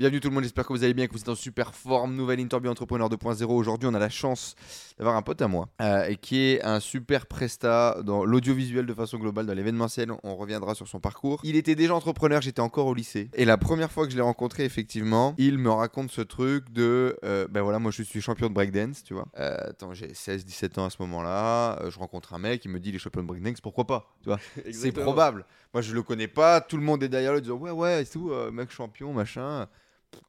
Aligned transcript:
Bienvenue 0.00 0.20
tout 0.20 0.30
le 0.30 0.34
monde, 0.34 0.44
j'espère 0.44 0.66
que 0.66 0.72
vous 0.72 0.82
allez 0.82 0.94
bien, 0.94 1.06
que 1.06 1.12
vous 1.12 1.20
êtes 1.20 1.28
en 1.28 1.34
super 1.34 1.74
forme. 1.74 2.14
Nouvelle 2.14 2.40
interview 2.40 2.70
Entrepreneur 2.70 3.10
2.0. 3.10 3.44
Aujourd'hui, 3.44 3.86
on 3.86 3.92
a 3.92 3.98
la 3.98 4.08
chance 4.08 4.54
d'avoir 4.96 5.14
un 5.14 5.20
pote 5.20 5.42
à 5.42 5.46
moi 5.46 5.68
euh, 5.82 6.06
et 6.06 6.16
qui 6.16 6.38
est 6.38 6.62
un 6.64 6.80
super 6.80 7.26
presta 7.26 7.98
dans 8.02 8.24
l'audiovisuel 8.24 8.86
de 8.86 8.94
façon 8.94 9.18
globale, 9.18 9.44
dans 9.44 9.52
l'événementiel. 9.52 10.10
On 10.22 10.36
reviendra 10.36 10.74
sur 10.74 10.88
son 10.88 11.00
parcours. 11.00 11.42
Il 11.44 11.54
était 11.54 11.74
déjà 11.74 11.94
entrepreneur, 11.94 12.40
j'étais 12.40 12.62
encore 12.62 12.86
au 12.86 12.94
lycée. 12.94 13.28
Et 13.34 13.44
la 13.44 13.58
première 13.58 13.92
fois 13.92 14.06
que 14.06 14.12
je 14.12 14.16
l'ai 14.16 14.22
rencontré, 14.22 14.64
effectivement, 14.64 15.34
il 15.36 15.58
me 15.58 15.70
raconte 15.70 16.10
ce 16.10 16.22
truc 16.22 16.72
de 16.72 17.18
euh, 17.22 17.46
ben 17.50 17.60
voilà, 17.60 17.78
moi 17.78 17.90
je 17.90 18.02
suis 18.02 18.22
champion 18.22 18.48
de 18.48 18.54
breakdance, 18.54 19.04
tu 19.04 19.12
vois. 19.12 19.28
Euh, 19.38 19.68
attends, 19.68 19.92
j'ai 19.92 20.12
16-17 20.12 20.80
ans 20.80 20.86
à 20.86 20.90
ce 20.90 20.96
moment-là. 21.00 21.78
Euh, 21.82 21.90
je 21.90 21.98
rencontre 21.98 22.32
un 22.32 22.38
mec, 22.38 22.64
il 22.64 22.70
me 22.70 22.80
dit 22.80 22.88
il 22.88 22.94
est 22.94 22.98
champion 22.98 23.20
de 23.20 23.26
breakdance, 23.26 23.60
pourquoi 23.60 23.86
pas, 23.86 24.16
tu 24.22 24.30
vois. 24.30 24.38
C'est 24.72 24.92
probable. 24.92 25.44
Moi, 25.74 25.82
je 25.82 25.92
le 25.92 26.02
connais 26.02 26.26
pas. 26.26 26.62
Tout 26.62 26.78
le 26.78 26.84
monde 26.84 27.02
est 27.02 27.10
derrière 27.10 27.34
lui 27.34 27.42
disant 27.42 27.56
Ouais, 27.56 27.70
ouais, 27.70 28.02
et 28.02 28.06
tout, 28.06 28.30
euh, 28.30 28.50
mec 28.50 28.70
champion, 28.70 29.12
machin. 29.12 29.68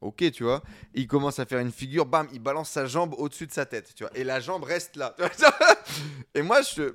Ok, 0.02 0.32
tu 0.32 0.44
vois. 0.44 0.64
Il 0.94 1.08
commence 1.08 1.40
à 1.40 1.46
faire 1.46 1.60
une 1.60 1.72
figure, 1.72 2.06
bam, 2.06 2.28
il 2.34 2.40
balance 2.40 2.70
sa 2.70 2.86
jambe 2.86 3.14
au-dessus 3.18 3.48
de 3.48 3.52
sa 3.52 3.66
tête, 3.66 3.94
tu 3.96 4.04
vois. 4.04 4.12
Et 4.16 4.24
la 4.24 4.40
jambe 4.40 4.64
reste 4.64 4.96
là. 4.96 5.16
et 6.36 6.42
moi, 6.42 6.62
je. 6.62 6.94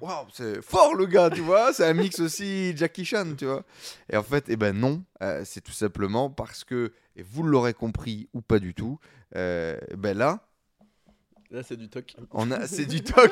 Waouh, 0.00 0.26
c'est 0.32 0.62
fort 0.62 0.94
le 0.94 1.04
gars, 1.04 1.28
tu 1.28 1.42
vois. 1.42 1.74
C'est 1.74 1.84
un 1.86 1.92
mix 1.92 2.18
aussi 2.20 2.74
Jackie 2.76 3.04
Chan, 3.04 3.34
tu 3.36 3.44
vois. 3.44 3.62
Et 4.10 4.16
en 4.16 4.22
fait, 4.22 4.46
eh 4.48 4.56
ben 4.56 4.74
non, 4.74 5.02
euh, 5.22 5.42
c'est 5.44 5.60
tout 5.60 5.72
simplement 5.72 6.30
parce 6.30 6.64
que, 6.64 6.92
et 7.14 7.22
vous 7.22 7.42
l'aurez 7.42 7.74
compris 7.74 8.28
ou 8.32 8.40
pas 8.40 8.58
du 8.58 8.72
tout, 8.72 8.98
euh, 9.34 9.76
ben 9.98 10.16
là, 10.16 10.45
Là, 11.50 11.62
c'est 11.62 11.76
du 11.76 11.88
toc. 11.88 12.16
on 12.32 12.50
a, 12.50 12.66
c'est 12.66 12.86
du 12.86 13.00
toc. 13.04 13.30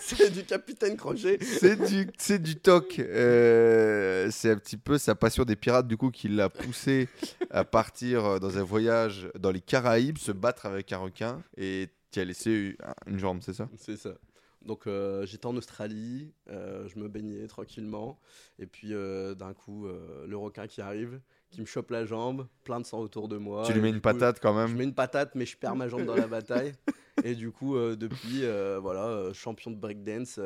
c'est 0.00 0.30
du 0.30 0.44
capitaine 0.44 0.96
Crochet. 0.96 1.38
C'est 1.42 1.76
du, 1.76 2.08
c'est 2.18 2.40
du 2.40 2.56
toc. 2.56 2.98
Euh, 2.98 4.28
c'est 4.30 4.50
un 4.50 4.56
petit 4.58 4.76
peu 4.76 4.96
sa 4.98 5.14
passion 5.14 5.44
des 5.44 5.56
pirates, 5.56 5.88
du 5.88 5.96
coup, 5.96 6.10
qui 6.10 6.28
l'a 6.28 6.48
poussé 6.48 7.08
à 7.50 7.64
partir 7.64 8.24
euh, 8.24 8.38
dans 8.38 8.58
un 8.58 8.62
voyage 8.62 9.28
dans 9.38 9.50
les 9.50 9.60
Caraïbes, 9.60 10.18
se 10.18 10.32
battre 10.32 10.66
avec 10.66 10.92
un 10.92 10.98
requin 10.98 11.42
et 11.56 11.88
qui 12.10 12.20
a 12.20 12.24
laissé 12.24 12.76
une 13.06 13.18
jambe, 13.18 13.40
c'est 13.42 13.54
ça? 13.54 13.68
C'est 13.76 13.96
ça. 13.96 14.14
Donc, 14.66 14.86
euh, 14.86 15.24
j'étais 15.26 15.46
en 15.46 15.56
Australie, 15.56 16.32
euh, 16.50 16.88
je 16.88 16.98
me 16.98 17.08
baignais 17.08 17.46
tranquillement. 17.46 18.18
Et 18.58 18.66
puis, 18.66 18.92
euh, 18.92 19.34
d'un 19.34 19.54
coup, 19.54 19.86
le 20.26 20.36
requin 20.36 20.66
qui 20.66 20.80
arrive, 20.80 21.20
qui 21.56 21.62
me 21.62 21.66
chope 21.66 21.90
la 21.90 22.04
jambe, 22.04 22.46
plein 22.64 22.80
de 22.80 22.84
sang 22.84 22.98
autour 23.00 23.28
de 23.28 23.38
moi. 23.38 23.62
Tu 23.64 23.72
lui 23.72 23.78
Et 23.78 23.82
mets 23.82 23.88
une 23.88 23.94
coup, 23.96 24.02
patate 24.02 24.40
quand 24.40 24.52
Je 24.52 24.58
même. 24.66 24.76
mets 24.76 24.84
une 24.84 24.94
patate, 24.94 25.34
mais 25.34 25.46
je 25.46 25.56
perds 25.56 25.74
ma 25.74 25.88
jambe 25.88 26.04
dans 26.04 26.14
la 26.14 26.26
bataille. 26.26 26.74
Et 27.24 27.34
du 27.34 27.50
coup, 27.50 27.76
euh, 27.76 27.96
depuis, 27.96 28.44
euh, 28.44 28.78
voilà, 28.78 29.06
euh, 29.06 29.32
champion 29.32 29.70
de 29.70 29.76
breakdance, 29.76 30.38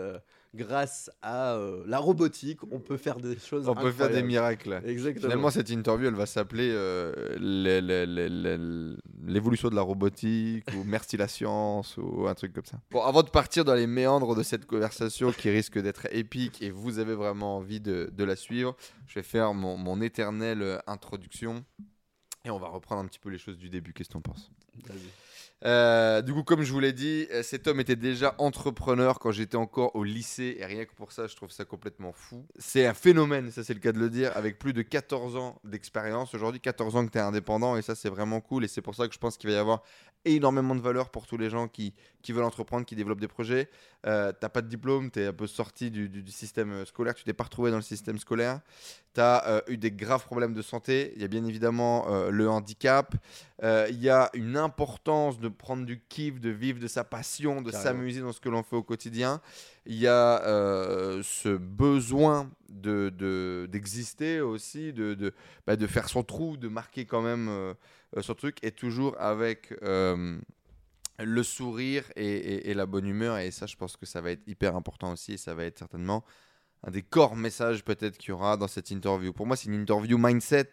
grâce 0.55 1.11
à 1.23 1.55
euh, 1.55 1.83
la 1.87 1.99
robotique, 1.99 2.61
on 2.71 2.81
peut 2.81 2.97
faire 2.97 3.17
des 3.19 3.39
choses 3.39 3.69
On 3.69 3.75
peut 3.75 3.93
faire 3.93 4.11
des 4.11 4.23
miracles. 4.23 4.81
Exactement. 4.85 5.29
Finalement, 5.29 5.51
cette 5.51 5.71
interview, 5.71 6.09
elle 6.09 6.15
va 6.15 6.27
s'appeler 6.27 6.71
euh, 6.73 7.37
l'évolution 9.27 9.69
de 9.69 9.75
la 9.75 9.83
robotique 9.83 10.65
ou 10.77 10.85
merci 10.85 11.17
la 11.17 11.29
science 11.29 11.97
ou 11.97 12.27
un 12.27 12.35
truc 12.35 12.53
comme 12.53 12.65
ça. 12.65 12.81
Bon, 12.91 13.03
avant 13.03 13.23
de 13.23 13.31
partir 13.31 13.65
dans 13.65 13.75
les 13.75 13.87
méandres 13.87 14.35
de 14.35 14.43
cette 14.43 14.67
conversation 14.67 15.33
qui 15.33 15.51
risque 15.51 15.79
d'être 15.79 16.07
épique 16.13 16.63
et 16.63 16.71
vous 16.71 16.99
avez 16.99 17.15
vraiment 17.15 17.57
envie 17.57 17.81
de, 17.81 18.11
de 18.13 18.25
la 18.25 18.37
suivre, 18.37 18.77
je 19.07 19.15
vais 19.15 19.23
faire 19.23 19.55
mon, 19.55 19.77
mon 19.77 20.01
éternelle 20.01 20.81
introduction 20.87 21.65
et 22.45 22.51
on 22.51 22.59
va 22.59 22.69
reprendre 22.69 23.03
un 23.03 23.07
petit 23.07 23.19
peu 23.19 23.29
les 23.29 23.39
choses 23.39 23.59
du 23.59 23.69
début. 23.69 23.93
Qu'est-ce 23.93 24.09
que 24.09 24.15
tu 24.15 24.19
en 24.19 24.23
penses? 24.23 24.51
Vas-y. 24.87 25.30
Euh, 25.65 26.23
du 26.23 26.33
coup, 26.33 26.43
comme 26.43 26.63
je 26.63 26.73
vous 26.73 26.81
l'ai 26.81 26.93
dit, 26.93 27.27
euh, 27.33 27.43
cet 27.43 27.67
homme 27.67 27.81
était 27.81 27.97
déjà 27.97 28.35
entrepreneur 28.39 29.19
quand 29.19 29.31
j'étais 29.31 29.57
encore 29.57 29.95
au 29.95 30.05
lycée. 30.05 30.57
Et 30.59 30.65
rien 30.65 30.85
que 30.87 30.95
pour 30.95 31.13
ça, 31.13 31.27
je 31.27 31.37
trouve 31.37 31.51
ça 31.51 31.65
complètement 31.65 32.13
fou. 32.13 32.47
C'est 32.59 32.87
un 32.87 32.95
phénomène, 32.95 33.51
ça 33.51 33.63
c'est 33.63 33.75
le 33.75 33.81
cas 33.81 33.93
de 33.93 33.99
le 33.99 34.09
dire, 34.09 34.33
avec 34.37 34.59
plus 34.59 34.73
de 34.73 34.83
14 34.83 35.37
ans 35.37 35.61
d'expérience. 35.65 36.35
Aujourd'hui, 36.35 36.61
14 36.61 36.97
ans 36.97 37.07
que 37.07 37.13
tu 37.13 37.19
es 37.19 37.21
indépendant. 37.21 37.77
Et 37.77 37.83
ça, 37.83 37.95
c'est 37.95 38.09
vraiment 38.09 38.41
cool. 38.41 38.65
Et 38.65 38.69
c'est 38.69 38.83
pour 38.83 38.95
ça 38.95 39.07
que 39.07 39.15
je 39.15 39.19
pense 39.19 39.37
qu'il 39.37 39.51
va 39.51 39.57
y 39.57 39.59
avoir 39.59 39.83
énormément 40.25 40.75
de 40.75 40.81
valeur 40.81 41.09
pour 41.11 41.27
tous 41.27 41.39
les 41.39 41.49
gens 41.49 41.67
qui, 41.69 41.95
qui 42.23 42.33
veulent 42.33 42.45
entreprendre, 42.45 42.85
qui 42.85 42.95
développent 42.95 43.21
des 43.21 43.29
projets. 43.29 43.71
Euh, 44.07 44.33
t'as 44.39 44.51
pas 44.51 44.61
de 44.61 44.69
diplôme, 44.69 45.11
tu 45.11 45.21
es 45.21 45.27
un 45.27 45.33
peu 45.33 45.47
sorti 45.47 45.91
du, 45.91 46.09
du- 46.09 46.31
système 46.31 46.85
scolaire, 46.85 47.15
tu 47.15 47.25
t'es 47.25 47.33
pas 47.33 47.45
retrouvé 47.45 47.71
dans 47.71 47.77
le 47.79 47.83
système 47.83 48.19
scolaire. 48.19 48.61
Tu 49.15 49.21
as 49.21 49.63
eu 49.67 49.77
des 49.77 49.91
graves 49.91 50.25
problèmes 50.25 50.55
de 50.55 50.63
santé. 50.63 51.13
Il 51.17 51.23
y 51.23 51.25
a 51.25 51.29
bien 51.29 51.45
évidemment 51.45 52.07
euh, 52.09 52.31
le 52.31 52.49
handicap. 52.49 53.15
Euh, 53.63 53.87
Il 53.91 54.01
y 54.01 54.09
a 54.09 54.31
une 54.35 54.57
importance 54.57 55.41
de 55.41 55.49
prendre 55.49 55.85
du 55.85 56.01
kiff, 56.09 56.39
de 56.41 56.51
vivre 56.51 56.79
de 56.79 56.87
sa 56.87 57.03
passion, 57.03 57.61
de 57.61 57.71
s'amuser 57.83 58.21
dans 58.21 58.33
ce 58.33 58.41
que 58.41 58.49
l'on 58.49 58.63
fait 58.63 58.77
au 58.77 58.85
quotidien. 58.85 59.41
Il 59.87 59.97
y 59.97 60.07
a 60.07 60.45
euh, 60.47 61.23
ce 61.25 61.49
besoin 61.57 62.51
de, 62.69 63.13
de- 63.17 63.67
d'exister 63.71 64.41
aussi, 64.41 64.93
de, 64.93 65.15
de, 65.15 65.35
bah, 65.67 65.75
de 65.75 65.87
faire 65.89 66.09
son 66.09 66.23
trou, 66.23 66.57
de 66.57 66.69
marquer 66.69 67.05
quand 67.05 67.23
même 67.23 67.49
euh, 67.49 67.75
euh, 68.17 68.23
son 68.23 68.35
truc, 68.35 68.59
et 68.63 68.71
toujours 68.71 69.17
avec 69.21 69.75
euh, 69.83 70.39
le 71.19 71.43
sourire 71.43 72.05
et, 72.17 72.25
et- 72.27 72.71
et 72.71 72.75
la 72.75 72.87
bonne 72.87 73.07
humeur. 73.07 73.39
Et 73.39 73.51
ça, 73.51 73.67
je 73.67 73.77
pense 73.77 73.97
que 73.97 74.07
ça 74.07 74.21
va 74.21 74.31
être 74.31 74.47
hyper 74.47 74.77
important 74.77 75.13
aussi, 75.13 75.33
et 75.33 75.37
ça 75.37 75.55
va 75.55 75.65
être 75.65 75.79
certainement 75.79 76.25
un 76.83 76.91
des 76.91 77.03
corps 77.03 77.37
messages 77.37 77.85
peut-être 77.85 78.17
qu'il 78.17 78.31
y 78.31 78.33
aura 78.33 78.57
dans 78.57 78.69
cette 78.69 78.91
interview. 78.91 79.33
Pour 79.33 79.47
moi, 79.47 79.57
c'est 79.57 79.69
une 79.69 79.75
interview 79.75 80.17
mindset. 80.19 80.71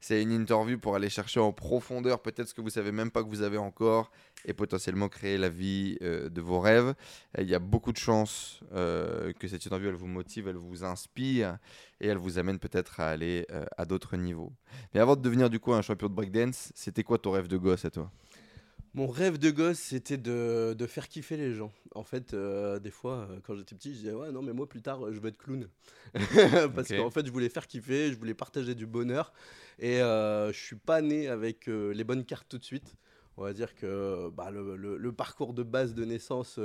C'est 0.00 0.22
une 0.22 0.32
interview 0.32 0.78
pour 0.78 0.94
aller 0.94 1.08
chercher 1.08 1.40
en 1.40 1.52
profondeur 1.52 2.20
peut-être 2.20 2.48
ce 2.48 2.54
que 2.54 2.60
vous 2.60 2.70
savez 2.70 2.92
même 2.92 3.10
pas 3.10 3.22
que 3.24 3.28
vous 3.28 3.42
avez 3.42 3.56
encore 3.56 4.10
et 4.44 4.52
potentiellement 4.52 5.08
créer 5.08 5.38
la 5.38 5.48
vie 5.48 5.96
euh, 6.02 6.28
de 6.28 6.40
vos 6.40 6.60
rêves. 6.60 6.94
Il 7.38 7.48
y 7.48 7.54
a 7.54 7.58
beaucoup 7.58 7.92
de 7.92 7.96
chances 7.96 8.60
euh, 8.72 9.32
que 9.32 9.48
cette 9.48 9.64
interview 9.64 9.88
elle 9.88 9.94
vous 9.94 10.06
motive, 10.06 10.48
elle 10.48 10.56
vous 10.56 10.84
inspire 10.84 11.58
et 12.00 12.08
elle 12.08 12.18
vous 12.18 12.38
amène 12.38 12.58
peut-être 12.58 13.00
à 13.00 13.08
aller 13.08 13.46
euh, 13.50 13.64
à 13.76 13.86
d'autres 13.86 14.16
niveaux. 14.16 14.52
Mais 14.94 15.00
avant 15.00 15.16
de 15.16 15.22
devenir 15.22 15.48
du 15.48 15.58
coup 15.58 15.72
un 15.72 15.82
champion 15.82 16.08
de 16.08 16.14
breakdance, 16.14 16.70
c'était 16.74 17.02
quoi 17.02 17.18
ton 17.18 17.30
rêve 17.30 17.48
de 17.48 17.56
gosse 17.56 17.84
à 17.84 17.90
toi? 17.90 18.12
Mon 18.96 19.06
rêve 19.06 19.36
de 19.38 19.50
gosse, 19.50 19.78
c'était 19.78 20.16
de, 20.16 20.74
de 20.76 20.86
faire 20.86 21.06
kiffer 21.08 21.36
les 21.36 21.52
gens. 21.54 21.70
En 21.94 22.02
fait, 22.02 22.32
euh, 22.32 22.78
des 22.78 22.90
fois, 22.90 23.28
euh, 23.30 23.38
quand 23.46 23.54
j'étais 23.54 23.74
petit, 23.74 23.90
je 23.92 23.98
disais 23.98 24.12
Ouais, 24.12 24.32
non, 24.32 24.40
mais 24.42 24.54
moi, 24.54 24.66
plus 24.66 24.80
tard, 24.80 25.12
je 25.12 25.20
veux 25.20 25.28
être 25.28 25.36
clown. 25.36 25.68
Parce 26.74 26.88
qu'en 26.98 27.10
fait, 27.10 27.26
je 27.26 27.30
voulais 27.30 27.50
faire 27.50 27.66
kiffer, 27.66 28.10
je 28.10 28.18
voulais 28.18 28.32
partager 28.34 28.74
du 28.74 28.86
bonheur. 28.86 29.32
Et 29.78 30.00
euh, 30.00 30.50
je 30.50 30.58
suis 30.58 30.76
pas 30.76 31.02
né 31.02 31.28
avec 31.28 31.68
euh, 31.68 31.92
les 31.92 32.04
bonnes 32.04 32.24
cartes 32.24 32.48
tout 32.48 32.56
de 32.58 32.64
suite. 32.64 32.94
On 33.36 33.42
va 33.42 33.52
dire 33.52 33.74
que 33.74 34.30
bah, 34.30 34.50
le, 34.50 34.76
le- 34.76 34.96
le 34.96 35.12
parcours 35.12 35.52
de 35.52 35.62
base 35.62 35.94
de 35.94 36.04
naissance. 36.06 36.58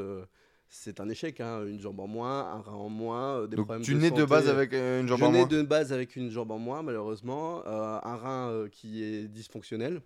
c'est 0.69 1.01
un 1.01 1.09
échec, 1.09 1.41
hein. 1.41 1.65
une 1.65 1.81
jambe 1.81 1.99
en 1.99 2.07
moins, 2.07 2.45
un 2.53 2.61
rein 2.61 2.71
en 2.71 2.87
moins, 2.87 3.45
des 3.45 3.57
Donc 3.57 3.65
problèmes 3.65 3.83
tu 3.83 3.93
de 3.93 3.99
nais 3.99 4.09
de 4.09 4.23
base 4.23 4.47
avec 4.47 4.71
une 4.71 5.05
jambe 5.05 5.19
Je 5.19 5.25
en 5.25 5.31
nais 5.33 5.39
moins 5.39 5.47
de 5.49 5.61
base 5.63 5.91
avec 5.91 6.15
une 6.15 6.31
jambe 6.31 6.51
en 6.51 6.59
moins, 6.59 6.81
malheureusement. 6.81 7.61
euh, 7.67 7.99
un 8.01 8.15
rein 8.15 8.49
euh, 8.51 8.69
qui 8.69 9.03
est 9.03 9.27
dysfonctionnel. 9.27 10.01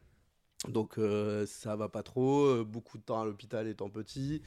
Donc 0.72 0.98
euh, 0.98 1.46
ça 1.46 1.76
va 1.76 1.90
pas 1.90 2.04
trop. 2.04 2.46
euh, 2.46 2.64
beaucoup 2.64 2.98
de 2.98 3.04
temps 3.04 3.22
à 3.22 3.26
l'hôpital 3.26 3.68
étant 3.68 3.90
petit. 3.90 4.42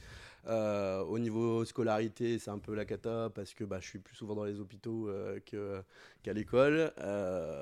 Euh, 0.47 1.01
au 1.01 1.19
niveau 1.19 1.65
scolarité, 1.65 2.39
c'est 2.39 2.49
un 2.49 2.59
peu 2.59 2.73
la 2.73 2.85
cata 2.85 3.29
parce 3.33 3.53
que 3.53 3.63
bah, 3.63 3.79
je 3.81 3.87
suis 3.87 3.99
plus 3.99 4.15
souvent 4.15 4.35
dans 4.35 4.45
les 4.45 4.59
hôpitaux 4.59 5.09
euh, 5.09 5.39
que- 5.45 5.81
qu'à 6.23 6.33
l'école. 6.33 6.91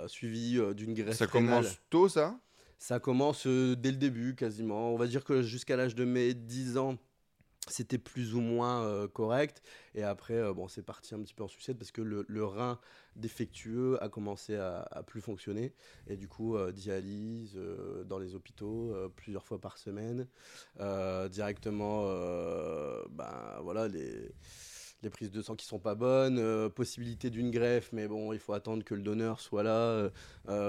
Suivi 0.07 0.59
d'une 0.75 0.93
greffe 0.93 1.17
Ça 1.17 1.25
rénale. 1.25 1.55
commence 1.63 1.77
tôt 1.89 2.07
ça? 2.09 2.39
Ça 2.79 2.99
commence 2.99 3.47
dès 3.47 3.91
le 3.91 3.97
début 3.97 4.35
quasiment. 4.35 4.93
On 4.93 4.97
va 4.97 5.07
dire 5.07 5.23
que 5.23 5.41
jusqu'à 5.41 5.75
l'âge 5.75 5.95
de 5.95 6.05
mes 6.05 6.33
10 6.35 6.77
ans, 6.77 6.97
c'était 7.69 7.97
plus 7.97 8.35
ou 8.35 8.41
moins 8.41 8.83
euh, 8.83 9.07
correct. 9.07 9.61
Et 9.95 10.03
après, 10.03 10.35
euh, 10.35 10.53
bon, 10.53 10.67
c'est 10.67 10.83
parti 10.83 11.15
un 11.15 11.19
petit 11.19 11.33
peu 11.33 11.43
en 11.43 11.47
sucette 11.47 11.77
parce 11.77 11.91
que 11.91 12.01
le, 12.01 12.45
rein 12.45 12.79
défectueux 13.15 14.01
a 14.01 14.09
commencé 14.09 14.55
à, 14.55 15.03
plus 15.05 15.21
fonctionner. 15.21 15.73
Et 16.07 16.17
du 16.17 16.27
coup, 16.27 16.55
euh, 16.55 16.71
dialyse 16.71 17.59
dans 18.05 18.19
les 18.19 18.35
hôpitaux 18.35 18.93
plusieurs 19.15 19.45
fois 19.45 19.59
par 19.59 19.77
semaine. 19.77 20.27
Directement, 21.29 22.05
ben, 23.09 23.59
voilà, 23.61 23.87
les, 23.87 24.31
les 25.03 25.09
prises 25.09 25.31
de 25.31 25.41
sang 25.41 25.55
qui 25.55 25.65
sont 25.65 25.79
pas 25.79 25.95
bonnes. 25.95 26.69
possibilité 26.71 27.29
d'une 27.29 27.51
greffe, 27.51 27.91
mais 27.91 28.07
bon, 28.07 28.33
il 28.33 28.39
faut 28.39 28.53
attendre 28.53 28.83
que 28.83 28.93
le 28.93 29.01
donneur 29.01 29.39
soit 29.39 29.63
là. 29.63 30.09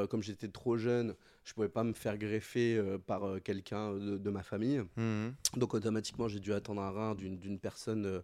Comme 0.09 0.23
j'étais 0.23 0.49
trop 0.49 0.77
jeune, 0.77 1.15
je 1.49 1.55
pouvais 1.55 1.71
pas 1.71 1.83
me 1.83 1.95
faire 1.95 2.19
greffer 2.19 2.77
euh, 2.77 2.99
par 2.99 3.25
euh, 3.27 3.41
quelqu'un 3.41 3.95
de, 3.95 4.19
de 4.19 4.31
ma 4.31 4.43
famille. 4.43 4.83
Mhm. 4.99 5.33
Donc 5.57 5.73
automatiquement, 5.73 6.29
j'ai 6.29 6.41
dû 6.41 6.53
attendre 6.53 6.83
un 6.83 6.91
rein 6.91 7.15
d'une 7.15 7.59
personne 7.59 8.05
euh, 8.05 8.21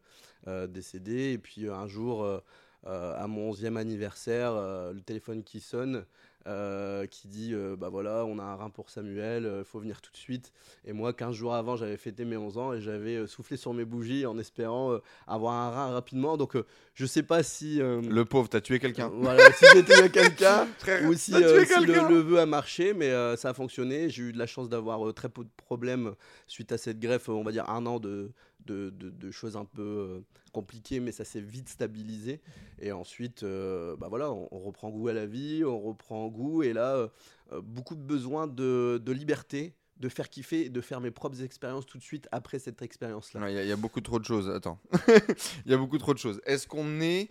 euh, 0.46 0.66
décédée. 0.66 1.32
Et 1.32 1.38
puis 1.38 1.66
euh, 1.66 1.74
un 1.74 1.86
jour, 1.86 2.22
euh, 2.22 2.38
euh, 2.86 3.14
à 3.18 3.26
mon 3.26 3.50
11e 3.50 3.76
anniversaire, 3.76 4.52
euh, 4.52 4.92
le 4.92 5.00
téléphone 5.00 5.42
qui 5.42 5.60
sonne, 5.60 6.04
euh, 6.46 7.06
qui 7.06 7.28
dit 7.28 7.50
euh, 7.54 7.76
Bah 7.76 7.88
voilà, 7.88 8.24
on 8.24 8.38
a 8.38 8.42
un 8.42 8.54
rein 8.54 8.70
pour 8.70 8.90
Samuel, 8.90 9.50
il 9.58 9.64
faut 9.64 9.78
venir 9.80 10.00
tout 10.00 10.10
de 10.12 10.16
suite. 10.16 10.52
Et 10.84 10.92
moi, 10.92 11.12
15 11.12 11.34
jours 11.34 11.54
avant, 11.54 11.76
j'avais 11.76 11.96
fêté 11.96 12.24
mes 12.24 12.36
11 12.36 12.58
ans 12.58 12.72
et 12.72 12.80
j'avais 12.80 13.16
euh, 13.16 13.26
soufflé 13.26 13.56
sur 13.56 13.72
mes 13.74 13.84
bougies 13.84 14.26
en 14.26 14.38
espérant 14.38 14.92
euh, 14.92 14.98
avoir 15.26 15.54
un 15.54 15.70
rein 15.70 15.92
rapidement. 15.92 16.36
Donc 16.36 16.56
euh, 16.56 16.64
je 16.94 17.06
sais 17.06 17.22
pas 17.22 17.42
si. 17.42 17.80
euh, 17.80 18.00
Le 18.02 18.24
pauvre, 18.24 18.48
t'as 18.48 18.60
tué 18.60 18.78
quelqu'un. 18.78 19.08
voilà, 19.14 19.50
si 19.52 19.64
j'étais 19.74 20.10
quelqu'un 20.10 20.66
Frère, 20.78 21.08
ou 21.08 21.14
si, 21.14 21.32
tué 21.32 21.44
euh, 21.44 21.60
le, 21.60 21.64
quelqu'un 21.66 22.08
le 22.08 22.18
vœu 22.20 22.38
a 22.40 22.46
marché, 22.46 22.94
mais 22.94 23.10
euh, 23.10 23.36
ça 23.36 23.50
a 23.50 23.54
fonctionné. 23.54 24.10
J'ai 24.10 24.24
eu 24.24 24.32
de 24.32 24.38
la 24.38 24.46
chance 24.46 24.68
d'avoir 24.68 25.06
euh, 25.08 25.12
très 25.12 25.28
peu 25.28 25.44
de 25.44 25.50
problèmes 25.56 26.14
suite 26.46 26.72
à 26.72 26.78
cette 26.78 26.98
greffe, 27.00 27.28
on 27.28 27.42
va 27.42 27.52
dire 27.52 27.68
un 27.70 27.86
an 27.86 27.98
de, 28.00 28.30
de, 28.66 29.30
choses 29.30 29.56
un 29.56 29.64
peu 29.64 29.82
euh, 29.82 30.20
compliqué, 30.54 31.00
mais 31.00 31.12
ça 31.12 31.26
s'est 31.26 31.40
vite 31.40 31.68
stabilisé. 31.68 32.40
Et 32.78 32.92
ensuite, 32.92 33.42
euh, 33.42 33.96
bah 33.96 34.06
voilà, 34.08 34.32
on, 34.32 34.58
reprend 34.58 34.88
goût 34.88 35.08
à 35.08 35.12
la 35.12 35.26
vie, 35.26 35.62
on 35.66 35.78
reprend 35.78 36.28
goût, 36.28 36.62
et 36.62 36.72
là, 36.72 36.94
euh, 36.94 37.08
euh, 37.52 37.60
beaucoup 37.60 37.94
de 37.94 38.00
besoin 38.00 38.46
de, 38.46 39.02
liberté, 39.08 39.74
de 39.98 40.08
faire 40.08 40.30
kiffer, 40.30 40.66
et 40.66 40.68
de 40.70 40.80
faire 40.80 41.00
mes 41.00 41.10
propres 41.10 41.42
expériences 41.42 41.84
tout 41.84 41.98
de 41.98 42.02
suite 42.02 42.28
après 42.32 42.58
cette 42.58 42.80
expérience-là. 42.80 43.50
Il 43.50 43.64
y, 43.64 43.68
y 43.68 43.72
a 43.72 43.76
beaucoup 43.76 44.00
trop 44.00 44.18
de 44.18 44.24
choses. 44.24 44.48
Attends. 44.48 44.78
Il 45.66 45.72
y 45.72 45.74
a 45.74 45.76
beaucoup 45.76 45.98
trop 45.98 46.14
de 46.14 46.18
choses. 46.18 46.40
Est-ce 46.46 46.66
qu'on 46.66 47.00
est 47.00 47.28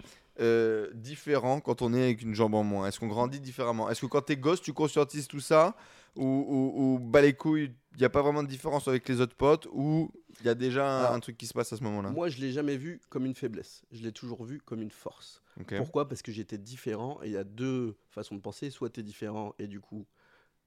différent 0.93 1.59
quand 1.59 1.81
on 1.81 1.93
est 1.93 2.03
avec 2.03 2.21
une 2.21 2.35
jambe 2.35 2.55
en 2.55 2.63
moins? 2.63 2.87
Est-ce 2.87 2.99
qu'on 2.99 3.07
grandit 3.07 3.39
différemment? 3.39 3.89
Est-ce 3.89 4.01
que 4.01 4.07
quand 4.07 4.21
t'es 4.21 4.35
gosse, 4.35 4.61
tu 4.61 4.73
conscientises 4.73 5.27
tout 5.27 5.39
ça 5.39 5.75
Ou, 6.15 6.99
bah 7.01 7.21
les 7.21 7.33
couilles, 7.33 7.73
il 7.93 7.99
n'y 7.99 8.05
a 8.05 8.09
pas 8.09 8.21
vraiment 8.21 8.43
de 8.43 8.47
différence 8.47 8.87
avec 8.87 9.07
les 9.07 9.21
autres 9.21 9.35
potes 9.35 9.67
Ou 9.71 10.11
il 10.39 10.45
y 10.45 10.49
a 10.49 10.55
déjà 10.55 11.11
un, 11.11 11.19
truc 11.19 11.37
qui 11.37 11.47
se 11.47 11.53
passe 11.53 11.73
à 11.73 11.77
ce 11.77 11.83
moment-là? 11.83 12.09
Moi, 12.09 12.29
je 12.29 12.39
l'ai 12.39 12.51
jamais 12.51 12.77
vu 12.77 12.99
comme 13.09 13.25
une 13.25 13.35
faiblesse. 13.35 13.83
Je 13.91 14.01
l'ai 14.01 14.11
toujours 14.11 14.43
vu 14.43 14.59
comme 14.59 14.81
une 14.81 14.91
force. 14.91 15.41
Pourquoi? 15.77 16.07
Parce 16.07 16.21
que 16.21 16.31
j'étais 16.31 16.57
différent 16.57 17.19
et 17.23 17.27
il 17.27 17.33
y 17.33 17.37
a 17.37 17.43
deux 17.43 17.95
façons 18.09 18.35
de 18.35 18.41
penser. 18.41 18.69
Soit 18.69 18.89
tu 18.89 18.99
es 18.99 19.03
différent 19.03 19.53
et 19.59 19.67
du 19.67 19.79
coup, 19.79 20.05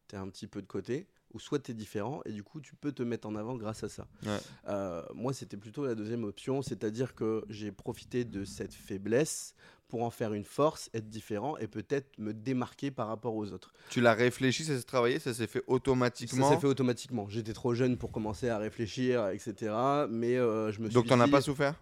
tu 0.09 0.15
es 0.15 0.19
un 0.19 0.29
petit 0.29 0.47
peu 0.47 0.63
de 0.63 0.67
côté, 0.67 1.09
ou 1.35 1.41
soit 1.41 1.59
tu 1.59 1.73
es 1.73 1.75
différent 1.75 2.21
et 2.25 2.33
du 2.33 2.43
coup, 2.43 2.61
tu 2.61 2.75
peux 2.77 2.93
te 2.93 3.03
mettre 3.03 3.27
en 3.27 3.35
avant 3.35 3.57
grâce 3.57 3.83
à 3.83 3.89
ça. 3.89 4.07
Ouais. 4.25 4.39
Euh, 4.69 5.03
moi, 5.15 5.33
c'était 5.33 5.57
plutôt 5.57 5.85
la 5.85 5.95
deuxième 5.95 6.25
option, 6.25 6.63
c'est-à-dire 6.63 7.15
que 7.15 7.45
j'ai 7.49 7.73
profité 7.73 8.25
de 8.25 8.45
cette 8.45 8.75
faiblesse 8.75 9.55
pour 9.89 10.03
en 10.03 10.11
faire 10.11 10.33
une 10.33 10.45
force, 10.45 10.91
être 10.95 11.09
différent 11.09 11.57
et 11.59 11.67
peut-être 11.67 12.19
me 12.19 12.33
démarquer 12.33 12.91
par 12.91 13.09
rapport 13.09 13.35
aux 13.35 13.53
autres. 13.53 13.73
Tu 13.91 14.01
l'as 14.01 14.15
réfléchi, 14.15 14.65
ça 14.65 14.77
s'est 14.77 14.83
travaillé, 14.83 15.19
ça 15.19 15.33
s'est 15.33 15.47
fait 15.47 15.61
Ça 15.61 15.65
automatiquement 15.69 16.51
s'est 16.51 16.59
fait 16.59 16.67
automatiquement. 16.67 17.29
J'étais 17.29 17.53
trop 17.53 17.75
jeune 17.75 17.97
pour 17.97 18.11
commencer 18.11 18.49
à 18.49 18.59
réfléchir, 18.59 19.29
etc. 19.29 19.73
Mais 20.09 20.37
euh, 20.37 20.73
je 20.73 20.81
me 20.81 20.87
suis 20.87 20.95
Donc 20.95 21.07
t'en 21.07 21.21
as 21.21 21.29
pas 21.29 21.41
souffert? 21.41 21.75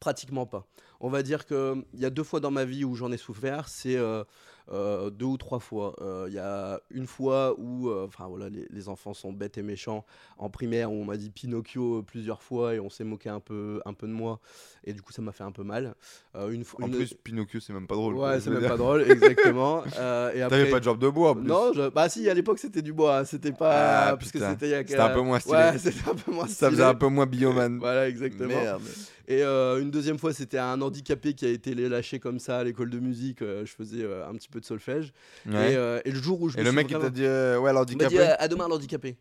Pratiquement 0.00 0.46
pas. 0.46 0.66
On 1.00 1.10
va 1.10 1.22
dire 1.22 1.46
qu'il 1.46 1.84
y 1.94 2.04
a 2.04 2.10
deux 2.10 2.22
fois 2.22 2.40
dans 2.40 2.50
ma 2.50 2.64
vie 2.64 2.84
où 2.84 2.94
j'en 2.94 3.12
ai 3.12 3.16
souffert, 3.16 3.68
c'est 3.68 3.96
euh, 3.96 4.24
euh, 4.72 5.10
deux 5.10 5.24
ou 5.26 5.36
trois 5.36 5.58
fois. 5.60 5.94
Euh, 6.00 6.26
Il 6.28 6.34
y 6.34 6.38
a 6.38 6.80
une 6.90 7.06
fois 7.06 7.54
où 7.58 7.88
euh, 7.88 8.06
enfin 8.06 8.26
voilà, 8.28 8.48
les, 8.48 8.66
les 8.70 8.88
enfants 8.88 9.14
sont 9.14 9.32
bêtes 9.32 9.58
et 9.58 9.62
méchants 9.62 10.04
en 10.36 10.50
primaire, 10.50 10.92
où 10.92 10.94
on 10.96 11.04
m'a 11.04 11.16
dit 11.16 11.30
Pinocchio 11.30 12.02
plusieurs 12.02 12.42
fois 12.42 12.74
et 12.74 12.80
on 12.80 12.90
s'est 12.90 13.04
moqué 13.04 13.28
un 13.30 13.40
peu, 13.40 13.80
un 13.84 13.92
peu 13.94 14.06
de 14.06 14.12
moi. 14.12 14.40
Et 14.84 14.92
du 14.92 15.02
coup, 15.02 15.12
ça 15.12 15.22
m'a 15.22 15.32
fait 15.32 15.44
un 15.44 15.52
peu 15.52 15.62
mal. 15.64 15.94
Euh, 16.36 16.50
une 16.50 16.64
En 16.80 16.86
une- 16.86 16.94
plus, 16.96 17.14
Pinocchio, 17.14 17.60
c'est 17.60 17.72
même 17.72 17.86
pas 17.86 17.94
drôle. 17.94 18.14
ouais, 18.14 18.40
c'est 18.40 18.50
même 18.50 18.60
dire. 18.60 18.68
pas 18.70 18.76
drôle, 18.76 19.02
exactement. 19.10 19.82
Euh, 19.98 20.30
et 20.32 20.38
T'avais 20.40 20.62
après- 20.62 20.70
pas 20.70 20.78
de 20.80 20.84
jambe 20.84 20.98
de 20.98 21.08
bois 21.08 21.30
en 21.30 21.34
plus. 21.34 21.44
non, 21.46 21.72
je- 21.74 21.88
bah 21.90 22.08
si, 22.08 22.28
à 22.28 22.34
l'époque 22.34 22.58
c'était 22.58 22.82
du 22.82 22.92
bois, 22.92 23.18
hein, 23.18 23.24
c'était 23.24 23.52
pas. 23.52 24.10
Ah, 24.10 24.18
c'était 24.22 24.38
C'était 24.86 24.96
un 24.98 25.08
peu 25.10 25.20
moins 25.20 25.40
stylé. 25.40 25.56
Ouais, 25.56 25.78
c'était 25.78 26.08
un 26.10 26.14
peu 26.14 26.30
moins 26.32 26.46
Ça 26.46 26.54
stylé. 26.54 26.70
faisait 26.72 26.82
un 26.84 26.94
peu 26.94 27.06
moins 27.08 27.26
bioman. 27.26 27.78
Voilà, 27.78 28.08
exactement. 28.08 28.48
Merde. 28.48 28.82
Et 29.30 29.42
euh, 29.44 29.80
une 29.80 29.90
deuxième 29.90 30.18
fois, 30.18 30.32
c'était 30.32 30.56
un 30.58 30.80
handicapé 30.80 31.34
qui 31.34 31.44
a 31.44 31.50
été 31.50 31.74
lâché 31.74 32.18
comme 32.18 32.38
ça 32.38 32.58
à 32.60 32.64
l'école 32.64 32.88
de 32.88 32.98
musique. 32.98 33.42
euh, 33.42 33.66
je 33.66 33.72
faisais 33.72 34.02
euh, 34.02 34.26
un 34.26 34.34
petit 34.34 34.48
peu 34.48 34.58
de 34.58 34.64
solfège. 34.64 35.12
Ouais. 35.46 35.74
Et, 35.74 36.08
et 36.08 36.10
le 36.10 36.18
jour 36.18 36.40
où 36.40 36.48
je 36.48 36.56
Et 36.56 36.60
me 36.60 36.64
le 36.64 36.70
suis 36.70 36.76
mec, 36.76 36.90
il 36.90 36.98
t'a 36.98 37.10
dit 37.10 37.20
Ouais, 37.22 37.28
alors 37.28 37.66
il 37.66 37.72
m'a 37.72 37.80
handicapé. 37.82 38.08
dit 38.16 38.18
à 38.20 38.48
demain 38.48 38.66
l'handicapé. 38.68 39.18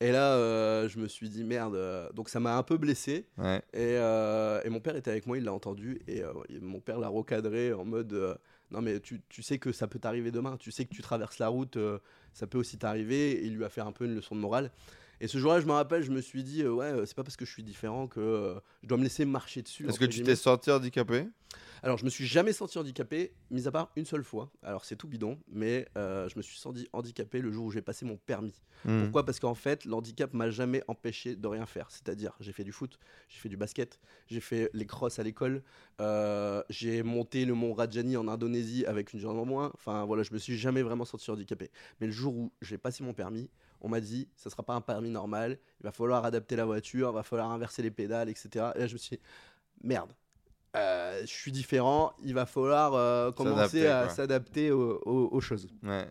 Et 0.00 0.10
là, 0.10 0.88
je 0.88 0.98
me 0.98 1.06
suis 1.06 1.28
dit 1.28 1.44
merde. 1.44 1.78
Donc 2.14 2.30
ça 2.30 2.40
m'a 2.40 2.56
un 2.56 2.62
peu 2.62 2.78
blessé. 2.78 3.26
Ouais. 3.36 3.60
Et, 3.74 3.94
et 3.94 4.70
mon 4.70 4.80
père 4.80 4.96
était 4.96 5.10
avec 5.10 5.26
moi, 5.26 5.36
il 5.36 5.44
l'a 5.44 5.52
entendu. 5.52 6.00
Et 6.08 6.18
et 6.48 6.60
mon 6.60 6.80
père 6.80 6.98
l'a 6.98 7.08
recadré 7.08 7.74
en 7.74 7.84
mode 7.84 8.38
Non, 8.70 8.80
mais 8.80 9.00
tu, 9.00 9.20
tu 9.28 9.42
sais 9.42 9.58
que 9.58 9.70
ça 9.70 9.86
peut 9.86 9.98
t'arriver 9.98 10.30
demain. 10.30 10.56
Tu 10.58 10.70
sais 10.70 10.86
que 10.86 10.94
tu 10.94 11.02
traverses 11.02 11.38
la 11.38 11.48
route, 11.48 11.76
ça 12.32 12.46
peut 12.46 12.56
aussi 12.58 12.78
t'arriver. 12.78 13.32
Et 13.32 13.44
il 13.44 13.54
lui 13.56 13.64
a 13.64 13.68
fait 13.68 13.82
un 13.82 13.92
peu 13.92 14.06
une 14.06 14.14
leçon 14.14 14.34
de 14.34 14.40
morale. 14.40 14.70
Et 15.20 15.28
ce 15.28 15.38
jour-là, 15.38 15.60
je 15.60 15.66
me 15.66 15.72
rappelle, 15.72 16.02
je 16.02 16.10
me 16.10 16.20
suis 16.20 16.44
dit 16.44 16.62
euh, 16.62 16.70
Ouais, 16.70 16.86
euh, 16.86 17.06
c'est 17.06 17.14
pas 17.14 17.24
parce 17.24 17.36
que 17.36 17.44
je 17.44 17.50
suis 17.50 17.62
différent 17.62 18.06
que 18.06 18.20
euh, 18.20 18.54
je 18.82 18.88
dois 18.88 18.98
me 18.98 19.02
laisser 19.02 19.24
marcher 19.24 19.62
dessus. 19.62 19.88
Est-ce 19.88 19.98
que 19.98 20.04
tu 20.04 20.22
t'es 20.22 20.36
senti 20.36 20.70
handicapé? 20.70 21.28
Alors, 21.82 21.98
je 21.98 22.04
me 22.04 22.10
suis 22.10 22.26
jamais 22.26 22.52
senti 22.52 22.78
handicapé, 22.78 23.32
mis 23.50 23.66
à 23.66 23.70
part 23.70 23.92
une 23.96 24.04
seule 24.04 24.24
fois. 24.24 24.50
Alors, 24.62 24.84
c'est 24.84 24.96
tout 24.96 25.08
bidon, 25.08 25.38
mais 25.48 25.86
euh, 25.96 26.28
je 26.28 26.36
me 26.36 26.42
suis 26.42 26.58
senti 26.58 26.88
handicapé 26.92 27.40
le 27.40 27.52
jour 27.52 27.66
où 27.66 27.70
j'ai 27.70 27.82
passé 27.82 28.04
mon 28.04 28.16
permis. 28.16 28.60
Hmm. 28.84 29.04
Pourquoi? 29.04 29.24
Parce 29.24 29.40
qu'en 29.40 29.54
fait, 29.54 29.84
l'handicap 29.84 30.32
m'a 30.34 30.50
jamais 30.50 30.82
empêché 30.88 31.36
de 31.36 31.46
rien 31.46 31.64
faire. 31.64 31.90
C'est-à-dire, 31.90 32.32
j'ai 32.40 32.52
fait 32.52 32.64
du 32.64 32.72
foot, 32.72 32.98
j'ai 33.28 33.38
fait 33.38 33.48
du 33.48 33.56
basket, 33.56 34.00
j'ai 34.26 34.40
fait 34.40 34.70
les 34.72 34.86
crosses 34.86 35.18
à 35.18 35.22
l'école, 35.22 35.62
j'ai 36.68 37.02
monté 37.02 37.44
le 37.44 37.54
mont 37.54 37.72
Rajani 37.72 38.16
en 38.16 38.28
Indonésie 38.28 38.84
avec 38.86 39.12
une 39.12 39.20
jambe 39.20 39.38
en 39.38 39.46
moins. 39.46 39.70
Enfin, 39.74 40.04
voilà, 40.04 40.22
je 40.22 40.32
me 40.32 40.38
suis 40.38 40.58
jamais 40.58 40.82
vraiment 40.82 41.04
senti 41.04 41.30
handicapé. 41.30 41.70
Mais 42.00 42.06
le 42.06 42.12
jour 42.12 42.34
où 42.34 42.52
j'ai 42.62 42.78
passé 42.78 43.04
mon 43.04 43.14
permis, 43.14 43.48
on 43.80 43.88
m'a 43.88 44.00
dit, 44.00 44.28
ça 44.36 44.50
sera 44.50 44.62
pas 44.62 44.74
un 44.74 44.80
permis 44.80 45.10
normal, 45.10 45.58
il 45.80 45.84
va 45.84 45.92
falloir 45.92 46.24
adapter 46.24 46.56
la 46.56 46.64
voiture, 46.64 47.10
il 47.10 47.14
va 47.14 47.22
falloir 47.22 47.50
inverser 47.50 47.82
les 47.82 47.90
pédales, 47.90 48.28
etc. 48.28 48.48
Et 48.74 48.78
là, 48.80 48.86
je 48.86 48.92
me 48.94 48.98
suis 48.98 49.16
dit, 49.16 49.22
merde. 49.82 50.10
euh, 50.76 51.20
je 51.22 51.26
suis 51.26 51.52
différent, 51.52 52.12
il 52.22 52.34
va 52.34 52.44
falloir 52.46 52.94
euh, 52.94 53.32
commencer 53.32 53.86
à 53.86 54.08
s'adapter 54.10 54.70
aux, 54.72 55.00
aux- 55.06 55.28
aux 55.32 55.40
choses. 55.40 55.68
Ouais. 55.82 56.06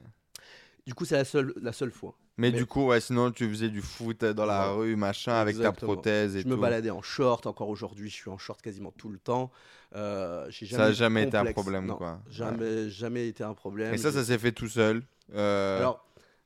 Du 0.87 0.93
coup, 0.93 1.05
c'est 1.05 1.15
la 1.15 1.25
seule, 1.25 1.53
la 1.61 1.71
seule 1.73 1.91
fois. 1.91 2.15
Mais, 2.37 2.51
Mais- 2.51 2.57
du 2.57 2.65
coup, 2.65 2.87
ouais, 2.87 2.99
sinon 2.99 3.31
tu 3.31 3.47
faisais 3.49 3.69
du 3.69 3.81
foot 3.81 4.25
dans 4.25 4.45
la 4.45 4.71
Ouais. 4.73 4.77
rue, 4.79 4.95
machin, 4.95 5.33
avec 5.35 5.57
ta 5.57 5.71
prothèse 5.71 6.35
et 6.35 6.39
Je 6.39 6.43
tout. 6.43 6.49
me 6.49 6.55
baladais 6.57 6.89
en 6.89 7.01
short, 7.01 7.45
encore 7.47 7.69
aujourd'hui, 7.69 8.09
je 8.09 8.15
suis 8.15 8.29
en 8.29 8.37
short 8.37 8.61
quasiment 8.61 8.91
tout 8.91 9.09
le 9.09 9.17
temps. 9.19 9.51
Euh, 9.95 10.49
Ça 10.51 10.83
a 10.83 10.87
eu 10.87 10.89
de 10.89 10.93
jamais 10.95 11.23
été 11.23 11.37
un 11.37 11.45
problème, 11.45 11.85
Non, 11.85 11.95
quoi. 11.95 12.19
Jamais, 12.29 12.89
jamais 12.89 13.27
été 13.29 13.43
un 13.43 13.53
problème. 13.53 13.93
Et 13.93 13.97
ça, 13.97 14.11
ça 14.11 14.23
s'est 14.25 14.37
fait 14.37 14.51
tout 14.51 14.67
seul. 14.67 15.01
Alors, 15.33 16.05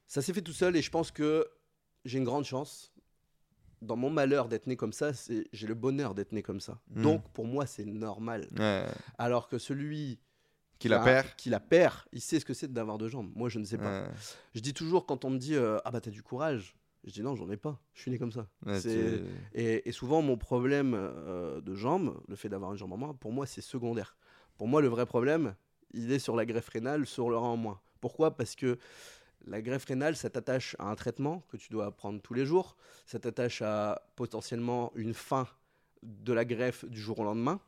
ça 0.09 0.21
s'est 0.21 0.33
fait 0.33 0.41
tout 0.41 0.51
seul 0.51 0.75
et 0.75 0.81
je 0.81 0.91
pense 0.91 1.11
que 1.11 1.47
j'ai 2.03 2.17
une 2.17 2.25
grande 2.25 2.43
chance. 2.43 2.91
Dans 3.81 3.95
mon 3.95 4.09
malheur 4.09 4.49
d'être 4.49 4.67
né 4.67 4.75
comme 4.75 4.91
ça, 4.91 5.11
j'ai 5.53 5.67
le 5.67 5.73
bonheur 5.73 6.13
d'être 6.13 6.33
né 6.33 6.41
comme 6.43 6.59
ça. 6.59 6.81
Hmm. 6.89 7.01
Donc 7.03 7.29
pour 7.31 7.45
moi, 7.45 7.65
c'est 7.65 7.85
normal. 7.85 8.45
ouais. 8.57 8.83
Alors 9.17 9.47
que 9.47 9.57
celui 9.57 10.19
Qui 10.79 10.89
la 10.89 11.01
a- 11.01 11.05
perd 11.05 11.27
qui 11.37 11.49
la 11.49 11.61
perd, 11.61 11.95
il 12.11 12.19
sait 12.19 12.41
ce 12.41 12.45
que 12.45 12.53
c'est 12.53 12.73
d'avoir 12.73 12.97
deux 12.97 13.07
jambes. 13.07 13.31
Moi, 13.35 13.47
je 13.47 13.57
ne 13.59 13.63
sais 13.63 13.77
pas. 13.77 14.01
Ouais. 14.01 14.07
Je 14.53 14.59
dis 14.59 14.73
toujours 14.73 15.05
quand 15.05 15.23
on 15.23 15.29
me 15.29 15.37
dit 15.37 15.55
euh, 15.55 15.77
ah 15.85 15.91
bah 15.91 16.01
t'as 16.01 16.11
du 16.11 16.21
courage, 16.23 16.75
je 17.05 17.11
dis 17.13 17.21
non, 17.21 17.35
j'en 17.35 17.49
ai 17.49 17.55
pas. 17.55 17.79
Je 17.93 18.01
suis 18.01 18.11
né 18.11 18.17
comme 18.17 18.33
ça. 18.33 18.47
Ouais, 18.65 18.81
C'est- 18.81 19.19
tu- 19.19 19.23
Et, 19.53 19.87
et 19.87 19.91
souvent, 19.93 20.21
mon 20.21 20.35
problème 20.37 20.93
euh, 20.93 21.61
de 21.61 21.73
jambe, 21.73 22.19
le 22.27 22.35
fait 22.35 22.49
d'avoir 22.49 22.71
une 22.73 22.77
jambe 22.77 22.91
en 22.91 22.97
moins, 22.97 23.13
pour 23.13 23.31
moi, 23.31 23.45
c'est 23.45 23.61
secondaire. 23.61 24.17
Pour 24.57 24.67
moi, 24.67 24.81
le 24.81 24.89
vrai 24.89 25.05
problème, 25.05 25.55
il 25.93 26.11
est 26.11 26.19
sur 26.19 26.35
la 26.35 26.45
greffe 26.45 26.67
rénale, 26.67 27.05
sur 27.05 27.29
le 27.29 27.37
rein 27.37 27.47
en 27.47 27.57
moins. 27.57 27.79
Pourquoi? 28.01 28.35
Parce 28.35 28.55
que 28.57 28.77
la 29.47 29.61
greffe 29.61 29.85
rénale, 29.85 30.15
ça 30.15 30.29
t'attache 30.29 30.75
à 30.79 30.85
un 30.85 30.95
traitement 30.95 31.43
que 31.49 31.57
tu 31.57 31.69
dois 31.71 31.91
prendre 31.95 32.21
tous 32.21 32.33
les 32.33 32.45
jours. 32.45 32.77
Ça 33.05 33.19
t'attache 33.19 33.61
à 33.61 34.01
potentiellement 34.15 34.91
une 34.95 35.13
fin 35.13 35.47
de 36.03 36.33
la 36.33 36.45
greffe 36.45 36.85
du 36.85 36.99
jour 36.99 37.19
au 37.19 37.23
lendemain. 37.23 37.59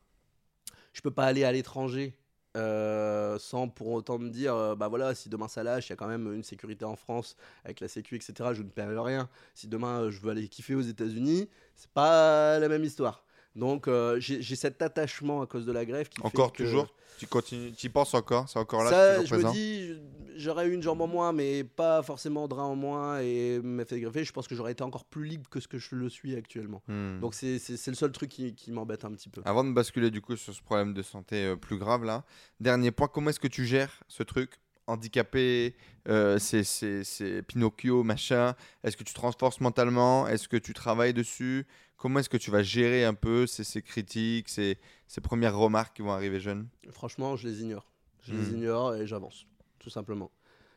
Je 0.92 1.00
peux 1.00 1.10
pas 1.10 1.24
aller 1.24 1.44
à 1.44 1.52
l'étranger 1.52 2.14
euh, 2.56 3.38
sans 3.38 3.68
pour 3.68 3.88
autant 3.88 4.18
me 4.18 4.28
dire, 4.28 4.54
euh, 4.54 4.74
bah 4.74 4.88
voilà, 4.88 5.14
si 5.14 5.30
demain 5.30 5.48
ça 5.48 5.62
lâche, 5.62 5.88
il 5.88 5.90
y 5.90 5.92
a 5.94 5.96
quand 5.96 6.06
même 6.06 6.32
une 6.34 6.42
sécurité 6.42 6.84
en 6.84 6.96
France 6.96 7.36
avec 7.64 7.80
la 7.80 7.88
Sécu, 7.88 8.16
etc. 8.16 8.50
Je 8.52 8.62
ne 8.62 8.68
perds 8.68 9.02
rien. 9.02 9.28
Si 9.54 9.68
demain 9.68 10.02
euh, 10.02 10.10
je 10.10 10.20
veux 10.20 10.30
aller 10.30 10.46
kiffer 10.48 10.74
aux 10.74 10.82
États-Unis, 10.82 11.48
c'est 11.76 11.90
pas 11.90 12.58
la 12.58 12.68
même 12.68 12.84
histoire. 12.84 13.24
Donc 13.54 13.88
euh, 13.88 14.18
j'ai 14.20 14.42
cet 14.56 14.80
attachement 14.82 15.42
à 15.42 15.46
cause 15.46 15.66
de 15.66 15.72
la 15.72 15.84
greffe 15.84 16.08
qui 16.08 16.20
fait 16.20 16.26
Encore 16.26 16.52
que- 16.52 16.62
toujours? 16.62 16.88
Tu 17.18 17.26
continues 17.26 17.72
Tu 17.72 17.86
y 17.86 17.90
penses 17.90 18.14
encore? 18.14 18.48
C'est 18.48 18.58
encore 18.58 18.82
là 18.82 18.90
ça, 18.90 19.22
je 19.24 19.34
me 19.36 19.52
dis, 19.52 19.92
j'aurais 20.36 20.66
eu 20.66 20.72
une 20.72 20.82
jambe 20.82 21.00
en 21.02 21.06
moins, 21.06 21.32
mais 21.32 21.62
pas 21.62 22.02
forcément 22.02 22.48
de 22.48 22.54
rein 22.54 22.64
en 22.64 22.74
moins 22.74 23.20
et 23.20 23.60
me 23.62 23.84
fait 23.84 24.00
greffer. 24.00 24.24
Je 24.24 24.32
pense 24.32 24.48
que 24.48 24.54
j'aurais 24.56 24.72
été 24.72 24.82
encore 24.82 25.04
plus 25.04 25.24
libre 25.26 25.48
que 25.48 25.60
ce 25.60 25.68
que 25.68 25.78
je 25.78 25.94
le 25.94 26.08
suis 26.08 26.34
actuellement. 26.34 26.82
Hmm. 26.88 27.20
Donc 27.20 27.34
c'est 27.34 27.58
c'est- 27.60 27.76
c'est 27.76 27.90
le 27.92 27.96
seul 27.96 28.10
truc 28.10 28.30
qui, 28.30 28.54
qui 28.54 28.72
m'embête 28.72 29.04
un 29.04 29.12
petit 29.12 29.28
peu. 29.28 29.42
Avant 29.44 29.62
de 29.62 29.70
basculer 29.72 30.10
du 30.10 30.20
coup 30.20 30.36
sur 30.36 30.52
ce 30.54 30.62
problème 30.62 30.94
de 30.94 31.02
santé 31.02 31.44
euh, 31.44 31.54
plus 31.56 31.76
grave 31.78 32.02
là, 32.04 32.24
dernier 32.58 32.90
point, 32.90 33.06
comment 33.08 33.30
est-ce 33.30 33.38
que 33.40 33.46
tu 33.46 33.66
gères 33.66 34.02
ce 34.08 34.22
truc? 34.24 34.58
Handicapé, 34.86 35.74
euh, 36.08 36.38
c'est- 36.38 37.42
Pinocchio, 37.46 38.02
machin 38.02 38.54
Est-ce 38.82 38.96
que 38.96 39.04
tu 39.04 39.14
te 39.14 39.20
renforces 39.20 39.60
mentalement? 39.60 40.26
Est-ce 40.28 40.48
que 40.48 40.56
tu 40.56 40.72
travailles 40.72 41.14
dessus? 41.14 41.66
Comment 41.96 42.18
est-ce 42.20 42.28
que 42.28 42.36
tu 42.36 42.50
vas 42.50 42.62
gérer 42.62 43.04
un 43.04 43.14
peu 43.14 43.46
ces, 43.46 43.62
ces 43.64 43.80
critiques, 43.82 44.48
ces, 44.48 44.78
ces 45.06 45.20
premières 45.20 45.56
remarques 45.56 45.94
qui 45.96 46.02
vont 46.02 46.10
arriver 46.12 46.40
jeunes 46.40 46.68
Franchement, 46.90 47.36
je 47.36 47.46
les 47.48 47.62
ignore. 47.62 47.92
Je 48.24 48.34
les 48.34 48.50
Hmm. 48.50 48.56
ignore 48.56 48.94
et 48.96 49.06
j'avance, 49.06 49.46
tout 49.78 49.90
simplement. 49.90 50.30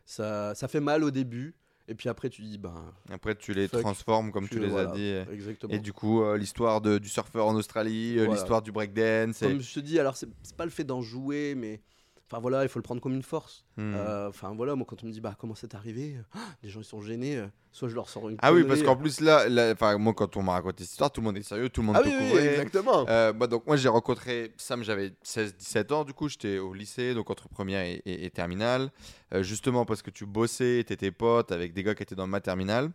Ça, 0.05 0.53
ça 0.53 0.67
fait 0.67 0.79
mal 0.79 1.03
au 1.03 1.09
début, 1.09 1.55
et 1.87 1.95
puis 1.95 2.09
après 2.09 2.29
tu 2.29 2.43
dis, 2.43 2.59
ben, 2.59 2.93
Après, 3.09 3.33
tu 3.35 3.53
les 3.53 3.67
Fuck. 3.67 3.81
transformes 3.81 4.31
comme 4.31 4.47
tu- 4.47 4.55
tu 4.55 4.59
les 4.59 4.67
voilà, 4.67 4.91
as 4.91 4.95
dit. 4.95 5.01
et- 5.01 5.23
exactement. 5.31 5.73
Et 5.73 5.79
du 5.79 5.93
coup, 5.93 6.21
euh, 6.23 6.37
l'histoire 6.37 6.79
du 6.81 7.09
surfeur 7.09 7.47
en 7.47 7.55
Australie, 7.55 8.13
euh, 8.17 8.25
Voilà. 8.25 8.33
l'histoire 8.33 8.61
du 8.61 8.71
breakdance. 8.71 9.41
et- 9.41 9.47
Comme 9.47 9.61
je 9.61 9.73
te 9.73 9.79
dis, 9.79 9.99
alors 9.99 10.15
c'est 10.15 10.29
pas 10.55 10.65
le 10.65 10.71
fait 10.71 10.83
d'en 10.83 11.01
jouer, 11.01 11.55
mais 11.55 11.81
enfin 12.27 12.39
voilà, 12.41 12.63
il 12.63 12.69
faut 12.69 12.79
le 12.79 12.83
prendre 12.83 13.01
comme 13.01 13.13
une 13.13 13.23
force. 13.23 13.65
Hmm. 13.77 13.93
Euh, 13.95 14.29
Enfin 14.29 14.53
voilà, 14.55 14.75
moi 14.75 14.85
quand 14.87 15.03
on 15.03 15.07
me 15.07 15.11
dit 15.11 15.21
bah 15.21 15.35
comment 15.37 15.55
c'est 15.55 15.75
arrivé, 15.75 16.17
Ah, 16.33 16.39
les 16.63 16.69
gens 16.69 16.79
ils 16.81 16.85
sont 16.85 17.01
gênés, 17.01 17.37
euh, 17.37 17.47
soit 17.71 17.87
je 17.89 17.95
leur 17.95 18.09
sors 18.09 18.29
une 18.29 18.37
Ah 18.41 18.51
oui, 18.53 18.63
parce 18.63 18.81
euh. 18.81 18.83
qu'en 18.85 18.95
plus 18.95 19.19
là, 19.21 19.45
enfin, 19.73 19.97
moi 19.97 20.13
quand 20.13 20.35
on 20.37 20.41
m'a 20.43 20.53
raconté 20.53 20.83
cette 20.83 20.91
histoire, 20.91 21.11
tout 21.11 21.21
le 21.21 21.25
monde 21.25 21.37
est 21.37 21.43
sérieux, 21.43 21.69
tout 21.69 21.81
le 21.81 21.87
monde 21.87 21.97
ah 21.99 22.03
te 22.03 22.07
oui, 22.07 22.15
oui, 22.33 22.37
exactement. 22.39 23.05
Euh, 23.07 23.31
bah, 23.33 23.47
donc 23.47 23.67
moi 23.67 23.75
j'ai 23.77 23.89
rencontré 23.89 24.53
Sam, 24.57 24.83
j'avais 24.83 25.13
16-17 25.23 25.93
ans, 25.93 26.03
du 26.03 26.13
coup 26.13 26.27
j'étais 26.29 26.57
au 26.57 26.73
lycée, 26.73 27.13
donc 27.13 27.29
entre 27.29 27.47
première 27.49 27.81
et, 27.81 28.01
et- 28.05 28.25
et 28.25 28.29
terminale, 28.31 28.91
Euh, 29.33 29.41
justement 29.43 29.85
parce 29.85 30.01
que 30.01 30.11
tu 30.11 30.25
bossais, 30.25 30.83
t'étais 30.87 31.11
pote 31.11 31.51
avec 31.51 31.73
des 31.73 31.83
gars 31.83 31.95
qui 31.95 32.03
étaient 32.03 32.15
dans 32.15 32.27
ma 32.27 32.41
terminale. 32.41 32.91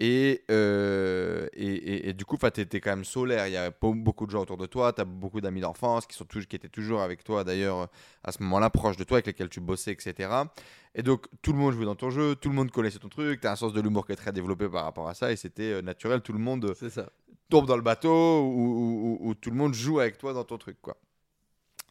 Et, 0.00 0.44
euh, 0.50 1.46
et, 1.52 1.66
et- 1.72 2.08
et 2.08 2.12
du 2.14 2.24
coup, 2.24 2.36
tu 2.36 2.60
étais 2.60 2.80
quand 2.80 2.90
même 2.90 3.04
solaire. 3.04 3.46
Il 3.46 3.52
y 3.52 3.56
avait 3.56 3.70
pas 3.70 3.90
beaucoup 3.92 4.26
de 4.26 4.30
gens 4.32 4.42
autour 4.42 4.56
de 4.56 4.66
toi. 4.66 4.92
Tu 4.92 5.00
as 5.00 5.04
beaucoup 5.04 5.40
d'amis 5.40 5.60
d'enfance 5.60 6.06
qui, 6.06 6.16
sont 6.16 6.24
toujours- 6.24 6.48
qui 6.48 6.56
étaient 6.56 6.68
toujours 6.68 7.00
avec 7.00 7.22
toi, 7.22 7.44
d'ailleurs, 7.44 7.78
euh, 7.78 7.86
à 8.24 8.32
ce 8.32 8.42
moment-là, 8.42 8.70
proches 8.70 8.96
de 8.96 9.04
toi, 9.04 9.16
avec 9.18 9.26
lesquels 9.26 9.48
tu 9.48 9.60
bossais, 9.60 9.92
etc. 9.92 10.50
Et 10.96 11.02
donc, 11.02 11.26
tout 11.42 11.52
le 11.52 11.58
monde 11.58 11.72
jouait 11.74 11.84
dans 11.84 11.94
ton 11.94 12.10
jeu, 12.10 12.34
tout 12.34 12.48
le 12.48 12.54
monde 12.56 12.70
connaissait 12.72 12.98
ton 12.98 13.08
truc. 13.08 13.40
Tu 13.40 13.46
as 13.46 13.52
un 13.52 13.56
sens 13.56 13.72
de 13.72 13.80
l'humour 13.80 14.04
qui 14.06 14.12
est 14.12 14.16
très 14.16 14.32
développé 14.32 14.68
par 14.68 14.84
rapport 14.84 15.08
à 15.08 15.14
ça. 15.14 15.30
Et 15.32 15.36
c'était 15.36 15.72
euh, 15.74 15.82
naturel. 15.82 16.20
Tout 16.22 16.32
le 16.32 16.38
monde 16.40 16.74
ça. 16.74 17.08
tombe 17.48 17.66
dans 17.66 17.76
le 17.76 17.82
bateau 17.82 18.42
ou, 18.42 19.18
ou- 19.22 19.28
ou 19.28 19.34
tout 19.34 19.50
le 19.50 19.56
monde 19.56 19.74
joue 19.74 20.00
avec 20.00 20.18
toi 20.18 20.32
dans 20.32 20.44
ton 20.44 20.58
truc, 20.58 20.76
quoi. 20.82 20.96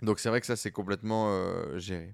Donc, 0.02 0.20
c'est 0.20 0.30
vrai 0.30 0.42
que 0.42 0.48
ça, 0.48 0.58
c'est 0.58 0.72
complètement 0.72 1.30
euh, 1.30 1.78
géré. 1.80 2.14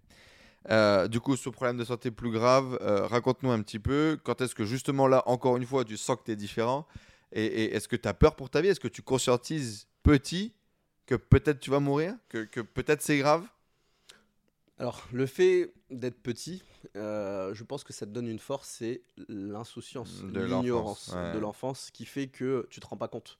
Euh, 0.69 1.07
du 1.07 1.19
coup, 1.19 1.35
ce 1.35 1.49
problème 1.49 1.77
de 1.77 1.85
santé 1.85 2.11
plus 2.11 2.31
grave, 2.31 2.77
euh, 2.81 3.07
raconte-nous 3.07 3.51
un 3.51 3.61
petit 3.61 3.79
peu. 3.79 4.19
Quand 4.23 4.41
est-ce 4.41 4.55
que 4.55 4.65
justement 4.65 5.07
là, 5.07 5.23
encore 5.25 5.57
une 5.57 5.65
fois, 5.65 5.85
tu 5.85 5.97
sens 5.97 6.17
que 6.17 6.23
tu 6.25 6.31
es 6.31 6.35
différent 6.35 6.85
Et, 7.31 7.75
est-ce 7.75 7.87
que 7.87 7.95
tu 7.95 8.07
as 8.07 8.13
peur 8.13 8.35
pour 8.35 8.49
ta 8.49 8.61
vie? 8.61 8.67
Est-ce 8.69 8.79
que 8.79 8.87
tu 8.87 9.01
conscientises 9.01 9.87
petit 10.03 10.53
que 11.05 11.15
peut-être 11.15 11.59
tu 11.59 11.69
vas 11.69 11.79
mourir? 11.79 12.15
Que 12.29 12.61
peut-être 12.61 13.01
c'est 13.01 13.17
grave? 13.17 13.45
Alors, 14.79 15.03
le 15.11 15.25
fait 15.25 15.73
d'être 15.91 16.21
petit, 16.21 16.63
euh, 16.95 17.53
je 17.53 17.63
pense 17.65 17.83
que 17.83 17.91
ça 17.91 18.05
te 18.05 18.11
donne 18.11 18.27
une 18.27 18.39
force, 18.39 18.69
c'est 18.79 19.01
l'insouciance, 19.27 20.23
De 20.23 20.39
l'ignorance 20.41 21.09
l'enfance, 21.09 21.13
ouais. 21.15 21.33
de 21.33 21.39
l'enfance 21.39 21.91
qui 21.91 22.05
fait 22.05 22.27
que 22.27 22.65
tu 22.69 22.79
te 22.79 22.87
rends 22.87 22.95
pas 22.95 23.09
compte. 23.09 23.39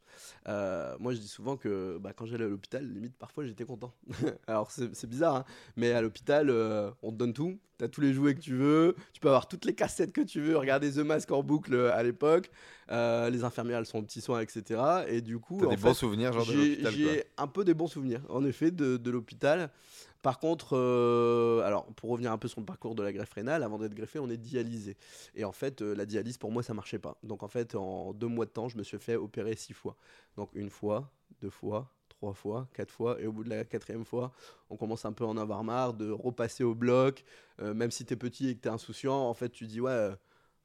Euh, 0.49 0.97
moi, 0.99 1.13
je 1.13 1.19
dis 1.19 1.29
souvent 1.29 1.55
que 1.55 1.97
bah, 2.01 2.11
quand 2.13 2.25
j'allais 2.25 2.43
à 2.43 2.49
l'hôpital, 2.49 2.85
limite, 2.85 3.15
parfois, 3.17 3.45
j'étais 3.45 3.63
content. 3.63 3.93
Alors, 4.47 4.69
c'est 4.71 5.07
bizarre, 5.09 5.35
hein, 5.37 5.45
mais 5.77 5.91
à 5.93 6.01
l'hôpital, 6.01 6.49
euh, 6.49 6.91
on 7.03 7.11
te 7.11 7.15
donne 7.15 7.33
tout. 7.33 7.57
Tu 7.77 7.85
as 7.85 7.87
tous 7.87 8.01
les 8.01 8.11
jouets 8.11 8.35
que 8.35 8.41
tu 8.41 8.55
veux, 8.55 8.93
tu 9.13 9.21
peux 9.21 9.29
avoir 9.29 9.47
toutes 9.47 9.63
les 9.63 9.73
cassettes 9.73 10.11
que 10.11 10.19
tu 10.19 10.41
veux, 10.41 10.57
regarder 10.57 10.91
The 10.91 10.97
Mask 10.97 11.31
en 11.31 11.41
boucle 11.43 11.73
à 11.93 12.03
l'époque. 12.03 12.51
Les 12.89 13.43
infirmières, 13.45 13.77
elles 13.79 13.85
sont 13.85 13.99
aux 13.99 14.03
petits 14.03 14.19
soins, 14.19 14.41
etc. 14.41 14.81
Et 15.07 15.21
du 15.21 15.39
coup, 15.39 15.59
T'as 15.61 15.67
en 15.67 15.69
des 15.69 15.77
fait, 15.77 15.83
bons 15.87 15.93
souvenirs, 15.93 16.33
genre 16.33 16.45
de 16.45 16.51
j'ai 16.51 16.57
l'hôpital, 16.75 16.83
quoi. 16.83 16.91
j'ai 17.13 17.23
un 17.37 17.47
peu 17.47 17.63
des 17.63 17.73
bons 17.73 17.87
souvenirs, 17.87 18.19
en 18.27 18.43
effet, 18.43 18.71
de, 18.71 18.97
de 18.97 19.09
l'hôpital. 19.11 19.71
Par 20.21 20.39
contre, 20.39 20.75
euh, 20.75 21.61
alors 21.61 21.85
pour 21.93 22.09
revenir 22.09 22.31
un 22.31 22.37
peu 22.37 22.49
sur 22.49 22.59
le 22.59 22.65
parcours 22.65 22.93
de 22.93 23.03
la 23.03 23.13
greffe 23.13 23.31
rénale, 23.33 23.63
avant 23.63 23.79
d'être 23.79 23.93
greffé, 23.93 24.19
on 24.19 24.29
est 24.29 24.37
dialysé. 24.37 24.97
Et 25.33 25.45
en 25.45 25.53
fait, 25.53 25.81
euh, 25.81 25.95
la 25.95 26.05
dialyse 26.05 26.37
pour 26.37 26.51
moi, 26.51 26.61
ça 26.61 26.73
marchait 26.73 26.99
pas. 26.99 27.17
Donc 27.23 27.41
en 27.41 27.47
fait, 27.47 27.75
en 27.75 28.13
deux 28.13 28.27
mois 28.27 28.45
de 28.45 28.51
temps, 28.51 28.67
je 28.67 28.77
me 28.77 28.83
suis 28.83 28.99
fait 28.99 29.15
opérer 29.15 29.55
six 29.55 29.73
fois. 29.73 29.95
Donc 30.35 30.49
une 30.55 30.69
fois, 30.69 31.09
deux 31.41 31.49
fois, 31.49 31.89
trois 32.09 32.33
fois, 32.33 32.67
quatre 32.73 32.91
fois, 32.91 33.19
et 33.21 33.27
au 33.27 33.31
bout 33.31 33.45
de 33.45 33.49
la 33.49 33.63
quatrième 33.63 34.03
fois, 34.03 34.33
on 34.69 34.75
commence 34.75 35.05
un 35.05 35.13
peu 35.13 35.23
à 35.23 35.27
en 35.27 35.37
avoir 35.37 35.63
marre 35.63 35.93
de 35.93 36.11
repasser 36.11 36.65
au 36.65 36.75
bloc. 36.75 37.23
Euh, 37.61 37.73
même 37.73 37.91
si 37.91 38.03
t'es 38.05 38.17
petit 38.17 38.49
et 38.49 38.55
que 38.55 38.61
t'es 38.61 38.69
insouciant, 38.69 39.15
en 39.15 39.33
fait, 39.33 39.49
tu 39.49 39.67
dis 39.67 39.79
ouais, 39.79 40.09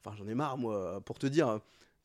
enfin 0.04 0.16
j'en 0.16 0.26
ai 0.26 0.34
marre 0.34 0.58
moi. 0.58 1.00
Pour 1.02 1.18
te 1.20 1.28
dire, 1.28 1.60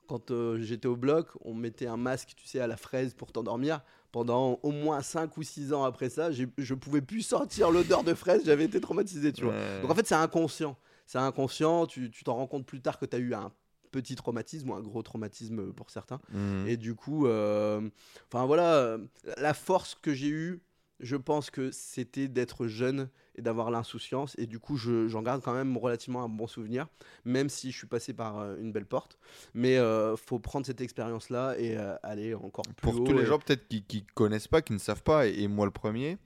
quand 0.09 0.31
euh, 0.31 0.59
j'étais 0.59 0.87
au 0.87 0.95
bloc, 0.95 1.27
on 1.41 1.53
mettait 1.53 1.85
un 1.85 1.95
masque, 1.95 2.33
tu 2.35 2.47
sais, 2.47 2.59
à 2.59 2.65
la 2.65 2.77
fraise 2.77 3.13
pour 3.13 3.31
t'endormir. 3.31 3.81
Pendant 4.11 4.59
au 4.63 4.71
moins 4.71 5.03
5 5.03 5.37
ou 5.37 5.43
6 5.43 5.71
ans 5.71 5.83
après 5.83 6.09
ça, 6.09 6.31
je 6.31 6.73
pouvais 6.73 7.01
plus 7.01 7.21
sortir 7.21 7.69
l'odeur 7.69 8.03
de 8.03 8.15
fraise, 8.15 8.41
j'avais 8.43 8.65
été 8.65 8.81
traumatisé, 8.81 9.31
tu 9.31 9.43
vois. 9.43 9.53
Ouais. 9.53 9.81
Donc 9.83 9.91
en 9.91 9.95
fait, 9.95 10.07
c'est 10.07 10.15
inconscient. 10.15 10.75
C'est 11.05 11.19
inconscient, 11.19 11.85
tu 11.85 12.11
t'en 12.25 12.35
rends 12.35 12.47
compte 12.47 12.65
plus 12.65 12.81
tard 12.81 12.97
que 12.97 13.05
tu 13.05 13.15
as 13.15 13.19
eu 13.19 13.35
un 13.35 13.51
petit 13.91 14.15
traumatisme 14.15 14.71
ou 14.71 14.73
un 14.73 14.81
gros 14.81 15.03
traumatisme 15.03 15.73
pour 15.73 15.91
certains. 15.91 16.19
Mhm. 16.31 16.67
Et 16.67 16.77
du 16.77 16.95
coup, 16.95 17.27
euh, 17.27 17.87
enfin 18.31 18.47
voilà, 18.47 18.97
la 19.37 19.53
force 19.53 19.95
que 19.95 20.13
j'ai 20.13 20.29
eue, 20.29 20.61
je 20.99 21.15
pense 21.15 21.49
que 21.49 21.71
c'était 21.71 22.27
d'être 22.27 22.67
jeune 22.67 23.09
et 23.35 23.41
d'avoir 23.41 23.71
l'insouciance. 23.71 24.35
Et 24.37 24.45
du 24.47 24.59
coup, 24.59 24.75
je- 24.77 25.07
j'en 25.07 25.21
garde 25.21 25.41
quand 25.41 25.53
même 25.53 25.77
relativement 25.77 26.23
un 26.23 26.29
bon 26.29 26.47
souvenir, 26.47 26.87
même 27.25 27.49
si 27.49 27.71
je 27.71 27.77
suis 27.77 27.87
passé 27.87 28.13
par 28.13 28.39
euh, 28.39 28.57
une 28.59 28.71
belle 28.71 28.85
porte. 28.85 29.17
Mais 29.53 29.77
euh, 29.77 30.15
faut 30.17 30.39
prendre 30.39 30.65
cette 30.65 30.81
expérience-là 30.81 31.55
et 31.57 31.77
euh, 31.77 31.95
aller 32.03 32.33
encore 32.35 32.65
plus 32.75 32.91
Pour 32.91 33.01
haut. 33.01 33.03
tous 33.05 33.13
les 33.13 33.23
et- 33.23 33.25
gens 33.25 33.39
peut-être 33.39 33.67
qui, 33.67 33.83
qui 33.83 34.05
connaissent 34.13 34.47
pas, 34.47 34.61
qui 34.61 34.73
ne 34.73 34.77
savent 34.79 35.03
pas, 35.03 35.27
et, 35.27 35.41
et 35.43 35.47
moi 35.47 35.65
le 35.65 35.71
premier, 35.71 36.17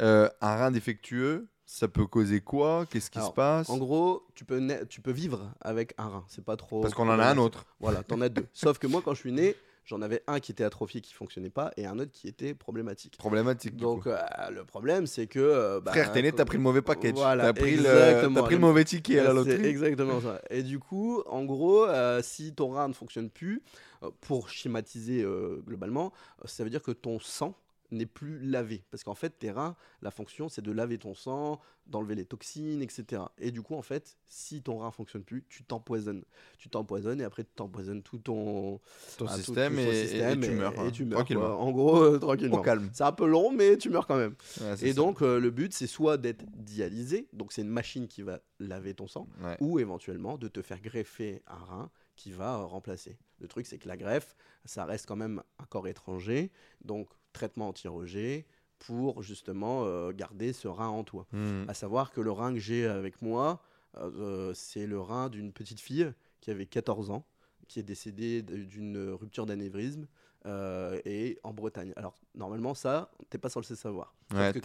euh, 0.00 0.28
un 0.40 0.56
rein 0.56 0.70
défectueux, 0.70 1.48
ça 1.66 1.88
peut 1.88 2.06
causer 2.06 2.40
quoi? 2.40 2.86
Qu'est-ce 2.90 3.10
qui 3.10 3.20
se 3.20 3.30
passe? 3.30 3.70
En 3.70 3.78
gros, 3.78 4.26
tu 4.34 4.44
peux, 4.44 4.60
tu 4.88 5.00
peux 5.00 5.12
vivre 5.12 5.52
avec 5.60 5.94
un 5.96 6.08
rein. 6.08 6.24
C'est 6.28 6.44
pas 6.44 6.56
trop. 6.56 6.80
Parce 6.80 6.92
qu'on 6.94 7.08
en 7.08 7.18
a 7.18 7.24
un 7.26 7.38
autre. 7.38 7.66
Voilà, 7.80 8.02
t'en 8.02 8.20
as 8.20 8.28
deux. 8.28 8.46
Sauf 8.52 8.78
que 8.78 8.86
moi, 8.86 9.00
quand 9.02 9.14
je 9.14 9.20
suis 9.20 9.32
né, 9.32 9.54
j'en 9.84 10.02
avais 10.02 10.22
un 10.26 10.40
qui 10.40 10.52
était 10.52 10.64
atrophié, 10.64 11.00
qui 11.00 11.12
fonctionnait 11.12 11.50
pas, 11.50 11.72
et 11.76 11.86
un 11.86 11.98
autre 11.98 12.12
qui 12.12 12.28
était 12.28 12.54
problématique. 12.54 13.16
Problématique. 13.16 13.76
Donc 13.76 14.06
euh, 14.06 14.18
le 14.50 14.64
problème, 14.64 15.06
c'est 15.06 15.26
que. 15.26 15.38
euh, 15.38 15.80
bah, 15.80 15.92
Frère, 15.92 16.12
t'es 16.12 16.22
né, 16.22 16.32
t'as 16.32 16.44
pris 16.44 16.56
le 16.56 16.62
mauvais 16.62 16.82
package. 16.82 17.14
Voilà, 17.14 17.44
t'as 17.44 17.60
pris, 17.60 17.76
le, 17.76 17.82
t'as 17.82 18.42
pris 18.42 18.54
le 18.54 18.60
mauvais 18.60 18.84
ticket 18.84 19.18
à 19.18 19.24
la 19.24 19.32
loterie. 19.32 19.66
exactement 19.66 20.20
ça. 20.20 20.40
Et 20.50 20.62
du 20.62 20.78
coup, 20.78 21.22
en 21.26 21.44
gros, 21.44 21.84
euh, 21.86 22.20
si 22.22 22.54
ton 22.54 22.70
rein 22.70 22.88
ne 22.88 22.94
fonctionne 22.94 23.30
plus, 23.30 23.62
euh, 24.02 24.10
pour 24.20 24.48
schématiser 24.48 25.24
globalement, 25.66 26.12
ça 26.44 26.64
veut 26.64 26.70
dire 26.70 26.82
que 26.82 26.92
ton 26.92 27.18
sang 27.20 27.54
n'est 27.92 28.06
plus 28.06 28.38
lavé. 28.40 28.82
Parce 28.90 29.04
qu'en 29.04 29.14
fait, 29.14 29.38
tes 29.38 29.50
reins, 29.50 29.76
la 30.00 30.10
fonction, 30.10 30.48
c'est 30.48 30.62
de 30.62 30.72
laver 30.72 30.98
ton 30.98 31.14
sang, 31.14 31.60
d'enlever 31.86 32.14
les 32.14 32.24
toxines, 32.24 32.82
etc. 32.82 33.22
Et 33.38 33.50
du 33.50 33.62
coup, 33.62 33.74
en 33.74 33.82
fait, 33.82 34.16
si 34.26 34.62
ton 34.62 34.78
rein 34.78 34.90
fonctionne 34.90 35.22
plus, 35.24 35.44
tu 35.48 35.62
t'empoisonnes. 35.64 36.24
Tu 36.58 36.68
t'empoisonnes 36.68 37.20
et 37.20 37.24
après, 37.24 37.44
tu 37.44 37.50
t'empoisonnes 37.54 38.02
tout 38.02 38.18
ton, 38.18 38.80
Ton 39.18 39.26
ah, 39.28 39.36
système, 39.36 39.74
tout 39.74 39.80
et, 39.80 39.84
et- 39.88 40.06
système 40.08 40.42
et 40.42 40.48
tu 40.48 40.54
meurs. 40.54 40.74
Et, 40.74 40.78
hein, 40.78 40.90
tu 40.90 41.04
meurs. 41.04 41.24
quoi. 41.26 41.56
En 41.56 41.70
gros, 41.70 42.02
euh, 42.02 42.18
tranquillement. 42.18 42.58
Au 42.58 42.62
calme. 42.62 42.88
C'est 42.92 43.04
un 43.04 43.12
peu 43.12 43.26
long, 43.26 43.52
mais 43.52 43.76
tu 43.76 43.90
meurs 43.90 44.06
quand 44.06 44.16
même. 44.18 44.34
Ouais, 44.60 44.72
Et 44.82 44.88
ça. 44.88 44.94
donc, 44.94 45.22
euh, 45.22 45.38
le 45.38 45.50
but, 45.50 45.72
c'est 45.72 45.86
soit 45.86 46.16
d'être 46.16 46.44
dialysé, 46.56 47.28
donc 47.32 47.52
c'est 47.52 47.62
une 47.62 47.68
machine 47.68 48.08
qui 48.08 48.22
va 48.22 48.40
laver 48.58 48.94
ton 48.94 49.06
sang, 49.06 49.28
Ouais. 49.42 49.56
ou 49.60 49.78
éventuellement 49.78 50.38
de 50.38 50.48
te 50.48 50.62
faire 50.62 50.80
greffer 50.80 51.42
un 51.46 51.64
rein 51.64 51.90
qui 52.16 52.30
va 52.30 52.56
remplacer. 52.56 53.18
Le 53.40 53.48
truc, 53.48 53.66
c'est 53.66 53.78
que 53.78 53.88
la 53.88 53.96
greffe, 53.96 54.36
ça 54.64 54.84
reste 54.84 55.06
quand 55.06 55.16
même 55.16 55.42
un 55.58 55.64
corps 55.64 55.88
étranger, 55.88 56.52
donc 56.84 57.08
traitement 57.32 57.68
anti-rejet 57.68 58.46
pour 58.78 59.22
justement 59.22 59.84
euh, 59.84 60.12
garder 60.12 60.52
ce 60.52 60.68
rein 60.68 60.88
en 60.88 61.04
toi. 61.04 61.26
Mhm. 61.32 61.66
À 61.68 61.74
savoir 61.74 62.10
que 62.12 62.20
le 62.20 62.30
rein 62.32 62.52
que 62.52 62.58
j'ai 62.58 62.86
avec 62.86 63.22
moi, 63.22 63.62
euh, 63.96 64.10
euh, 64.18 64.54
c'est 64.54 64.86
le 64.86 65.00
rein 65.00 65.28
d'une 65.28 65.52
petite 65.52 65.80
fille 65.80 66.12
qui 66.40 66.50
avait 66.50 66.66
14 66.66 67.10
ans, 67.10 67.24
qui 67.68 67.78
est 67.78 67.84
décédée 67.84 68.42
d'une 68.42 68.98
rupture 69.10 69.46
d'anévrisme. 69.46 70.06
euh, 70.44 71.00
et 71.04 71.38
en 71.44 71.52
Bretagne. 71.52 71.92
Alors 71.94 72.16
normalement 72.34 72.74
ça, 72.74 73.12
t'es 73.30 73.38
pas 73.38 73.48
censé 73.48 73.76
savoir. 73.76 74.12
Ouais, 74.32 74.52
que 74.52 74.58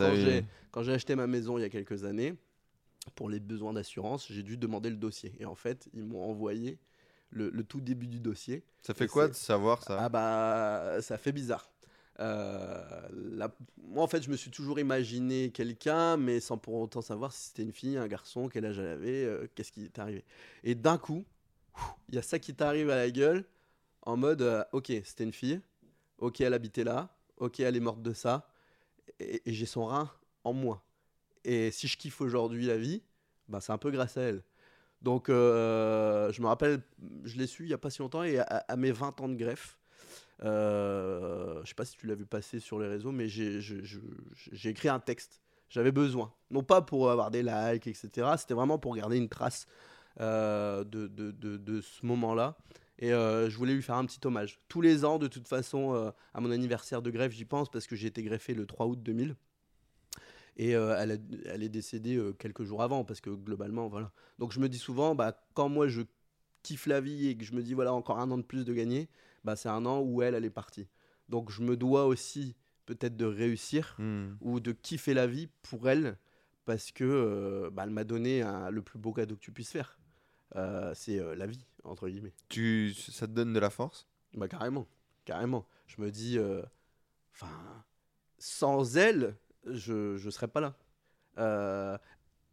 quand 0.71 0.81
j'ai 0.83 0.91
acheté 0.93 1.15
ma 1.15 1.27
maison 1.27 1.59
il 1.59 1.61
y 1.61 1.65
a 1.65 1.69
quelques 1.69 2.03
années, 2.03 2.33
pour 3.15 3.29
les 3.29 3.39
besoins 3.39 3.73
d'assurance, 3.73 4.27
j'ai 4.31 4.43
dû 4.43 4.57
demander 4.57 4.89
le 4.89 4.95
dossier. 4.95 5.33
Et 5.39 5.45
en 5.45 5.55
fait, 5.55 5.87
ils 5.93 6.03
m'ont 6.03 6.23
envoyé 6.23 6.79
le, 7.29 7.49
le 7.49 7.63
tout 7.63 7.79
début 7.79 8.07
du 8.07 8.19
dossier. 8.19 8.63
Ça 8.81 8.93
fait 8.93 9.07
quoi 9.07 9.27
de 9.27 9.33
savoir 9.33 9.83
ça? 9.83 9.97
Ah 10.01 10.09
bah, 10.09 11.01
ça 11.01 11.17
fait 11.17 11.31
bizarre. 11.31 11.69
Euh, 12.19 13.47
Moi, 13.77 14.03
en 14.03 14.07
fait, 14.07 14.23
je 14.23 14.29
me 14.29 14.37
suis 14.37 14.51
toujours 14.51 14.79
imaginé 14.79 15.51
quelqu'un, 15.51 16.17
mais 16.17 16.39
sans 16.39 16.57
pour 16.57 16.75
autant 16.75 17.01
savoir 17.01 17.31
si 17.31 17.47
c'était 17.47 17.63
une 17.63 17.71
fille, 17.71 17.97
un 17.97 18.07
garçon, 18.07 18.49
quel 18.49 18.65
âge 18.65 18.79
elle 18.79 18.87
avait, 18.87 19.23
euh, 19.25 19.47
qu'est-ce 19.55 19.71
qui 19.71 19.85
est 19.85 19.99
arrivé. 19.99 20.23
Et 20.63 20.75
d'un 20.75 20.97
coup, 20.97 21.25
il 22.09 22.15
y 22.15 22.17
a 22.17 22.21
ça 22.21 22.39
qui 22.39 22.55
t'arrive 22.55 22.89
à 22.89 22.95
la 22.95 23.09
gueule, 23.11 23.45
en 24.01 24.17
mode, 24.17 24.41
euh, 24.41 24.63
ok, 24.71 24.91
c'était 25.03 25.23
une 25.23 25.33
fille, 25.33 25.61
ok, 26.17 26.41
elle 26.41 26.53
habitait 26.53 26.83
là, 26.83 27.15
ok, 27.37 27.59
elle 27.59 27.75
est 27.75 27.81
morte 27.81 28.01
de 28.01 28.13
ça, 28.13 28.49
et, 29.19 29.41
j'ai 29.45 29.65
son 29.65 29.85
rein 29.85 30.11
en 30.43 30.53
moi. 30.53 30.83
Et 31.43 31.71
si 31.71 31.87
je 31.87 31.97
kiffe 31.97 32.21
aujourd'hui 32.21 32.65
la 32.65 32.77
vie, 32.77 33.03
bah, 33.47 33.61
c'est 33.61 33.71
un 33.71 33.77
peu 33.77 33.91
grâce 33.91 34.17
à 34.17 34.21
elle. 34.21 34.43
Donc, 35.01 35.27
je 35.29 36.41
me 36.41 36.47
rappelle, 36.47 36.81
je 37.23 37.37
l'ai 37.37 37.47
su 37.47 37.63
il 37.63 37.67
n'y 37.67 37.73
a 37.73 37.77
pas 37.77 37.89
si 37.91 37.99
longtemps, 37.99 38.23
et 38.23 38.39
à, 38.39 38.43
à 38.43 38.75
mes 38.75 38.91
20 38.91 39.21
ans 39.21 39.29
de 39.29 39.35
greffe, 39.35 39.77
euh, 40.43 41.61
je 41.63 41.69
sais 41.69 41.75
pas 41.75 41.85
si 41.85 41.97
tu 41.97 42.07
l'as 42.07 42.15
vu 42.15 42.25
passer 42.25 42.59
sur 42.59 42.79
les 42.79 42.87
réseaux, 42.87 43.11
mais 43.11 43.27
j'ai 43.27 44.69
écrit 44.69 44.89
un 44.89 44.99
texte. 44.99 45.41
J'avais 45.69 45.91
besoin. 45.91 46.33
Non 46.49 46.63
pas 46.63 46.81
pour 46.81 47.11
avoir 47.11 47.29
des 47.31 47.43
likes, 47.43 47.87
etc. 47.87 48.35
C'était 48.37 48.53
vraiment 48.53 48.79
pour 48.79 48.95
garder 48.95 49.17
une 49.17 49.29
trace 49.29 49.67
euh, 50.19 50.83
de, 50.83 51.81
ce 51.81 52.05
moment-là. 52.05 52.57
Et 52.99 53.13
euh, 53.13 53.49
je 53.49 53.57
voulais 53.57 53.73
lui 53.73 53.83
faire 53.83 53.95
un 53.95 54.05
petit 54.05 54.25
hommage. 54.25 54.59
Tous 54.67 54.81
les 54.81 55.05
ans, 55.05 55.19
de 55.19 55.27
toute 55.27 55.47
façon, 55.47 55.93
euh, 55.93 56.09
à 56.33 56.41
mon 56.41 56.49
anniversaire 56.49 57.01
de 57.03 57.11
greffe, 57.11 57.33
j'y 57.33 57.45
pense 57.45 57.69
parce 57.69 57.85
que 57.85 57.95
j'ai 57.95 58.07
été 58.07 58.23
greffé 58.23 58.55
le 58.55 58.65
3 58.65 58.87
août 58.87 58.99
2000. 59.01 59.35
Et 60.59 60.71
elle, 60.71 61.11
est 61.11 61.69
décédée 61.69 62.19
quelques 62.39 62.63
jours 62.63 62.81
avant, 62.81 63.03
parce 63.05 63.21
que 63.21 63.29
globalement, 63.29 63.89
voilà. 63.89 64.11
Donc 64.39 64.51
je 64.53 64.59
me 64.59 64.67
dis 64.67 64.79
souvent, 64.79 65.13
bah, 65.13 65.39
quand 65.53 65.69
moi 65.69 65.87
je 65.87 66.01
kiffe 66.63 66.87
la 66.87 66.99
vie 66.99 67.27
et 67.27 67.37
que 67.37 67.45
je 67.45 67.53
me 67.53 67.61
dis, 67.61 67.75
voilà, 67.75 67.93
encore 67.93 68.17
un 68.17 68.31
an 68.31 68.39
de 68.39 68.43
plus 68.43 68.65
de 68.65 68.73
gagner, 68.73 69.07
bah, 69.47 69.55
c'est 69.55 69.69
un 69.69 69.85
an 69.85 70.01
où 70.01 70.21
elle, 70.21 70.35
elle 70.35 70.45
est 70.45 70.49
partie. 70.63 70.87
Donc 71.29 71.49
je 71.51 71.61
me 71.63 71.75
dois 71.75 72.05
aussi 72.05 72.55
peut-être 72.85 73.17
de 73.17 73.25
réussir 73.25 73.95
Mhm. 73.99 74.37
ou 74.41 74.59
de 74.59 74.71
kiffer 74.73 75.13
la 75.13 75.27
vie 75.27 75.47
pour 75.63 75.89
elle, 75.89 76.17
parce 76.65 76.91
que 76.91 77.03
euh, 77.05 77.69
bah, 77.71 77.83
elle 77.85 77.91
m'a 77.91 78.03
donné 78.03 78.41
un- 78.43 78.69
le 78.69 78.81
plus 78.81 78.99
beau 78.99 79.13
cadeau 79.13 79.35
que 79.35 79.41
tu 79.41 79.51
puisses 79.51 79.71
faire. 79.71 79.97
Euh, 80.55 80.93
c'est 80.95 81.19
euh, 81.19 81.35
la 81.35 81.47
vie, 81.47 81.65
entre 81.83 82.07
guillemets. 82.09 82.33
tu, 82.49 82.93
Ça 82.93 83.27
te 83.27 83.33
donne 83.33 83.53
de 83.53 83.59
la 83.59 83.69
force? 83.69 84.07
Bah 84.33 84.47
carrément, 84.47 84.87
carrément. 85.25 85.65
Je 85.87 86.01
me 86.01 86.11
dis, 86.11 86.37
enfin, 87.33 87.83
sans 88.37 88.97
elle, 88.97 89.35
je 89.65 90.17
je 90.17 90.29
serais 90.29 90.47
pas 90.47 90.61
là. 90.61 90.75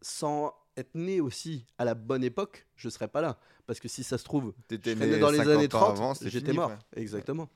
Sans 0.00 0.54
être 0.76 0.94
né 0.94 1.20
aussi 1.20 1.66
à 1.78 1.84
la 1.84 1.94
bonne 1.94 2.24
époque, 2.24 2.66
je 2.76 2.88
serais 2.88 3.08
pas 3.08 3.20
là. 3.20 3.38
Parce 3.66 3.80
que 3.80 3.88
si 3.88 4.04
ça 4.04 4.18
se 4.18 4.24
trouve, 4.24 4.54
serais 4.70 4.94
né 5.06 5.18
dans 5.18 5.30
les 5.30 5.38
50 5.38 5.52
années 5.52 5.66
ans 5.66 5.68
30, 5.68 5.90
avant, 5.90 6.14
c'était 6.14 6.30
j'étais 6.30 6.52
mort. 6.52 6.72
Exactement. 6.96 7.48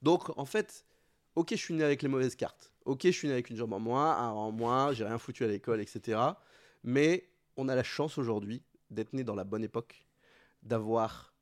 Donc, 0.00 0.36
en 0.36 0.44
fait, 0.44 0.84
ok, 1.36 1.50
je 1.50 1.56
suis 1.56 1.74
né 1.74 1.84
avec 1.84 2.02
les 2.02 2.08
mauvaises 2.08 2.36
cartes. 2.36 2.72
Ok, 2.84 3.02
je 3.04 3.10
suis 3.10 3.28
né 3.28 3.34
avec 3.34 3.50
une 3.50 3.56
jambe 3.56 3.72
en 3.72 3.80
moins, 3.80 4.16
un 4.16 4.30
en 4.30 4.50
moins, 4.50 4.92
j'ai 4.92 5.04
rien 5.04 5.18
foutu 5.18 5.44
à 5.44 5.46
l'école, 5.46 5.80
etc. 5.80 6.20
Mais 6.82 7.28
on 7.56 7.68
a 7.68 7.74
la 7.74 7.84
chance 7.84 8.18
aujourd'hui 8.18 8.64
d'être 8.90 9.12
né 9.12 9.24
dans 9.24 9.34
la 9.34 9.44
bonne 9.44 9.62
époque, 9.62 10.06
d'avoir 10.62 11.32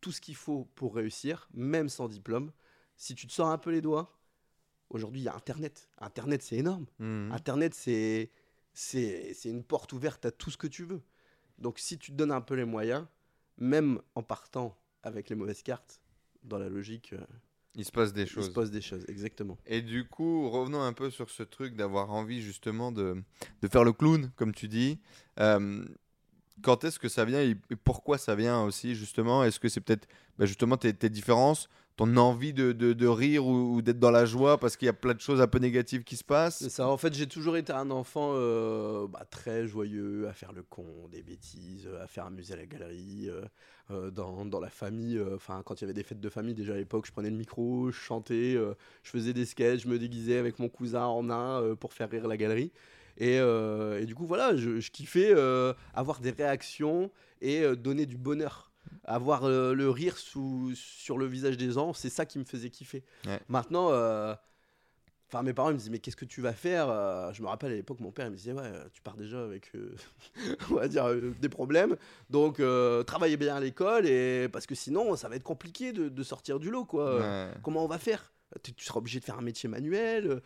tout 0.00 0.12
ce 0.12 0.20
qu'il 0.20 0.36
faut 0.36 0.68
pour 0.74 0.94
réussir, 0.94 1.48
même 1.54 1.88
sans 1.88 2.08
diplôme. 2.08 2.52
Si 2.96 3.14
tu 3.14 3.26
te 3.26 3.32
sors 3.32 3.48
un 3.48 3.58
peu 3.58 3.70
les 3.70 3.80
doigts, 3.80 4.18
aujourd'hui, 4.90 5.20
il 5.20 5.24
y 5.24 5.28
a 5.28 5.34
Internet. 5.34 5.88
Internet, 5.98 6.42
c'est 6.42 6.56
énorme. 6.56 6.86
Mhm. 6.98 7.32
Internet, 7.32 7.74
c'est 7.74 8.30
c'est 8.74 9.34
une 9.44 9.62
porte 9.64 9.92
ouverte 9.92 10.26
à 10.26 10.30
tout 10.30 10.50
ce 10.50 10.56
que 10.56 10.66
tu 10.66 10.84
veux. 10.84 11.00
Donc, 11.58 11.78
si 11.78 11.96
tu 11.98 12.10
te 12.12 12.16
donnes 12.16 12.32
un 12.32 12.40
peu 12.40 12.54
les 12.54 12.64
moyens, 12.64 13.06
même 13.58 14.00
en 14.14 14.22
partant 14.22 14.76
avec 15.02 15.28
les 15.30 15.36
mauvaises 15.36 15.62
cartes, 15.62 16.00
dans 16.42 16.58
la 16.58 16.68
logique, 16.68 17.12
euh, 17.14 17.20
Il 17.76 17.84
se 17.84 17.92
passe 17.92 18.12
des 18.12 18.22
il 18.22 18.28
se 18.28 18.34
choses. 18.34 18.52
passe 18.52 18.70
des 18.70 18.82
choses. 18.82 19.04
Exactement. 19.08 19.56
Et 19.66 19.80
du 19.80 20.06
coup, 20.06 20.50
revenons 20.50 20.82
un 20.82 20.92
peu 20.92 21.10
sur 21.10 21.30
ce 21.30 21.42
truc 21.42 21.74
d'avoir 21.76 22.10
envie 22.12 22.42
justement 22.42 22.92
de, 22.92 23.22
de 23.62 23.68
faire 23.68 23.84
le 23.84 23.92
clown, 23.92 24.30
comme 24.36 24.52
tu 24.52 24.68
dis. 24.68 24.98
Euh, 25.40 25.84
quand 26.62 26.84
est-ce 26.84 26.98
que 26.98 27.08
ça 27.08 27.24
vient 27.24 27.40
et 27.40 27.56
et 27.70 27.76
pourquoi 27.76 28.16
ça 28.18 28.34
vient 28.34 28.62
aussi 28.62 28.94
justement? 28.94 29.42
Est-ce 29.44 29.58
que 29.58 29.68
c'est 29.68 29.80
peut-être 29.80 30.06
bah, 30.38 30.46
justement 30.46 30.76
tes, 30.76 30.92
tes 30.94 31.10
différences, 31.10 31.68
ton 31.96 32.16
envie 32.16 32.52
de, 32.52 32.72
de- 32.72 33.06
rire 33.06 33.46
ou, 33.46 33.82
d'être 33.82 33.98
dans 34.00 34.10
la 34.10 34.24
joie 34.24 34.58
parce 34.58 34.76
qu'il 34.76 34.86
y 34.86 34.88
a 34.88 34.94
plein 34.94 35.14
de 35.14 35.20
choses 35.20 35.40
un 35.40 35.46
peu 35.46 35.58
négatives 35.58 36.02
qui 36.02 36.16
se 36.16 36.24
passent 36.24 36.68
ça. 36.68 36.88
En 36.88 36.96
fait, 36.96 37.14
j'ai 37.14 37.26
toujours 37.26 37.56
été 37.56 37.72
un 37.72 37.90
enfant 37.90 38.32
euh, 38.34 39.06
bah, 39.06 39.24
très 39.30 39.66
joyeux, 39.66 40.26
à 40.28 40.32
faire 40.32 40.52
le 40.52 40.62
con, 40.62 41.08
des 41.10 41.22
bêtises, 41.22 41.88
à 42.02 42.06
faire 42.06 42.26
amuser 42.26 42.56
la 42.56 42.66
galerie. 42.66 43.28
euh, 43.28 43.42
euh, 43.90 44.10
dans, 44.10 44.46
dans 44.46 44.60
la 44.60 44.70
famille, 44.70 45.20
quand 45.66 45.74
il 45.80 45.82
y 45.82 45.84
avait 45.84 45.92
des 45.92 46.02
fêtes 46.02 46.20
de 46.20 46.28
famille, 46.30 46.54
déjà 46.54 46.72
à 46.72 46.76
l'époque, 46.76 47.06
je 47.06 47.12
prenais 47.12 47.28
le 47.28 47.36
micro, 47.36 47.90
je 47.90 47.96
chantais, 47.96 48.54
je 48.54 49.10
faisais 49.10 49.34
des 49.34 49.44
sketchs, 49.44 49.82
je 49.82 49.88
me 49.88 49.98
déguisais 49.98 50.38
avec 50.38 50.58
mon 50.58 50.70
cousin 50.70 51.04
en 51.04 51.28
euh, 51.30 51.74
pour 51.74 51.92
faire 51.92 52.08
rire 52.10 52.26
la 52.26 52.38
galerie. 52.38 52.72
Et, 53.18 53.36
et 53.36 54.06
du 54.06 54.14
coup, 54.14 54.26
voilà, 54.26 54.56
je, 54.56 54.80
je 54.80 54.90
kiffais 54.90 55.34
avoir 55.94 56.18
des 56.20 56.30
réactions 56.30 57.10
et 57.40 57.64
donner 57.76 58.06
du 58.06 58.16
bonheur. 58.16 58.72
Avoir 59.04 59.44
euh, 59.44 59.74
le 59.74 59.90
rire 59.90 60.16
sous, 60.16 60.72
sur 60.74 61.18
le 61.18 61.26
visage 61.26 61.56
des 61.56 61.72
gens, 61.72 61.92
c'est 61.92 62.10
ça 62.10 62.24
qui 62.26 62.38
me 62.38 62.44
faisait 62.44 62.70
kiffer. 62.70 63.02
Ouais. 63.26 63.40
Maintenant, 63.48 63.88
euh, 63.90 64.34
Enfin, 65.32 65.42
mes 65.42 65.54
parents 65.54 65.70
ils 65.70 65.72
me 65.72 65.78
disaient, 65.78 65.90
mais 65.90 65.98
qu'est-ce 65.98 66.16
que 66.16 66.26
tu 66.26 66.40
vas 66.40 66.52
faire 66.52 66.88
Euh, 66.88 67.32
Je 67.32 67.42
me 67.42 67.48
rappelle 67.48 67.72
à 67.72 67.74
l'époque, 67.74 67.98
mon 67.98 68.12
père 68.12 68.26
il 68.26 68.30
me 68.32 68.36
disait, 68.36 68.52
ouais, 68.52 68.70
tu 68.92 69.02
pars 69.02 69.16
déjà 69.16 69.42
avec, 69.42 69.72
euh, 69.74 69.96
on 70.70 70.74
va 70.74 70.86
dire, 70.86 71.06
euh, 71.08 71.34
des 71.40 71.48
problèmes. 71.48 71.96
Donc, 72.30 72.62
travaillez 73.06 73.36
bien 73.36 73.56
à 73.56 73.60
l'école, 73.60 74.06
et 74.06 74.48
parce 74.52 74.66
que 74.66 74.74
sinon, 74.76 75.16
ça 75.16 75.28
va 75.28 75.34
être 75.36 75.42
compliqué 75.42 75.92
de, 75.92 76.08
de 76.08 76.22
sortir 76.22 76.60
du 76.60 76.70
lot, 76.70 76.84
quoi. 76.84 77.16
Ouais. 77.18 77.48
Comment 77.62 77.84
on 77.84 77.88
va 77.88 77.98
faire? 77.98 78.32
Tu, 78.62 78.72
tu 78.74 78.84
seras 78.84 78.98
obligé 78.98 79.18
de 79.18 79.24
faire 79.24 79.36
un 79.38 79.42
métier 79.42 79.68
manuel, 79.68 80.40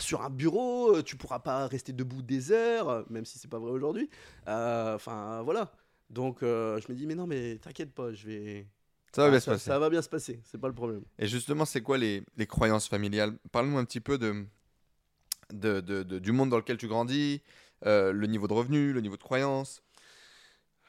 sur 0.00 0.22
un 0.22 0.30
bureau, 0.30 1.00
tu 1.02 1.16
pourras 1.16 1.38
pas 1.38 1.68
rester 1.68 1.92
debout 1.92 2.22
des 2.22 2.50
heures, 2.50 3.04
même 3.10 3.24
si 3.26 3.38
c'est 3.38 3.48
pas 3.50 3.60
vrai 3.60 3.70
aujourd'hui. 3.70 4.10
Enfin, 4.46 5.42
voilà. 5.44 5.70
Donc, 6.14 6.42
euh, 6.44 6.78
je 6.80 6.90
me 6.92 6.96
dis, 6.96 7.06
mais 7.06 7.16
non, 7.16 7.26
mais 7.26 7.56
t'inquiète 7.56 7.92
pas, 7.92 8.12
je 8.12 8.26
vais. 8.28 8.66
Ça 9.12 9.22
va 9.22 9.26
Ah, 9.26 9.30
bien 9.30 9.40
se 9.40 9.50
passer. 9.50 9.64
ça 9.64 9.78
va 9.80 9.90
bien 9.90 10.00
se 10.02 10.08
passer, 10.08 10.40
c'est 10.44 10.58
pas 10.60 10.68
le 10.68 10.74
problème. 10.74 11.02
Et 11.18 11.26
justement, 11.26 11.64
c'est 11.64 11.80
quoi 11.82 11.98
les, 11.98 12.22
les 12.36 12.46
croyances 12.46 12.88
familiales? 12.88 13.36
Parle-nous 13.52 13.78
un 13.78 13.84
petit 13.84 14.00
peu 14.00 14.16
de, 14.16 14.44
de, 15.52 15.80
de- 15.80 16.02
de- 16.04 16.18
du 16.20 16.30
monde 16.32 16.50
dans 16.50 16.56
lequel 16.56 16.76
tu 16.76 16.86
grandis, 16.88 17.42
euh, 17.86 18.12
le 18.12 18.26
niveau 18.28 18.46
de 18.48 18.52
revenu, 18.52 18.92
le 18.92 19.00
niveau 19.00 19.16
de 19.16 19.22
croyances. 19.22 19.82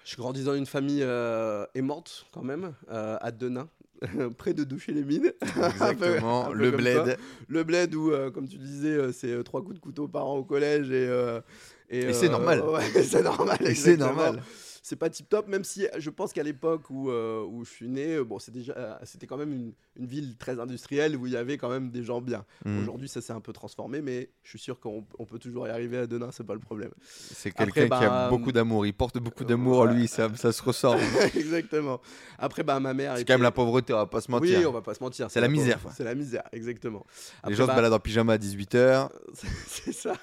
Je 0.03 0.15
grandis 0.17 0.43
dans 0.43 0.53
une 0.53 0.67
famille 0.67 1.01
euh, 1.01 1.65
aimante, 1.73 2.27
quand 2.31 2.43
même, 2.43 2.75
euh, 2.91 3.17
à 3.21 3.31
Denain, 3.31 3.67
près 4.37 4.53
de 4.53 4.63
Doucher-les-Mines. 4.63 5.33
Exactement, 5.41 6.45
un 6.45 6.49
peu 6.49 6.53
le 6.53 6.71
bled. 6.71 7.05
ça. 7.05 7.15
Le 7.47 7.63
bled 7.63 7.95
où, 7.95 8.11
euh, 8.11 8.29
comme 8.29 8.47
tu 8.47 8.57
disais, 8.59 8.89
euh, 8.93 9.11
c'est 9.11 9.43
trois 9.43 9.61
coups 9.63 9.73
de 9.75 9.79
couteau 9.79 10.07
par 10.07 10.27
an 10.27 10.35
au 10.37 10.43
collège 10.43 10.91
et. 10.91 11.07
euh, 11.07 11.41
Et 11.89 12.13
c'est 12.13 12.29
normal. 12.29 12.61
ouais, 12.69 13.03
c'est 13.03 13.23
normal. 13.23 13.57
Et 13.61 13.73
c'est 13.73 13.93
exactement. 13.93 14.13
normal. 14.13 14.43
C'est 14.87 14.97
pas 14.97 15.09
tip 15.09 15.27
top, 15.27 15.47
même 15.47 15.63
si 15.63 15.87
je 15.97 16.11
pense 16.11 16.31
qu'à 16.31 16.43
l'époque 16.43 16.91
où, 16.91 17.09
euh, 17.09 17.43
où 17.43 17.65
je 17.65 17.71
suis 17.71 17.87
né, 17.87 18.17
euh, 18.17 18.23
bon, 18.23 18.37
euh, 18.37 18.97
c'était 19.03 19.25
quand 19.25 19.35
même 19.35 19.51
une, 19.51 19.73
une 19.97 20.05
ville 20.05 20.35
très 20.37 20.59
industrielle 20.59 21.15
où 21.15 21.25
il 21.25 21.33
y 21.33 21.37
avait 21.37 21.57
quand 21.57 21.69
même 21.69 21.89
des 21.91 22.03
gens 22.03 22.21
bien. 22.21 22.45
Mhm. 22.65 22.81
Aujourd'hui, 22.81 23.07
ça 23.07 23.21
s'est 23.21 23.33
un 23.33 23.39
peu 23.39 23.53
transformé, 23.53 24.01
mais 24.01 24.29
je 24.43 24.49
suis 24.49 24.59
sûr 24.59 24.79
qu'on 24.79 25.05
on 25.19 25.25
peut 25.25 25.39
toujours 25.39 25.67
y 25.67 25.71
arriver 25.71 25.97
à 25.99 26.07
Denain, 26.07 26.29
c'est 26.31 26.45
pas 26.45 26.53
le 26.53 26.59
problème. 26.59 26.91
C'est 27.03 27.51
quelqu'un 27.51 27.87
qui 27.87 27.93
a 27.93 28.09
bah, 28.09 28.27
beaucoup 28.29 28.51
d'amour. 28.51 28.85
Il 28.85 28.93
porte 28.93 29.17
beaucoup 29.19 29.45
d'amour 29.45 29.79
en 29.79 29.85
lui, 29.85 30.07
ça, 30.07 30.29
ça 30.35 30.51
se 30.51 30.61
ressent. 30.61 30.95
exactement. 31.35 32.01
Après, 32.37 32.63
bah, 32.63 32.79
ma 32.79 32.93
mère. 32.93 33.15
C'est 33.15 33.21
était- 33.21 33.33
quand 33.33 33.37
même 33.37 33.43
la 33.43 33.51
pauvreté, 33.51 33.93
on 33.93 33.97
va 33.97 34.05
pas 34.05 34.21
se 34.21 34.29
mentir. 34.31 34.59
Oui, 34.59 34.65
on 34.65 34.71
va 34.71 34.81
pas 34.81 34.93
se 34.93 35.03
mentir. 35.03 35.29
C'est 35.29 35.41
la 35.41 35.47
misère. 35.47 35.79
C'est 35.95 36.03
la 36.03 36.15
misère, 36.15 36.43
exactement. 36.51 37.05
Les 37.47 37.55
gens 37.55 37.63
se 37.63 37.67
bah, 37.67 37.75
baladent 37.75 37.93
en 37.93 37.99
pyjama 37.99 38.33
à 38.33 38.37
18h, 38.37 39.09
C'est 39.67 39.93
ça, 39.93 40.13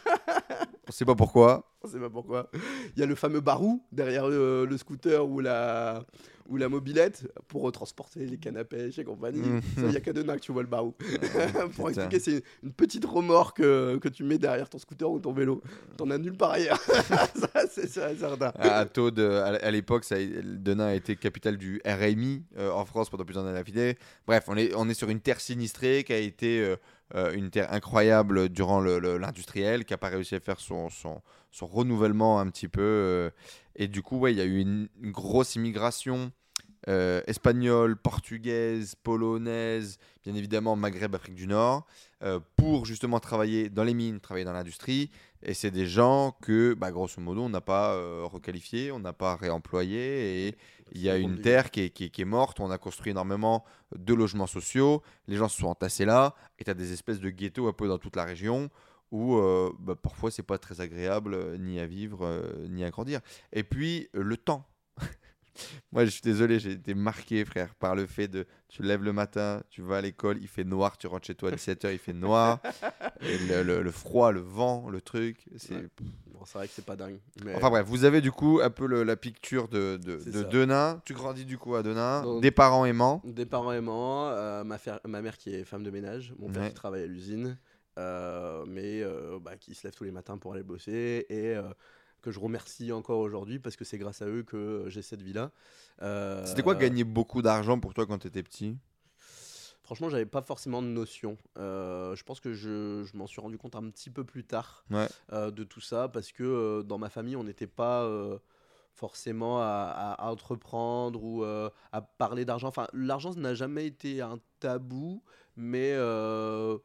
on 0.89 0.93
sait 0.93 1.05
pas 1.05 1.15
pourquoi. 1.15 1.65
on 1.83 1.89
sait 1.89 1.99
pas 1.99 2.11
pourquoi. 2.11 2.51
Il 2.97 3.01
y 3.01 3.03
a 3.03 3.07
le 3.07 3.15
fameux 3.15 3.41
barou 3.41 3.83
derrière 3.93 4.29
le, 4.29 4.67
le 4.67 4.77
scooter 4.77 5.27
ou 5.27 5.41
la, 5.41 6.05
ou 6.49 6.57
la 6.57 6.69
mobilette 6.69 7.27
pour 7.49 7.71
transporter 7.73 8.27
les 8.27 8.39
cannes 8.39 8.57
à 8.57 8.65
pêche 8.65 8.99
et 8.99 9.05
compagnie. 9.05 9.43
Ça, 9.77 9.87
il 9.87 9.93
y 9.93 9.97
a 9.97 10.01
qu'à 10.01 10.13
Denain 10.13 10.37
que 10.37 10.41
tu 10.41 10.53
vois 10.53 10.63
le 10.63 10.69
barou. 10.69 10.95
pour 11.77 11.89
expliquer, 11.89 12.19
c'est 12.19 12.43
une, 12.63 12.73
petite 12.73 13.05
remorque 13.05 13.61
euh, 13.61 13.99
que 13.99 14.09
tu 14.09 14.25
mets 14.25 14.39
derrière 14.39 14.69
ton 14.69 14.79
scooter 14.79 15.11
ou 15.11 15.19
ton 15.19 15.33
vélo. 15.33 15.63
T'en 15.97 16.11
as 16.11 16.19
nulle 16.19 16.37
part 16.37 16.53
ailleurs. 16.53 16.81
ça, 17.35 17.67
c'est 17.71 17.89
certain. 17.89 18.53
À, 18.57 18.85
Taude, 18.87 19.19
l'époque, 19.71 20.05
Denain 20.11 20.87
a 20.87 20.95
été 20.95 21.17
capitale 21.17 21.57
du 21.57 21.81
RMI 21.87 22.45
euh, 22.59 22.71
en 22.71 22.85
France 22.85 23.11
pendant 23.11 23.25
plusieurs 23.25 23.45
années 23.47 23.59
d'affilée. 23.59 23.97
Bref, 24.27 24.45
on 24.49 24.57
est, 24.57 24.75
on 24.75 24.89
est 24.89 24.95
sur 24.95 25.11
une 25.11 25.21
terre 25.21 25.41
sinistrée 25.41 26.05
qui 26.05 26.13
a 26.13 26.19
été 26.19 26.77
euh, 27.15 27.33
une 27.35 27.51
terre 27.51 27.71
incroyable 27.73 28.49
durant 28.49 28.81
l'industriel, 28.81 29.85
qui 29.85 29.93
n'a 29.93 29.99
pas 29.99 30.09
réussi 30.09 30.35
à 30.35 30.41
faire 30.41 30.61
son, 30.61 30.89
son, 30.89 31.21
son 31.51 31.67
renouvellement 31.67 32.41
un 32.41 32.49
petit 32.49 32.69
peu. 32.69 32.81
euh, 32.81 33.31
et 33.77 33.89
du 33.89 34.03
coup, 34.03 34.19
ouais, 34.19 34.33
il 34.33 34.39
y 34.39 34.41
a 34.43 34.45
eu 34.45 34.59
une, 34.61 34.89
une 35.01 35.13
grosse 35.13 35.55
immigration 35.57 36.33
euh, 36.89 37.21
espagnole, 37.29 37.97
portugaise, 37.97 38.97
polonaise, 39.03 39.99
bien 40.25 40.35
évidemment 40.35 40.75
Maghreb, 40.75 41.15
Afrique 41.15 41.37
du 41.37 41.47
Nord, 41.47 41.87
euh, 42.25 42.41
pour 42.57 42.87
justement 42.87 43.21
travailler 43.21 43.69
dans 43.69 43.85
les 43.85 43.95
mines, 43.95 44.19
travailler 44.21 44.45
dans 44.45 44.53
l'industrie. 44.53 45.11
Et 45.45 45.55
c'est 45.55 45.71
des 45.71 45.87
gens 45.87 46.37
que, 46.43 46.75
bah, 46.75 46.91
grosso 46.91 47.21
modo, 47.21 47.43
on 47.43 47.49
n'a 47.49 47.61
pas 47.61 47.95
euh, 47.95 48.23
requalifiés, 48.25 48.91
on 48.93 48.99
n'a 49.01 49.13
pas 49.13 49.37
réemployés. 49.37 50.49
Et 50.49 50.57
il 50.93 51.01
y 51.01 51.09
a 51.09 51.17
une 51.17 51.41
terre 51.41 51.71
qui 51.71 51.83
est, 51.83 51.91
qui 51.91 52.05
est- 52.05 52.11
qui 52.11 52.23
est 52.23 52.27
morte. 52.27 52.61
On 52.61 52.71
a 52.71 52.79
construit 52.79 53.11
énormément 53.11 53.65
de 53.97 54.15
logements 54.15 54.47
sociaux. 54.47 55.03
Les 55.27 55.37
gens 55.37 55.49
se 55.49 55.59
sont 55.59 55.67
entassés 55.69 56.05
là. 56.05 56.35
Et 56.59 56.65
tu 56.65 56.71
as 56.71 56.75
des 56.75 56.93
espèces 56.93 57.19
de 57.21 57.31
ghettos 57.31 57.67
un 57.69 57.73
peu 57.73 57.89
dans 57.89 57.99
toute 57.99 58.17
la 58.17 58.25
région 58.25 58.71
où 59.13 59.37
euh, 59.37 59.71
bah, 59.79 59.95
parfois 59.95 60.31
c'est 60.33 60.43
pas 60.43 60.59
très 60.59 60.81
agréable 60.81 61.35
euh, 61.35 61.57
ni 61.57 61.79
à 61.79 61.87
vivre 61.87 62.27
euh, 62.27 62.67
ni 62.69 62.83
à 62.83 62.91
grandir. 62.91 63.21
Et 63.53 63.63
puis 63.63 64.09
le 64.13 64.37
temps. 64.37 64.67
Moi, 65.93 66.07
je 66.07 66.11
suis 66.11 66.23
désolé, 66.23 66.59
j'ai 66.59 66.73
été 66.73 66.95
marqué, 66.95 67.45
frère, 67.45 67.75
par 67.75 67.95
le 67.95 68.07
fait 68.07 68.27
de 68.27 68.47
tu 68.71 68.83
lèves 68.83 69.03
le 69.03 69.13
matin, 69.13 69.63
tu 69.69 69.83
vas 69.83 69.99
à 69.99 70.01
l'école, 70.01 70.39
il 70.41 70.49
fait 70.49 70.65
noir, 70.65 70.97
tu 70.97 71.07
rentres 71.07 71.27
chez 71.27 71.35
toi 71.35 71.51
à 71.51 71.55
17h, 71.55 71.93
il 71.93 71.99
fait 71.99 72.15
noir. 72.15 72.59
Et 73.21 73.37
le, 73.37 73.63
le- 73.63 73.83
le 73.83 73.91
froid, 73.91 74.33
le 74.33 74.41
vent, 74.41 74.89
le 74.89 75.03
truc. 75.03 75.45
C'est... 75.59 75.75
Ouais. 75.75 75.89
Bon, 76.33 76.41
c'est 76.47 76.57
vrai 76.57 76.69
que 76.69 76.73
c'est 76.75 76.85
pas 76.87 76.97
dingue. 76.97 77.19
Mais... 77.45 77.55
Enfin 77.55 77.69
bref, 77.69 77.85
vous 77.87 78.05
avez 78.05 78.23
du 78.23 78.33
coup 78.33 78.61
un 78.63 78.71
peu 78.71 78.87
le- 78.87 79.03
la 79.03 79.15
picture 79.17 79.69
de, 79.69 79.99
de. 80.03 80.17
Denain. 80.51 81.03
Tu 81.05 81.13
grandis 81.13 81.45
du 81.45 81.59
coup 81.59 81.75
à 81.75 81.83
Denain, 81.83 82.23
Donc- 82.23 82.41
des 82.41 82.51
parents 82.51 82.87
aimants. 82.87 83.21
Des 83.27 83.45
parents 83.45 83.73
aimants, 83.73 84.29
euh, 84.31 84.65
ma, 84.65 84.79
fer- 84.79 85.01
ma 85.07 85.21
mère 85.21 85.37
qui 85.37 85.55
est 85.55 85.65
femme 85.65 85.83
de 85.83 85.91
ménage, 85.91 86.33
mon 86.39 86.49
père 86.51 86.63
Ouais. 86.63 86.69
qui 86.71 86.75
travaille 86.75 87.03
à 87.03 87.07
l'usine, 87.07 87.59
mais 87.97 89.03
euh, 89.03 89.39
bah, 89.41 89.57
qui 89.57 89.75
se 89.75 89.87
lève 89.87 89.95
tous 89.95 90.05
les 90.05 90.11
matins 90.11 90.39
pour 90.39 90.53
aller 90.53 90.63
bosser 90.63 91.27
et 91.29 91.55
euh, 91.55 91.63
que 92.21 92.31
je 92.31 92.39
remercie 92.41 92.93
encore 92.93 93.19
aujourd'hui 93.19 93.59
parce 93.59 93.77
que 93.77 93.85
c'est 93.85 93.99
grâce 93.99 94.23
à 94.23 94.27
eux 94.27 94.43
que 94.43 94.85
j'ai 94.89 95.03
cette 95.03 95.23
vie-là. 95.23 95.51
Euh, 96.03 96.45
C'était 96.47 96.63
quoi 96.63 96.75
gagner 96.75 97.05
beaucoup 97.05 97.43
d'argent 97.43 97.79
pour 97.79 97.95
toi 97.95 98.07
quand 98.07 98.19
tu 98.19 98.29
étais 98.29 98.43
petit? 98.43 98.77
Franchement, 99.83 100.09
j'avais 100.09 100.27
pas 100.27 100.43
forcément 100.43 100.81
de 100.81 100.87
notion. 100.87 101.37
Euh, 101.59 102.15
je 102.15 102.23
pense 102.23 102.41
que 102.41 102.55
je, 102.55 103.03
je 103.05 103.17
m'en 103.17 103.27
suis 103.27 103.41
rendu 103.41 103.59
compte 103.59 103.75
un 103.75 103.91
petit 103.91 104.11
peu 104.11 104.25
plus 104.25 104.45
tard 104.45 104.85
Ouais. 104.91 105.09
euh, 105.33 105.51
de 105.51 105.65
tout 105.65 105.81
ça 105.81 106.09
parce 106.09 106.31
que 106.33 106.45
euh, 106.45 106.83
dans 106.83 106.99
ma 106.99 107.11
famille, 107.11 107.35
on 107.37 107.45
n'était 107.45 107.67
pas 107.67 108.05
euh, 108.05 108.39
forcément 108.95 109.61
à, 109.61 110.17
à 110.19 110.31
entreprendre 110.31 111.23
ou 111.25 111.43
euh, 111.43 111.69
à 111.91 112.01
parler 112.01 112.45
d'argent. 112.45 112.69
Enfin, 112.69 112.87
l'argent 112.93 113.35
n'a 113.35 113.55
jamais 113.55 113.87
été 113.87 114.21
un 114.21 114.39
tabou, 114.61 115.23
mais 115.57 115.93
euh, 115.95 116.79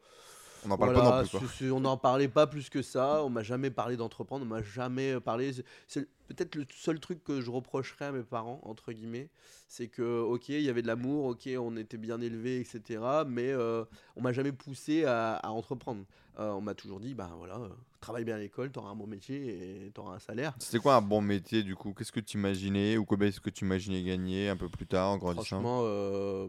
On 0.64 0.68
n'en 0.68 0.78
parle 0.78 0.92
Voilà, 0.94 1.10
pas 1.10 1.22
non 1.22 1.28
plus. 1.28 1.68
Quoi. 1.68 1.76
on 1.76 1.80
n'en 1.80 1.96
parlait 1.96 2.28
pas 2.28 2.46
plus 2.46 2.68
que 2.70 2.82
ça. 2.82 3.22
On 3.24 3.30
m'a 3.30 3.42
jamais 3.42 3.70
parlé 3.70 3.96
d'entreprendre. 3.96 4.44
On 4.44 4.48
m'a 4.48 4.62
jamais 4.62 5.20
parlé. 5.20 5.52
c'est- 5.86 6.08
peut-être 6.28 6.56
le 6.56 6.66
seul 6.74 7.00
truc 7.00 7.24
que 7.24 7.40
je 7.40 7.50
reprocherais 7.50 8.04
à 8.06 8.12
mes 8.12 8.22
parents 8.22 8.60
entre 8.64 8.92
guillemets, 8.92 9.30
c'est 9.66 9.88
que 9.88 10.20
ok, 10.20 10.50
il 10.50 10.60
y 10.60 10.68
avait 10.68 10.82
de 10.82 10.86
l'amour, 10.86 11.24
ok, 11.24 11.48
on 11.58 11.74
était 11.78 11.96
bien 11.96 12.20
élevés, 12.20 12.60
etc. 12.60 13.00
Mais 13.26 13.48
euh, 13.50 13.84
on 14.14 14.20
m'a 14.20 14.32
jamais 14.34 14.52
poussé 14.52 15.04
à, 15.04 15.36
à 15.36 15.48
entreprendre. 15.48 16.04
Euh, 16.38 16.50
on 16.52 16.60
m'a 16.60 16.74
toujours 16.74 17.00
dit, 17.00 17.14
bah 17.14 17.30
voilà, 17.38 17.56
euh, 17.56 17.68
travaille 18.00 18.24
bien 18.24 18.36
à 18.36 18.38
l'école, 18.38 18.70
t'auras 18.70 18.90
un 18.90 18.94
bon 18.94 19.06
métier 19.08 19.86
et 19.86 19.90
t'auras 19.90 20.16
un 20.16 20.18
salaire. 20.20 20.54
C'était 20.60 20.78
quoi 20.78 20.94
un 20.96 21.00
bon 21.02 21.20
métier 21.20 21.62
du 21.64 21.74
coup? 21.74 21.92
Qu'est-ce 21.94 22.12
que 22.12 22.20
tu 22.20 22.36
imaginais 22.36 22.96
ou 22.98 23.04
combien 23.04 23.28
est-ce 23.28 23.40
que 23.40 23.50
tu 23.50 23.64
imaginais 23.64 24.02
gagner 24.02 24.48
un 24.50 24.56
peu 24.56 24.68
plus 24.68 24.86
tard 24.86 25.08
en 25.10 25.16
grandissant? 25.16 25.44
Franchement, 25.46 25.80
euh, 25.84 26.48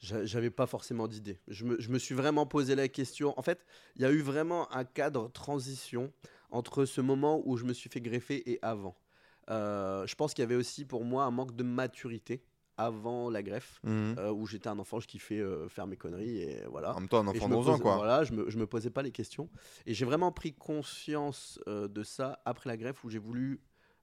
j'avais 0.00 0.50
pas 0.50 0.66
forcément 0.66 1.06
d'idée. 1.08 1.38
Je 1.48 1.64
me, 1.64 1.80
je 1.80 1.90
me 1.90 1.98
suis 1.98 2.14
vraiment 2.14 2.46
posé 2.46 2.74
la 2.74 2.88
question. 2.88 3.38
En 3.38 3.42
fait, 3.42 3.64
il 3.96 4.02
y 4.02 4.04
a 4.04 4.10
eu 4.10 4.20
vraiment 4.22 4.72
un 4.74 4.84
cadre 4.84 5.30
transition 5.30 6.12
entre 6.50 6.84
ce 6.84 7.00
moment 7.00 7.42
où 7.44 7.56
je 7.56 7.64
me 7.64 7.72
suis 7.72 7.90
fait 7.90 8.00
greffer 8.00 8.50
et 8.50 8.58
avant. 8.62 8.96
Euh, 9.50 10.06
je 10.06 10.14
pense 10.14 10.32
qu'il 10.34 10.42
y 10.42 10.46
avait 10.46 10.54
aussi 10.56 10.84
pour 10.84 11.04
moi 11.04 11.24
un 11.24 11.30
manque 11.30 11.54
de 11.56 11.62
maturité 11.64 12.42
avant 12.76 13.28
la 13.28 13.42
greffe, 13.42 13.78
Mhm. 13.84 14.14
euh, 14.18 14.32
où 14.32 14.46
j'étais 14.46 14.68
un 14.68 14.78
enfant, 14.78 15.00
je 15.00 15.06
kiffais 15.06 15.38
euh, 15.38 15.68
faire 15.68 15.86
mes 15.86 15.98
conneries 15.98 16.38
et 16.38 16.62
voilà. 16.70 16.96
En 16.96 17.00
même 17.00 17.08
temps, 17.08 17.18
un 17.18 17.26
enfant 17.26 17.48
de 17.48 17.54
11 17.54 17.68
ans 17.68 17.78
quoi. 17.78 17.96
Voilà, 17.96 18.24
je 18.24 18.32
me, 18.32 18.48
je 18.48 18.56
me 18.58 18.66
posais 18.66 18.88
pas 18.90 19.02
les 19.02 19.10
questions. 19.12 19.50
Et 19.84 19.92
j'ai 19.92 20.06
vraiment 20.06 20.32
pris 20.32 20.54
conscience 20.54 21.60
de 21.66 22.02
ça 22.02 22.40
après 22.46 22.70
la 22.70 22.76
greffe 22.78 23.04
où 23.04 23.10
j'ai 23.10 23.18
voulu 23.18 23.60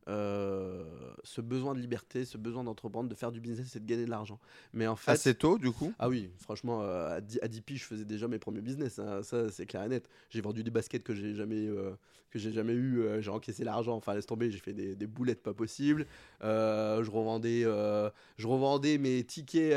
euh, 0.07 0.83
ce 1.23 1.41
besoin 1.41 1.73
de 1.73 1.79
liberté, 1.79 2.23
ce 2.23 2.37
besoin 2.37 2.63
d'entreprendre, 2.63 3.09
de 3.09 3.15
faire 3.15 3.31
du 3.31 3.41
business 3.41 3.75
et 3.75 3.79
de 3.79 3.85
gagner 3.85 4.05
de 4.05 4.09
l'argent. 4.09 4.39
Mais 4.73 4.87
en 4.87 4.95
fait. 4.95 5.11
Assez 5.11 5.35
tôt 5.35 5.57
du 5.57 5.71
coup? 5.71 5.93
Ah 5.99 6.07
oui, 6.07 6.29
franchement, 6.39 6.81
euh, 6.81 7.17
à 7.17 7.21
10, 7.21 7.39
à 7.41 7.47
10 7.47 7.61
piges, 7.61 7.81
je 7.81 7.85
faisais 7.85 8.05
déjà 8.05 8.27
mes 8.27 8.39
premiers 8.39 8.61
business. 8.61 8.99
hein, 8.99 9.21
ça, 9.23 9.49
c'est 9.51 9.65
clair 9.65 9.83
et 9.83 9.89
net. 9.89 10.07
J'ai 10.29 10.41
vendu 10.41 10.63
des 10.63 10.71
baskets 10.71 11.03
que 11.03 11.13
j'ai 11.13 11.33
jamais, 11.35 11.67
euh, 11.67 11.91
que 12.29 12.39
j'ai 12.39 12.51
jamais 12.53 12.73
eu. 12.73 13.01
euh, 13.01 13.21
j'ai 13.21 13.31
encaissé 13.31 13.63
l'argent. 13.63 13.95
Enfin, 13.95 14.13
laisse 14.13 14.25
tomber. 14.25 14.49
J'ai 14.49 14.59
fait 14.59 14.73
des, 14.73 14.95
des 14.95 15.07
boulettes 15.07 15.43
pas 15.43 15.53
possibles. 15.53 16.05
Je 16.41 17.09
revendais, 17.11 17.63
je 17.63 18.47
revendais 18.47 18.97
mes 18.97 19.23
tickets 19.23 19.73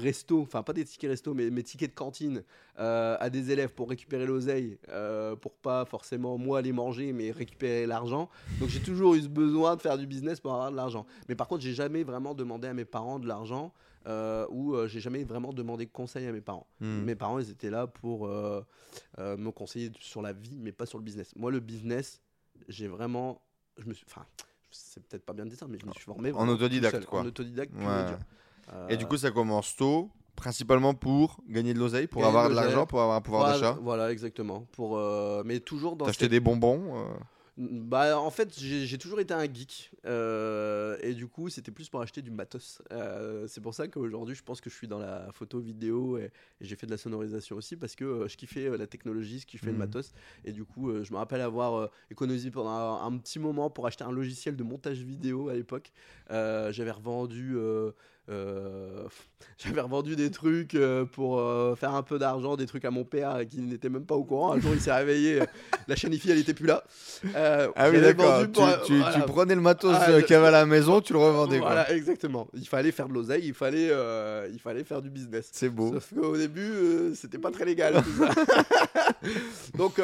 resto. 0.00 0.42
Enfin, 0.42 0.62
pas 0.62 0.72
des 0.72 0.84
tickets 0.84 1.10
resto, 1.10 1.34
mais 1.34 1.50
mes 1.50 1.62
tickets 1.62 1.90
de 1.90 1.96
cantine 1.96 2.44
euh, 2.78 3.16
à 3.20 3.30
des 3.30 3.52
élèves 3.52 3.72
pour 3.72 3.88
récupérer 3.88 4.26
l'oseille, 4.26 4.78
euh, 4.88 5.36
pour 5.36 5.52
pas 5.54 5.84
forcément 5.84 6.38
moi 6.38 6.58
aller 6.58 6.72
manger, 6.72 7.12
mais 7.12 7.30
récupérer 7.30 7.86
l'argent. 7.86 8.28
Donc 8.58 8.68
j'ai 8.68 8.80
toujours 8.80 9.14
eu 9.14 9.22
ce 9.22 9.28
besoin 9.28 9.76
de 9.76 9.80
faire 9.80 9.96
du 9.96 10.06
business 10.08 10.40
pour 10.40 10.52
avoir 10.52 10.72
de 10.72 10.76
l'argent. 10.76 11.06
Mais 11.28 11.36
par 11.36 11.46
contre, 11.46 11.62
j'ai 11.62 11.74
jamais 11.74 12.02
vraiment 12.02 12.34
demandé 12.34 12.66
à 12.66 12.74
mes 12.74 12.84
parents 12.84 13.20
de 13.20 13.28
l'argent 13.28 13.72
euh, 14.08 14.44
ou 14.50 14.74
euh, 14.74 14.88
j'ai 14.88 14.98
jamais 14.98 15.22
vraiment 15.22 15.52
demandé 15.52 15.86
conseil 15.86 16.26
à 16.26 16.32
mes 16.32 16.40
parents. 16.40 16.66
Mhm. 16.80 17.04
Mes 17.04 17.14
parents, 17.14 17.38
ils 17.38 17.48
étaient 17.50 17.70
là 17.70 17.86
pour 17.86 18.26
me 18.28 19.50
conseiller 19.50 19.92
sur 20.00 20.20
la 20.20 20.32
vie, 20.32 20.58
mais 20.58 20.72
pas 20.72 20.86
sur 20.86 20.98
le 20.98 21.04
business. 21.04 21.32
Moi, 21.36 21.52
le 21.52 21.60
business, 21.60 22.20
j'ai 22.68 22.88
vraiment, 22.88 23.40
je 23.78 23.86
me 23.86 23.94
suis, 23.94 24.04
enfin, 24.08 24.26
c'est 24.72 25.00
peut-être 25.06 25.24
pas 25.24 25.32
bien 25.32 25.44
de 25.44 25.50
dire 25.50 25.58
ça, 25.60 25.66
mais 25.68 25.78
je 25.78 25.86
me 25.86 25.92
suis 25.92 26.02
formé 26.02 26.32
En 26.32 26.48
autodidacte, 26.48 26.96
seul, 26.96 27.06
quoi. 27.06 27.20
En 27.20 27.26
autodidacte. 27.26 27.72
pur 27.72 27.82
et 27.82 27.86
Ouais. 27.86 28.06
dur. 28.06 28.18
Et 28.88 28.96
du 28.96 29.06
coup, 29.06 29.16
ça 29.16 29.30
commence 29.30 29.76
tôt, 29.76 30.10
principalement 30.36 30.94
pour 30.94 31.38
gagner 31.48 31.74
de 31.74 31.78
l'oseille, 31.78 32.06
pour 32.06 32.22
Gagner 32.22 32.28
avoir 32.36 32.50
de 32.50 32.54
l'argent, 32.54 32.86
pour 32.86 33.00
avoir 33.00 33.16
un 33.16 33.20
pouvoir 33.20 33.42
voilà, 33.44 33.58
d'achat. 33.60 33.78
Voilà, 33.82 34.12
exactement. 34.12 34.66
Pour, 34.72 34.96
euh, 34.98 35.42
mais 35.44 35.60
toujours 35.60 35.96
dans 35.96 36.06
T'achetais 36.06 36.24
cette- 36.24 36.30
des 36.32 36.40
bonbons 36.40 36.96
euh, 36.98 37.14
Bah, 37.56 38.18
en 38.18 38.30
fait, 38.30 38.52
j'ai 38.58 38.98
toujours 38.98 39.20
été 39.20 39.32
un 39.32 39.44
geek. 39.44 39.92
euh, 40.06 40.96
et 41.02 41.14
du 41.14 41.28
coup, 41.28 41.48
c'était 41.48 41.70
plus 41.70 41.88
pour 41.88 42.00
acheter 42.00 42.20
du 42.20 42.32
matos. 42.32 42.82
Euh, 42.90 43.46
c'est 43.46 43.60
pour 43.60 43.74
ça 43.74 43.86
qu'aujourd'hui, 43.86 44.34
je 44.34 44.42
pense 44.42 44.60
que 44.60 44.68
je 44.68 44.74
suis 44.74 44.88
dans 44.88 44.98
la 44.98 45.30
photo, 45.32 45.60
vidéo 45.60 46.18
et, 46.18 46.24
et 46.60 46.64
j'ai 46.64 46.74
fait 46.74 46.86
de 46.86 46.90
la 46.90 46.96
sonorisation 46.96 47.54
aussi 47.54 47.76
parce 47.76 47.94
que 47.94 48.04
euh, 48.04 48.28
je 48.28 48.36
kiffais 48.36 48.76
la 48.76 48.88
technologie, 48.88 49.38
je 49.38 49.46
kiffais 49.46 49.66
le 49.66 49.72
Mhm. 49.74 49.78
matos. 49.78 50.12
Et 50.44 50.50
du 50.50 50.64
coup, 50.64 50.90
je 51.04 51.12
me 51.12 51.16
rappelle 51.16 51.40
avoir 51.42 51.90
économisé 52.10 52.50
pendant 52.50 52.70
un, 52.70 53.06
un 53.06 53.16
petit 53.18 53.38
moment 53.38 53.70
pour 53.70 53.86
acheter 53.86 54.02
un 54.02 54.10
logiciel 54.10 54.56
de 54.56 54.64
montage 54.64 54.98
vidéo 54.98 55.48
à 55.48 55.54
l'époque. 55.54 55.92
J'avais 56.30 56.90
revendu. 56.90 57.56
Euh, 58.30 59.04
j'avais 59.58 59.80
revendu 59.80 60.16
des 60.16 60.30
trucs 60.30 60.74
euh, 60.74 61.04
pour 61.04 61.38
euh, 61.38 61.74
faire 61.76 61.94
un 61.94 62.02
peu 62.02 62.18
d'argent, 62.18 62.56
des 62.56 62.66
trucs 62.66 62.84
à 62.84 62.90
mon 62.90 63.04
père 63.04 63.40
qui 63.48 63.60
n'était 63.60 63.88
même 63.88 64.04
pas 64.06 64.14
au 64.14 64.24
courant. 64.24 64.52
Un 64.52 64.60
jour, 64.60 64.72
il 64.74 64.80
s'est 64.80 64.92
réveillé, 64.92 65.40
la 65.88 65.94
chaîne 65.96 66.12
IFI, 66.12 66.30
elle 66.30 66.38
était 66.38 66.54
plus 66.54 66.66
là. 66.66 66.84
Ah 67.34 67.90
oui, 67.90 68.00
d'accord. 68.00 68.40
Tu, 68.42 68.48
pour- 68.48 68.82
tu- 68.84 68.96
voilà. 68.98 69.14
tu 69.14 69.20
prenais 69.22 69.54
le 69.54 69.60
matos 69.60 69.94
Ah, 69.98 70.20
qu'il 70.22 70.30
y 70.30 70.34
avait 70.34 70.46
à 70.48 70.50
la 70.50 70.66
maison, 70.74 71.00
tu 71.00 71.12
le 71.12 71.18
revendais. 71.18 71.58
quoi. 71.58 71.68
Voilà, 71.68 71.92
exactement. 71.92 72.48
Il 72.54 72.66
fallait 72.66 72.92
faire 72.92 73.08
de 73.08 73.14
l'oseille, 73.14 73.42
il 73.46 73.54
fallait, 73.54 73.90
il 74.52 74.58
fallait 74.58 74.84
faire 74.84 75.02
du 75.02 75.10
business. 75.10 75.48
C'est 75.52 75.68
beau. 75.68 75.92
Sauf 75.92 76.12
qu'au 76.14 76.36
début, 76.36 77.12
c'était 77.14 77.38
pas 77.38 77.50
très 77.50 77.64
légal. 77.64 78.02
tout 78.02 78.24
ça. 78.24 78.32
Donc, 79.76 80.00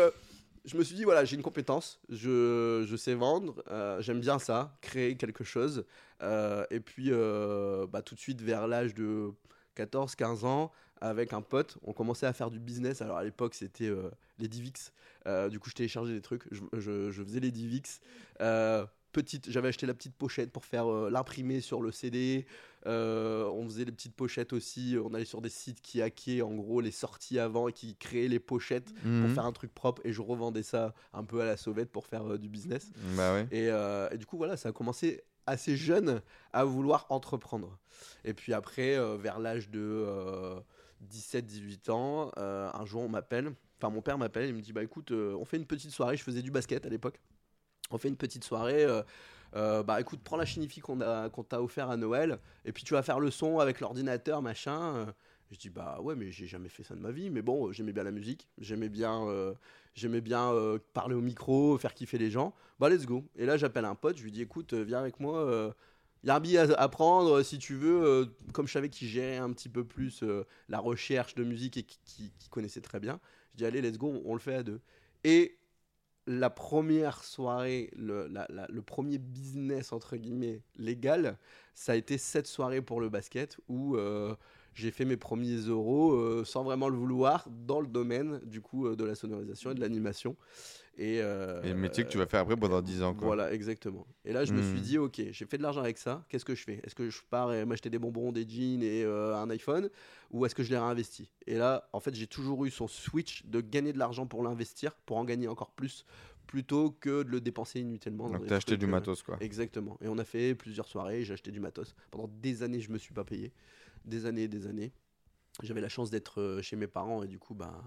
je 0.64 0.77
me 0.77 0.83
suis 0.85 0.94
dit, 0.96 1.05
voilà, 1.05 1.25
j'ai 1.25 1.37
une 1.37 1.42
compétence, 1.42 2.01
je, 2.09 2.85
je 2.87 2.96
sais 2.96 3.14
vendre, 3.14 3.62
euh, 3.70 4.01
j'aime 4.03 4.20
bien 4.20 4.38
ça, 4.38 4.77
créer 4.83 5.16
quelque 5.16 5.44
chose. 5.44 5.85
Euh, 6.23 6.64
et 6.70 6.81
puis, 6.81 7.09
euh, 7.11 7.87
bah, 7.87 8.03
tout 8.03 8.14
de 8.14 8.20
suite, 8.20 8.42
vers 8.42 8.68
l'âge 8.68 8.94
de 8.94 9.31
14-15 9.75 10.44
ans, 10.44 10.70
avec 11.01 11.33
un 11.33 11.40
pote, 11.40 11.79
on 11.83 11.92
commençait 11.94 12.27
à 12.27 12.33
faire 12.35 12.51
du 12.51 12.59
business. 12.61 13.01
Alors, 13.01 13.16
à 13.16 13.25
l'époque, 13.25 13.55
c'était 13.55 13.90
les 14.38 14.49
Divix. 14.49 14.92
Euh, 15.27 15.49
du 15.49 15.59
coup, 15.59 15.70
je 15.70 15.75
téléchargeais 15.75 16.12
des 16.12 16.20
trucs, 16.20 16.42
je, 16.53 16.61
je- 17.11 17.23
faisais 17.25 17.40
les 17.40 17.51
Divix. 17.51 18.01
Petite, 19.12 19.51
j'avais 19.51 19.66
acheté 19.68 19.87
la 19.87 19.94
petite 19.94 20.14
pochette 20.14 20.53
pour 20.53 20.64
faire 20.64 20.87
l'imprimer 21.11 21.61
sur 21.61 21.83
le 21.83 21.90
CD. 21.90 22.46
Euh, 22.87 23.45
on 23.53 23.64
faisait 23.66 23.85
les 23.85 23.93
petites 23.93 24.14
pochettes 24.14 24.53
aussi. 24.53 24.97
On 25.03 25.12
allait 25.14 25.25
sur 25.25 25.40
des 25.43 25.49
sites 25.51 25.81
qui 25.83 26.01
hackaient 26.01 26.43
en 26.43 26.55
gros 26.55 26.81
les 26.81 26.90
sorties 26.90 27.38
avant 27.38 27.69
et 27.69 27.73
qui 27.73 27.95
créaient 27.97 28.29
les 28.29 28.40
pochettes 28.40 28.93
pour 29.03 29.11
Mhm. 29.11 29.35
faire 29.35 29.45
un 29.45 29.53
truc 29.53 29.75
propre. 29.75 30.01
Et 30.05 30.12
je 30.12 30.23
revendais 30.23 30.62
ça 30.62 30.95
un 31.12 31.25
peu 31.25 31.40
à 31.40 31.45
la 31.45 31.57
sauvette 31.57 31.90
pour 31.90 32.07
faire 32.07 32.33
euh, 32.33 32.38
du 32.38 32.49
business. 32.49 32.90
Bah 33.16 33.35
ouais. 33.35 33.47
Et, 33.51 33.69
euh, 33.69 34.09
et 34.11 34.16
du 34.19 34.25
coup, 34.27 34.37
voilà, 34.38 34.57
ça 34.57 34.71
a 34.71 34.73
commencé 34.73 35.23
assez 35.47 35.77
jeune 35.77 36.23
à 36.53 36.64
vouloir 36.64 37.07
entreprendre. 37.11 37.79
Et 38.25 38.33
puis 38.35 38.55
après, 38.55 38.97
vers 39.19 39.38
l'âge 39.40 39.69
de 39.69 40.07
17-18 41.03 41.90
ans, 41.90 42.31
un 42.37 42.85
jour 42.85 43.03
on 43.03 43.09
m'appelle, 43.09 43.53
enfin 43.79 43.90
mon 43.93 44.03
père 44.03 44.19
m'appelle, 44.19 44.49
il 44.49 44.55
me 44.55 44.61
dit, 44.61 44.73
bah 44.73 44.83
écoute, 44.83 45.11
on 45.12 45.45
fait 45.45 45.57
une 45.57 45.66
petite 45.66 45.90
soirée, 45.90 46.16
je 46.16 46.23
faisais 46.23 46.43
du 46.43 46.51
basket 46.51 46.85
à 46.87 46.88
l'époque. 46.88 47.21
On 47.90 47.98
fait 47.98 48.09
une 48.09 48.16
petite 48.16 48.44
soirée, 48.44 48.85
euh, 48.85 49.03
euh, 49.57 49.83
bah 49.83 50.00
écoute, 50.00 50.20
prends 50.22 50.37
la 50.37 50.44
chinifie 50.44 50.81
qu'on 50.81 50.98
t'a 50.98 51.62
offert 51.62 51.90
à 51.90 51.96
Noël, 51.96 52.38
et 52.64 52.72
puis 52.72 52.85
tu 52.85 52.94
vas 52.94 53.03
faire 53.03 53.20
le 53.20 53.31
son 53.31 53.59
avec 53.59 53.81
l'ordinateur, 53.81 54.42
machin. 54.42 54.94
Euh, 54.94 55.07
Je 55.50 55.59
dis, 55.59 55.70
bah 55.70 55.98
ouais, 56.00 56.14
mais 56.14 56.31
j'ai 56.31 56.46
jamais 56.46 56.68
fait 56.68 56.85
ça 56.85 56.94
de 56.94 57.00
ma 57.00 57.11
vie, 57.11 57.29
mais 57.31 57.42
bon, 57.42 57.72
j'aimais 57.72 57.92
bien 57.92 58.05
la 58.05 58.12
musique, 58.12 58.48
j'aimais 58.59 58.88
bien, 58.88 59.26
parler 60.92 61.16
au 61.16 61.20
micro, 61.20 61.76
faire 61.79 61.94
kiffer 61.94 62.18
les 62.18 62.31
gens. 62.31 62.55
Bah 62.79 62.88
let's 62.88 63.05
go. 63.07 63.24
Et 63.37 63.46
là, 63.46 63.57
j'appelle 63.57 63.85
un 63.85 63.96
pote, 63.96 64.16
je 64.16 64.22
lui 64.22 64.31
dis, 64.31 64.42
écoute, 64.42 64.72
viens 64.74 65.00
avec 65.00 65.18
moi. 65.18 65.74
Il 66.22 66.29
y 66.29 66.31
a 66.31 66.37
un 66.37 66.40
billet 66.40 66.59
à, 66.59 66.88
prendre 66.88 67.42
si 67.42 67.59
tu 67.59 67.74
veux. 67.74 68.33
comme 68.53 68.68
je 68.68 68.72
savais 68.72 68.90
qu'il 68.90 69.09
gérait 69.09 69.38
un 69.38 69.53
petit 69.53 69.68
peu 69.68 69.85
plus 69.85 70.22
la 70.68 70.79
recherche 70.79 71.35
de 71.35 71.42
musique 71.42 71.76
et 71.76 71.83
qui, 71.83 71.98
qui- 72.05 72.33
qui 72.38 72.48
connaissait 72.48 72.81
très 72.83 73.00
bien, 73.00 73.18
je 73.53 73.57
dis 73.59 73.64
allez, 73.66 73.83
let's 73.83 73.98
go, 73.98 74.22
on 74.24 74.35
le 74.35 74.40
fait 74.40 74.55
à 74.55 74.62
deux. 74.62 74.81
Et 75.24 75.59
la 76.31 76.49
première 76.49 77.25
soirée, 77.25 77.90
le, 77.97 78.81
premier 78.83 79.19
business 79.19 79.93
entre 79.93 80.16
guillemets 80.16 80.62
légal, 80.77 81.37
ça 81.75 81.93
a 81.93 81.95
été 81.97 82.19
cette 82.19 82.47
soirée 82.47 82.83
pour 82.83 83.01
le 83.01 83.09
basket 83.09 83.59
où 83.69 83.97
euh, 83.97 84.37
j'ai 84.75 84.93
fait 84.93 85.05
mes 85.05 85.16
premiers 85.16 85.57
euros 85.57 86.12
euh, 86.12 86.45
sans 86.45 86.62
vraiment 86.62 86.88
le 86.88 86.97
vouloir 86.97 87.49
dans 87.66 87.81
le 87.81 87.88
domaine 87.88 88.38
du 88.45 88.61
coup 88.61 88.87
euh, 88.87 88.95
de 88.95 89.05
la 89.05 89.16
sonorisation 89.16 89.73
et 89.73 89.75
de 89.75 89.81
l'animation. 89.81 90.37
Et, 90.96 91.20
euh, 91.22 91.62
Et 91.62 91.68
le 91.68 91.74
métier 91.76 92.05
que 92.05 92.11
tu 92.11 92.18
vas 92.18 92.26
faire 92.26 92.40
après 92.40 92.57
pendant 92.57 92.83
10 92.83 93.03
ans. 93.03 93.14
Quoi. 93.14 93.29
voilà, 93.29 93.53
exactement. 93.55 94.07
Et 94.24 94.33
là, 94.33 94.44
je 94.44 94.53
me 94.53 94.61
suis 94.61 94.81
Hmm. 94.81 94.83
dit, 94.83 94.98
ok, 94.98 95.22
j'ai 95.31 95.46
fait 95.46 95.57
de 95.57 95.62
l'argent 95.62 95.81
avec 95.81 95.96
ça, 95.98 96.24
qu'est-ce 96.29 96.44
que 96.44 96.55
je 96.55 96.62
fais? 96.64 96.81
Est-ce 96.85 96.94
que 96.94 97.09
je 97.09 97.20
pars 97.31 97.53
et 97.55 97.64
m'acheter 97.64 97.88
des 97.90 97.98
bonbons, 97.98 98.33
des 98.33 98.46
jeans 98.46 98.83
et 98.83 99.03
euh, 99.05 99.35
un 99.37 99.48
iPhone? 99.50 99.88
Ou 100.31 100.44
est-ce 100.44 100.55
que 100.55 100.62
je 100.62 100.70
les 100.70 100.76
réinvestis? 100.79 101.31
Et 101.46 101.57
là, 101.57 101.88
en 101.92 102.00
fait, 102.00 102.14
j'ai 102.14 102.26
toujours 102.26 102.64
eu 102.66 102.70
son 102.70 102.87
switch 102.88 103.44
de 103.46 103.61
gagner 103.61 103.92
de 103.92 103.98
l'argent 103.98 104.26
pour 104.26 104.42
l'investir, 104.42 104.94
pour 105.07 105.16
en 105.16 105.24
gagner 105.24 105.48
encore 105.48 105.70
plus, 105.70 106.05
plutôt 106.46 106.90
que 106.90 107.22
de 107.22 107.31
le 107.31 107.40
dépenser 107.40 107.81
inutilement. 107.81 108.29
Donc 108.29 108.46
t'as 108.46 108.57
acheté 108.57 108.76
du 108.76 108.85
euh, 108.87 108.88
matos 108.88 109.22
quoi. 109.22 109.37
Exactement. 109.40 109.96
Et 110.03 110.09
on 110.09 110.18
a 110.18 110.24
fait 110.24 110.55
plusieurs 110.55 110.88
soirées, 110.88 111.24
j'ai 111.24 111.33
acheté 111.35 111.50
du 111.53 111.61
matos. 111.61 111.94
Pendant 112.11 112.29
des 112.29 112.62
années, 112.62 112.81
je 112.81 112.90
me 112.90 112.98
suis 112.98 113.14
pas 113.14 113.24
payé. 113.24 113.53
Des 114.05 114.26
années 114.26 114.42
et 114.42 114.48
des 114.48 114.66
années. 114.66 114.92
J'avais 115.62 115.81
la 115.81 115.88
chance 115.88 116.11
d'être 116.11 116.59
chez 116.62 116.74
mes 116.76 116.87
parents 116.88 117.22
et 117.22 117.29
du 117.29 117.38
coup, 117.38 117.55
bah, 117.55 117.81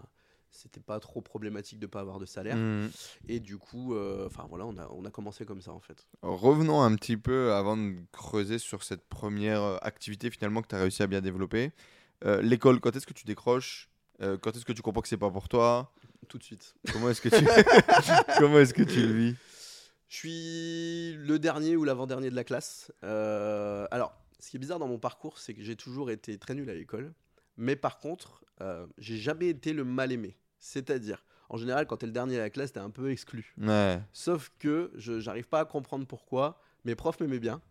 c'était 0.53 0.79
pas 0.79 0.99
trop 0.99 1.21
problématique 1.21 1.79
de 1.79 1.87
pas 1.87 1.99
avoir 1.99 2.19
de 2.19 2.25
salaire. 2.25 2.55
Mhm. 2.55 2.89
Et 3.27 3.39
du 3.39 3.57
coup, 3.57 3.95
euh, 3.95 4.27
enfin 4.27 4.45
voilà, 4.47 4.65
on 4.65 4.77
a, 4.77 4.87
on 4.91 5.03
a 5.03 5.11
commencé 5.11 5.45
comme 5.45 5.61
ça 5.61 5.71
en 5.71 5.79
fait. 5.79 6.07
Revenons 6.21 6.81
un 6.81 6.95
petit 6.95 7.17
peu 7.17 7.53
avant 7.53 7.75
de 7.75 7.95
creuser 8.11 8.59
sur 8.59 8.83
cette 8.83 9.05
première 9.09 9.61
euh, 9.61 9.77
activité 9.81 10.29
finalement 10.29 10.61
que 10.61 10.67
tu 10.67 10.75
as 10.75 10.79
réussi 10.79 11.03
à 11.03 11.07
bien 11.07 11.21
développer. 11.21 11.71
Euh, 12.23 12.41
L'école, 12.41 12.79
quand 12.79 12.95
est-ce 12.95 13.07
que 13.07 13.13
tu 13.13 13.25
décroches? 13.25 13.89
Euh, 14.21 14.37
Quand 14.37 14.55
est-ce 14.55 14.63
que 14.63 14.73
tu 14.73 14.81
comprends 14.81 15.01
que 15.01 15.07
c'est 15.07 15.17
pas 15.17 15.31
pour 15.31 15.49
toi? 15.49 15.91
Tout 16.29 16.37
de 16.37 16.43
suite. 16.43 16.75
Comment 16.93 17.09
est-ce 17.09 17.19
que 17.21 17.29
tu 17.29 17.43
comment 18.39 18.59
est-ce 18.59 18.73
que 18.73 18.83
tu 18.83 19.01
le 19.01 19.13
vis? 19.13 19.35
Je 20.07 20.15
suis 20.15 21.13
le 21.17 21.39
dernier 21.39 21.75
ou 21.75 21.83
l'avant-dernier 21.83 22.29
de 22.29 22.35
la 22.35 22.43
classe. 22.43 22.91
Alors, 23.01 24.13
ce 24.39 24.51
qui 24.51 24.57
est 24.57 24.59
bizarre 24.59 24.77
dans 24.79 24.87
mon 24.87 24.99
parcours, 24.99 25.39
c'est 25.39 25.55
que 25.55 25.63
j'ai 25.63 25.75
toujours 25.75 26.11
été 26.11 26.37
très 26.37 26.53
nul 26.53 26.69
à 26.69 26.75
l'école. 26.75 27.13
Mais 27.57 27.75
par 27.75 27.99
contre, 27.99 28.45
j'ai 28.99 29.17
jamais 29.17 29.47
été 29.49 29.73
le 29.73 29.83
mal 29.83 30.11
aimé. 30.11 30.37
C'est-à-dire, 30.63 31.25
en 31.49 31.57
général, 31.57 31.85
quand 31.87 31.97
t'es 31.97 32.05
le 32.05 32.13
dernier 32.13 32.37
à 32.37 32.43
la 32.43 32.49
classe, 32.49 32.71
t'es 32.71 32.79
un 32.79 32.89
peu 32.89 33.11
exclu. 33.11 33.53
Ouais. 33.57 33.99
Sauf 34.13 34.49
que 34.59 34.91
je 34.95 35.19
j'arrive 35.19 35.47
pas 35.49 35.59
à 35.59 35.65
comprendre 35.65 36.07
pourquoi. 36.07 36.61
Mes 36.85 36.95
profs 36.95 37.19
m'aimaient 37.19 37.39
bien. 37.39 37.61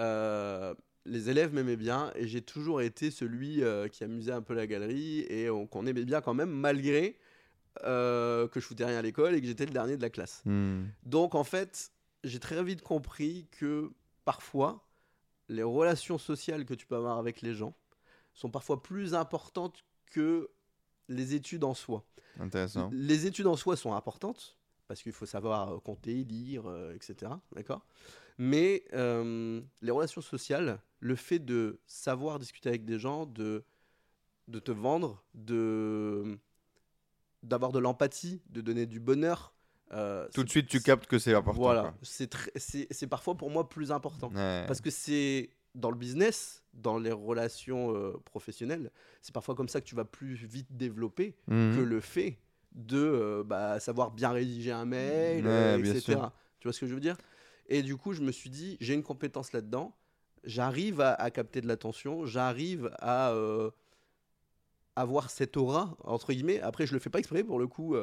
Euh, 0.00 0.74
les 1.04 1.30
élèves 1.30 1.54
m'aimaient 1.54 1.76
bien. 1.76 2.10
Et 2.16 2.26
j'ai 2.26 2.42
toujours 2.42 2.80
été 2.82 3.12
celui 3.12 3.62
euh, 3.62 3.86
qui 3.86 4.02
amusait 4.02 4.32
un 4.32 4.42
peu 4.42 4.54
la 4.54 4.66
galerie 4.66 5.20
et 5.28 5.50
on- 5.50 5.68
qu'on 5.68 5.86
aimait 5.86 6.04
bien 6.04 6.20
quand 6.20 6.34
même, 6.34 6.50
malgré 6.50 7.16
euh, 7.84 8.48
que 8.48 8.58
je 8.58 8.66
foutais 8.66 8.84
rien 8.86 8.98
à 8.98 9.02
l'école 9.02 9.34
et 9.34 9.40
que 9.40 9.46
j'étais 9.46 9.64
le 9.66 9.72
dernier 9.72 9.96
de 9.96 10.02
la 10.02 10.10
classe. 10.10 10.42
Hmm. 10.44 10.86
Donc 11.04 11.36
en 11.36 11.44
fait, 11.44 11.92
j'ai 12.24 12.40
très 12.40 12.62
vite 12.64 12.82
compris 12.82 13.46
que 13.52 13.90
parfois, 14.24 14.84
les 15.48 15.62
relations 15.62 16.18
sociales 16.18 16.64
que 16.64 16.74
tu 16.74 16.86
peux 16.86 16.96
avoir 16.96 17.18
avec 17.18 17.40
les 17.40 17.54
gens 17.54 17.74
sont 18.34 18.50
parfois 18.50 18.82
plus 18.82 19.14
importantes 19.14 19.84
que 20.10 20.50
les 21.12 21.34
études 21.34 21.64
en 21.64 21.74
soi. 21.74 22.04
Intéressant. 22.40 22.88
Les 22.92 23.26
études 23.26 23.46
en 23.46 23.56
soi 23.56 23.76
sont 23.76 23.92
importantes, 23.94 24.56
parce 24.88 25.02
qu'il 25.02 25.12
faut 25.12 25.26
savoir 25.26 25.74
euh, 25.74 25.78
compter, 25.78 26.24
lire, 26.24 26.64
euh, 26.66 26.94
etc. 26.94 27.32
D'accord? 27.54 27.84
Mais 28.38 28.84
euh, 28.94 29.60
les 29.82 29.90
relations 29.90 30.22
sociales, 30.22 30.80
le 31.00 31.14
fait 31.16 31.38
de 31.38 31.78
savoir 31.86 32.38
discuter 32.38 32.68
avec 32.70 32.84
des 32.84 32.98
gens, 32.98 33.26
de, 33.26 33.62
de 34.48 34.58
te 34.58 34.72
vendre, 34.72 35.22
de 35.34 36.38
d'avoir 37.42 37.72
de 37.72 37.78
l'empathie, 37.80 38.40
de 38.50 38.60
donner 38.60 38.86
du 38.86 39.00
bonheur. 39.00 39.52
euh, 39.92 40.28
Tout 40.32 40.44
de 40.44 40.48
suite, 40.48 40.68
tu 40.68 40.80
captes 40.80 41.06
que 41.06 41.18
c'est 41.18 41.34
important. 41.34 41.60
Voilà, 41.60 41.94
c'est 42.02 43.06
parfois 43.08 43.34
pour 43.36 43.50
moi 43.50 43.68
plus 43.68 43.90
important. 43.90 44.28
Ouais. 44.28 44.64
Parce 44.68 44.80
que 44.80 44.90
c'est 44.90 45.50
dans 45.74 45.90
le 45.90 45.96
business, 45.96 46.62
dans 46.74 46.98
les 46.98 47.12
relations 47.12 47.94
euh, 47.96 48.12
professionnelles, 48.24 48.90
c'est 49.20 49.32
parfois 49.34 49.54
comme 49.54 49.68
ça 49.68 49.80
que 49.80 49.86
tu 49.86 49.94
vas 49.94 50.04
plus 50.04 50.34
vite 50.34 50.68
développer 50.70 51.34
Mhm. 51.46 51.76
que 51.76 51.80
le 51.80 52.00
fait 52.00 52.38
de 52.72 52.98
euh, 52.98 53.42
bah, 53.44 53.80
savoir 53.80 54.10
bien 54.10 54.30
rédiger 54.30 54.72
un 54.72 54.84
mail, 54.84 55.44
Ouais, 55.44 55.50
euh, 55.50 55.78
etc. 55.78 56.32
Tu 56.60 56.68
vois 56.68 56.72
ce 56.72 56.80
que 56.80 56.86
je 56.86 56.94
veux 56.94 57.00
dire? 57.00 57.16
Et 57.68 57.82
du 57.82 57.96
coup, 57.96 58.12
je 58.12 58.22
me 58.22 58.32
suis 58.32 58.50
dit, 58.50 58.76
j'ai 58.80 58.94
une 58.94 59.02
compétence 59.02 59.52
là-dedans, 59.52 59.94
j'arrive 60.44 61.00
à, 61.00 61.14
à 61.14 61.30
capter 61.30 61.60
de 61.60 61.68
l'attention, 61.68 62.26
j'arrive 62.26 62.90
à 62.98 63.30
euh, 63.32 63.70
avoir 64.96 65.30
cette 65.30 65.56
aura, 65.56 65.96
entre 66.04 66.32
guillemets. 66.32 66.60
Après, 66.60 66.86
je 66.86 66.92
le 66.92 66.98
fais 66.98 67.10
pas 67.10 67.18
exprès, 67.18 67.44
pour 67.44 67.58
le 67.58 67.66
coup. 67.66 67.96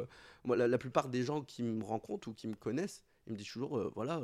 moi, 0.44 0.56
la, 0.58 0.68
la 0.68 0.78
plupart 0.78 1.10
des 1.10 1.24
gens 1.24 1.42
qui 1.42 1.62
me 1.64 1.84
rencontrent 1.84 2.30
ou 2.30 2.34
qui 2.34 2.48
me 2.48 2.56
connaissent, 2.56 3.04
ils 3.28 3.34
me 3.34 3.38
disent 3.38 3.52
toujours, 3.52 3.92
voilà... 3.96 4.22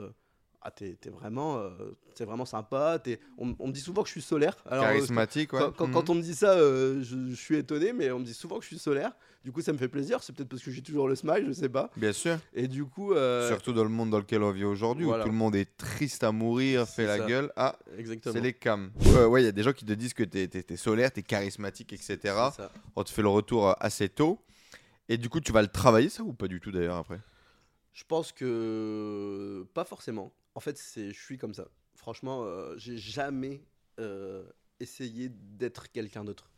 ah, 0.68 0.72
t'es 0.72 0.96
t'es 1.00 1.12
vraiment, 1.12 1.58
euh, 1.60 1.70
t'es 2.16 2.26
vraiment 2.26 2.46
sympa. 2.46 2.98
t'es- 2.98 3.20
On, 3.38 3.56
on 3.60 3.68
me 3.68 3.72
dit 3.72 3.80
souvent 3.80 4.02
que 4.02 4.08
je 4.08 4.14
suis 4.14 4.22
solaire. 4.22 4.58
Alors, 4.66 4.86
euh, 4.86 4.88
Charismatique, 4.94 5.54
ouais. 5.54 5.60
quand, 5.60 5.72
quand- 5.72 5.88
Mhm. 5.88 5.94
quand 5.94 6.10
on 6.10 6.16
me 6.16 6.22
dit 6.22 6.34
ça, 6.34 6.54
euh, 6.54 7.04
je, 7.04 7.30
je 7.30 7.36
suis 7.36 7.56
étonné, 7.58 7.94
mais 7.94 8.10
on 8.12 8.18
me 8.20 8.26
dit 8.26 8.34
souvent 8.34 8.58
que 8.58 8.64
je 8.64 8.70
suis 8.70 8.80
solaire. 8.80 9.12
Du 9.44 9.52
coup, 9.52 9.62
ça 9.62 9.72
me 9.74 9.78
fait 9.78 9.88
plaisir. 9.88 10.24
C'est 10.24 10.34
peut-être 10.36 10.50
parce 10.50 10.64
que 10.64 10.72
j'ai 10.72 10.82
toujours 10.82 11.08
le 11.08 11.14
smile, 11.14 11.44
je 11.46 11.52
sais 11.52 11.70
pas. 11.70 11.92
Bien 11.98 12.14
sûr. 12.14 12.40
Et 12.56 12.68
du 12.68 12.84
coup, 12.84 13.14
Surtout 13.48 13.74
dans 13.74 13.84
le 13.84 13.90
monde 13.92 14.10
dans 14.10 14.18
lequel 14.18 14.42
on 14.42 14.50
vit 14.52 14.64
aujourd'hui, 14.64 15.06
voilà. 15.06 15.24
où 15.24 15.28
tout 15.28 15.32
le 15.32 15.38
monde 15.38 15.56
est 15.56 15.78
triste 15.78 16.24
à 16.24 16.32
mourir, 16.32 16.88
fait 16.88 17.04
C'est 17.04 17.06
la 17.06 17.18
ça. 17.20 17.26
gueule. 17.28 17.52
Ah, 17.56 17.78
exactement. 17.96 18.34
c'est 18.34 18.42
les 18.42 18.54
cams. 18.54 18.92
Ouais, 19.30 19.44
il 19.44 19.46
y 19.46 19.48
a 19.48 19.52
des 19.52 19.62
gens 19.62 19.74
qui 19.74 19.86
te 19.86 19.94
disent 19.94 20.16
que 20.16 20.24
t'es 20.24 20.50
es, 20.68 20.76
solaire, 20.78 21.12
t'es 21.12 21.22
charismatique, 21.22 21.94
etc. 21.94 22.34
On 22.96 23.04
te 23.04 23.12
fait 23.12 23.22
le 23.22 23.28
retour 23.28 23.76
assez 23.80 24.10
tôt. 24.10 24.40
Et 25.10 25.18
du 25.20 25.30
coup, 25.30 25.40
tu 25.40 25.52
vas 25.52 25.62
le 25.62 25.68
travailler, 25.68 26.10
ça, 26.10 26.24
ou 26.24 26.34
pas 26.34 26.48
du 26.48 26.60
tout 26.60 26.72
d'ailleurs 26.72 26.96
après? 26.98 27.20
Je 27.94 28.04
pense 28.08 28.32
que 28.32 29.66
pas 29.74 29.86
forcément. 29.86 30.34
En 30.56 30.60
fait, 30.60 30.78
c'est, 30.78 31.12
je 31.12 31.22
suis 31.22 31.38
comme 31.38 31.54
ça. 31.54 31.68
Franchement, 31.96 32.44
euh, 32.44 32.74
j'ai 32.78 32.98
jamais 32.98 33.64
euh, 34.00 34.44
essayé 34.80 35.30
d'être 35.30 35.92
quelqu'un 35.92 36.24
d'autre. 36.26 36.50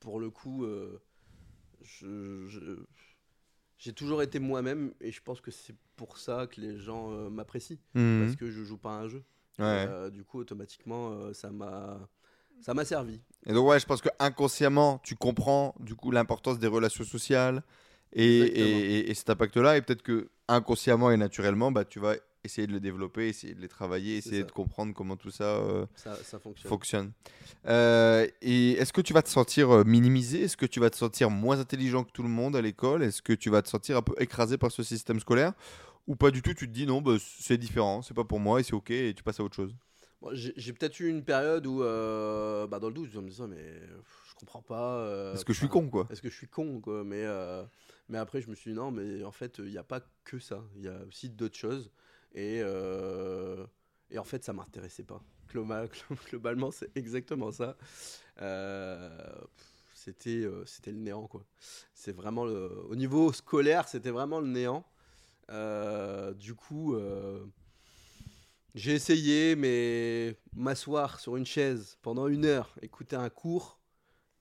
Pour 0.00 0.20
le 0.20 0.30
coup, 0.30 0.64
euh, 0.64 1.00
je- 1.82 2.76
j'ai 3.78 3.92
toujours 3.92 4.22
été 4.22 4.38
moi-même 4.38 4.92
et 5.00 5.12
je 5.12 5.20
pense 5.22 5.40
que 5.40 5.50
c'est 5.50 5.74
pour 5.96 6.18
ça 6.18 6.46
que 6.46 6.60
les 6.60 6.78
gens 6.78 7.10
euh, 7.12 7.28
m'apprécient 7.30 7.78
Mhm. 7.94 8.24
parce 8.24 8.36
que 8.36 8.50
je 8.50 8.62
joue 8.64 8.78
pas 8.78 8.90
à 8.90 9.00
un 9.00 9.08
jeu. 9.08 9.22
Ouais. 9.58 10.10
Du 10.10 10.22
coup, 10.24 10.38
automatiquement, 10.38 11.32
ça 11.32 11.50
m'a 11.50 12.08
ça 12.60 12.72
m'a 12.74 12.84
servi. 12.84 13.20
Et 13.46 13.52
donc, 13.52 13.66
ouais, 13.68 13.78
je 13.80 13.86
pense 13.86 14.00
que 14.02 14.08
inconsciemment, 14.18 14.98
tu 15.02 15.14
comprends 15.14 15.74
du 15.80 15.94
coup 15.94 16.10
l'importance 16.10 16.58
des 16.58 16.66
relations 16.66 17.04
sociales 17.04 17.62
et, 18.12 18.40
Exactement. 18.40 18.78
et, 18.78 18.98
et- 18.98 19.10
et 19.10 19.14
cet 19.14 19.30
impact-là. 19.30 19.76
Et 19.76 19.82
peut-être 19.82 20.02
que 20.02 20.28
inconsciemment 20.48 21.10
et 21.10 21.16
naturellement, 21.16 21.70
bah, 21.72 21.84
tu 21.84 22.00
vas 22.00 22.16
essayer 22.46 22.66
de 22.66 22.72
le 22.72 22.80
développer, 22.80 23.28
essayer 23.28 23.54
de 23.54 23.60
les 23.60 23.68
travailler, 23.68 24.16
essayer 24.16 24.42
de 24.42 24.50
comprendre 24.50 24.94
comment 24.94 25.16
tout 25.16 25.30
ça 25.30 25.56
euh, 25.56 25.86
Ça, 25.94 26.16
ça 26.16 26.38
fonctionne. 26.38 26.68
fonctionne. 26.68 27.12
Euh, 27.66 28.26
et 28.40 28.72
est-ce 28.72 28.92
que 28.92 29.00
tu 29.00 29.12
vas 29.12 29.22
te 29.22 29.28
sentir 29.28 29.70
euh, 29.70 29.84
minimisé? 29.84 30.42
Est-ce 30.44 30.56
que 30.56 30.66
tu 30.66 30.80
vas 30.80 30.90
te 30.90 30.96
sentir 30.96 31.30
moins 31.30 31.60
intelligent 31.60 32.04
que 32.04 32.12
tout 32.12 32.22
le 32.22 32.28
monde 32.28 32.56
à 32.56 32.62
l'école? 32.62 33.02
Est-ce 33.02 33.20
que 33.20 33.32
tu 33.32 33.50
vas 33.50 33.62
te 33.62 33.68
sentir 33.68 33.98
un 33.98 34.02
peu 34.02 34.14
écrasé 34.18 34.56
par 34.56 34.70
ce 34.72 34.82
système 34.82 35.20
scolaire? 35.20 35.52
Ou 36.06 36.16
pas 36.16 36.30
du 36.30 36.40
tout 36.40 36.54
Tu 36.54 36.66
te 36.66 36.72
dis 36.72 36.86
non, 36.86 37.02
bah, 37.02 37.16
c'est 37.20 37.58
différent, 37.58 38.00
c'est 38.00 38.14
pas 38.14 38.24
pour 38.24 38.40
moi 38.40 38.60
et 38.60 38.62
c'est 38.62 38.74
ok 38.74 38.90
et 38.90 39.12
tu 39.14 39.22
passes 39.22 39.40
à 39.40 39.44
autre 39.44 39.56
chose? 39.56 39.74
Bon, 40.22 40.30
j'ai 40.32 40.72
peut-être 40.72 40.98
eu 41.00 41.08
une 41.08 41.24
période 41.24 41.66
où, 41.66 41.82
euh, 41.82 42.66
bah, 42.66 42.78
dans 42.78 42.88
le 42.88 42.94
doute, 42.94 43.10
je 43.12 43.20
me 43.20 43.28
disais, 43.28 43.46
mais 43.46 43.80
je 44.28 44.34
comprends 44.34 44.62
pas. 44.62 45.32
Est-ce 45.34 45.44
que 45.44 45.52
je 45.52 45.58
suis 45.58 45.68
con 45.68 45.90
quoi? 45.90 46.06
Est-ce 46.10 46.22
que 46.22 46.30
je 46.30 46.36
suis 46.36 46.48
con, 46.48 46.80
quoi? 46.80 47.04
Mais, 47.04 47.26
mais 48.08 48.18
après, 48.18 48.40
je 48.40 48.48
me 48.48 48.54
suis 48.54 48.70
dit, 48.70 48.76
non, 48.76 48.90
mais 48.90 49.24
en 49.24 49.32
fait, 49.32 49.58
il 49.58 49.70
n'y 49.70 49.78
a 49.78 49.82
pas 49.82 50.00
que 50.24 50.38
ça. 50.38 50.64
Il 50.76 50.82
y 50.82 50.88
a 50.88 50.98
aussi 51.08 51.28
d'autres 51.28 51.56
choses. 51.58 51.90
Et, 52.36 52.60
euh, 52.62 53.66
et 54.10 54.18
en 54.20 54.24
fait, 54.24 54.44
ça 54.44 54.54
m'intéressait 54.54 55.04
pas. 55.04 55.22
Global- 55.50 55.90
globalement, 56.30 56.72
c'est 56.72 56.96
exactement 56.96 57.52
ça. 57.52 57.76
Euh, 58.42 59.10
c'était 59.94 60.44
euh, 60.44 60.64
c'était 60.66 60.92
le 60.92 60.98
néant, 60.98 61.26
quoi. 61.28 61.44
C'est 61.94 62.12
vraiment 62.12 62.44
le... 62.46 62.84
Au 62.90 62.96
niveau 62.96 63.32
scolaire, 63.32 63.88
c'était 63.88 64.10
vraiment 64.12 64.40
le 64.40 64.48
néant. 64.48 64.84
Du 66.38 66.54
coup, 66.54 66.94
j'ai 68.74 68.92
essayé, 68.94 69.56
mais 69.56 70.36
m'asseoir 70.54 71.18
sur 71.20 71.36
une 71.36 71.46
chaise 71.46 71.96
pendant 72.02 72.28
une 72.28 72.44
heure, 72.44 72.74
écouter 72.82 73.16
un 73.16 73.30
cours, 73.30 73.80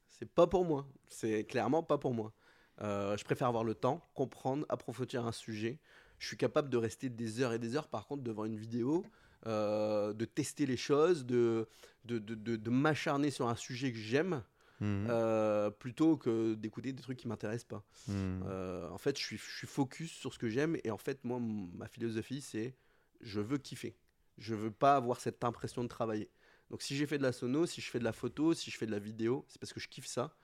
c'est 0.10 0.30
pas 0.34 0.48
pour 0.48 0.66
moi. 0.66 0.88
C'est 1.10 1.46
clairement 1.46 1.84
pas 1.84 1.98
pour 2.00 2.14
moi. 2.14 2.34
Je 2.82 3.24
préfère 3.26 3.48
avoir 3.50 3.64
le 3.66 3.76
temps, 3.76 4.10
comprendre, 4.16 4.66
approfondir 4.70 5.26
un 5.28 5.32
sujet. 5.34 5.80
Je 6.26 6.30
suis 6.30 6.38
capable 6.38 6.72
de 6.72 6.78
rester 6.78 7.08
des 7.08 7.40
heures 7.42 7.54
et 7.54 7.60
des 7.60 7.76
heures, 7.76 7.88
par 7.88 8.08
contre, 8.08 8.24
devant 8.24 8.46
une 8.46 8.56
vidéo, 8.58 9.06
euh, 9.46 10.12
de 10.12 10.26
tester 10.26 10.66
les 10.66 10.76
choses, 10.76 11.24
de, 11.24 11.68
de, 12.06 12.18
de, 12.18 12.34
de- 12.34 12.56
de 12.56 12.70
m'acharner 12.72 13.30
sur 13.30 13.48
un 13.48 13.56
sujet 13.56 13.92
que 13.92 14.00
j'aime, 14.00 14.42
Mhm. 14.82 15.06
euh, 15.08 15.70
plutôt 15.70 16.18
que 16.18 16.56
d'écouter 16.56 16.94
des 16.94 17.04
trucs 17.04 17.20
qui 17.20 17.28
m'intéressent 17.28 17.68
pas. 17.68 17.84
Mhm. 18.08 18.44
Euh, 18.48 18.90
en 18.90 18.98
fait, 18.98 19.20
je 19.20 19.24
suis, 19.24 19.38
je 19.38 19.56
suis 19.60 19.68
focus 19.68 20.12
sur 20.14 20.34
ce 20.34 20.40
que 20.40 20.50
j'aime 20.50 20.78
et 20.84 20.90
en 20.90 20.98
fait, 20.98 21.24
moi, 21.24 21.40
ma 21.40 21.88
philosophie, 21.88 22.42
c'est 22.42 22.76
je 23.22 23.40
veux 23.40 23.60
kiffer. 23.60 23.96
Je 24.40 24.56
veux 24.56 24.72
pas 24.72 24.96
avoir 24.96 25.20
cette 25.22 25.44
impression 25.44 25.84
de 25.84 25.88
travailler. 25.90 26.32
Donc, 26.72 26.82
si 26.82 26.96
j'ai 26.96 27.06
fait 27.06 27.20
de 27.20 27.24
la 27.24 27.34
sono, 27.34 27.68
si 27.68 27.82
je 27.82 27.90
fais 27.92 28.00
de 28.00 28.04
la 28.04 28.14
photo, 28.14 28.56
si 28.56 28.72
je 28.72 28.78
fais 28.80 28.88
de 28.88 28.92
la 28.92 28.98
vidéo, 29.00 29.46
c'est 29.48 29.60
parce 29.62 29.74
que 29.74 29.80
je 29.80 29.88
kiffe 29.90 30.08
ça. 30.08 30.36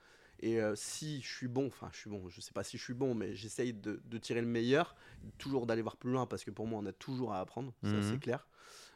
Et 0.41 0.60
euh, 0.60 0.73
si 0.75 1.21
je 1.21 1.27
suis 1.27 1.47
bon, 1.47 1.67
enfin, 1.67 1.89
je 1.93 1.97
suis 1.99 2.10
bon, 2.10 2.27
je 2.30 2.41
sais 2.41 2.51
pas 2.54 2.63
si 2.63 2.77
je 2.77 2.84
suis 2.84 2.93
bon, 2.95 3.13
mais 3.13 3.36
j'essaye 3.36 3.73
de, 3.73 4.01
de 4.04 4.17
tirer 4.17 4.41
le 4.41 4.47
meilleur, 4.47 4.95
toujours 5.38 5.67
d'aller 5.67 5.82
voir 5.84 5.97
plus 5.97 6.12
loin 6.12 6.25
parce 6.25 6.43
que 6.43 6.51
pour 6.51 6.65
moi, 6.67 6.80
on 6.82 6.86
a 6.88 6.91
toujours 6.93 7.34
à 7.34 7.39
apprendre, 7.39 7.73
ça 7.84 7.89
Mhm. 7.93 8.01
c'est 8.04 8.17
clair, 8.19 8.47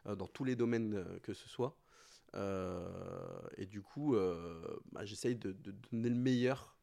euh, 0.07 0.15
dans 0.15 0.27
tous 0.27 0.43
les 0.43 0.55
domaines 0.55 0.95
euh, 0.95 1.19
que 1.21 1.33
ce 1.33 1.47
soit. 1.49 1.77
Et 3.57 3.65
du 3.65 3.81
coup, 3.81 4.15
bah, 4.91 5.05
j'essaye 5.05 5.35
de, 5.35 5.53
de 5.53 5.73
donner 5.91 6.09
le 6.09 6.15
meilleur 6.15 6.75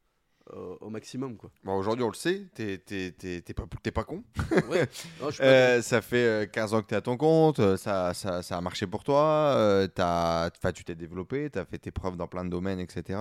au 0.81 0.89
maximum, 0.91 1.37
quoi. 1.37 1.51
Bon, 1.63 1.77
Aujourd'hui, 1.77 2.05
on 2.05 2.09
le 2.09 2.15
sait, 2.15 2.47
t'es 2.55 2.79
t'es- 2.79 3.13
t'es- 3.13 3.41
t'es 3.43 3.55
pas, 3.55 3.65
t'es 3.83 3.91
pas 3.93 4.03
con. 4.05 4.25
Ouais. 4.69 4.89
Non, 5.21 5.27
je 5.31 5.35
suis 5.35 5.43
pas 5.43 5.83
ça 5.83 6.01
fait 6.03 6.25
euh, 6.45 6.47
15 6.47 6.75
ans 6.75 6.83
que 6.83 6.89
tu 6.89 6.95
es 6.95 6.97
à 6.97 7.01
ton 7.03 7.17
compte, 7.17 7.77
ça, 7.77 8.13
ça, 8.15 8.43
ça 8.43 8.57
a 8.57 8.61
marché 8.61 8.87
pour 8.87 9.05
toi, 9.05 9.55
euh, 9.57 9.87
t'as- 9.87 10.51
tu 10.75 10.85
t'es 10.85 10.95
développé, 10.95 11.49
tu 11.51 11.59
as 11.59 11.65
fait 11.65 11.79
tes 11.79 11.91
preuves 11.91 12.17
dans 12.17 12.27
plein 12.29 12.45
de 12.45 12.51
domaines, 12.51 12.81
etc. 12.81 13.21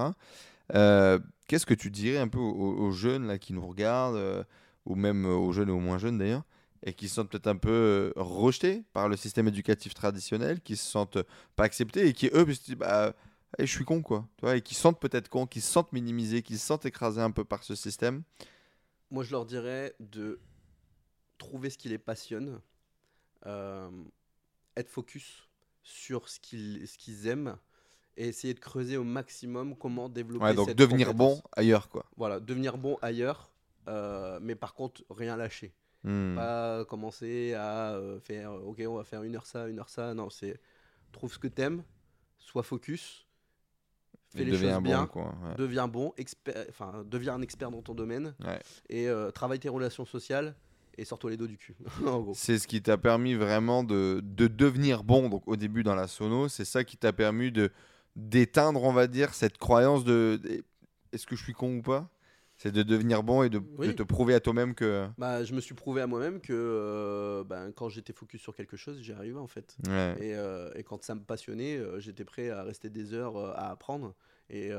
Euh, 0.73 1.19
Qu'est-ce 1.47 1.65
que 1.65 1.73
tu 1.73 1.91
dirais 1.91 2.17
un 2.17 2.29
peu 2.29 2.39
aux, 2.39 2.91
jeunes 2.91 3.27
là, 3.27 3.37
qui 3.37 3.51
nous 3.51 3.67
regardent, 3.67 4.15
euh, 4.15 4.43
ou 4.85 4.95
même 4.95 5.25
euh, 5.25 5.35
aux 5.35 5.51
jeunes 5.51 5.67
et 5.67 5.73
aux 5.73 5.79
moins 5.79 5.97
jeunes 5.97 6.17
d'ailleurs, 6.17 6.45
et 6.85 6.93
qui 6.93 7.09
se 7.09 7.15
sentent 7.15 7.29
peut-être 7.29 7.47
un 7.47 7.57
peu 7.57 8.13
rejetés 8.15 8.83
par 8.93 9.09
le 9.09 9.17
système 9.17 9.49
éducatif 9.49 9.93
traditionnel, 9.93 10.61
qui 10.61 10.77
se 10.77 10.89
sentent 10.89 11.17
pas 11.57 11.65
acceptés 11.65 12.07
et 12.07 12.13
qui 12.13 12.29
eux 12.33 12.53
se 12.53 12.63
disent 12.63 12.75
bah, 12.75 13.13
je 13.59 13.65
suis 13.65 13.83
con 13.83 14.01
quoi, 14.01 14.29
tu 14.37 14.45
vois, 14.45 14.55
et 14.55 14.61
qui 14.61 14.75
se 14.75 14.81
sentent 14.81 15.01
peut-être 15.01 15.27
con, 15.27 15.45
qui 15.45 15.59
se 15.59 15.69
sentent 15.69 15.91
minimisés, 15.91 16.41
qui 16.41 16.57
se 16.57 16.65
sentent 16.65 16.85
écrasés 16.85 17.21
un 17.21 17.31
peu 17.31 17.43
par 17.43 17.63
ce 17.63 17.75
système. 17.75 18.23
Moi, 19.09 19.25
je 19.25 19.31
leur 19.31 19.45
dirais 19.45 19.93
de 19.99 20.39
trouver 21.37 21.69
ce 21.69 21.77
qui 21.77 21.89
les 21.89 21.97
passionne, 21.97 22.61
être 23.43 24.89
focus 24.89 25.49
sur 25.83 26.29
ce 26.29 26.39
qu'ils 26.39 26.87
ce 26.87 26.97
qu'ils 26.97 27.27
aiment 27.27 27.57
et 28.17 28.27
essayer 28.27 28.53
de 28.53 28.59
creuser 28.59 28.97
au 28.97 29.03
maximum 29.03 29.75
comment 29.75 30.09
développer 30.09 30.45
Ouais, 30.45 30.53
donc 30.53 30.67
cette 30.69 30.77
devenir 30.77 31.07
compétence. 31.07 31.41
bon 31.41 31.49
ailleurs 31.53 31.89
quoi. 31.89 32.05
Voilà, 32.17 32.39
devenir 32.39 32.77
bon 32.77 32.97
ailleurs, 33.01 33.49
euh, 33.87 34.39
mais 34.41 34.55
par 34.55 34.73
contre, 34.73 35.03
rien 35.09 35.37
lâcher. 35.37 35.73
Hmm. 36.03 36.35
Pas 36.35 36.83
commencer 36.85 37.53
à 37.53 37.93
euh, 37.93 38.19
faire, 38.19 38.51
euh, 38.51 38.59
ok, 38.65 38.81
on 38.87 38.95
va 38.95 39.03
faire 39.03 39.23
une 39.23 39.35
heure 39.35 39.45
ça, 39.45 39.67
une 39.67 39.79
heure 39.79 39.89
ça. 39.89 40.13
Non, 40.13 40.29
c'est 40.29 40.59
trouve 41.11 41.31
ce 41.33 41.37
que 41.39 41.47
t'aimes, 41.47 41.83
sois 42.39 42.63
focus, 42.63 43.27
fais 44.35 44.41
Il 44.43 44.49
les 44.49 44.57
choses 44.57 44.81
bien, 44.81 45.05
quoi. 45.07 45.35
ouais. 45.43 45.55
deviens 45.57 45.87
bon, 45.87 46.13
expert, 46.17 46.65
enfin, 46.69 47.03
deviens 47.05 47.35
un 47.35 47.41
expert 47.41 47.69
dans 47.71 47.81
ton 47.81 47.93
domaine 47.93 48.33
Ouais. 48.43 48.59
et 48.89 49.07
euh, 49.09 49.29
travaille 49.31 49.59
tes 49.59 49.69
relations 49.69 50.05
sociales 50.05 50.55
et 50.97 51.05
sors-toi 51.05 51.29
les 51.31 51.37
dos 51.37 51.47
du 51.47 51.57
cul. 51.57 51.75
C'est 52.33 52.57
ce 52.59 52.67
qui 52.67 52.81
t'a 52.81 52.97
permis 52.97 53.33
vraiment 53.35 53.83
de, 53.83 54.21
de 54.23 54.47
devenir 54.47 55.03
bon. 55.03 55.29
Donc 55.29 55.47
au 55.47 55.55
début 55.55 55.83
dans 55.83 55.95
la 55.95 56.07
sono, 56.07 56.47
c'est 56.49 56.65
ça 56.65 56.83
qui 56.83 56.97
t'a 56.97 57.13
permis 57.13 57.51
de 57.51 57.71
d'éteindre, 58.15 58.83
on 58.83 58.93
va 58.93 59.07
dire, 59.07 59.33
cette 59.33 59.57
croyance 59.57 60.03
de 60.03 60.39
est-ce 61.11 61.25
que 61.25 61.35
je 61.35 61.43
suis 61.43 61.53
con 61.53 61.77
ou 61.77 61.81
pas? 61.81 62.09
C'est 62.57 62.71
de 62.71 62.83
devenir 62.83 63.23
bon 63.23 63.41
et 63.41 63.49
de, 63.49 63.59
Oui. 63.79 63.87
de 63.87 63.91
te 63.91 64.03
prouver 64.03 64.35
à 64.35 64.39
toi-même 64.39 64.75
que. 64.75 65.07
Bah, 65.17 65.43
je 65.43 65.53
me 65.55 65.61
suis 65.61 65.73
prouvé 65.73 65.99
à 66.01 66.05
moi-même 66.05 66.39
que 66.39 66.53
euh, 66.53 67.43
ben, 67.43 67.71
quand 67.71 67.89
j'étais 67.89 68.13
focus 68.13 68.39
sur 68.39 68.55
quelque 68.55 68.77
chose, 68.77 69.01
j'y 69.01 69.13
arrivais 69.13 69.39
en 69.39 69.47
fait. 69.47 69.75
Ouais. 69.87 70.15
Et, 70.19 70.35
euh, 70.35 70.69
et 70.75 70.83
quand 70.83 71.03
ça 71.03 71.15
me 71.15 71.21
passionnait, 71.21 71.77
euh, 71.77 71.99
j'étais 71.99 72.23
prêt 72.23 72.51
à 72.51 72.61
rester 72.61 72.91
des 72.91 73.13
heures 73.15 73.35
euh, 73.37 73.51
à 73.55 73.71
apprendre. 73.71 74.13
Et 74.51 74.69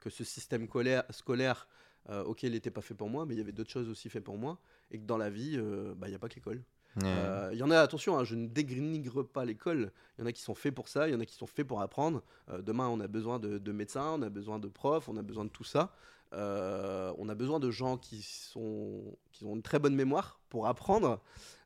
que 0.00 0.10
ce 0.10 0.22
système 0.22 0.66
scolaire, 0.66 1.02
scolaire 1.10 1.66
ok, 2.10 2.42
il 2.42 2.52
n'était 2.52 2.70
pas 2.70 2.82
fait 2.82 2.92
pour 2.94 3.08
moi, 3.08 3.24
mais 3.24 3.34
il 3.34 3.38
y 3.38 3.40
avait 3.40 3.52
d'autres 3.52 3.70
choses 3.70 3.88
aussi 3.88 4.10
faites 4.10 4.22
pour 4.22 4.36
moi. 4.36 4.58
Et 4.90 4.98
que 4.98 5.04
dans 5.06 5.16
la 5.16 5.30
vie, 5.30 5.56
bah, 5.96 6.08
il 6.08 6.10
n'y 6.10 6.14
a 6.14 6.18
pas 6.18 6.28
que 6.28 6.34
l'école. 6.34 6.62
Ouais. 6.96 7.02
Euh, 7.06 7.50
Il 7.52 7.58
y 7.58 7.62
en 7.62 7.70
a, 7.70 7.78
attention, 7.80 8.18
hein, 8.18 8.24
je 8.24 8.34
ne 8.34 8.46
dénigre 8.48 9.22
pas 9.22 9.44
l'école. 9.44 9.92
Il 10.18 10.22
y 10.22 10.24
en 10.24 10.26
a 10.26 10.32
qui 10.32 10.42
sont 10.42 10.54
faits 10.54 10.74
pour 10.74 10.88
ça, 10.88 11.08
il 11.08 11.12
y 11.12 11.14
en 11.14 11.20
a 11.20 11.26
qui 11.26 11.34
sont 11.36 11.46
faits 11.46 11.66
pour 11.66 11.80
apprendre. 11.80 12.22
Euh, 12.50 12.60
demain, 12.62 12.88
on 12.88 12.98
a 13.00 13.06
besoin 13.06 13.38
de, 13.38 13.58
de 13.58 13.72
médecins, 13.72 14.14
on 14.18 14.22
a 14.22 14.28
besoin 14.30 14.58
de 14.58 14.68
profs, 14.68 15.08
on 15.08 15.16
a 15.16 15.22
besoin 15.22 15.44
de 15.44 15.50
tout 15.50 15.64
ça. 15.64 15.92
Euh, 16.32 17.12
on 17.18 17.28
a 17.28 17.34
besoin 17.34 17.58
de 17.60 17.70
gens 17.70 17.96
qui, 17.96 18.22
sont, 18.22 19.16
qui 19.32 19.44
ont 19.44 19.54
une 19.54 19.62
très 19.62 19.78
bonne 19.78 19.94
mémoire 19.94 20.40
pour 20.50 20.66
apprendre. 20.66 21.20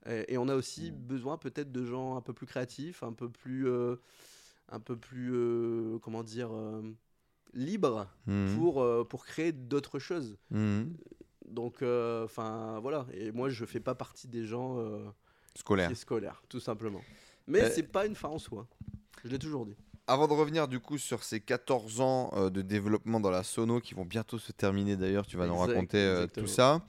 Et, 0.06 0.34
et 0.34 0.38
on 0.38 0.48
a 0.48 0.54
aussi 0.54 0.90
besoin 0.90 1.38
peut-être 1.38 1.72
de 1.72 1.84
gens 1.84 2.16
un 2.16 2.20
peu 2.20 2.32
plus 2.32 2.46
créatifs, 2.46 3.02
un 3.02 3.12
peu 3.12 3.28
plus, 3.28 3.68
un 4.68 4.80
peu 4.80 4.96
plus 4.96 5.98
comment 6.02 6.22
dire, 6.22 6.50
libres 7.54 8.08
Mhm. 8.26 8.56
pour, 8.56 8.82
euh, 8.82 9.04
pour 9.04 9.24
créer 9.26 9.52
d'autres 9.52 9.98
choses. 9.98 10.36
Mhm. 10.50 10.94
Donc, 11.52 11.82
euh, 11.82 12.24
enfin, 12.24 12.78
voilà. 12.80 13.06
Et 13.12 13.30
moi, 13.32 13.48
je 13.48 13.64
fais 13.64 13.80
pas 13.80 13.94
partie 13.94 14.26
des 14.28 14.44
gens 14.46 14.78
euh, 14.78 15.04
Scolaire. 15.54 15.88
qui 15.88 15.92
est 15.92 15.96
scolaire, 15.96 16.42
tout 16.48 16.60
simplement. 16.60 17.00
Mais 17.46 17.62
Euh, 17.62 17.70
c'est 17.72 17.82
pas 17.82 18.06
une 18.06 18.14
fin 18.14 18.28
en 18.28 18.38
soi. 18.38 18.66
Je 19.24 19.28
l'ai 19.28 19.38
toujours 19.38 19.66
dit. 19.66 19.76
Avant 20.06 20.26
de 20.26 20.32
revenir 20.32 20.66
du 20.66 20.80
coup 20.80 20.98
sur 20.98 21.22
ces 21.22 21.40
14 21.40 22.00
ans 22.00 22.30
euh, 22.34 22.50
de 22.50 22.60
développement 22.62 23.20
dans 23.20 23.30
la 23.30 23.42
sono 23.44 23.80
qui 23.80 23.94
vont 23.94 24.04
bientôt 24.04 24.38
se 24.38 24.50
terminer 24.52 24.96
d'ailleurs, 24.96 25.26
tu 25.26 25.36
vas 25.36 25.46
nous 25.46 25.56
raconter 25.56 25.98
euh, 25.98 26.26
tout 26.26 26.46
ça. 26.48 26.82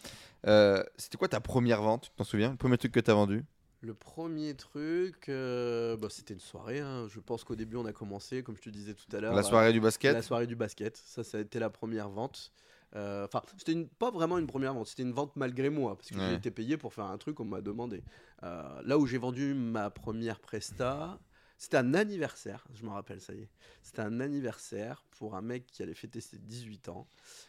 Euh, 0.48 0.84
C'était 0.98 1.18
quoi 1.18 1.28
ta 1.28 1.40
première 1.40 1.82
vente 1.82 2.04
Tu 2.06 2.10
t'en 2.16 2.24
souviens? 2.24 2.52
Le 2.52 2.58
premier 2.58 2.78
truc 2.78 2.92
que 2.92 3.00
tu 3.00 3.12
as 3.12 3.14
vendu? 3.14 3.44
Le 3.82 3.94
premier 3.94 4.56
truc, 4.56 5.28
euh, 5.30 5.98
bah, 5.98 6.08
c'était 6.10 6.34
une 6.34 6.40
soirée. 6.40 6.80
hein. 6.80 7.06
Je 7.10 7.20
pense 7.20 7.44
qu'au 7.44 7.56
début, 7.56 7.76
on 7.76 7.86
a 7.86 7.92
commencé, 7.94 8.42
comme 8.42 8.56
je 8.56 8.62
te 8.62 8.70
disais 8.70 8.94
tout 8.94 9.14
à 9.16 9.20
l'heure. 9.20 9.34
La 9.34 9.40
euh, 9.42 9.44
soirée 9.44 9.74
du 9.74 9.82
basket 9.82 10.14
La 10.14 10.22
soirée 10.22 10.48
du 10.48 10.56
basket. 10.56 10.96
Ça, 10.98 11.24
ça 11.24 11.38
a 11.38 11.42
été 11.42 11.60
la 11.60 11.70
première 11.70 12.10
vente. 12.10 12.52
Euh, 12.96 13.26
Enfin, 13.26 13.42
c'était 13.58 13.72
une- 13.72 13.88
pas 13.88 14.12
vraiment 14.12 14.38
une 14.38 14.46
première 14.48 14.74
vente, 14.74 14.88
c'était 14.88 15.04
une 15.04 15.14
vente 15.14 15.36
malgré 15.36 15.70
moi, 15.70 15.96
parce 15.96 16.10
que 16.10 16.16
Ouais. 16.18 16.28
j'ai 16.30 16.34
été 16.36 16.52
payé 16.52 16.78
pour 16.78 16.94
faire 16.94 17.06
un 17.06 17.18
truc 17.18 17.36
qu'on 17.36 17.46
m'a 17.46 17.62
demandé. 17.62 18.04
Euh, 18.44 18.82
là 18.84 18.98
où 19.00 19.08
j'ai 19.08 19.18
vendu 19.18 19.54
ma 19.56 19.90
première 19.90 20.40
presta, 20.40 21.18
c'était 21.64 21.78
un 21.78 21.94
anniversaire, 21.94 22.66
je 22.74 22.84
me 22.84 22.90
rappelle, 22.90 23.22
ça 23.22 23.34
y 23.34 23.40
est. 23.40 23.48
C'était 23.84 24.02
un 24.02 24.20
anniversaire 24.20 25.06
pour 25.18 25.36
un 25.38 25.42
mec 25.42 25.66
qui 25.66 25.82
allait 25.82 25.94
fêter 25.94 26.20
ses 26.20 26.38
18 26.38 26.90
ans. 26.90 27.08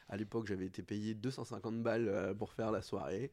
À 0.09 0.17
l'époque, 0.17 0.47
j'avais 0.47 0.67
été 0.67 0.83
payé 0.85 1.15
250 1.15 1.83
balles 1.83 2.07
euh, 2.07 2.33
pour 2.33 2.53
faire 2.53 2.71
la 2.71 2.81
soirée. 2.81 3.33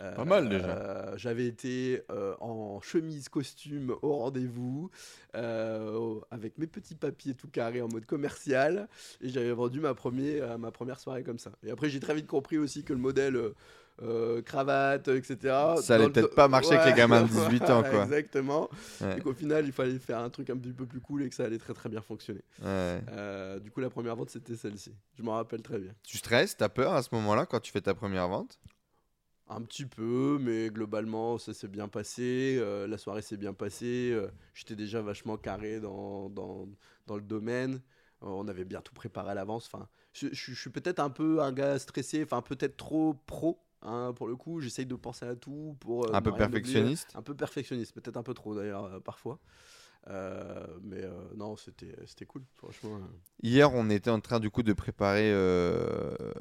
Euh, 0.00 0.14
Pas 0.14 0.24
mal, 0.24 0.48
déjà. 0.48 0.64
euh, 0.68 1.18
j'avais 1.18 1.46
été 1.46 2.02
euh, 2.10 2.34
en 2.40 2.80
chemise 2.80 3.28
costume 3.28 3.94
au 4.00 4.16
rendez-vous, 4.16 4.90
avec 5.34 6.56
mes 6.56 6.66
petits 6.66 6.94
papiers 6.94 7.34
tout 7.34 7.48
carrés 7.48 7.82
en 7.82 7.88
mode 7.88 8.06
commercial. 8.06 8.88
Et 9.20 9.28
j'avais 9.28 9.52
vendu 9.52 9.80
ma, 9.80 9.92
premier, 9.92 10.40
ma 10.58 10.70
première 10.70 10.98
soirée 10.98 11.24
comme 11.24 11.38
ça. 11.38 11.52
Et 11.62 11.70
après, 11.70 11.90
j'ai 11.90 12.00
très 12.00 12.14
vite 12.14 12.26
compris 12.26 12.56
aussi 12.56 12.84
que 12.84 12.94
le 12.94 12.98
modèle 13.00 13.38
euh, 14.02 14.42
cravate, 14.42 15.08
etc. 15.08 15.36
Ça 15.80 15.94
allait 15.94 16.08
peut-être 16.10 16.34
pas 16.34 16.48
marcher 16.48 16.74
avec 16.74 16.92
les 16.94 16.98
gamins 16.98 17.22
de 17.22 17.28
18 17.28 17.62
ans, 17.70 17.82
quoi. 17.82 18.02
Exactement. 18.04 18.68
Ouais. 19.00 19.18
Et 19.18 19.20
qu'au 19.20 19.32
final, 19.32 19.64
il 19.64 19.72
fallait 19.72 19.98
faire 19.98 20.18
un 20.18 20.28
truc 20.30 20.50
un 20.50 20.56
petit 20.56 20.72
peu 20.72 20.86
plus 20.86 21.00
cool 21.00 21.22
et 21.22 21.28
que 21.28 21.34
ça 21.34 21.44
allait 21.44 21.58
très 21.58 21.72
très 21.74 21.88
bien 21.88 22.00
fonctionner. 22.02 22.42
Ouais. 22.60 23.00
Euh, 23.10 23.58
du 23.60 23.70
coup, 23.70 23.80
la 23.80 23.90
première 23.90 24.16
vente, 24.16 24.30
c'était 24.30 24.56
celle-ci. 24.56 24.94
Je 25.16 25.22
m'en 25.22 25.34
rappelle 25.34 25.62
très 25.62 25.78
bien. 25.78 25.92
Tu 26.02 26.18
stresses, 26.18 26.56
t'as 26.56 26.68
peur 26.68 26.92
à 26.94 27.02
ce 27.02 27.08
moment-là 27.12 27.46
quand 27.46 27.60
tu 27.60 27.70
fais 27.72 27.80
ta 27.80 27.94
première 27.94 28.28
vente? 28.28 28.58
Un 29.48 29.60
petit 29.62 29.84
peu, 29.84 30.38
mais 30.40 30.70
globalement, 30.70 31.36
ça 31.36 31.52
s'est 31.52 31.68
bien 31.68 31.86
passé. 31.88 32.56
euh, 32.58 32.86
la 32.86 32.96
soirée 32.96 33.22
s'est 33.22 33.36
bien 33.36 33.52
passée. 33.52 34.16
J'étais 34.54 34.76
déjà 34.76 35.02
vachement 35.02 35.36
carré 35.36 35.78
dans, 35.80 36.30
dans, 36.30 36.66
dans 37.06 37.16
le 37.16 37.22
domaine. 37.22 37.80
on 38.22 38.48
avait 38.48 38.64
bien 38.64 38.80
tout 38.80 38.94
préparé 38.94 39.30
à 39.32 39.34
l'avance. 39.34 39.68
Enfin, 39.70 39.88
je, 40.14 40.28
je- 40.32 40.52
je 40.52 40.60
suis 40.60 40.70
peut-être 40.70 41.00
un 41.00 41.10
peu 41.10 41.42
un 41.42 41.52
gars 41.52 41.78
stressé, 41.78 42.22
enfin 42.22 42.40
peut-être 42.40 42.76
trop 42.78 43.14
pro. 43.26 43.58
Hein, 43.82 44.12
pour 44.14 44.26
le 44.28 44.36
coup, 44.36 44.60
j'essaye 44.60 44.86
de 44.86 44.94
penser 44.94 45.26
à 45.26 45.34
tout 45.36 45.76
pour 45.80 46.06
euh, 46.06 46.12
Un 46.12 46.22
peu 46.22 46.30
oublier. 46.30 46.38
perfectionniste 46.38 47.10
Un 47.14 47.22
peu 47.22 47.34
perfectionniste, 47.34 47.92
peut-être 47.94 48.16
un 48.16 48.22
peu 48.22 48.34
trop 48.34 48.54
d'ailleurs 48.54 48.84
euh, 48.84 49.00
parfois. 49.00 49.38
Euh, 50.08 50.66
mais 50.82 51.02
non, 51.36 51.56
c'était 51.56 52.26
cool, 52.26 52.42
franchement. 52.56 52.98
Hier, 53.42 53.72
on 53.72 53.88
était 53.88 54.10
en 54.10 54.18
train 54.20 54.40
du 54.40 54.50
coup 54.50 54.64
de 54.64 54.72
préparer 54.72 55.30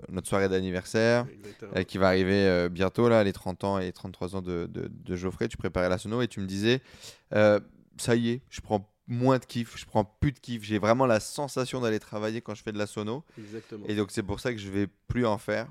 notre 0.10 0.28
soirée 0.28 0.50
d'anniversaire. 0.50 1.28
qui 1.88 1.98
va 2.00 2.08
arriver 2.08 2.68
bientôt, 2.70 3.08
là, 3.08 3.24
les 3.24 3.34
30 3.34 3.64
ans 3.64 3.78
et 3.80 3.86
les 3.86 3.94
33 3.94 4.36
ans 4.36 4.42
de, 4.42 4.66
de- 4.68 4.88
de 4.92 5.16
Geoffrey. 5.16 5.48
Tu 5.48 5.58
préparais 5.58 5.90
la 5.90 5.98
sono 6.00 6.22
et 6.24 6.28
tu 6.28 6.40
me 6.40 6.48
disais, 6.48 6.82
ça 7.32 8.16
y 8.16 8.30
est, 8.32 8.42
je 8.50 8.62
prends 8.62 8.88
moins 9.08 9.40
de 9.40 9.46
kiff, 9.46 9.78
je 9.78 9.86
prends 9.86 10.06
plus 10.06 10.32
de 10.32 10.40
kiff. 10.40 10.64
J'ai 10.64 10.80
vraiment 10.80 11.06
la 11.06 11.20
sensation 11.20 11.82
d'aller 11.82 12.00
travailler 12.00 12.42
quand 12.42 12.56
je 12.56 12.64
fais 12.64 12.72
de 12.72 12.78
la 12.78 12.88
sono. 12.88 13.24
Exactement. 13.38 13.86
Et 13.88 13.96
donc, 13.96 14.10
c'est 14.12 14.24
pour 14.24 14.40
ça 14.40 14.54
que 14.54 14.60
je 14.60 14.70
vais 14.70 14.88
plus 15.08 15.26
en 15.26 15.38
faire. 15.38 15.68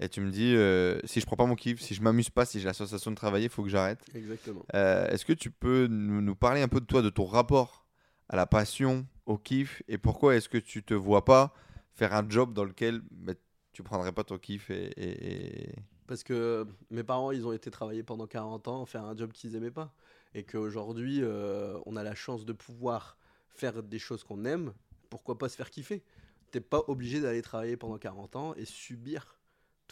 Et 0.00 0.08
tu 0.08 0.20
me 0.20 0.30
dis, 0.30 0.54
euh, 0.54 0.98
si 1.04 1.20
je 1.20 1.26
prends 1.26 1.36
pas 1.36 1.46
mon 1.46 1.54
kiff, 1.54 1.80
si 1.80 1.94
je 1.94 2.02
m'amuse 2.02 2.28
pas, 2.30 2.44
si 2.44 2.60
j'ai 2.60 2.66
la 2.66 2.74
sensation 2.74 3.10
de 3.10 3.16
travailler, 3.16 3.44
il 3.46 3.50
faut 3.50 3.62
que 3.62 3.68
j'arrête. 3.70 4.00
Exactement. 4.14 4.64
Euh, 4.74 5.06
Est-ce 5.08 5.24
que 5.24 5.32
tu 5.32 5.50
peux 5.50 5.86
nous, 5.86 6.20
nous 6.20 6.34
parler 6.36 6.60
un 6.60 6.68
peu 6.68 6.80
de 6.80 6.86
toi, 6.86 7.00
de 7.02 7.08
ton 7.10 7.24
rapport 7.24 7.86
à 8.28 8.36
la 8.36 8.46
passion, 8.46 9.06
au 9.24 9.38
kiff 9.38 9.82
et 9.88 9.98
pourquoi 9.98 10.36
est-ce 10.36 10.48
que 10.48 10.58
tu 10.58 10.82
te 10.82 10.94
vois 10.94 11.24
pas 11.24 11.54
faire 11.94 12.14
un 12.14 12.28
job 12.28 12.52
dans 12.52 12.64
lequel 12.64 13.00
bah, 13.10 13.32
tu 13.72 13.82
prendrais 13.82 14.12
pas 14.12 14.22
ton 14.24 14.38
kiff 14.38 14.68
et, 14.70 14.86
et- 14.96 15.70
et- 15.70 15.74
Parce 16.06 16.22
que 16.22 16.66
mes 16.90 17.02
parents, 17.02 17.30
ils 17.32 17.46
ont 17.46 17.52
été 17.52 17.70
travailler 17.70 18.02
pendant 18.02 18.26
40 18.26 18.68
ans, 18.68 18.84
faire 18.86 19.04
un 19.04 19.16
job 19.16 19.32
qu'ils 19.32 19.56
aimaient 19.56 19.70
pas. 19.70 19.94
Et 20.34 20.44
qu'aujourd'hui, 20.44 21.20
euh, 21.22 21.78
on 21.86 21.96
a 21.96 22.02
la 22.02 22.14
chance 22.14 22.44
de 22.44 22.52
pouvoir 22.52 23.16
faire 23.48 23.82
des 23.82 23.98
choses 23.98 24.22
qu'on 24.24 24.44
aime. 24.44 24.72
Pourquoi 25.08 25.38
pas 25.38 25.48
se 25.48 25.56
faire 25.56 25.70
kiffer? 25.70 26.02
T'es 26.50 26.60
pas 26.60 26.82
obligé 26.88 27.20
d'aller 27.20 27.42
travailler 27.42 27.76
pendant 27.76 27.96
40 27.98 28.36
ans 28.36 28.54
et 28.54 28.64
subir 28.66 29.35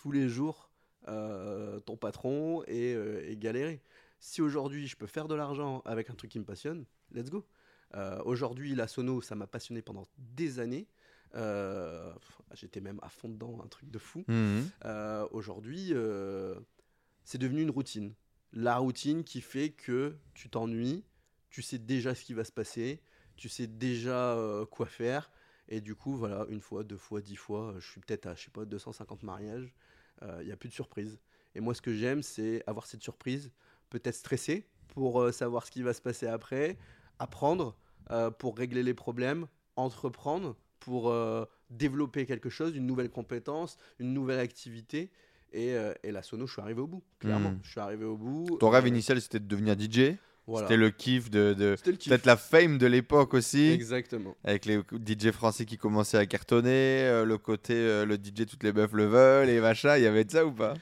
tous 0.04 0.12
les 0.12 0.28
jours 0.28 0.70
euh, 1.08 1.80
ton 1.80 1.96
patron 1.96 2.62
et, 2.66 2.92
euh, 2.94 3.26
et 3.26 3.38
galérer. 3.38 3.80
Si 4.20 4.42
aujourd'hui, 4.42 4.86
je 4.86 4.96
peux 4.96 5.06
faire 5.06 5.28
de 5.28 5.34
l'argent 5.34 5.80
avec 5.86 6.10
un 6.10 6.14
truc 6.14 6.30
qui 6.30 6.38
me 6.38 6.44
passionne, 6.44 6.84
let's 7.10 7.30
go. 7.30 7.46
Euh, 7.94 8.20
aujourd'hui, 8.26 8.74
la 8.74 8.86
sono, 8.86 9.22
ça 9.22 9.34
m'a 9.34 9.46
passionné 9.46 9.80
pendant 9.80 10.06
des 10.18 10.58
années. 10.58 10.88
Euh, 11.36 12.12
J'étais 12.52 12.82
même 12.82 12.98
à 13.00 13.08
fond 13.08 13.30
dedans, 13.30 13.62
un 13.64 13.66
truc 13.66 13.90
de 13.90 13.98
fou. 13.98 14.24
Euh, 14.84 15.26
Aujourd'hui, 15.30 15.94
c'est 17.24 17.38
devenu 17.38 17.62
une 17.62 17.70
routine. 17.70 18.12
La 18.52 18.76
routine 18.76 19.24
qui 19.24 19.40
fait 19.40 19.70
que 19.70 20.18
tu 20.34 20.50
t'ennuies, 20.50 21.02
tu 21.48 21.62
sais 21.62 21.78
déjà 21.78 22.14
ce 22.14 22.24
qui 22.24 22.34
va 22.34 22.44
se 22.44 22.52
passer, 22.52 23.00
tu 23.36 23.48
sais 23.48 23.66
déjà 23.66 24.36
quoi 24.70 24.84
faire. 24.84 25.30
Et 25.68 25.80
du 25.80 25.94
coup, 25.94 26.14
voilà, 26.14 26.44
une 26.50 26.60
fois, 26.60 26.84
deux 26.84 26.98
fois, 26.98 27.22
dix 27.22 27.36
fois, 27.36 27.74
je 27.78 27.90
suis 27.90 28.00
peut-être 28.02 28.26
à, 28.26 28.34
je 28.34 28.44
sais 28.44 28.50
pas, 28.50 28.66
250 28.66 29.22
mariages. 29.22 29.74
Il 30.40 30.46
n'y 30.46 30.52
a 30.52 30.56
plus 30.56 30.68
de 30.68 30.74
surprise. 30.74 31.18
Et 31.54 31.60
moi, 31.60 31.74
ce 31.74 31.82
que 31.82 31.94
j'aime, 31.94 32.22
c'est 32.22 32.62
avoir 32.66 32.86
cette 32.86 33.02
surprise, 33.02 33.50
peut-être 33.90 34.14
stresser 34.16 34.66
pour 34.88 35.20
euh, 35.20 35.32
savoir 35.32 35.66
ce 35.66 35.70
qui 35.70 35.82
va 35.82 35.92
se 35.92 36.00
passer 36.00 36.26
après, 36.26 36.78
apprendre 37.18 37.76
euh, 38.10 38.30
pour 38.30 38.56
régler 38.56 38.82
les 38.82 38.94
problèmes, 38.94 39.46
entreprendre 39.76 40.56
pour 40.80 41.10
euh, 41.10 41.44
développer 41.70 42.26
quelque 42.26 42.50
chose, 42.50 42.76
une 42.76 42.86
nouvelle 42.86 43.10
compétence, 43.10 43.76
une 43.98 44.12
nouvelle 44.12 44.40
activité. 44.40 45.10
Et, 45.52 45.74
euh, 45.74 45.94
et 46.02 46.10
la 46.10 46.22
sono, 46.22 46.46
je 46.46 46.52
suis 46.52 46.62
arrivé 46.62 46.80
au 46.80 46.86
bout, 46.88 47.02
clairement. 47.20 47.50
Mhm. 47.52 47.60
Je 47.62 47.70
suis 47.70 47.80
arrivé 47.80 48.04
au 48.04 48.16
bout. 48.16 48.58
Ton 48.58 48.70
rêve 48.70 48.84
Euh, 48.84 48.88
initial, 48.88 49.20
c'était 49.20 49.38
de 49.40 49.46
devenir 49.46 49.76
DJ. 49.78 50.16
Voilà. 50.46 50.66
C'était 50.66 50.76
le 50.76 50.90
kiff 50.90 51.30
de, 51.30 51.54
de- 51.54 51.76
peut-être 51.82 52.26
la 52.26 52.36
fame 52.36 52.78
de 52.78 52.86
l'époque 52.86 53.34
aussi, 53.34 53.70
Exactement. 53.70 54.36
avec 54.44 54.66
les 54.66 54.80
DJ 54.92 55.30
français 55.30 55.64
qui 55.64 55.78
commençaient 55.78 56.18
à 56.18 56.26
cartonner, 56.26 57.04
euh, 57.04 57.24
le 57.24 57.38
côté 57.38 57.74
euh, 57.74 58.04
le 58.04 58.16
DJ 58.16 58.46
toutes 58.46 58.62
les 58.62 58.72
meufs 58.72 58.92
le 58.92 59.06
veulent 59.06 59.48
et 59.48 59.60
machin. 59.60 59.96
Il 59.96 60.02
y 60.02 60.06
avait 60.06 60.24
de 60.24 60.30
ça 60.30 60.44
ou 60.44 60.52
pas? 60.52 60.74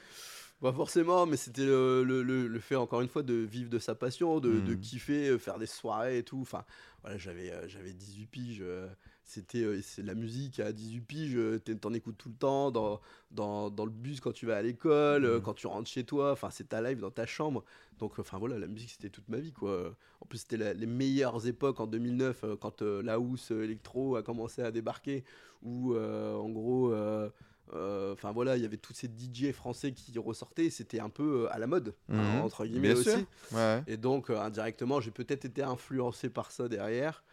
Pas 0.61 0.71
forcément, 0.73 1.25
mais 1.25 1.35
c'était 1.37 1.65
le, 1.65 2.03
le- 2.05 2.23
le- 2.23 2.47
le 2.47 2.59
fait, 2.59 2.75
encore 2.77 3.01
une 3.01 3.09
fois, 3.09 3.21
de 3.23 3.33
vivre 3.33 3.69
de 3.69 3.79
sa 3.79 3.95
passion, 3.95 4.39
de, 4.39 4.59
de 4.61 4.73
Mhm. 4.73 4.79
kiffer, 4.79 5.27
euh, 5.29 5.37
faire 5.37 5.59
des 5.59 5.65
soirées 5.65 6.19
et 6.19 6.23
tout. 6.23 6.39
Enfin, 6.41 6.63
voilà, 7.01 7.17
j'avais 7.17 7.51
euh, 7.51 7.67
j'avais 7.67 7.91
18 7.93 8.27
piges. 8.27 8.63
C'était 9.25 9.63
euh, 9.63 9.81
la 9.99 10.15
musique 10.15 10.59
à 10.59 10.71
18 10.73 11.01
piges, 11.01 11.35
euh, 11.35 11.59
t'en 11.79 11.93
écoutes 11.93 12.17
tout 12.17 12.29
le 12.29 12.35
temps, 12.35 12.71
dans, 12.71 12.99
dans, 13.31 13.69
dans 13.69 13.85
le 13.85 13.91
bus 13.91 14.19
quand 14.19 14.33
tu 14.33 14.45
vas 14.45 14.57
à 14.57 14.61
l'école, 14.61 15.25
euh, 15.25 15.37
Mhm. 15.37 15.41
quand 15.43 15.53
tu 15.53 15.67
rentres 15.67 15.89
chez 15.89 16.03
toi, 16.03 16.31
enfin 16.33 16.49
c'est 16.51 16.69
ta 16.69 16.81
live 16.81 16.99
dans 16.99 17.11
ta 17.11 17.25
chambre. 17.25 17.63
Donc 17.99 18.19
enfin 18.19 18.37
voilà, 18.37 18.59
la 18.59 18.67
musique 18.67 18.91
c'était 18.91 19.09
toute 19.09 19.29
ma 19.29 19.37
vie 19.37 19.53
quoi. 19.53 19.95
En 20.21 20.25
plus 20.25 20.39
c'était 20.39 20.73
les 20.73 20.85
meilleures 20.85 21.47
époques 21.47 21.79
en 21.79 21.87
2009 21.87 22.43
euh, 22.43 22.55
quand 22.57 22.81
euh, 22.81 23.01
la 23.01 23.13
house 23.13 23.51
électro 23.51 24.15
a 24.17 24.23
commencé 24.23 24.61
à 24.61 24.71
débarquer, 24.71 25.23
où 25.61 25.93
euh, 25.93 26.35
en 26.35 26.49
gros, 26.49 26.93
enfin 27.71 28.31
voilà, 28.33 28.57
il 28.57 28.61
y 28.61 28.65
avait 28.65 28.77
tous 28.77 28.93
ces 28.93 29.07
DJ 29.07 29.51
français 29.51 29.93
qui 29.93 30.17
ressortaient, 30.19 30.69
c'était 30.69 30.99
un 30.99 31.09
peu 31.09 31.47
à 31.49 31.57
la 31.59 31.67
mode, 31.67 31.95
hein, 32.09 32.13
Mhm. 32.21 32.41
entre 32.41 32.65
guillemets 32.65 32.93
Bien 32.93 32.97
aussi. 33.01 33.25
Ouais. 33.51 33.83
Et 33.87 33.97
donc, 33.97 34.29
indirectement, 34.29 34.99
j'ai 34.99 35.11
peut-être 35.11 35.45
été 35.45 35.63
influencé 35.63 36.29
par 36.29 36.51
ça 36.51 36.67
derrière. 36.67 37.23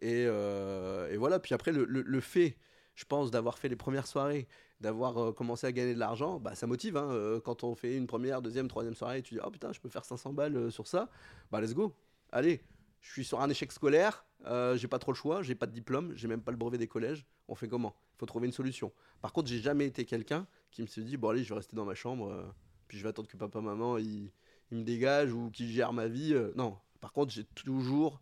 Et, 0.00 0.24
euh, 0.26 1.10
et 1.10 1.16
voilà, 1.16 1.38
puis 1.38 1.54
après, 1.54 1.72
le, 1.72 2.20
fait, 2.20 2.56
je 2.94 3.04
pense, 3.04 3.30
d'avoir 3.30 3.58
fait 3.58 3.68
les 3.68 3.76
premières 3.76 4.06
soirées, 4.06 4.46
d'avoir 4.80 5.18
euh, 5.18 5.32
commencé 5.32 5.66
à 5.66 5.72
gagner 5.72 5.94
de 5.94 5.98
l'argent, 5.98 6.38
bah, 6.38 6.54
ça 6.54 6.66
motive. 6.66 6.96
hein, 6.96 7.10
euh, 7.10 7.40
quand 7.40 7.64
on 7.64 7.74
fait 7.74 7.96
une 7.96 8.06
première, 8.06 8.42
deuxième, 8.42 8.68
troisième 8.68 8.94
soirée, 8.94 9.22
tu 9.22 9.34
dis, 9.34 9.40
oh 9.42 9.50
putain, 9.50 9.72
je 9.72 9.80
peux 9.80 9.88
faire 9.88 10.04
500 10.04 10.32
balles 10.32 10.70
sur 10.70 10.86
ça, 10.86 11.08
bah 11.50 11.60
let's 11.60 11.74
go. 11.74 11.94
Allez, 12.30 12.62
je 13.00 13.10
suis 13.10 13.24
sur 13.24 13.40
un 13.40 13.48
échec 13.48 13.72
scolaire, 13.72 14.26
j'ai 14.74 14.88
pas 14.88 14.98
trop 14.98 15.12
le 15.12 15.16
choix, 15.16 15.42
j'ai 15.42 15.54
pas 15.54 15.66
de 15.66 15.72
diplôme, 15.72 16.12
j'ai 16.14 16.28
même 16.28 16.42
pas 16.42 16.50
le 16.50 16.58
brevet 16.58 16.78
des 16.78 16.88
collèges. 16.88 17.26
On 17.48 17.54
fait 17.54 17.68
comment? 17.68 17.96
Il 18.14 18.18
faut 18.18 18.26
trouver 18.26 18.46
une 18.46 18.52
solution. 18.52 18.92
Par 19.22 19.32
contre, 19.32 19.48
j'ai 19.48 19.60
jamais 19.60 19.86
été 19.86 20.04
quelqu'un 20.04 20.46
qui 20.70 20.82
me 20.82 20.86
s'est 20.86 21.02
dit, 21.02 21.16
bon 21.16 21.30
allez, 21.30 21.44
je 21.44 21.48
vais 21.50 21.54
rester 21.54 21.76
dans 21.76 21.84
ma 21.84 21.94
chambre, 21.94 22.52
puis 22.88 22.98
je 22.98 23.02
vais 23.02 23.08
attendre 23.08 23.28
que 23.28 23.36
papa, 23.36 23.60
maman, 23.60 23.98
ils 23.98 24.30
il 24.72 24.78
me 24.78 24.82
dégage 24.82 25.32
ou 25.32 25.50
qui 25.50 25.72
gère 25.72 25.92
ma 25.92 26.08
vie. 26.08 26.34
non. 26.56 26.76
Par 27.00 27.12
contre, 27.12 27.32
j'ai 27.32 27.44
toujours 27.44 28.20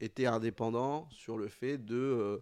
été 0.00 0.26
indépendant 0.26 1.08
sur 1.10 1.38
le 1.38 1.48
fait 1.48 1.78
de 1.78 1.96
euh, 1.96 2.38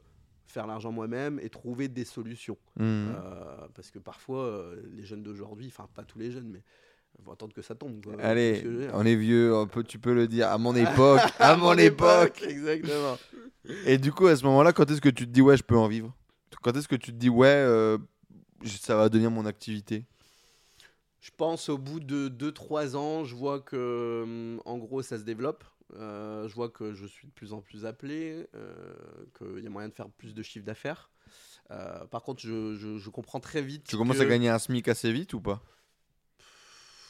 faire 0.46 0.66
l'argent 0.66 0.92
moi-même 0.92 1.38
et 1.42 1.48
trouver 1.48 1.88
des 1.88 2.04
solutions. 2.04 2.56
Mhm. 2.76 3.14
Euh, 3.14 3.68
parce 3.74 3.90
que 3.90 3.98
parfois, 3.98 4.44
euh, 4.44 4.82
les 4.94 5.04
jeunes 5.04 5.22
d'aujourd'hui, 5.22 5.66
enfin 5.68 5.88
pas 5.94 6.04
tous 6.04 6.18
les 6.18 6.30
jeunes, 6.30 6.48
mais 6.48 6.62
vont 7.18 7.32
attendre 7.32 7.54
que 7.54 7.62
ça 7.62 7.74
tombe. 7.74 8.02
quoi. 8.02 8.14
Allez, 8.20 8.64
on 8.92 9.04
est 9.04 9.16
vieux, 9.16 9.54
on 9.54 9.66
peut, 9.66 9.84
tu 9.84 9.98
peux 9.98 10.14
le 10.14 10.26
dire. 10.26 10.48
À 10.48 10.58
mon 10.58 10.74
époque, 10.74 11.20
à 11.38 11.56
mon 11.56 11.76
époque. 11.76 12.42
Exactement. 12.42 13.18
Et 13.84 13.98
du 13.98 14.12
coup, 14.12 14.26
à 14.26 14.36
ce 14.36 14.44
moment-là, 14.44 14.72
quand 14.72 14.90
est-ce 14.90 15.00
que 15.00 15.08
tu 15.08 15.26
te 15.26 15.30
dis 15.30 15.42
ouais, 15.42 15.56
je 15.56 15.62
peux 15.62 15.76
en 15.76 15.88
vivre? 15.88 16.14
Quand 16.62 16.76
est-ce 16.76 16.88
que 16.88 16.96
tu 16.96 17.12
te 17.12 17.16
dis 17.16 17.28
ouais, 17.28 17.66
ça 18.64 18.96
va 18.96 19.08
devenir 19.08 19.30
mon 19.30 19.46
activité? 19.46 20.06
Je 21.22 21.30
pense 21.36 21.68
au 21.68 21.78
bout 21.78 22.00
de 22.00 22.28
2-3 22.28 22.96
ans, 22.96 23.24
je 23.24 23.36
vois 23.36 23.60
que 23.60 24.22
hum, 24.24 24.60
en 24.64 24.76
gros 24.76 25.02
ça 25.02 25.18
se 25.18 25.22
développe. 25.22 25.62
Euh, 25.94 26.48
je 26.48 26.54
vois 26.54 26.68
que 26.70 26.94
je 26.94 27.06
suis 27.06 27.26
de 27.28 27.32
plus 27.32 27.52
en 27.52 27.60
plus 27.60 27.84
appelé, 27.86 28.46
euh, 28.54 28.94
qu'il 29.36 29.62
y 29.62 29.66
a 29.66 29.70
moyen 29.70 29.88
de 29.88 29.94
faire 29.94 30.08
plus 30.10 30.34
de 30.34 30.42
chiffre 30.42 30.64
d'affaires. 30.64 31.10
Euh, 31.70 32.04
par 32.06 32.22
contre, 32.22 32.40
je, 32.42 32.74
je- 32.74 32.98
je 32.98 33.10
comprends 33.10 33.40
très 33.40 33.62
vite. 33.62 33.84
Tu 33.84 33.96
commences 33.96 34.20
à 34.20 34.26
gagner 34.26 34.48
un 34.48 34.58
SMIC 34.58 34.88
assez 34.88 35.12
vite 35.12 35.32
ou 35.34 35.40
pas? 35.40 35.62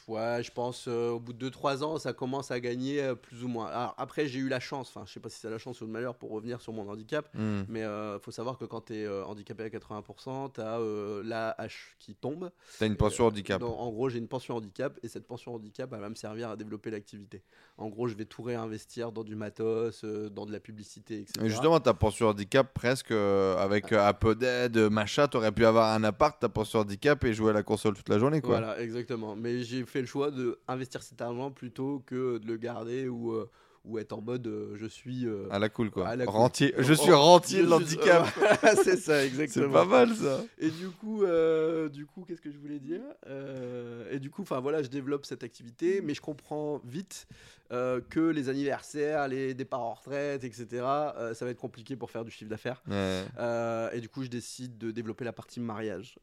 Ouais, 0.08 0.40
je 0.42 0.50
pense 0.50 0.86
euh, 0.88 1.10
au 1.10 1.20
bout 1.20 1.32
de 1.32 1.48
2-3 1.48 1.82
ans, 1.84 1.98
ça 1.98 2.12
commence 2.12 2.50
à 2.50 2.58
gagner 2.60 3.00
euh, 3.02 3.14
plus 3.14 3.44
ou 3.44 3.48
moins. 3.48 3.66
Alors, 3.66 3.94
après, 3.98 4.26
j'ai 4.26 4.40
eu 4.40 4.48
la 4.48 4.58
chance, 4.60 4.88
enfin, 4.94 5.04
je 5.06 5.12
sais 5.12 5.20
pas 5.20 5.28
si 5.28 5.38
c'est 5.38 5.48
la 5.50 5.58
chance 5.58 5.80
ou 5.80 5.86
le 5.86 5.92
malheur 5.92 6.14
pour 6.16 6.30
revenir 6.32 6.60
sur 6.60 6.72
mon 6.72 6.88
handicap, 6.88 7.28
Mhm. 7.34 7.66
mais 7.68 7.80
il 7.82 8.18
faut 8.20 8.30
savoir 8.32 8.58
que 8.58 8.64
quand 8.64 8.86
tu 8.86 8.94
es 8.96 9.08
handicapé 9.08 9.62
à 9.64 9.70
80%, 9.70 10.48
tu 10.54 10.60
as 10.60 10.78
la 11.24 11.54
hache 11.58 11.96
qui 11.98 12.14
tombe. 12.14 12.50
T'as 12.78 12.86
une 12.86 12.96
pension 12.96 13.24
Euh, 13.24 13.28
handicap. 13.28 13.60
donc, 13.60 13.74
en 13.78 13.90
gros, 13.90 14.08
j'ai 14.08 14.18
une 14.18 14.28
pension 14.28 14.56
handicap 14.56 14.98
et 15.02 15.08
cette 15.08 15.26
pension 15.26 15.54
handicap, 15.54 15.90
elle 15.92 16.00
va 16.00 16.08
me 16.08 16.14
servir 16.14 16.50
à 16.50 16.56
développer 16.56 16.90
l'activité. 16.90 17.42
En 17.78 17.88
gros, 17.88 18.08
je 18.08 18.14
vais 18.14 18.24
tout 18.24 18.42
réinvestir 18.42 19.12
dans 19.12 19.24
du 19.24 19.36
matos, 19.36 20.02
euh, 20.04 20.28
dans 20.28 20.46
de 20.46 20.52
la 20.52 20.60
publicité, 20.60 21.20
etc. 21.20 21.44
Et 21.46 21.48
justement, 21.48 21.78
ta 21.80 21.94
pension 21.94 22.28
handicap, 22.28 22.72
presque 22.74 23.10
euh, 23.12 23.56
avec 23.56 23.92
euh, 23.92 24.04
un 24.06 24.12
peu 24.12 24.34
d'aide, 24.34 24.76
machin, 24.90 25.28
t'aurais 25.28 25.52
pu 25.52 25.64
avoir 25.64 25.92
un 25.94 26.02
appart, 26.04 26.38
ta 26.40 26.48
pension 26.48 26.80
handicap 26.80 27.22
et 27.24 27.32
jouer 27.32 27.50
à 27.50 27.54
la 27.54 27.62
console 27.62 27.94
toute 27.94 28.08
la 28.08 28.18
journée, 28.18 28.40
quoi. 28.40 28.58
Voilà, 28.58 28.80
exactement. 28.80 29.36
Mais 29.36 29.62
j'ai 29.62 29.84
fait 29.92 30.00
le 30.00 30.06
choix 30.06 30.30
de 30.30 30.58
investir 30.68 31.02
cet 31.02 31.20
argent 31.20 31.50
plutôt 31.50 32.02
que 32.06 32.38
de 32.38 32.46
le 32.46 32.56
garder 32.56 33.08
ou, 33.08 33.32
euh, 33.32 33.50
ou 33.84 33.98
être 33.98 34.12
en 34.12 34.22
mode 34.22 34.46
euh, 34.46 34.74
je 34.76 34.86
suis. 34.86 35.26
euh, 35.26 35.46
À 35.50 35.58
la 35.58 35.68
cool, 35.68 35.90
quoi. 35.90 36.08
À 36.08 36.16
la 36.16 36.24
cool. 36.24 36.34
Rentier. 36.34 36.74
Je 36.78 36.94
suis 36.94 37.12
Oh, 37.12 37.18
rentier 37.20 37.58
je 37.58 37.62
de 37.64 37.66
suis- 37.66 37.96
l'handicap. 37.96 38.26
C'est 38.84 38.96
ça, 38.96 39.20
C'est 39.20 39.26
exactement. 39.26 39.72
pas 39.72 39.84
mal, 39.84 40.14
ça. 40.14 40.40
Et 40.58 40.70
du 40.70 40.88
coup, 40.88 41.24
du 41.92 42.06
coup, 42.06 42.24
qu'est-ce 42.26 42.40
que 42.40 42.50
je 42.50 42.58
voulais 42.58 42.78
dire? 42.80 43.02
Et 44.10 44.18
du 44.18 44.30
coup, 44.30 44.42
enfin 44.42 44.60
voilà, 44.60 44.82
je 44.82 44.88
développe 44.88 45.26
cette 45.26 45.42
activité, 45.44 46.00
mais 46.00 46.14
je 46.14 46.20
comprends 46.20 46.80
vite 46.84 47.26
euh, 47.72 48.00
que 48.10 48.20
les 48.20 48.48
anniversaires, 48.48 49.28
les 49.28 49.54
départs 49.54 49.80
en 49.82 49.94
retraite, 49.94 50.44
etc., 50.44 50.66
euh, 50.72 51.32
ça 51.34 51.44
va 51.44 51.50
être 51.50 51.58
compliqué 51.58 51.96
pour 51.96 52.10
faire 52.10 52.24
du 52.24 52.30
chiffre 52.30 52.50
d'affaires. 52.50 52.82
Ouais. 52.86 53.24
Euh, 53.38 53.90
et 53.92 54.00
du 54.00 54.08
coup, 54.08 54.22
je 54.22 54.28
décide 54.28 54.76
de 54.76 54.90
développer 54.90 55.24
la 55.24 55.32
partie 55.32 55.60
mariage. 55.60 56.18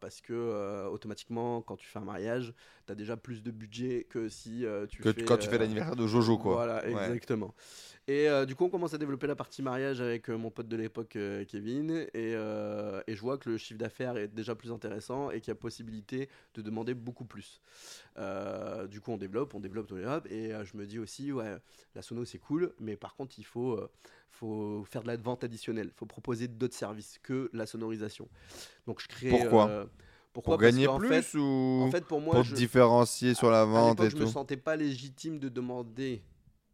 parce 0.00 0.20
que 0.20 0.86
automatiquement, 0.88 1.62
quand 1.62 1.76
tu 1.76 1.86
fais 1.86 1.98
un 1.98 2.04
mariage, 2.04 2.52
tu 2.86 2.92
as 2.92 2.94
déjà 2.94 3.16
plus 3.16 3.42
de 3.42 3.50
budget 3.50 4.06
que 4.08 4.28
si 4.28 4.64
tu 4.88 5.02
Que 5.02 5.12
fais. 5.12 5.24
quand 5.24 5.36
tu 5.36 5.48
fais 5.48 5.58
l'anniversaire 5.58 5.96
de 5.96 6.06
Jojo, 6.06 6.38
quoi. 6.38 6.54
Voilà, 6.54 6.86
exactement. 6.86 7.54
Et 8.10 8.28
euh, 8.28 8.44
du 8.44 8.56
coup, 8.56 8.64
on 8.64 8.70
commence 8.70 8.92
à 8.92 8.98
développer 8.98 9.28
la 9.28 9.36
partie 9.36 9.62
mariage 9.62 10.00
avec 10.00 10.30
euh, 10.30 10.36
mon 10.36 10.50
pote 10.50 10.66
de 10.66 10.76
l'époque, 10.76 11.14
euh, 11.14 11.44
Kevin. 11.44 11.92
Et, 12.12 12.32
et 12.32 13.14
je 13.14 13.20
vois 13.20 13.38
que 13.38 13.48
le 13.48 13.56
chiffre 13.56 13.78
d'affaires 13.78 14.16
est 14.16 14.26
déjà 14.26 14.56
plus 14.56 14.72
intéressant 14.72 15.30
et 15.30 15.40
qu'il 15.40 15.52
y 15.52 15.52
a 15.52 15.54
possibilité 15.54 16.28
de 16.54 16.62
demander 16.62 16.94
beaucoup 16.94 17.24
plus. 17.24 17.60
Du 18.90 19.00
coup, 19.00 19.12
on 19.12 19.16
développe, 19.16 19.54
on 19.54 19.60
développe, 19.60 19.92
on 19.92 19.94
développe. 19.94 20.26
Et 20.28 20.50
je 20.64 20.76
me 20.76 20.86
dis 20.86 20.98
aussi, 20.98 21.30
ouais, 21.30 21.56
la 21.94 22.02
sono, 22.02 22.24
c'est 22.24 22.38
cool. 22.38 22.72
Mais 22.80 22.96
par 22.96 23.14
contre, 23.14 23.38
il 23.38 23.44
faut, 23.44 23.78
faut 24.32 24.84
faire 24.90 25.02
de 25.02 25.06
la 25.06 25.16
vente 25.16 25.44
additionnelle. 25.44 25.90
Il 25.94 25.96
faut 25.96 26.06
proposer 26.06 26.48
d'autres 26.48 26.74
services 26.74 27.20
que 27.22 27.48
la 27.52 27.64
sonorisation. 27.64 28.28
Donc, 28.88 29.00
je 29.00 29.06
crée. 29.06 29.30
Pourquoi? 29.30 29.70
pourquoi? 30.32 30.54
Pour 30.56 30.62
gagner 30.62 30.88
plus 30.98 31.08
fait- 31.08 31.38
ou 31.38 31.82
en 31.84 31.90
fait, 31.92 32.04
pour 32.06 32.20
moi, 32.20 32.34
pour 32.34 32.44
je- 32.44 32.50
te 32.50 32.56
différencier 32.56 33.34
sur 33.34 33.52
la 33.52 33.64
vente 33.64 34.00
et 34.00 34.10
je 34.10 34.16
me 34.16 34.24
tout? 34.24 34.32
sentais 34.32 34.56
pas 34.56 34.74
légitime 34.74 35.38
de 35.38 35.48
demander 35.48 36.22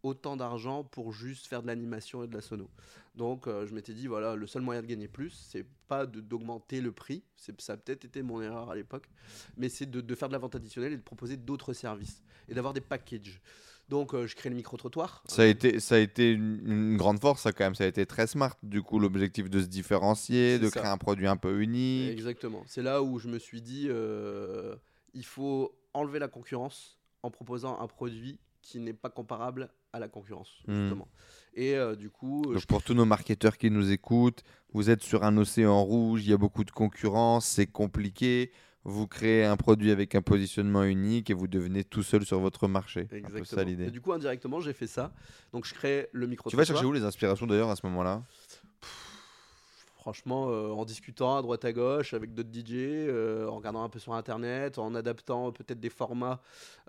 autant 0.06 0.36
d'argent 0.36 0.84
pour 0.84 1.12
juste 1.12 1.46
faire 1.46 1.62
de 1.62 1.66
l'animation 1.66 2.24
et 2.24 2.26
de 2.26 2.34
la 2.34 2.40
sono. 2.40 2.68
Donc 3.14 3.46
euh, 3.46 3.66
je 3.66 3.74
m'étais 3.74 3.94
dit 3.94 4.06
voilà, 4.06 4.36
le 4.36 4.46
seul 4.46 4.62
moyen 4.62 4.82
de 4.82 4.86
gagner 4.86 5.08
plus, 5.08 5.30
c'est 5.50 5.66
pas 5.88 6.06
d'augmenter 6.06 6.80
le 6.80 6.92
prix, 6.92 7.22
c'est 7.36 7.58
ça 7.60 7.74
a 7.74 7.76
peut-être 7.76 8.04
été 8.04 8.22
mon 8.22 8.42
erreur 8.42 8.70
à 8.70 8.74
l'époque, 8.74 9.08
mais 9.56 9.68
c'est 9.68 9.86
de, 9.86 10.00
de 10.00 10.14
faire 10.14 10.28
de 10.28 10.34
la 10.34 10.38
vente 10.38 10.54
additionnelle 10.54 10.92
et 10.92 10.96
de 10.96 11.02
proposer 11.02 11.36
d'autres 11.36 11.72
services 11.72 12.22
et 12.48 12.54
d'avoir 12.54 12.74
des 12.74 12.80
packages. 12.80 13.40
Donc 13.88 14.14
euh, 14.14 14.26
je 14.26 14.34
crée 14.34 14.50
le 14.50 14.56
micro 14.56 14.76
trottoir. 14.76 15.22
Ça 15.26 15.42
a 15.42 15.46
été, 15.46 15.78
ça 15.80 15.94
a 15.94 15.98
été 15.98 16.32
une, 16.32 16.60
une 16.66 16.96
grande 16.96 17.20
force, 17.20 17.42
ça 17.42 17.52
quand 17.52 17.64
même. 17.64 17.74
Ça 17.74 17.84
a 17.84 17.86
été 17.86 18.04
très 18.04 18.26
smart. 18.26 18.56
Du 18.62 18.82
coup, 18.82 18.98
l'objectif 18.98 19.48
de 19.48 19.60
se 19.60 19.66
différencier, 19.66 20.58
de 20.58 20.68
ça. 20.68 20.80
créer 20.80 20.90
un 20.90 20.98
produit 20.98 21.28
un 21.28 21.36
peu 21.36 21.60
unique. 21.60 22.10
Exactement. 22.10 22.64
C'est 22.66 22.82
là 22.82 23.02
où 23.02 23.18
je 23.18 23.28
me 23.28 23.38
suis 23.38 23.62
dit, 23.62 23.86
euh, 23.88 24.74
il 25.14 25.24
faut 25.24 25.78
enlever 25.94 26.18
la 26.18 26.28
concurrence 26.28 26.98
en 27.22 27.30
proposant 27.30 27.80
un 27.80 27.86
produit 27.86 28.40
qui 28.60 28.80
n'est 28.80 28.92
pas 28.92 29.10
comparable 29.10 29.70
à 29.96 29.98
la 29.98 30.08
concurrence, 30.08 30.50
Hmm. 30.66 30.80
justement. 30.82 31.08
Et 31.54 31.74
euh, 31.74 31.96
du 31.96 32.10
coup, 32.10 32.42
Donc 32.52 32.58
je 32.58 32.66
pour 32.66 32.82
tous 32.82 32.94
nos 32.94 33.04
marketeurs 33.06 33.56
qui 33.58 33.70
nous 33.70 33.90
écoutent, 33.90 34.42
vous 34.72 34.90
êtes 34.90 35.02
sur 35.02 35.24
un 35.24 35.36
océan 35.38 35.82
rouge, 35.82 36.24
il 36.24 36.30
y 36.30 36.34
a 36.34 36.36
beaucoup 36.38 36.64
de 36.64 36.70
concurrence, 36.70 37.46
c'est 37.46 37.66
compliqué. 37.66 38.52
Vous 38.88 39.08
créez 39.08 39.44
un 39.44 39.56
produit 39.56 39.90
avec 39.90 40.14
un 40.14 40.22
positionnement 40.22 40.84
unique 40.84 41.28
et 41.30 41.34
vous 41.34 41.48
devenez 41.48 41.82
tout 41.82 42.04
seul 42.04 42.24
sur 42.24 42.38
votre 42.38 42.68
marché. 42.68 43.00
Un 43.00 43.04
peu 43.06 43.20
ça 43.20 43.26
Exactement. 43.38 43.62
l'idée. 43.64 43.86
Et 43.86 43.90
du 43.90 44.00
coup, 44.00 44.12
indirectement, 44.12 44.60
j'ai 44.60 44.72
fait 44.74 44.86
ça. 44.86 45.12
Donc, 45.52 45.66
je 45.66 45.74
crée 45.74 46.08
le 46.12 46.28
micro. 46.28 46.48
Tu 46.50 46.56
vas 46.56 46.64
chercher 46.64 46.84
où 46.84 46.92
les 46.92 47.02
inspirations 47.02 47.46
d'ailleurs 47.48 47.70
à 47.70 47.74
ce 47.74 47.84
moment-là? 47.86 48.22
Franchement, 50.06 50.50
euh, 50.50 50.68
en 50.68 50.84
discutant 50.84 51.36
à 51.36 51.42
droite 51.42 51.64
à 51.64 51.72
gauche 51.72 52.14
avec 52.14 52.32
d'autres 52.32 52.52
DJ, 52.52 52.74
euh, 52.74 53.48
en 53.48 53.56
regardant 53.56 53.82
un 53.82 53.88
peu 53.88 53.98
sur 53.98 54.14
Internet, 54.14 54.78
en 54.78 54.94
adaptant 54.94 55.50
peut-être 55.50 55.80
des 55.80 55.90
formats 55.90 56.40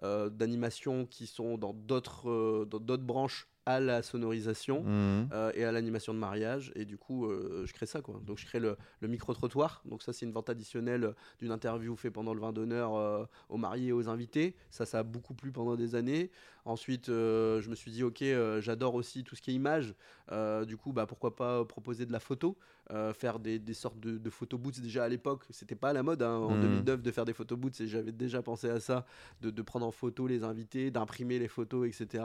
euh, 0.04 0.30
d'animation 0.30 1.08
qui 1.08 1.26
sont 1.26 1.58
dans 1.58 1.74
d'autres 1.74 2.70
branches 2.98 3.48
à 3.66 3.80
la 3.80 4.04
sonorisation. 4.04 4.84
Mhm. 4.84 5.30
et 5.56 5.66
à 5.66 5.72
l'animation 5.72 6.14
de 6.14 6.20
mariage. 6.20 6.72
Et 6.76 6.86
du 6.86 6.98
coup, 6.98 7.28
je 7.30 7.74
crée 7.74 7.86
ça. 7.86 8.02
Quoi. 8.02 8.22
Donc, 8.24 8.38
je 8.38 8.46
crée 8.46 8.60
le, 8.60 8.78
le 9.02 9.08
micro-trottoir. 9.10 9.82
Donc, 9.84 10.04
ça, 10.04 10.14
c'est 10.14 10.26
une 10.26 10.32
vente 10.32 10.50
additionnelle 10.50 11.14
d'une 11.40 11.52
interview 11.52 11.98
faite 11.98 12.14
pendant 12.14 12.34
le 12.34 12.40
vin 12.40 12.54
d'honneur 12.54 13.28
aux 13.50 13.58
mariés 13.58 13.90
et 13.90 13.92
aux 13.92 14.08
invités. 14.08 14.56
Ça, 14.70 14.86
ça 14.86 15.00
a 15.00 15.04
beaucoup 15.04 15.34
plu 15.34 15.52
pendant 15.52 15.76
des 15.76 15.96
années. 15.96 16.32
Ensuite, 16.68 17.08
euh, 17.08 17.62
je 17.62 17.70
me 17.70 17.76
suis 17.76 17.92
dit, 17.92 18.04
OK, 18.04 18.22
euh, 18.22 18.60
j'adore 18.60 18.96
aussi 18.96 19.24
tout 19.24 19.38
ce 19.38 19.42
qui 19.42 19.52
est 19.52 19.54
image. 19.54 19.96
Euh, 20.34 20.66
du 20.66 20.76
coup, 20.76 20.92
bah, 20.92 21.06
pourquoi 21.06 21.34
pas 21.34 21.64
proposer 21.64 22.06
de 22.06 22.12
la 22.12 22.20
photo 22.20 22.58
euh, 22.92 23.14
faire 23.14 23.40
des, 23.40 23.60
des 23.60 23.74
sortes 23.74 24.00
de, 24.00 24.18
de 24.18 24.30
photo 24.30 24.58
booths 24.58 24.80
déjà 24.80 25.04
à 25.04 25.10
l'époque. 25.10 25.44
C'était 25.50 25.76
pas 25.76 25.90
à 25.90 25.94
la 25.94 26.04
mode 26.04 26.22
hein, 26.24 26.36
en 26.38 26.52
Mhm. 26.56 26.62
2009 26.62 27.02
de 27.02 27.12
faire 27.12 27.26
des 27.26 27.34
photo 27.34 27.58
booths 27.58 27.82
et 27.82 27.88
j'avais 27.88 28.12
déjà 28.14 28.42
pensé 28.42 28.70
à 28.70 28.80
ça, 28.80 29.06
de, 29.42 29.50
de 29.50 29.62
prendre 29.62 29.86
en 29.86 29.92
photo 29.92 30.26
les 30.28 30.44
invités, 30.44 30.90
d'imprimer 30.92 31.38
les 31.40 31.48
photos, 31.50 31.88
etc. 31.88 32.24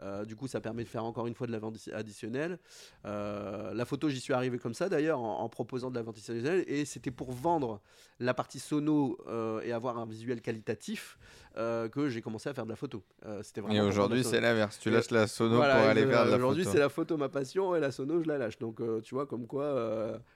Euh, 0.00 0.24
du 0.24 0.36
coup, 0.36 0.46
ça 0.46 0.60
permet 0.60 0.84
de 0.84 0.88
faire 0.88 1.04
encore 1.04 1.26
une 1.26 1.34
fois 1.34 1.48
de 1.48 1.52
la 1.52 1.58
vente 1.58 1.76
additionnelle. 1.92 2.58
Euh, 3.04 3.74
la 3.74 3.84
photo, 3.84 4.08
j'y 4.08 4.20
suis 4.20 4.32
arrivé 4.32 4.58
comme 4.58 4.74
ça 4.74 4.88
d'ailleurs, 4.88 5.18
en, 5.20 5.40
en 5.40 5.48
proposant 5.48 5.90
de 5.90 5.96
la 5.96 6.02
vente 6.02 6.14
additionnelle 6.16 6.64
et 6.68 6.84
c'était 6.84 7.10
pour 7.10 7.32
vendre 7.32 7.80
la 8.20 8.34
partie 8.34 8.58
sono 8.60 9.18
et 9.64 9.72
avoir 9.72 9.98
un 9.98 10.06
visuel 10.06 10.40
qualitatif 10.40 11.18
que 11.56 12.08
j'ai 12.08 12.22
commencé 12.22 12.48
à 12.48 12.54
faire 12.54 12.64
de 12.64 12.70
la 12.70 12.76
photo. 12.76 13.02
C'était 13.42 13.60
vraiment 13.60 13.74
Et 13.74 13.80
aujourd'hui, 13.80 14.22
c'est 14.22 14.40
l'inverse. 14.40 14.78
Tu 14.78 14.90
lâches 14.90 15.10
la 15.10 15.26
sono 15.26 15.56
Voilà, 15.56 15.76
pour 15.80 15.86
aller 15.88 16.04
de 16.04 16.10
la 16.10 16.36
Aujourd'hui, 16.36 16.62
photo. 16.62 16.72
c'est 16.74 16.80
la 16.80 16.88
photo 16.88 17.16
ma 17.16 17.28
passion 17.28 17.74
et 17.74 17.80
la 17.80 17.90
sono, 17.90 18.22
je 18.22 18.28
la 18.28 18.38
lâche. 18.38 18.58
Donc, 18.58 18.80
tu 19.02 19.14
vois, 19.14 19.26
comme 19.26 19.46
quoi 19.46 19.64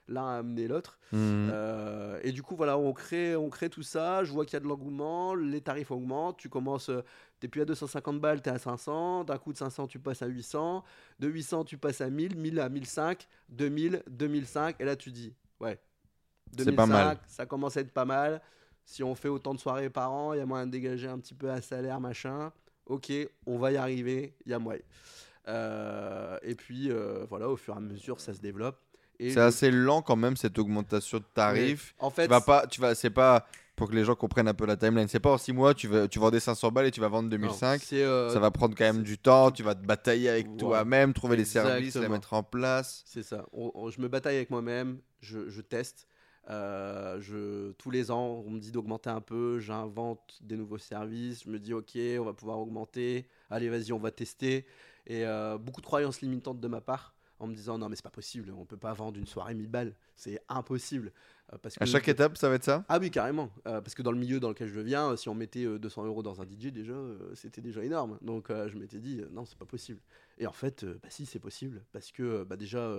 l'un 0.08 0.26
a 0.26 0.38
amené 0.38 0.68
l'autre. 0.68 0.98
Mhm. 1.12 1.50
Euh, 1.52 2.20
et 2.22 2.32
du 2.32 2.42
coup, 2.42 2.56
voilà, 2.56 2.78
on 2.78 2.92
crée, 2.92 3.36
on 3.36 3.50
crée 3.50 3.68
tout 3.68 3.82
ça. 3.82 4.24
Je 4.24 4.32
vois 4.32 4.44
qu'il 4.44 4.54
y 4.54 4.56
a 4.56 4.60
de 4.60 4.66
l'engouement, 4.66 5.34
les 5.34 5.60
tarifs 5.60 5.90
augmentent. 5.90 6.38
Tu 6.38 6.48
commences, 6.48 6.88
euh, 6.88 7.02
t'es 7.40 7.48
plus 7.48 7.62
à 7.62 7.64
250 7.64 8.20
balles, 8.20 8.42
t'es 8.42 8.50
à 8.50 8.58
500. 8.58 9.24
D'un 9.24 9.38
coup 9.38 9.52
de 9.52 9.58
500, 9.58 9.86
tu 9.86 9.98
passes 9.98 10.22
à 10.22 10.26
800. 10.26 10.84
De 11.18 11.28
800, 11.28 11.64
tu 11.64 11.78
passes 11.78 12.00
à 12.00 12.10
1000, 12.10 12.36
1000 12.36 12.60
à 12.60 12.68
1005, 12.68 13.28
2000, 13.48 14.02
2005. 14.08 14.76
Et 14.80 14.84
là, 14.84 14.96
tu 14.96 15.10
dis, 15.10 15.34
ouais, 15.60 15.78
C'est 16.56 16.72
pas 16.72 16.86
mal. 16.86 17.18
ça 17.26 17.46
commence 17.46 17.76
à 17.76 17.80
être 17.80 17.92
pas 17.92 18.04
mal. 18.04 18.40
Si 18.84 19.02
on 19.02 19.14
fait 19.14 19.28
autant 19.28 19.54
de 19.54 19.60
soirées 19.60 19.90
par 19.90 20.12
an, 20.12 20.32
il 20.32 20.38
y 20.38 20.40
a 20.40 20.46
moyen 20.46 20.66
de 20.66 20.72
dégager 20.72 21.08
un 21.08 21.18
petit 21.18 21.34
peu 21.34 21.50
à 21.50 21.60
salaire, 21.60 22.00
machin. 22.00 22.52
Ok, 22.86 23.12
on 23.46 23.58
va 23.58 23.70
y 23.70 23.76
arriver, 23.76 24.34
il 24.44 24.50
y 24.50 24.54
a 24.54 24.58
moyen. 24.58 24.82
Euh, 25.48 26.38
et 26.42 26.54
puis, 26.54 26.90
euh, 26.90 27.24
voilà, 27.28 27.48
au 27.48 27.56
fur 27.56 27.74
et 27.74 27.76
à 27.76 27.80
mesure, 27.80 28.20
ça 28.20 28.34
se 28.34 28.40
développe. 28.40 28.78
C'est 29.30 29.40
assez 29.40 29.70
lent 29.70 30.02
quand 30.02 30.16
même 30.16 30.36
cette 30.36 30.58
augmentation 30.58 31.18
de 31.18 31.24
tarifs. 31.34 31.94
En 31.98 32.10
fait, 32.10 32.24
Tu 32.24 32.28
vas 32.30 32.40
pas, 32.40 32.66
tu 32.66 32.80
vas, 32.80 32.94
c'est 32.94 33.10
pas 33.10 33.46
pour 33.76 33.88
que 33.88 33.94
les 33.94 34.04
gens 34.04 34.14
comprennent 34.14 34.48
un 34.48 34.54
peu 34.54 34.66
la 34.66 34.76
timeline. 34.76 35.08
C'est 35.08 35.18
pas 35.20 35.32
en 35.32 35.38
6 35.38 35.52
mois, 35.52 35.74
tu 35.74 35.88
vas, 35.88 36.06
tu 36.06 36.18
vendais 36.18 36.40
500 36.40 36.70
balles 36.70 36.86
et 36.86 36.90
tu 36.90 37.00
vas 37.00 37.08
vendre 37.08 37.24
non, 37.24 37.36
2005. 37.36 37.80
c'est, 37.82 38.02
euh, 38.02 38.28
ça 38.30 38.38
va 38.38 38.50
prendre 38.50 38.74
quand 38.76 38.84
même 38.84 39.02
du 39.02 39.18
temps. 39.18 39.50
Tu 39.50 39.62
vas 39.62 39.74
te 39.74 39.84
batailler 39.84 40.28
avec 40.28 40.56
toi-même, 40.56 41.12
trouver 41.14 41.36
les 41.36 41.44
services, 41.44 41.94
les 41.96 42.08
mettre 42.08 42.32
en 42.34 42.42
place. 42.42 43.02
C'est 43.06 43.22
ça. 43.22 43.46
On- 43.52 43.70
on- 43.74 43.90
je 43.90 44.00
me 44.00 44.08
bataille 44.08 44.36
avec 44.36 44.50
moi-même, 44.50 44.98
je, 45.20 45.48
je 45.48 45.60
teste. 45.62 46.06
Euh, 46.50 47.20
je, 47.20 47.70
tous 47.72 47.90
les 47.90 48.10
ans, 48.10 48.42
on 48.44 48.50
me 48.50 48.58
dit 48.58 48.72
d'augmenter 48.72 49.10
un 49.10 49.20
peu, 49.20 49.60
j'invente 49.60 50.38
des 50.40 50.56
nouveaux 50.56 50.78
services, 50.78 51.44
je 51.44 51.50
me 51.50 51.58
dis 51.58 51.72
ok, 51.72 51.96
on 52.18 52.24
va 52.24 52.32
pouvoir 52.32 52.58
augmenter, 52.58 53.26
allez 53.48 53.68
vas-y, 53.68 53.92
on 53.92 53.98
va 53.98 54.10
tester. 54.10 54.66
Et 55.06 55.24
euh, 55.24 55.56
beaucoup 55.56 55.80
de 55.80 55.86
croyances 55.86 56.20
limitantes 56.20 56.60
de 56.60 56.68
ma 56.68 56.80
part 56.80 57.14
en 57.42 57.48
me 57.48 57.54
disant 57.54 57.76
non 57.78 57.88
mais 57.88 57.96
c'est 57.96 58.02
pas 58.04 58.10
possible, 58.10 58.52
on 58.56 58.64
peut 58.64 58.76
pas 58.76 58.92
vendre 58.92 59.18
une 59.18 59.26
soirée 59.26 59.54
1000 59.54 59.68
balles, 59.68 59.94
c'est 60.16 60.40
impossible. 60.48 61.12
Euh, 61.52 61.58
parce 61.58 61.74
À 61.76 61.80
que- 61.84 61.86
chaque 61.90 62.08
étape, 62.08 62.36
ça 62.36 62.48
va 62.48 62.54
être 62.54 62.64
ça? 62.64 62.84
Ah 62.88 62.98
oui, 63.00 63.10
carrément. 63.10 63.50
Euh, 63.66 63.80
parce 63.80 63.94
que 63.94 64.02
dans 64.02 64.12
le 64.12 64.18
milieu 64.18 64.38
dans 64.40 64.48
lequel 64.48 64.68
je 64.68 64.80
viens, 64.80 65.10
euh, 65.10 65.16
si 65.16 65.28
on 65.28 65.34
mettait 65.34 65.64
euh, 65.64 65.78
200 65.78 66.04
euros 66.06 66.22
dans 66.22 66.40
un 66.40 66.44
DJ, 66.44 66.68
déjà, 66.72 66.94
c'était 67.34 67.60
déjà 67.60 67.82
énorme. 67.84 68.18
Donc 68.22 68.48
je 68.50 68.76
m'étais 68.78 69.00
dit, 69.00 69.22
non, 69.32 69.44
c'est 69.44 69.58
pas 69.58 69.66
possible. 69.66 70.00
Et 70.38 70.46
en 70.46 70.52
fait, 70.52 70.84
bah 70.84 71.08
si, 71.10 71.26
c'est 71.26 71.40
possible. 71.40 71.84
Parce 71.92 72.12
que 72.12 72.44
bah, 72.44 72.56
déjà, 72.56 72.94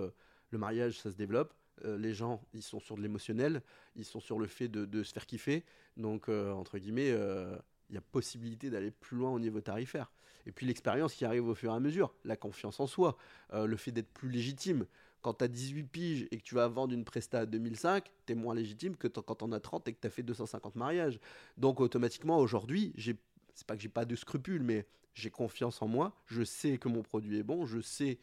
le 0.50 0.58
mariage, 0.58 0.98
ça 1.00 1.10
se 1.10 1.16
développe. 1.16 1.54
Euh, 1.84 1.98
les 1.98 2.14
gens, 2.14 2.40
ils 2.52 2.62
sont 2.62 2.78
sur 2.80 2.96
de 2.96 3.02
l'émotionnel. 3.02 3.62
Ils 3.96 4.04
sont 4.04 4.20
sur 4.20 4.38
le 4.38 4.46
fait 4.46 4.68
de, 4.68 4.84
de 4.84 5.02
se 5.02 5.12
faire 5.12 5.26
kiffer. 5.26 5.64
Donc, 5.96 6.28
euh, 6.28 6.52
entre 6.52 6.78
guillemets, 6.78 7.10
euh, 7.10 7.56
il 7.88 7.94
y 7.94 7.98
a 7.98 8.00
possibilité 8.00 8.70
d'aller 8.70 8.90
plus 8.92 9.16
loin 9.16 9.30
au 9.30 9.40
niveau 9.40 9.60
tarifaire. 9.60 10.12
Et 10.46 10.52
puis 10.52 10.66
l'expérience 10.66 11.14
qui 11.14 11.24
arrive 11.24 11.48
au 11.48 11.54
fur 11.54 11.72
et 11.72 11.74
à 11.74 11.80
mesure, 11.80 12.14
la 12.24 12.36
confiance 12.36 12.80
en 12.80 12.86
soi, 12.86 13.16
euh, 13.52 13.66
le 13.66 13.76
fait 13.76 13.92
d'être 13.92 14.12
plus 14.12 14.30
légitime. 14.30 14.86
Quand 15.22 15.34
tu 15.34 15.44
as 15.44 15.48
18 15.48 15.84
piges 15.84 16.28
et 16.30 16.38
que 16.38 16.42
tu 16.42 16.54
vas 16.54 16.68
vendre 16.68 16.92
une 16.92 17.04
presta 17.04 17.40
à 17.40 17.46
2005, 17.46 18.10
tu 18.26 18.32
es 18.32 18.36
moins 18.36 18.54
légitime 18.54 18.96
que 18.96 19.08
quand 19.08 19.42
on 19.42 19.52
as 19.52 19.60
30 19.60 19.88
et 19.88 19.94
que 19.94 20.00
tu 20.00 20.06
as 20.06 20.10
fait 20.10 20.22
250 20.22 20.76
mariages. 20.76 21.18
Donc 21.56 21.80
automatiquement, 21.80 22.38
aujourd'hui, 22.38 22.92
j'ai 22.96 23.16
c'est 23.54 23.66
pas 23.66 23.76
que 23.76 23.82
j'ai 23.82 23.88
pas 23.88 24.04
de 24.04 24.16
scrupules, 24.16 24.62
mais 24.62 24.86
j'ai 25.14 25.30
confiance 25.30 25.80
en 25.80 25.88
moi. 25.88 26.14
Je 26.26 26.42
sais 26.42 26.78
que 26.78 26.88
mon 26.88 27.02
produit 27.02 27.38
est 27.38 27.42
bon, 27.42 27.66
je 27.66 27.80
sais 27.80 28.18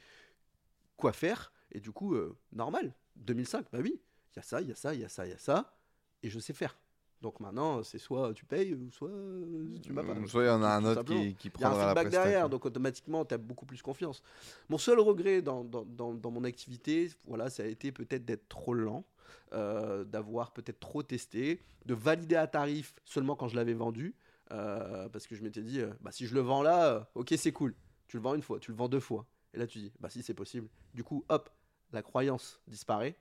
quoi 0.98 1.14
faire. 1.14 1.54
Et 1.72 1.80
du 1.80 1.92
coup, 1.92 2.16
euh, 2.16 2.38
normal. 2.52 2.94
2005, 3.16 3.68
bah 3.72 3.80
oui, 3.82 4.00
il 4.34 4.38
y 4.38 4.40
a 4.40 4.44
ça, 4.44 4.62
il 4.62 4.68
y 4.68 4.72
a 4.72 4.76
ça, 4.76 4.94
il 4.94 5.02
y 5.02 5.06
a 5.06 5.10
ça, 5.10 5.26
il 5.26 5.32
y 5.32 5.34
a 5.34 5.38
ça. 5.38 5.78
Et 6.24 6.30
je 6.30 6.40
sais 6.40 6.54
faire. 6.54 6.78
Donc 7.22 7.40
maintenant, 7.40 7.84
c'est 7.84 8.00
soit 8.00 8.34
tu 8.34 8.46
payes, 8.46 8.74
ou 8.74 8.90
soit 8.92 9.10
euh, 9.10 9.78
tu 9.84 9.94
m'as 9.94 10.04
pas. 10.04 10.16
Soit 10.26 10.44
il 10.44 10.48
y 10.48 10.50
en 10.50 10.64
a 10.64 10.70
un 10.70 10.86
autre 10.86 11.04
qui, 11.04 11.36
qui 11.36 11.52
Il 11.56 11.62
y 11.62 11.64
a 11.64 11.68
un 11.68 11.70
prendra 11.72 11.86
la 11.94 11.94
feedback 11.94 12.10
derrière, 12.10 12.50
donc 12.50 12.66
automatiquement, 12.66 13.26
tu 13.26 13.36
as 13.36 13.38
beaucoup 13.38 13.66
plus 13.68 13.82
confiance. 13.84 14.24
Mon 14.70 14.80
seul 14.80 15.00
regret 15.00 15.44
dans, 15.44 15.64
dans, 15.64 15.86
dans, 15.86 16.14
dans 16.16 16.32
mon 16.32 16.44
activité, 16.44 17.12
voilà, 17.26 17.52
ça 17.52 17.62
a 17.62 17.68
été 17.68 17.92
peut-être 17.92 18.26
d'être 18.26 18.50
trop 18.50 18.74
lent, 18.74 19.06
euh, 19.54 20.04
d'avoir 20.04 20.52
peut-être 20.52 20.80
trop 20.80 21.04
testé, 21.04 21.62
de 21.86 21.94
valider 21.94 22.36
à 22.38 22.48
tarif 22.48 22.96
seulement 23.06 23.36
quand 23.36 23.48
je 23.48 23.56
l'avais 23.56 23.76
vendu, 23.76 24.16
euh, 24.52 25.08
parce 25.10 25.28
que 25.28 25.36
je 25.36 25.44
m'étais 25.44 25.62
dit, 25.62 25.80
euh, 25.80 25.92
bah, 26.02 26.12
si 26.12 26.26
je 26.26 26.34
le 26.34 26.42
vends 26.42 26.64
là, 26.64 27.08
ok, 27.14 27.34
c'est 27.38 27.52
cool. 27.52 27.76
Tu 28.08 28.18
le 28.18 28.24
vends 28.24 28.34
une 28.34 28.42
fois, 28.42 28.60
tu 28.60 28.72
le 28.72 28.78
vends 28.78 28.90
deux 28.90 29.00
fois. 29.00 29.28
Et 29.54 29.60
là, 29.60 29.68
tu 29.68 29.78
dis, 29.78 29.92
bah 30.00 30.10
si, 30.10 30.24
c'est 30.24 30.34
possible. 30.34 30.68
Du 30.96 31.04
coup, 31.04 31.24
hop, 31.30 31.50
la 31.94 32.02
croyance 32.02 32.60
disparaît 32.68 33.16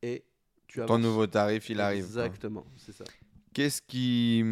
et 0.00 0.24
tu 0.68 0.78
Ton 0.78 0.84
avances. 0.84 1.00
nouveau 1.00 1.26
tarif, 1.26 1.68
il 1.70 1.80
arrive. 1.80 2.04
Exactement, 2.04 2.64
c'est 2.76 2.92
ça. 2.92 3.04
Qu'est-ce 3.52 3.82
qui, 3.82 4.44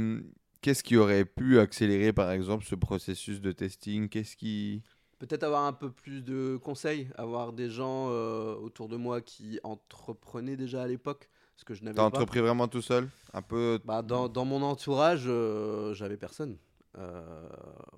qu'est-ce 0.61 0.83
qui 0.83 0.97
aurait 0.97 1.25
pu 1.25 1.59
accélérer, 1.59 2.13
par 2.13 2.31
exemple, 2.31 2.65
ce 2.65 2.75
processus 2.75 3.41
de 3.41 3.53
testing? 3.53 4.09
Qu'est-ce 4.09 4.37
qui... 4.37 4.83
Peut-être 5.19 5.43
avoir 5.43 5.65
un 5.65 5.73
peu 5.75 5.91
plus 5.91 6.23
de 6.23 6.57
conseils, 6.63 7.09
avoir 7.17 7.53
des 7.53 7.69
gens 7.69 8.09
euh, 8.11 8.55
autour 8.55 8.89
de 8.89 8.97
moi 8.97 9.21
qui 9.21 9.61
entreprenaient 9.65 10.57
déjà 10.57 10.83
à 10.83 10.87
l'époque, 10.87 11.29
ce 11.57 11.65
que 11.65 11.75
je 11.75 11.85
n'avais 11.85 11.95
T'as 11.97 12.03
pas. 12.03 12.07
entrepris 12.09 12.41
vraiment 12.41 12.69
tout 12.69 12.81
seul? 12.81 13.09
Un 13.35 13.43
peu. 13.43 13.79
Bah, 13.85 14.01
dans, 14.01 14.29
dans 14.29 14.47
mon 14.47 14.63
entourage, 14.63 15.25
euh, 15.27 15.93
j'avais 15.93 16.17
personne. 16.17 16.57
Euh, 16.99 17.49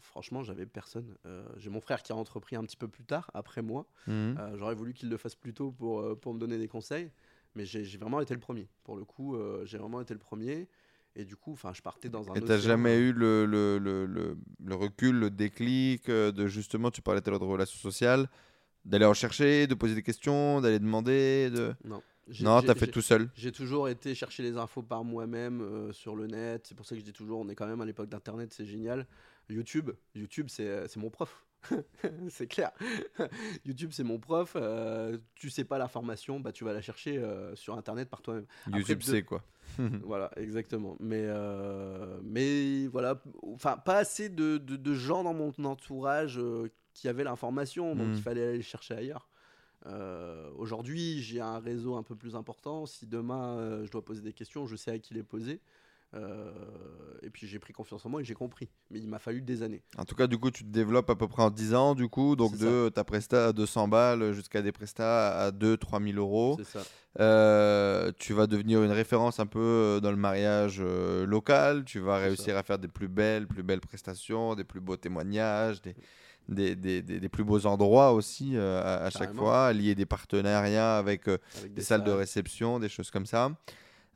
franchement, 0.01 0.43
j'avais 0.43 0.67
personne. 0.67 1.15
J'ai 1.57 1.71
mon 1.71 1.81
frère 1.81 2.03
qui 2.03 2.13
a 2.13 2.17
entrepris 2.17 2.57
un 2.57 2.65
petit 2.65 2.77
peu 2.77 2.89
plus 2.89 3.05
tard, 3.05 3.31
après 3.35 3.63
moi. 3.63 3.87
Euh, 4.09 4.35
J'aurais 4.59 4.75
voulu 4.75 4.93
qu'il 4.93 5.09
le 5.09 5.17
fasse 5.17 5.37
plus 5.37 5.55
tôt 5.55 5.71
pour, 5.71 6.19
pour 6.21 6.35
me 6.35 6.39
donner 6.41 6.59
des 6.59 6.69
conseils. 6.69 7.11
Mais 7.55 7.65
j'ai 7.65 7.85
j'ai 7.85 7.99
vraiment 7.99 8.21
été 8.21 8.35
le 8.35 8.41
premier. 8.41 8.69
Pour 8.83 8.97
le 8.97 9.05
coup, 9.05 9.37
j'ai 9.65 9.79
vraiment 9.79 10.01
été 10.01 10.13
le 10.13 10.21
premier. 10.21 10.69
Et 11.15 11.25
du 11.25 11.37
coup, 11.37 11.53
enfin, 11.53 11.73
je 11.75 11.83
partais 11.83 12.09
dans 12.09 12.31
un. 12.31 12.35
Et 12.35 12.41
t'as 12.41 12.59
jamais 12.59 12.97
euh, 12.97 13.09
eu 13.09 13.13
le, 13.13 13.45
le, 13.45 13.79
le, 13.79 14.07
le, 14.07 14.75
recul, 14.75 15.17
le 15.17 15.31
déclic 15.31 16.09
euh, 16.09 16.33
de 16.33 16.47
justement, 16.47 16.91
tu 16.91 17.03
parlais 17.03 17.21
tout 17.21 17.29
à 17.29 17.33
l'heure 17.33 17.41
de 17.41 17.45
relations 17.45 17.79
sociales, 17.79 18.29
d'aller 18.85 19.05
en 19.05 19.13
chercher, 19.13 19.67
de 19.67 19.75
poser 19.75 19.95
des 19.95 20.03
questions, 20.03 20.61
d'aller 20.61 20.79
demander 20.79 21.51
de... 21.51 21.75
Non. 21.85 22.03
Non, 22.41 22.63
t'as 22.63 22.75
fait 22.75 22.87
tout 22.87 23.03
seul. 23.03 23.29
J'ai 23.35 23.53
toujours 23.53 23.89
été 23.89 24.15
chercher 24.15 24.43
les 24.45 24.57
infos 24.57 24.83
par 24.83 25.05
moi-même 25.05 25.61
euh, 25.61 25.93
sur 25.93 26.15
le 26.15 26.29
net. 26.29 26.67
C'est 26.67 26.77
pour 26.77 26.87
ça 26.87 26.95
que 26.95 27.01
je 27.01 27.05
dis 27.05 27.13
toujours, 27.13 27.41
on 27.41 27.49
est 27.49 27.57
quand 27.57 27.67
même 27.67 27.81
à 27.81 27.85
l'époque 27.85 28.09
d'Internet, 28.09 28.55
c'est 28.55 28.65
génial. 28.65 29.07
YouTube, 29.51 29.91
YouTube, 30.15 30.47
c'est 30.49 30.89
c'est 30.89 31.01
mon 31.01 31.11
prof. 31.11 31.45
c'est 32.29 32.47
clair. 32.47 32.73
YouTube, 33.65 33.91
c'est 33.93 34.05
mon 34.05 34.19
prof. 34.19 34.55
Euh, 34.57 35.19
tu 35.35 35.51
sais 35.51 35.65
pas 35.65 35.79
l'information, 35.79 36.41
bah 36.41 36.53
tu 36.53 36.65
vas 36.65 36.73
la 36.73 36.81
chercher 36.83 37.19
euh, 37.19 37.55
sur 37.57 37.77
Internet 37.77 38.09
par 38.11 38.23
toi-même. 38.23 38.47
YouTube, 38.73 38.99
de- 38.99 39.05
c'est 39.05 39.23
quoi 39.23 39.43
Voilà, 40.03 40.31
exactement. 40.37 40.97
Mais, 41.01 41.23
euh, 41.25 42.19
mais 42.23 42.87
voilà, 42.89 43.23
enfin, 43.43 43.77
pas 43.77 43.99
assez 43.99 44.29
de, 44.29 44.59
de- 44.59 44.77
de 44.77 44.95
gens 44.95 45.23
dans 45.25 45.35
mon 45.35 45.53
entourage 45.65 46.41
qui 46.95 47.09
avaient 47.09 47.25
l'information, 47.25 47.95
donc 47.97 48.09
Mm. 48.09 48.15
il 48.15 48.23
fallait 48.23 48.43
aller 48.49 48.57
le 48.59 48.63
chercher 48.63 48.95
ailleurs. 48.95 49.29
Aujourd'hui, 50.57 51.21
j'ai 51.23 51.41
un 51.41 51.59
réseau 51.59 51.97
un 51.97 52.03
peu 52.03 52.15
plus 52.15 52.37
important. 52.37 52.87
Si 52.87 53.07
demain 53.07 53.83
je 53.85 53.91
dois 53.91 54.05
poser 54.05 54.23
des 54.23 54.33
questions, 54.33 54.67
je 54.67 54.77
sais 54.77 54.91
à 54.93 54.99
qui 54.99 55.15
les 55.15 55.23
poser. 55.23 55.61
Euh, 56.15 56.51
et 57.23 57.31
puis 57.31 57.47
j'ai 57.47 57.59
pris 57.59 57.73
confiance 57.73 58.05
en 58.05 58.09
moi 58.11 58.21
et 58.21 58.25
j'ai 58.25 58.35
compris. 58.35 58.69
Mais 58.91 58.99
il 58.99 59.09
m'a 59.09 59.19
fallu 59.19 59.41
des 59.41 59.63
années. 59.63 59.83
En 59.97 60.05
tout 60.05 60.15
cas, 60.15 60.27
du 60.27 60.37
coup, 60.39 60.51
tu 60.51 60.65
te 60.65 60.69
développes 60.69 61.09
à 61.11 61.15
peu 61.17 61.29
près 61.29 61.43
en 61.43 61.51
10 61.51 61.75
ans, 61.75 61.95
du 61.95 62.09
coup, 62.09 62.37
donc 62.37 62.53
de 62.67 62.89
ta 62.91 63.05
presta 63.05 63.49
à 63.49 63.53
200 63.53 63.89
balles 63.89 64.33
jusqu'à 64.33 64.61
des 64.63 64.73
prestats 64.73 65.39
à 65.47 65.51
2-3 65.51 66.03
000 66.03 66.19
euros. 66.19 66.57
C'est 66.59 66.65
ça. 66.79 66.85
Euh, 67.21 68.11
tu 68.19 68.33
vas 68.33 68.47
devenir 68.47 68.83
une 68.83 68.91
référence 68.91 69.39
un 69.41 69.47
peu 69.47 69.59
euh, 69.61 70.01
dans 70.01 70.11
le 70.11 70.17
mariage 70.17 70.79
euh, 70.81 71.25
local. 71.27 71.85
Tu 71.85 71.99
vas 72.01 72.17
réussir 72.19 72.57
à 72.57 72.63
faire 72.63 72.79
des 72.79 72.89
plus 72.89 73.09
belles, 73.09 73.47
plus 73.47 73.63
belles 73.63 73.81
prestations, 73.81 74.55
des 74.55 74.65
plus 74.65 74.81
beaux 74.81 74.97
témoignages, 74.97 75.81
des, 75.83 75.95
des, 76.49 76.75
des, 76.75 77.03
des- 77.03 77.21
des 77.21 77.29
plus 77.29 77.45
beaux 77.45 77.67
endroits 77.67 78.13
aussi 78.13 78.57
euh, 78.57 78.81
à, 78.83 79.05
à 79.05 79.11
chaque 79.11 79.31
fois, 79.39 79.73
lier 79.73 79.95
des 79.95 80.07
partenariats 80.07 80.97
avec 80.99 81.29
Avec 81.29 81.75
des 81.75 81.83
salles 81.83 82.05
de 82.05 82.11
réception, 82.19 82.81
des 82.81 82.89
choses 82.89 83.11
comme 83.11 83.27
ça. 83.27 83.51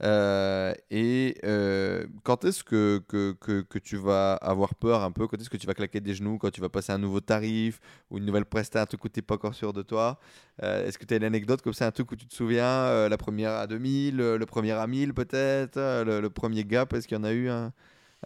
Euh, 0.02 0.74
et 0.90 1.36
euh, 1.44 2.06
quand 2.22 2.44
est-ce 2.44 2.62
que, 2.64 3.02
que, 3.08 3.32
que, 3.40 3.62
que 3.62 3.78
tu 3.78 3.96
vas 3.96 4.34
avoir 4.34 4.74
peur 4.74 5.02
un 5.02 5.10
peu? 5.10 5.26
Quand 5.26 5.40
est-ce 5.40 5.48
que 5.50 5.56
tu 5.56 5.66
vas 5.66 5.74
claquer 5.74 6.00
des 6.00 6.14
genoux? 6.14 6.38
Quand 6.38 6.50
tu 6.50 6.60
vas 6.60 6.68
passer 6.68 6.92
un 6.92 6.98
nouveau 6.98 7.20
tarif 7.20 7.80
ou 8.10 8.18
une 8.18 8.26
nouvelle 8.26 8.44
presta, 8.44 8.82
un 8.82 8.86
truc 8.86 9.04
où 9.04 9.08
tu 9.08 9.18
n'es 9.18 9.22
pas 9.22 9.34
encore 9.36 9.54
sûr 9.54 9.72
de 9.72 9.82
toi? 9.82 10.18
Euh, 10.62 10.86
Est-ce 10.86 10.98
que 10.98 11.04
tu 11.06 11.14
as 11.14 11.16
une 11.16 11.24
anecdote 11.24 11.62
comme 11.62 11.72
ça, 11.74 11.86
un 11.86 11.90
truc 11.92 12.10
où 12.12 12.16
tu 12.16 12.26
te 12.26 12.34
souviens 12.34 13.08
La 13.08 13.16
première 13.16 13.52
à 13.52 13.66
2000, 13.66 14.20
euh, 14.20 14.38
le 14.38 14.46
premier 14.46 14.72
à 14.72 14.86
1000 14.86 15.14
peut-être, 15.14 15.76
le, 15.78 16.20
le 16.20 16.30
premier 16.30 16.64
gap? 16.64 16.92
Est-ce 16.92 17.08
qu'il 17.08 17.16
y 17.16 17.20
en 17.20 17.24
a 17.24 17.32
eu 17.32 17.48
un 17.48 17.72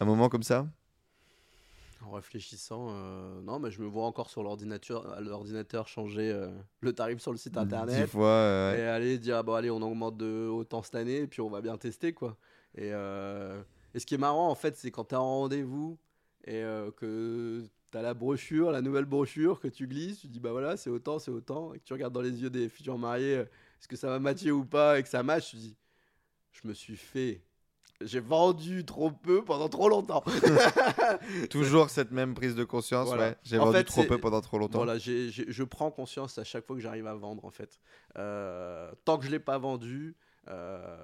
moment 0.01 0.29
comme 0.29 0.43
ça? 0.43 0.66
En 2.03 2.12
réfléchissant, 2.12 2.88
euh, 2.90 3.42
non, 3.42 3.59
mais 3.59 3.70
je 3.70 3.82
me 3.82 3.86
vois 3.86 4.07
encore 4.07 4.30
sur 4.30 4.42
l'ordinateur, 4.42 5.12
à 5.12 5.20
l'ordinateur 5.20 5.86
changer 5.86 6.30
euh, 6.30 6.48
le 6.80 6.94
tarif 6.94 7.20
sur 7.20 7.30
le 7.30 7.36
site 7.36 7.53
Dix 7.53 7.59
internet 7.59 8.09
fois, 8.09 8.26
euh, 8.26 8.72
ouais. 8.72 8.80
et 8.80 8.84
aller 8.84 9.18
dire 9.18 9.36
ah 9.36 9.42
bon 9.42 9.53
allez 9.53 9.70
on 9.70 9.82
augmente 9.82 10.16
de 10.16 10.48
autant 10.48 10.82
cette 10.82 10.94
année 10.94 11.18
et 11.18 11.26
puis 11.26 11.42
on 11.42 11.51
va 11.51 11.61
bien 11.61 11.76
tester 11.76 12.14
quoi. 12.14 12.38
Et, 12.74 12.90
euh, 12.92 13.61
et 13.92 13.98
ce 13.98 14.07
qui 14.07 14.14
est 14.14 14.18
marrant 14.18 14.48
en 14.48 14.55
fait 14.55 14.76
c'est 14.76 14.90
quand 14.90 15.05
tu 15.05 15.14
as 15.14 15.18
un 15.18 15.20
rendez-vous 15.20 15.98
et 16.44 16.62
euh, 16.62 16.90
que 16.92 17.62
tu 17.92 17.98
as 17.98 18.03
la 18.03 18.14
brochure, 18.14 18.70
la 18.70 18.80
nouvelle 18.80 19.05
brochure 19.05 19.61
que 19.61 19.68
tu 19.68 19.86
glisses, 19.86 20.20
tu 20.20 20.28
dis 20.28 20.40
bah 20.40 20.53
voilà 20.53 20.78
c'est 20.78 20.90
autant, 20.90 21.18
c'est 21.18 21.30
autant 21.30 21.74
et 21.74 21.80
que 21.80 21.84
tu 21.84 21.92
regardes 21.92 22.14
dans 22.14 22.22
les 22.22 22.40
yeux 22.42 22.51
des 22.51 22.70
futurs 22.70 22.96
mariés 22.96 23.36
euh, 23.36 23.42
est-ce 23.42 23.88
que 23.88 23.96
ça 23.96 24.09
va 24.09 24.18
matcher 24.18 24.53
ou 24.53 24.64
pas 24.64 24.98
et 24.98 25.03
que 25.03 25.09
ça 25.09 25.22
match, 25.22 25.51
tu 25.51 25.57
dis 25.57 25.76
je 26.53 26.66
me 26.66 26.72
suis 26.72 26.96
fait 26.96 27.42
j'ai 28.03 28.20
vendu 28.20 28.84
trop 28.84 29.11
peu 29.11 29.42
pendant 29.44 29.68
trop 29.68 29.88
longtemps. 29.88 30.24
Toujours 31.51 31.90
cette 31.90 32.11
même 32.11 32.34
prise 32.34 32.55
de 32.55 32.64
conscience. 32.64 33.07
Voilà. 33.09 33.30
ouais. 33.30 33.36
J'ai 33.42 33.59
En 33.59 33.66
vendu 33.66 33.78
fait, 33.78 33.84
trop 33.84 34.05
peu 34.05 34.18
pendant 34.18 34.40
trop 34.40 34.59
longtemps. 34.59 34.78
Voilà, 34.78 34.98
j'ai- 34.98 35.30
j'ai- 35.30 35.46
je 35.48 35.62
prends 35.64 35.90
conscience 35.90 36.38
à 36.38 36.44
chaque 36.44 36.66
fois 36.66 36.76
que 36.76 36.82
j'arrive 36.82 37.07
à 37.07 37.14
vendre 37.14 37.44
en 37.44 37.51
fait. 37.51 37.78
Euh, 38.16 38.90
tant 39.05 39.18
que 39.18 39.24
je 39.26 39.30
l'ai 39.30 39.38
pas 39.38 39.59
vendu, 39.59 40.16
euh, 40.48 40.96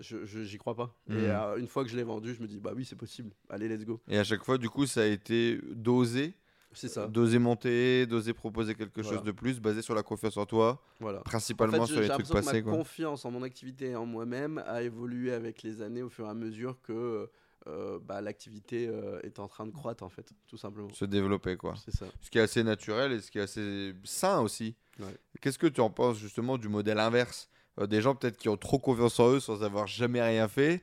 je 0.00 0.24
j'y 0.44 0.58
crois 0.58 0.74
pas. 0.74 0.94
Mhm. 1.08 1.18
Et 1.18 1.28
euh, 1.30 1.56
une 1.58 1.66
fois 1.68 1.84
que 1.84 1.90
je 1.90 1.96
l'ai 1.96 2.02
vendu, 2.02 2.34
je 2.34 2.42
me 2.42 2.46
dis 2.46 2.58
bah 2.58 2.72
oui 2.74 2.84
c'est 2.84 2.96
possible. 2.96 3.30
Allez 3.48 3.68
let's 3.68 3.84
go. 3.84 4.00
Et 4.08 4.18
à 4.18 4.24
chaque 4.24 4.44
fois, 4.44 4.58
du 4.58 4.68
coup, 4.68 4.86
ça 4.86 5.02
a 5.02 5.06
été 5.06 5.60
dosé, 5.72 6.34
C'est 6.72 6.88
ça. 6.88 7.06
d'oser 7.08 7.38
monter, 7.38 8.06
d'oser 8.06 8.32
proposer 8.32 8.74
quelque 8.74 9.00
Voilà. 9.00 9.16
chose 9.18 9.24
de 9.26 9.32
plus, 9.32 9.60
basé 9.60 9.82
sur 9.82 9.94
la 9.94 10.02
confiance 10.02 10.36
en 10.36 10.46
toi, 10.46 10.80
Voilà. 11.00 11.18
En 11.18 11.22
principalement 11.22 11.86
fait, 11.86 11.92
sur 11.92 12.00
les 12.00 12.08
trucs 12.08 12.28
passés. 12.28 12.56
ma 12.58 12.62
Quoi. 12.62 12.72
confiance 12.72 13.24
en 13.24 13.30
mon 13.30 13.42
activité 13.42 13.90
et 13.90 13.96
en 13.96 14.06
moi-même 14.06 14.62
a 14.66 14.82
évolué 14.82 15.32
avec 15.32 15.62
les 15.62 15.82
années 15.82 16.02
au 16.02 16.08
fur 16.10 16.26
et 16.26 16.30
à 16.30 16.34
mesure 16.34 16.80
que 16.82 17.28
euh, 17.66 17.98
bah, 18.02 18.20
l'activité 18.22 18.88
euh, 18.88 19.20
est 19.22 19.38
en 19.38 19.46
train 19.48 19.66
de 19.66 19.70
croître 19.72 20.02
en 20.04 20.08
fait, 20.08 20.30
tout 20.46 20.56
simplement. 20.56 20.88
Se 20.94 21.04
développer, 21.04 21.56
quoi. 21.56 21.74
C'est 21.84 21.94
ça. 21.94 22.06
Ce 22.20 22.30
qui 22.30 22.38
est 22.38 22.42
assez 22.42 22.62
naturel 22.62 23.12
et 23.12 23.20
ce 23.20 23.30
qui 23.30 23.38
est 23.38 23.42
assez 23.42 23.92
sain 24.04 24.40
aussi. 24.40 24.76
Ouais. 24.98 25.14
Qu'est-ce 25.40 25.58
que 25.58 25.66
tu 25.66 25.80
en 25.80 25.90
penses 25.90 26.18
justement 26.18 26.56
du 26.56 26.68
modèle 26.68 26.98
inverse? 26.98 27.50
Euh, 27.78 27.86
Des 27.86 28.00
gens 28.00 28.14
peut-être 28.14 28.36
qui 28.38 28.48
ont 28.48 28.56
trop 28.56 28.78
confiance 28.78 29.18
en 29.20 29.30
eux 29.32 29.40
sans 29.40 29.62
avoir 29.62 29.86
jamais 29.86 30.22
rien 30.22 30.48
fait 30.48 30.82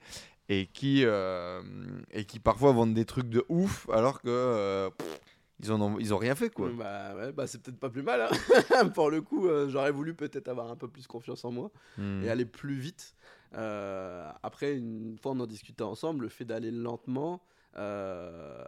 et 0.50 0.68
qui, 0.68 1.04
et 1.04 2.26
qui 2.26 2.40
parfois 2.40 2.72
vendent 2.74 2.94
des 2.94 3.06
trucs 3.06 3.28
de 3.30 3.44
ouf 3.50 3.90
alors 3.90 4.22
que 4.22 4.90
pff, 4.98 5.20
ils, 5.62 5.72
en 5.72 5.82
ont, 5.82 5.98
ils 6.00 6.14
ont 6.14 6.18
rien 6.18 6.36
fait 6.36 6.50
quoi. 6.50 6.70
Bah, 6.78 7.16
ouais, 7.16 7.32
bah 7.32 7.48
c'est 7.48 7.62
peut-être 7.62 7.80
pas 7.80 7.90
plus 7.90 8.04
mal. 8.04 8.22
hein. 8.22 8.88
Pour 8.96 9.10
le 9.10 9.22
coup, 9.22 9.48
euh, 9.48 9.68
j'aurais 9.70 9.92
voulu 9.92 10.14
peut-être 10.14 10.48
avoir 10.48 10.70
un 10.72 10.76
peu 10.76 10.88
plus 10.88 11.08
confiance 11.08 11.44
en 11.46 11.52
moi. 11.52 11.72
Hmm. 11.98 12.24
et 12.24 12.30
aller 12.30 12.46
plus 12.46 12.76
vite. 12.80 13.16
Euh, 13.56 14.30
après, 14.44 14.76
une 14.78 15.18
fois 15.18 15.32
on 15.32 15.40
en 15.40 15.48
discutait 15.48 15.84
ensemble, 15.84 16.24
le 16.24 16.30
fait 16.30 16.46
d'aller 16.46 16.70
lentement 16.72 17.42
euh, 17.78 18.64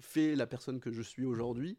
fait 0.00 0.34
la 0.34 0.46
personne 0.46 0.80
que 0.80 0.90
je 0.92 1.02
suis 1.02 1.24
aujourd'hui. 1.24 1.76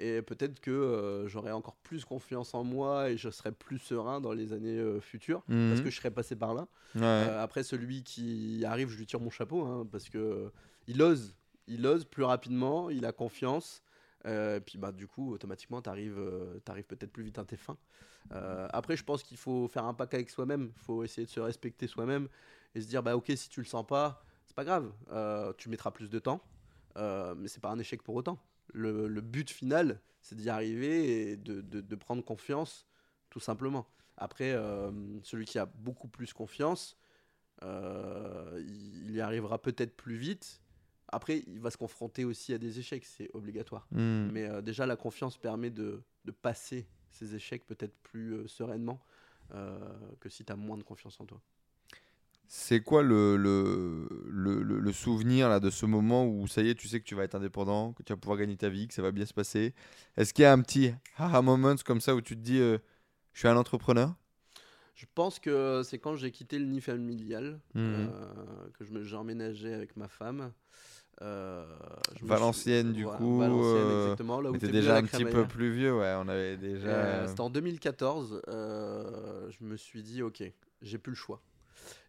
Et 0.00 0.22
peut-être 0.22 0.60
que 0.60 0.70
euh, 0.70 1.26
j'aurai 1.26 1.50
encore 1.50 1.74
plus 1.74 2.04
confiance 2.04 2.54
en 2.54 2.62
moi 2.62 3.10
et 3.10 3.16
je 3.16 3.30
serai 3.30 3.50
plus 3.50 3.78
serein 3.78 4.20
dans 4.20 4.32
les 4.32 4.52
années 4.52 4.80
futures 5.00 5.42
parce 5.48 5.78
Mhm. 5.80 5.82
que 5.84 5.90
je 5.90 5.96
serai 5.96 6.12
passé 6.12 6.36
par 6.36 6.54
là. 6.54 6.68
Ouais. 6.94 7.02
Après, 7.36 7.64
celui 7.64 8.04
qui 8.04 8.62
arrive, 8.64 8.88
je 8.90 8.96
lui 8.96 9.06
tire 9.06 9.18
mon 9.20 9.30
chapeau 9.30 9.64
hein, 9.64 9.88
parce 9.90 10.08
que 10.08 10.52
il 10.86 11.02
ose, 11.02 11.34
il 11.66 11.84
ose 11.84 12.04
plus 12.04 12.22
rapidement, 12.22 12.90
il 12.90 13.04
a 13.06 13.12
confiance. 13.12 13.82
Euh, 14.26 14.60
puis 14.60 14.78
bah 14.78 14.92
du 14.92 15.06
coup, 15.06 15.32
automatiquement, 15.32 15.80
tu 15.82 15.88
arrives, 15.90 16.16
peut-être 16.64 17.12
plus 17.12 17.24
vite 17.24 17.38
à 17.38 17.44
tes 17.44 17.56
fins. 17.56 17.78
Euh, 18.32 18.68
après, 18.72 18.96
je 18.96 19.04
pense 19.04 19.22
qu'il 19.22 19.36
faut 19.36 19.68
faire 19.68 19.84
un 19.84 19.94
pack 19.94 20.14
avec 20.14 20.30
soi-même. 20.30 20.72
Il 20.76 20.82
faut 20.82 21.04
essayer 21.04 21.26
de 21.26 21.30
se 21.30 21.40
respecter 21.40 21.86
soi-même 21.86 22.28
et 22.74 22.80
se 22.80 22.86
dire 22.88 23.02
bah 23.02 23.16
ok, 23.16 23.32
si 23.36 23.48
tu 23.48 23.60
le 23.60 23.66
sens 23.66 23.86
pas, 23.86 24.22
c'est 24.46 24.56
pas 24.56 24.64
grave. 24.64 24.92
Euh, 25.10 25.52
tu 25.56 25.68
mettras 25.68 25.90
plus 25.90 26.10
de 26.10 26.18
temps, 26.18 26.42
euh, 26.96 27.34
mais 27.36 27.48
c'est 27.48 27.60
pas 27.60 27.70
un 27.70 27.78
échec 27.78 28.02
pour 28.02 28.14
autant. 28.14 28.38
Le, 28.74 29.08
but 29.20 29.50
final, 29.50 30.00
c'est 30.20 30.36
d'y 30.36 30.50
arriver 30.50 31.30
et 31.30 31.36
de, 31.36 31.60
de- 31.62 31.96
prendre 31.96 32.22
confiance, 32.22 32.86
tout 33.30 33.40
simplement. 33.40 33.86
Après, 34.16 34.52
euh, 34.52 34.90
celui 35.22 35.46
qui 35.46 35.58
a 35.58 35.66
beaucoup 35.66 36.08
plus 36.08 36.32
confiance, 36.32 36.98
euh, 37.62 38.62
il 38.66 39.10
y 39.12 39.20
arrivera 39.20 39.60
peut-être 39.60 39.96
plus 39.96 40.16
vite. 40.16 40.60
Après, 41.08 41.42
il 41.46 41.60
va 41.60 41.70
se 41.70 41.76
confronter 41.76 42.24
aussi 42.24 42.52
à 42.54 42.58
des 42.58 42.78
échecs, 42.78 43.04
c'est 43.04 43.30
obligatoire. 43.34 43.88
Hmm. 43.92 44.28
Mais 44.32 44.44
euh, 44.48 44.60
déjà, 44.62 44.86
la 44.86 44.96
confiance 44.96 45.38
permet 45.38 45.70
de, 45.70 46.02
de 46.24 46.30
passer 46.32 46.86
ces 47.10 47.34
échecs 47.34 47.66
peut-être 47.66 47.94
plus 48.02 48.34
euh, 48.34 48.46
sereinement 48.48 49.00
euh, 49.54 49.78
que 50.20 50.28
si 50.28 50.44
tu 50.44 50.52
as 50.52 50.56
moins 50.56 50.76
de 50.76 50.82
confiance 50.82 51.20
en 51.20 51.26
toi. 51.26 51.40
C'est 52.50 52.80
quoi 52.80 53.02
le, 53.02 53.36
le, 53.36 54.08
le, 54.26 54.62
le- 54.62 54.78
le 54.80 54.92
souvenir 54.92 55.48
là, 55.50 55.60
de 55.60 55.68
ce 55.70 55.84
moment 55.84 56.26
où 56.26 56.46
ça 56.46 56.62
y 56.62 56.70
est, 56.70 56.74
tu 56.74 56.88
sais 56.88 56.98
que 56.98 57.04
tu 57.04 57.14
vas 57.14 57.24
être 57.24 57.34
indépendant, 57.34 57.92
que 57.92 58.02
tu 58.02 58.12
vas 58.12 58.16
pouvoir 58.16 58.38
gagner 58.38 58.56
ta 58.56 58.70
vie, 58.70 58.88
que 58.88 58.94
ça 58.94 59.02
va 59.02 59.12
bien 59.12 59.26
se 59.26 59.34
passer? 59.34 59.74
Est-ce 60.16 60.32
qu'il 60.32 60.44
y 60.44 60.46
a 60.46 60.52
un 60.52 60.60
petit 60.62 60.94
aha 61.18 61.42
moment 61.42 61.74
comme 61.84 62.00
ça 62.00 62.14
où 62.14 62.22
tu 62.22 62.34
te 62.36 62.40
dis 62.40 62.58
euh, 62.58 62.78
je 63.34 63.40
suis 63.40 63.48
un 63.48 63.56
entrepreneur? 63.56 64.14
Je 64.94 65.06
pense 65.14 65.38
que 65.38 65.82
c'est 65.84 65.98
quand 65.98 66.16
j'ai 66.16 66.30
quitté 66.32 66.58
le 66.58 66.64
nid 66.66 66.80
familial 66.80 67.60
euh, 67.86 68.68
que 68.74 68.84
je 68.84 68.92
me- 68.92 69.04
j'ai 69.04 69.16
emménagé 69.16 69.72
avec 69.72 69.96
ma 69.96 70.08
femme. 70.08 70.52
Euh, 71.22 71.64
Valenciennes, 72.22 72.86
suis- 72.88 72.94
du 72.94 73.02
voilà, 73.04 73.18
coup, 73.18 73.38
Valenciennes, 73.38 73.76
euh, 73.76 74.02
exactement, 74.04 74.40
là 74.40 74.50
où 74.50 74.52
Mais 74.52 74.58
t'es 74.58 74.66
t'es 74.66 74.72
déjà 74.72 74.96
un 74.96 75.02
petit 75.02 75.24
peu 75.24 75.46
plus 75.46 75.72
vieux, 75.72 75.96
ouais. 75.96 76.14
On 76.18 76.28
avait 76.28 76.56
déjà. 76.56 76.86
Euh, 76.88 77.26
C'était 77.28 77.40
en 77.40 77.50
2014. 77.50 78.40
euh, 78.48 79.50
je 79.50 79.64
me 79.64 79.76
suis 79.76 80.02
dit, 80.02 80.22
ok, 80.22 80.42
j'ai 80.82 80.98
plus 80.98 81.10
le 81.12 81.16
choix. 81.16 81.40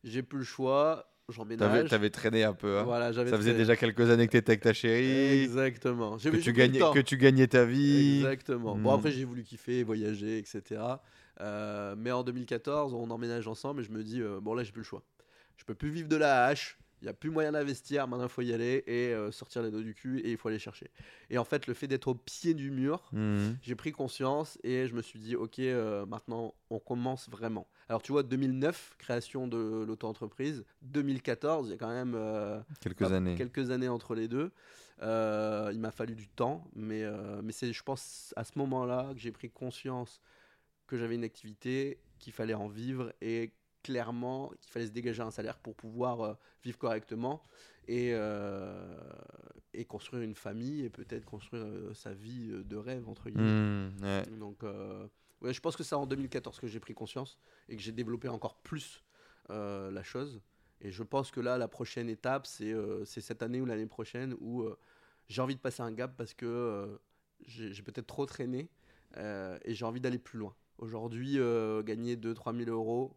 J'ai 0.03 0.22
plus 0.24 0.39
le 0.39 0.43
choix. 0.43 1.05
J'emménage. 1.30 1.89
t'avais 1.91 2.10
traîné 2.10 2.43
un 2.43 2.53
peu. 2.53 2.80
hein. 2.80 2.84
Voilà, 2.84 3.14
Ça 3.14 3.24
faisait 3.24 3.53
déjà 3.53 3.76
quelques 3.76 4.10
années 4.10 4.26
que 4.26 4.32
t'étais 4.32 4.53
avec 4.53 4.62
ta 4.64 4.74
chérie, 4.74 5.43
Exactement. 5.43 6.18
Que 6.18 6.38
tu, 6.38 6.53
gagnais, 6.53 6.80
que 6.80 6.99
tu 7.01 7.18
gagnais 7.18 7.45
ta 7.45 7.66
vie. 7.66 8.18
Exactement. 8.18 8.76
Hmm. 8.76 8.82
Bon, 8.82 8.91
après, 8.93 9.12
j'ai 9.12 9.26
voulu 9.26 9.43
kiffer, 9.43 9.84
voyager, 9.84 10.39
etc. 10.39 10.82
Mais 11.97 12.12
en 12.12 12.24
2014, 12.24 12.95
on 12.95 13.12
emménage 13.12 13.47
ensemble 13.47 13.82
et 13.82 13.84
je 13.84 13.91
me 13.91 14.03
dis, 14.03 14.22
bon, 14.41 14.55
là, 14.55 14.64
j'ai 14.64 14.72
plus 14.72 14.80
le 14.82 14.86
choix. 14.86 15.03
Je 15.55 15.66
peux 15.66 15.76
plus 15.76 15.89
vivre 15.89 16.10
de 16.10 16.16
la 16.16 16.45
hache. 16.45 16.79
Il 17.02 17.06
n'y 17.06 17.10
a 17.10 17.14
plus 17.14 17.30
moyen 17.30 17.54
d'investir. 17.54 18.08
Maintenant, 18.08 18.26
il 18.26 18.30
faut 18.30 18.41
y 18.41 18.54
aller 18.54 18.84
et 18.88 19.14
euh, 19.14 19.32
sortir 19.32 19.62
les 19.64 19.72
dos 19.72 19.82
du 19.82 19.93
cul 19.93 20.20
et 20.20 20.32
il 20.32 20.38
faut 20.38 20.50
aller 20.50 20.60
chercher. 20.60 20.89
Et 21.30 21.38
en 21.38 21.43
fait, 21.45 21.66
le 21.68 21.74
fait 21.74 21.88
d'être 21.88 22.10
au 22.10 22.16
pied 22.16 22.54
du 22.54 22.72
mur, 22.72 23.10
Mhm. 23.14 23.58
j'ai 23.62 23.76
pris 23.76 23.91
conscience 23.91 24.58
et 24.64 24.88
je 24.88 24.93
me 24.93 25.02
suis 25.02 25.18
dit, 25.20 25.36
ok, 25.36 25.60
euh, 25.60 26.06
maintenant, 26.06 26.54
on 26.70 26.80
commence 26.80 27.30
vraiment. 27.30 27.68
Alors, 27.88 28.02
tu 28.02 28.12
vois, 28.12 28.24
2009, 28.24 28.95
création 28.97 29.47
de 29.47 29.86
l'auto-entreprise. 29.88 30.66
2014, 30.82 31.68
il 31.68 31.72
y 31.72 31.74
a 31.76 31.78
quand 31.78 31.88
même. 31.89 32.14
euh, 32.16 32.60
Quelques 32.82 33.12
années. 33.12 33.36
Quelques 33.36 33.72
années 33.72 33.88
entre 33.89 34.14
les 34.16 34.28
deux. 34.28 34.52
Il 35.02 35.80
m'a 35.80 35.91
fallu 35.91 36.16
du 36.16 36.28
temps, 36.28 36.66
mais, 36.76 37.04
mais 37.41 37.52
c'est, 37.54 37.72
je 37.72 37.84
pense, 37.84 38.34
à 38.36 38.43
ce 38.43 38.52
moment-là 38.58 39.12
que 39.14 39.20
j'ai 39.20 39.32
pris 39.32 39.50
conscience 39.50 40.22
que 40.88 40.97
j'avais 40.97 41.16
une 41.16 41.24
activité, 41.24 42.00
qu'il 42.18 42.34
fallait 42.34 42.54
en 42.56 42.68
vivre 42.68 43.14
et 43.22 43.54
clairement 43.90 44.52
qu'il 44.62 44.72
fallait 44.72 44.86
se 44.86 44.92
dégager 44.92 45.24
un 45.24 45.32
salaire 45.32 45.58
pour 45.58 45.76
pouvoir 45.76 46.22
euh, 46.22 46.34
vivre 46.64 46.78
correctement 46.78 47.42
et, 47.88 48.12
euh, 48.14 48.96
et 49.74 49.84
construire 49.84 50.22
une 50.22 50.36
famille 50.36 50.86
et 50.86 50.92
peut-être 50.92 51.26
construire 51.26 51.64
euh, 51.66 51.94
sa 51.96 52.14
vie 52.14 52.52
de 52.64 52.76
rêve, 52.76 53.10
entre 53.10 53.32
guillemets. 53.32 53.90
Ouais. 54.04 54.26
Donc, 54.38 54.62
ouais, 55.42 55.54
je 55.54 55.60
pense 55.60 55.76
que 55.76 55.82
c'est 55.82 55.96
en 55.96 56.06
2014 56.06 56.60
que 56.60 56.68
j'ai 56.68 56.80
pris 56.80 56.94
conscience 56.94 57.40
et 57.68 57.76
que 57.76 57.82
j'ai 57.82 57.92
développé 57.92 58.28
encore 58.28 58.58
plus 58.58 59.04
la 59.50 60.04
chose. 60.04 60.40
Et 60.82 60.92
je 60.92 61.02
pense 61.02 61.32
que 61.32 61.40
là, 61.40 61.58
la 61.58 61.68
prochaine 61.68 62.10
étape, 62.10 62.46
c'est 62.46 62.76
cette 63.06 63.42
année 63.42 63.60
ou 63.60 63.66
l'année 63.66 63.88
prochaine 63.88 64.36
où 64.40 64.64
j'ai 65.28 65.42
envie 65.42 65.56
de 65.56 65.60
passer 65.60 65.82
un 65.82 65.92
gap 65.92 66.16
parce 66.16 66.36
que 66.36 67.00
j'ai 67.48 67.82
peut-être 67.82 68.06
trop 68.06 68.28
traîné 68.28 68.70
et 69.18 69.74
j'ai 69.74 69.86
envie 69.86 70.00
d'aller 70.00 70.20
plus 70.20 70.38
loin. 70.38 70.56
Aujourd'hui, 70.80 71.40
euh, 71.40 71.84
gagner 71.84 72.16
2-3 72.16 72.56
000 72.56 72.70
euros, 72.70 73.14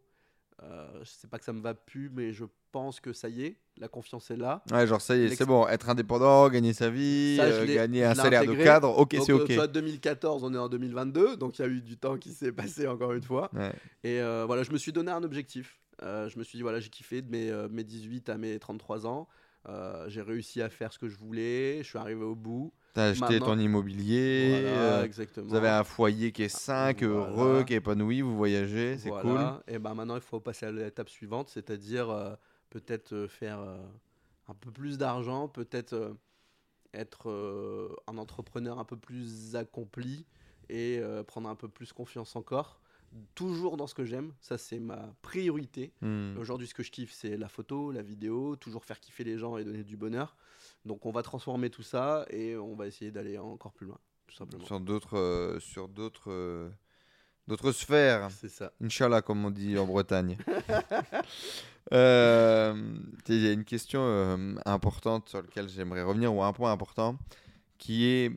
euh, 0.63 0.87
je 1.03 1.11
sais 1.11 1.29
pas 1.29 1.39
que 1.39 1.45
ça 1.45 1.53
me 1.53 1.61
va 1.61 1.75
plus, 1.75 2.11
mais 2.11 2.33
je 2.33 2.45
pense 2.71 3.01
que 3.01 3.13
ça 3.13 3.29
y 3.29 3.45
est, 3.45 3.57
la 3.77 3.89
confiance 3.89 4.31
est 4.31 4.37
là. 4.37 4.63
Ouais, 4.71 4.87
genre 4.87 5.01
ça 5.01 5.17
y 5.17 5.25
est, 5.25 5.35
c'est 5.35 5.45
bon, 5.45 5.67
être 5.69 5.89
indépendant, 5.89 6.49
gagner 6.49 6.73
sa 6.73 6.91
vie, 6.91 7.37
Ça, 7.37 7.45
euh, 7.45 7.67
gagner 7.67 8.05
un 8.05 8.11
l'ai 8.11 8.21
salaire 8.21 8.47
de 8.47 8.55
cadre, 8.55 8.97
ok, 8.97 9.17
c'est 9.25 9.33
euh, 9.33 9.43
ok. 9.43 9.51
vois, 9.53 9.67
2014, 9.67 10.45
on 10.45 10.55
est 10.55 10.59
en 10.59 10.69
2022, 10.69 11.37
donc 11.37 11.59
il 11.59 11.63
y 11.63 11.65
a 11.65 11.69
eu 11.69 11.83
du 11.83 11.97
temps 11.97 12.17
qui 12.17 12.31
s'est 12.31 12.53
passé 12.53 12.87
encore 12.87 13.13
une 13.13 13.23
fois. 13.23 13.51
Ouais. 13.55 13.73
Et 14.05 14.21
euh, 14.21 14.45
voilà, 14.47 14.63
je 14.63 14.73
me 14.73 14.79
suis 14.79 14.93
donné 14.93 15.11
un 15.11 15.23
objectif. 15.23 15.79
Je 16.01 16.37
me 16.37 16.43
suis 16.43 16.57
dit, 16.57 16.63
voilà, 16.63 16.81
j'ai 16.81 16.91
kiffé 16.91 17.23
de 17.23 17.31
mes, 17.31 17.53
mes 17.71 17.85
18 17.85 18.29
à 18.29 18.37
mes 18.37 18.59
33 18.59 19.07
ans. 19.07 19.29
J'ai 20.09 20.21
réussi 20.21 20.61
à 20.61 20.69
faire 20.69 20.93
ce 20.93 20.99
que 20.99 21.09
je 21.09 21.17
voulais. 21.17 21.79
Je 21.85 21.89
suis 21.89 21.99
arrivé 21.99 22.25
au 22.25 22.35
bout. 22.35 22.73
T'as 22.93 23.07
acheté 23.11 23.20
Maintenant- 23.24 23.47
ton 23.47 23.59
immobilier, 23.59 24.49
Voilà, 24.51 24.76
euh, 25.01 25.05
exactement. 25.05 25.47
vous 25.49 25.55
avez 25.55 25.68
un 25.70 25.82
foyer 25.84 26.30
qui 26.30 26.43
est 26.43 26.49
sain, 26.55 26.93
qui 26.93 27.05
est 27.05 27.07
Voilà. 27.07 27.26
heureux, 27.32 27.64
qui 27.64 27.72
est 27.72 27.76
épanoui, 27.78 28.20
vous 28.20 28.36
voyagez, 28.36 28.99
c'est 28.99 29.09
cool. 29.09 29.40
Et 29.66 29.78
ben 29.78 29.95
maintenant, 29.95 30.16
il 30.16 30.20
faut 30.20 30.40
passer 30.40 30.66
à 30.66 30.72
l'étape 30.72 31.09
suivante, 31.09 31.49
c'est-à-dire 31.49 32.11
euh, 32.11 32.34
peut-être 32.68 33.14
euh, 33.14 33.28
faire 33.28 33.61
euh, 33.61 33.78
un 34.49 34.55
peu 34.55 34.70
plus 34.70 34.99
d'argent, 34.99 35.49
peut-être 35.49 36.14
être 36.93 37.97
un 38.07 38.18
entrepreneur 38.18 38.78
un 38.78 38.84
peu 38.84 38.99
plus 38.99 39.57
accompli 39.57 40.26
et 40.68 41.01
prendre 41.26 41.49
un 41.49 41.55
peu 41.55 41.68
plus 41.68 41.90
confiance 41.95 42.36
encore. 42.36 42.82
Toujours 43.35 43.77
dans 43.77 43.87
ce 43.87 43.95
que 43.95 44.05
j'aime. 44.05 44.33
Ça, 44.41 44.59
c'est 44.59 44.79
ma 44.79 45.15
priorité. 45.23 45.93
Hmm. 46.01 46.37
Aujourd'hui, 46.39 46.67
ce 46.67 46.75
que 46.75 46.83
je 46.83 46.91
kiffe, 46.91 47.13
c'est 47.13 47.37
la 47.37 47.49
photo, 47.49 47.93
la 47.93 48.03
vidéo, 48.03 48.57
toujours 48.57 48.85
faire 48.85 49.01
kiffer 49.01 49.25
les 49.25 49.39
gens 49.39 49.57
et 49.57 49.65
donner 49.65 49.85
du 49.85 49.97
bonheur. 49.97 50.37
Donc, 50.85 51.07
on 51.07 51.13
va 51.13 51.23
transformer 51.23 51.71
tout 51.71 51.83
ça 51.83 52.27
et 52.31 52.57
on 52.57 52.75
va 52.75 52.87
essayer 52.87 53.11
d'aller 53.11 53.39
encore 53.39 53.73
plus 53.73 53.87
loin, 53.87 53.99
tout 54.27 54.35
simplement. 54.35 54.65
Sur 54.65 54.81
d'autres, 54.81 55.19
euh, 55.19 55.61
sur 55.61 55.89
d'autres, 55.89 56.31
euh, 56.31 56.71
d'autres 57.47 57.73
sphères. 57.73 58.31
C'est 58.31 58.49
ça. 58.49 58.73
Inch'Allah, 58.81 59.23
comme 59.23 59.45
on 59.45 59.51
dit 59.51 59.79
en 59.79 59.87
Bretagne. 59.87 60.37
Euh, 61.93 62.75
Il 63.29 63.43
y 63.43 63.49
a 63.49 63.53
une 63.53 63.65
question 63.65 64.57
importante 64.65 65.29
sur 65.29 65.43
laquelle 65.43 65.69
j'aimerais 65.69 66.03
revenir, 66.03 66.33
ou 66.33 66.43
un 66.43 66.53
point 66.53 66.73
important, 66.73 67.19
qui 67.77 68.07
est, 68.07 68.31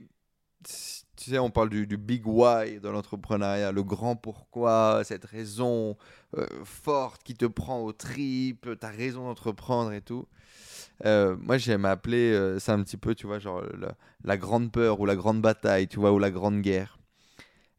tu 1.16 1.32
sais, 1.32 1.40
on 1.40 1.50
parle 1.50 1.70
du, 1.70 1.88
du 1.88 1.98
big 1.98 2.26
why 2.26 2.80
dans 2.80 2.92
l'entrepreneuriat, 2.92 3.72
le 3.72 3.84
grand 3.84 4.16
pourquoi, 4.16 5.02
cette 5.04 5.26
raison 5.26 5.98
euh, 6.38 6.46
forte 6.64 7.24
qui 7.24 7.34
te 7.34 7.46
prend 7.46 7.82
aux 7.82 7.94
tripes, 7.94 8.70
ta 8.80 8.90
raison 8.90 9.26
d'entreprendre 9.26 9.94
et 9.94 10.02
tout. 10.02 10.28
Euh, 11.06 11.36
moi, 11.40 11.58
j'aime 11.58 11.86
appeler 11.86 12.32
euh, 12.34 12.60
ça 12.60 12.74
un 12.74 12.84
petit 12.84 12.98
peu, 12.98 13.16
tu 13.16 13.28
vois, 13.28 13.40
genre 13.40 13.62
la, 13.80 13.96
la 14.24 14.38
grande 14.38 14.72
peur 14.72 15.00
ou 15.00 15.06
la 15.06 15.16
grande 15.16 15.42
bataille, 15.42 15.88
tu 15.88 16.00
vois, 16.00 16.12
ou 16.12 16.20
la 16.20 16.32
grande 16.32 16.62
guerre. 16.62 17.00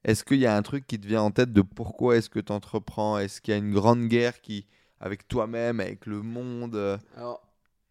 Est-ce 0.05 0.25
qu'il 0.25 0.39
y 0.39 0.47
a 0.47 0.57
un 0.57 0.63
truc 0.63 0.87
qui 0.87 1.01
te 1.01 1.07
vient 1.07 1.23
en 1.23 1.31
tête 1.31 1.53
de 1.53 1.63
pourquoi 1.63 2.17
est-ce 2.17 2.31
que 2.31 2.41
tu 2.41 2.53
entreprends 2.53 3.19
Est-ce 3.19 3.41
qu'il 3.41 3.53
y 3.53 3.55
a 3.55 3.59
une 3.59 3.73
grande 3.73 4.07
guerre 4.07 4.41
qui, 4.41 4.67
avec 5.01 5.27
toi-même, 5.29 5.81
avec 5.81 6.07
le 6.07 6.23
monde 6.23 7.01
Alors, 7.17 7.43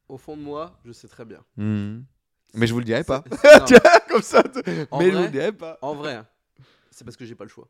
au 0.08 0.18
fond 0.18 0.38
de 0.38 0.42
moi, 0.42 0.80
je 0.86 0.92
sais 0.92 1.08
très 1.08 1.26
bien. 1.26 1.44
mhm. 1.58 2.06
Mais 2.56 2.68
je 2.68 2.74
vous 2.74 2.80
le 2.80 2.86
dirai 2.86 3.04
pas. 3.04 3.24
Tu 3.68 3.74
vois, 3.76 4.00
comme 4.08 4.22
ça. 4.22 4.44
je 4.54 4.62
vous 4.72 4.86
vrai 4.92 5.12
le 5.12 5.28
dirai 5.30 5.52
pas. 5.52 5.78
en 5.82 5.96
vrai, 5.96 6.16
hein, 6.16 6.28
c'est 6.92 7.04
parce 7.04 7.18
que 7.18 7.26
j'ai 7.26 7.36
pas 7.36 7.44
le 7.44 7.50
choix. 7.50 7.68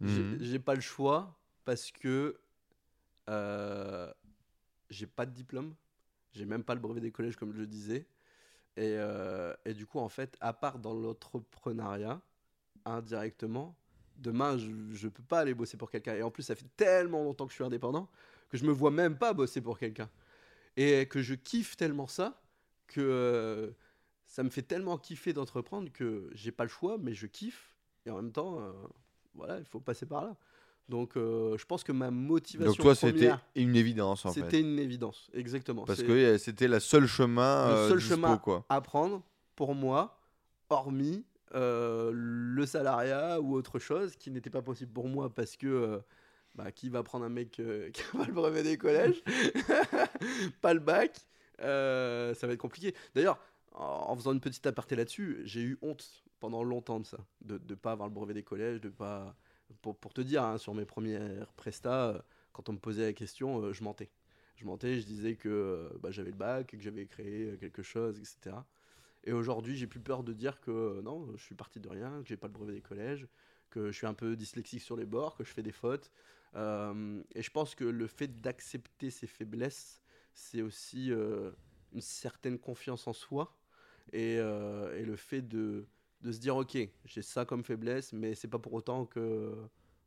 Mhm. 0.00 0.38
J'ai 0.40 0.58
pas 0.58 0.74
le 0.74 0.80
choix 0.80 1.38
parce 1.64 1.90
que 1.90 2.36
euh, 3.28 4.12
j'ai 4.90 5.06
pas 5.06 5.26
de 5.26 5.30
diplôme, 5.32 5.74
j'ai 6.32 6.44
même 6.44 6.64
pas 6.64 6.74
le 6.74 6.80
brevet 6.80 7.00
des 7.00 7.12
collèges 7.12 7.36
comme 7.36 7.52
je 7.52 7.58
le 7.58 7.66
disais. 7.66 8.06
Et, 8.76 8.96
euh, 8.96 9.54
et 9.64 9.74
du 9.74 9.86
coup, 9.86 9.98
en 9.98 10.08
fait, 10.08 10.36
à 10.40 10.52
part 10.52 10.78
dans 10.78 10.94
l'entrepreneuriat, 10.94 12.20
indirectement, 12.84 13.76
demain, 14.16 14.56
je, 14.56 14.70
je 14.92 15.08
peux 15.08 15.22
pas 15.22 15.40
aller 15.40 15.54
bosser 15.54 15.76
pour 15.76 15.90
quelqu'un. 15.90 16.14
Et 16.14 16.22
en 16.22 16.30
plus, 16.30 16.42
ça 16.42 16.54
fait 16.54 16.66
tellement 16.76 17.22
longtemps 17.22 17.44
que 17.46 17.50
je 17.52 17.56
suis 17.56 17.64
indépendant 17.64 18.08
que 18.52 18.58
je 18.58 18.64
me 18.66 18.70
vois 18.70 18.90
même 18.90 19.16
pas 19.16 19.32
bosser 19.32 19.62
pour 19.62 19.78
quelqu'un. 19.78 20.10
Et 20.76 21.06
que 21.06 21.22
je 21.22 21.34
kiffe 21.34 21.76
tellement 21.76 22.06
ça 22.06 22.41
que 22.92 23.00
euh, 23.00 23.70
ça 24.32 24.42
me 24.42 24.48
fait 24.48 24.62
tellement 24.62 24.96
kiffer 24.96 25.34
d'entreprendre 25.34 25.92
que 25.92 26.30
j'ai 26.32 26.52
pas 26.52 26.64
le 26.64 26.70
choix, 26.70 26.96
mais 26.98 27.12
je 27.12 27.26
kiffe. 27.26 27.76
Et 28.06 28.10
en 28.10 28.16
même 28.16 28.32
temps, 28.32 28.60
euh, 28.60 28.72
voilà, 29.34 29.58
il 29.58 29.66
faut 29.66 29.78
passer 29.78 30.06
par 30.06 30.24
là. 30.24 30.36
Donc, 30.88 31.16
euh, 31.16 31.56
je 31.58 31.64
pense 31.66 31.84
que 31.84 31.92
ma 31.92 32.10
motivation 32.10 32.72
Donc 32.72 32.80
toi, 32.80 32.94
c'était 32.94 33.30
une 33.54 33.76
évidence 33.76 34.24
en 34.24 34.32
c'était 34.32 34.60
une 34.60 34.78
évidence, 34.78 35.30
exactement. 35.34 35.84
Parce 35.84 36.02
que 36.02 36.38
c'était 36.38 36.66
la 36.66 36.80
seule 36.80 37.06
chemin 37.06 37.68
Le 37.68 37.74
euh, 37.74 37.88
seul 37.90 37.98
dispo, 37.98 38.14
chemin. 38.14 38.38
quoi. 38.38 38.64
à 38.70 38.80
prendre 38.80 39.22
pour 39.54 39.74
moi, 39.74 40.18
hormis 40.70 41.26
le 41.54 42.64
salariat 42.64 43.38
ou 43.38 43.54
autre 43.54 43.78
chose 43.78 44.16
qui 44.16 44.30
n'était 44.30 44.50
pas 44.50 44.62
possible 44.62 44.92
pour 44.92 45.08
moi 45.08 45.28
parce 45.32 45.56
que 45.58 46.00
bah, 46.54 46.72
qui 46.72 46.88
va 46.88 47.02
prendre 47.02 47.26
un 47.26 47.30
mec 47.30 47.50
qui 47.52 47.62
n'a 47.62 48.18
pas 48.18 48.26
le 48.26 48.32
brevet 48.32 48.62
des 48.62 48.78
collèges, 48.78 49.22
pas 50.62 50.72
le 50.72 50.80
bac, 50.80 51.20
euh, 51.62 52.34
ça 52.34 52.46
va 52.46 52.52
être 52.52 52.60
compliqué. 52.60 52.94
D'ailleurs, 53.14 53.38
en 53.72 54.14
faisant 54.16 54.32
une 54.32 54.40
petite 54.40 54.66
aparté 54.66 54.96
là-dessus, 54.96 55.40
j'ai 55.44 55.62
eu 55.62 55.78
honte 55.82 56.24
pendant 56.40 56.62
longtemps 56.62 57.00
de 57.00 57.06
ça, 57.06 57.18
de 57.40 57.60
ne 57.68 57.74
pas 57.74 57.92
avoir 57.92 58.08
le 58.08 58.14
brevet 58.14 58.34
des 58.34 58.42
collèges, 58.42 58.80
de 58.80 58.88
pas. 58.88 59.36
Pour, 59.80 60.12
te 60.12 60.20
dire, 60.20 60.44
hein, 60.44 60.58
sur 60.58 60.74
mes 60.74 60.84
premières 60.84 61.50
prestats, 61.54 62.08
euh, 62.08 62.18
quand 62.52 62.68
on 62.68 62.74
me 62.74 62.78
posait 62.78 63.06
la 63.06 63.12
question, 63.14 63.62
euh, 63.62 63.72
je 63.72 63.82
mentais. 63.82 64.10
Je 64.56 64.66
mentais, 64.66 65.00
je 65.00 65.06
disais 65.06 65.34
que 65.34 65.90
bah, 66.02 66.10
j'avais 66.10 66.30
le 66.30 66.36
bac, 66.36 66.66
que 66.66 66.78
j'avais 66.78 67.06
créé 67.06 67.56
quelque 67.58 67.82
chose, 67.82 68.18
etc. 68.18 68.54
Et 69.24 69.32
aujourd'hui, 69.32 69.76
j'ai 69.76 69.86
plus 69.86 70.00
peur 70.00 70.24
de 70.24 70.34
dire 70.34 70.60
que 70.60 71.00
non, 71.00 71.26
je 71.36 71.42
suis 71.42 71.54
parti 71.54 71.80
de 71.80 71.88
rien, 71.88 72.20
que 72.22 72.28
j'ai 72.28 72.36
pas 72.36 72.48
le 72.48 72.52
brevet 72.52 72.74
des 72.74 72.82
collèges, 72.82 73.26
que 73.70 73.90
je 73.90 73.96
suis 73.96 74.06
un 74.06 74.12
peu 74.12 74.36
dyslexique 74.36 74.82
sur 74.82 74.94
les 74.94 75.06
bords, 75.06 75.36
que 75.36 75.44
je 75.44 75.52
fais 75.52 75.62
des 75.62 75.72
fautes. 75.72 76.12
Et 76.54 77.42
je 77.42 77.50
pense 77.50 77.74
que 77.74 77.84
le 77.84 78.06
fait 78.06 78.42
d'accepter 78.42 79.08
ses 79.08 79.26
faiblesses, 79.26 80.01
c'est 80.34 80.62
aussi 80.62 81.10
euh, 81.12 81.50
une 81.92 82.00
certaine 82.00 82.58
confiance 82.58 83.06
en 83.06 83.12
soi 83.12 83.56
et, 84.12 84.38
euh, 84.38 84.98
et 84.98 85.04
le 85.04 85.16
fait 85.16 85.42
de, 85.42 85.86
de 86.20 86.32
se 86.32 86.38
dire 86.38 86.56
ok, 86.56 86.76
j'ai 87.04 87.22
ça 87.22 87.44
comme 87.44 87.64
faiblesse, 87.64 88.12
mais 88.12 88.34
c'est 88.34 88.48
pas 88.48 88.58
pour 88.58 88.72
autant 88.74 89.06
que 89.06 89.54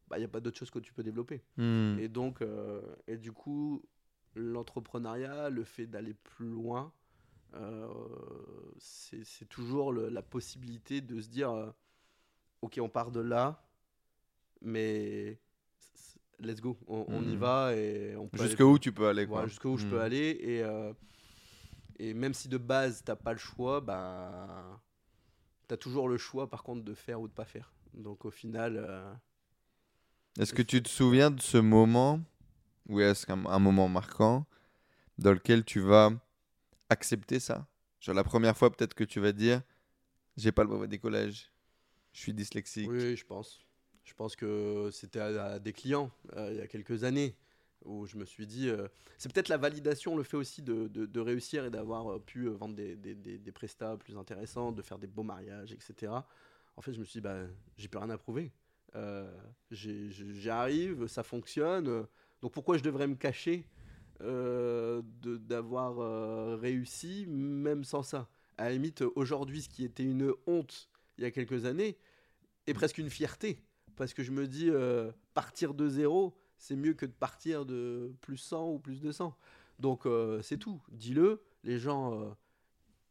bah, 0.08 0.18
il 0.18 0.22
n'y 0.22 0.26
a 0.26 0.30
pas 0.30 0.40
d'autre 0.40 0.58
chose 0.58 0.72
que 0.72 0.80
tu 0.80 0.94
peux 0.94 1.04
développer. 1.04 1.42
Hmm. 1.58 1.98
Et 2.00 2.08
donc, 2.08 2.42
euh, 2.42 2.82
et 3.08 3.18
du 3.18 3.32
coup, 3.32 3.84
l'entrepreneuriat, 4.36 5.50
le 5.50 5.64
fait 5.64 5.88
d'aller 5.88 6.14
plus 6.14 6.50
loin, 6.50 6.94
euh, 7.56 7.88
c'est 8.78 9.48
toujours 9.48 9.92
le- 9.94 10.10
la 10.10 10.22
possibilité 10.22 11.02
de 11.02 11.22
se 11.22 11.30
dire, 11.30 11.52
euh, 11.52 11.72
ok, 12.62 12.80
on 12.82 12.90
part 12.90 13.12
de 13.12 13.22
là, 13.22 13.66
mais 14.62 15.40
let's 16.40 16.62
go, 16.62 16.78
on, 16.88 17.06
on 17.10 17.22
y 17.24 17.36
Mhm. 17.36 17.40
va 17.40 17.74
et 17.76 18.16
on 18.16 18.30
Jusqu'où 18.34 18.80
tu 18.80 18.92
peux 18.92 19.08
aller, 19.08 19.26
quoi. 19.26 19.36
voilà, 19.36 19.48
jusqu'où 19.48 19.78
je 19.78 19.86
peux 19.86 19.98
Hmm. 19.98 20.02
aller. 20.02 20.38
Et, 20.42 20.64
euh, 20.64 20.94
et 21.98 22.14
même 22.14 22.34
si 22.34 22.48
de 22.48 22.58
base, 22.58 23.04
t'as 23.04 23.16
pas 23.16 23.34
le 23.34 23.40
choix, 23.40 23.82
bah, 23.82 24.80
t'as 25.68 25.78
toujours 25.78 26.08
le 26.10 26.18
choix, 26.18 26.50
par 26.50 26.64
contre, 26.64 26.84
de 26.84 26.94
faire 26.94 27.22
ou 27.22 27.28
de 27.28 27.34
pas 27.34 27.46
faire. 27.46 27.74
Donc 27.94 28.26
au 28.26 28.32
final, 28.32 28.78
euh, 28.78 29.14
Est-ce 30.40 30.54
que 30.54 30.62
tu 30.62 30.82
te 30.84 30.90
souviens 30.90 31.32
de 31.32 31.42
ce 31.42 31.58
moment, 31.58 32.22
ou 32.90 33.00
est-ce 33.02 33.26
qu'un 33.26 33.46
un 33.46 33.60
moment 33.60 33.88
marquant, 33.88 34.46
dans 35.18 35.32
lequel 35.34 35.64
tu 35.64 35.80
vas 35.80 36.12
accepter 36.90 37.40
ça? 37.40 37.68
Genre 38.02 38.16
la 38.16 38.24
première 38.24 38.58
fois, 38.58 38.72
peut-être 38.72 38.94
que 38.94 39.04
tu 39.06 39.20
vas 39.20 39.32
dire 39.32 39.62
J'ai 40.38 40.52
pas 40.52 40.64
le 40.64 40.70
brevet 40.70 40.88
des 40.88 41.00
collèges, 41.00 41.52
je 42.14 42.20
suis 42.22 42.34
dyslexique. 42.34 42.90
oui, 42.90 43.16
je 43.16 43.26
pense. 43.26 43.65
Je 44.06 44.14
pense 44.14 44.36
que 44.36 44.90
c'était 44.92 45.20
à, 45.20 45.60
des 45.60 45.74
clients 45.74 46.12
euh, 46.38 46.50
il 46.52 46.58
y 46.58 46.62
a 46.62 46.68
quelques 46.68 47.04
années 47.04 47.36
où 47.84 48.06
je 48.08 48.18
me 48.18 48.26
suis 48.26 48.48
dit, 48.48 48.70
euh, 48.70 48.88
c'est 49.18 49.32
peut-être 49.32 49.50
la 49.50 49.58
validation, 49.58 50.16
le 50.16 50.24
fait 50.24 50.38
aussi 50.38 50.62
de, 50.64 50.88
de- 50.88 51.20
réussir 51.20 51.66
et 51.66 51.70
d'avoir 51.70 52.14
euh, 52.14 52.20
pu 52.20 52.48
vendre 52.48 52.76
des, 52.76 52.96
des, 52.96 53.14
des, 53.14 53.38
des 53.38 53.52
prestats 53.52 53.98
plus 53.98 54.18
intéressants, 54.18 54.72
de 54.72 54.82
faire 54.82 54.98
des 54.98 55.08
beaux 55.08 55.24
mariages, 55.24 55.72
etc. 55.72 56.26
En 56.78 56.82
fait, 56.82 56.94
je 56.94 57.00
me 57.00 57.04
suis 57.06 57.20
dit, 57.20 57.22
bah, 57.22 57.46
j'ai 57.78 57.88
plus 57.88 58.00
rien 58.00 58.10
à 58.10 58.18
prouver. 58.18 58.52
Euh, 58.96 59.30
J'y 59.72 60.50
arrive, 60.50 61.08
ça 61.08 61.22
fonctionne. 61.24 62.08
donc 62.42 62.54
pourquoi 62.54 62.78
je 62.78 62.84
devrais 62.84 63.08
me 63.08 63.16
cacher 63.16 63.68
euh, 64.22 65.02
d'avoir 65.24 66.60
réussi, 66.60 67.26
même 67.28 67.84
sans 67.84 68.04
ça? 68.04 68.30
À 68.58 68.66
la 68.66 68.72
limite, 68.72 69.04
aujourd'hui, 69.16 69.62
ce 69.62 69.70
qui 69.70 69.84
était 69.84 70.04
une 70.04 70.34
honte 70.48 70.90
il 71.18 71.24
y 71.24 71.28
a 71.28 71.32
quelques 71.32 71.66
années 71.66 71.98
est 72.68 72.74
presque 72.74 72.98
une 72.98 73.10
fierté. 73.10 73.60
Parce 73.96 74.14
que 74.14 74.24
je 74.24 74.32
me 74.32 74.48
dis, 74.48 74.70
euh, 74.70 75.12
partir 75.34 75.74
de 75.74 75.88
zéro, 75.88 76.36
c'est 76.58 76.76
mieux 76.76 76.94
que 76.94 77.06
de 77.06 77.12
partir 77.12 77.66
de 77.66 78.14
plus 78.22 78.38
100 78.38 78.72
ou 78.72 78.80
plus 78.80 79.02
de 79.02 79.12
100. 79.12 79.36
Donc 79.80 80.06
euh, 80.06 80.42
c'est 80.42 80.58
tout. 80.58 80.82
Dis-le. 80.90 81.42
Les 81.64 81.80
gens, 81.80 82.14
euh, 82.14 82.30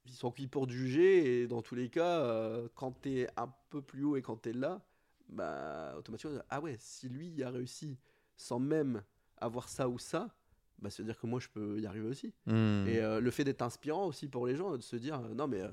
ils 0.07 0.12
sont 0.12 0.30
qui 0.30 0.47
pour 0.47 0.66
te 0.66 0.72
juger. 0.72 1.43
Et 1.43 1.47
dans 1.47 1.62
tous 1.62 1.74
les 1.74 1.89
cas, 1.89 2.61
quand 2.74 3.01
tu 3.03 3.20
es 3.20 3.28
un 3.37 3.53
peu 3.70 3.82
plus 3.82 4.05
haut 4.05 4.16
et 4.16 4.22
quand 4.22 4.43
tu 4.43 4.51
es 4.51 4.53
là, 4.53 4.82
bah, 5.28 5.95
automatiquement, 5.99 6.39
ah 6.51 6.61
ouais, 6.61 6.76
si 6.78 7.09
lui 7.09 7.28
il 7.28 7.43
a 7.43 7.51
réussi 7.51 7.99
sans 8.37 8.59
même 8.59 9.03
avoir 9.39 9.68
ça 9.68 9.89
ou 9.89 9.99
ça, 9.99 10.35
bah, 10.78 10.91
ça 10.91 11.03
veut 11.03 11.07
dire 11.07 11.18
que 11.18 11.26
moi 11.26 11.41
je 11.41 11.49
peux 11.49 11.80
y 11.80 11.87
arriver 11.87 12.09
aussi. 12.09 12.32
Hmm. 12.47 12.87
Et 12.87 12.99
euh, 12.99 13.20
le 13.20 13.30
fait 13.30 13.45
d'être 13.45 13.62
inspirant 13.62 14.07
aussi 14.07 14.28
pour 14.28 14.47
les 14.47 14.57
gens, 14.57 14.76
de 14.76 14.82
se 14.82 14.97
dire, 14.97 15.20
euh, 15.20 15.35
non 15.35 15.49
mais 15.49 15.61
euh, 15.61 15.70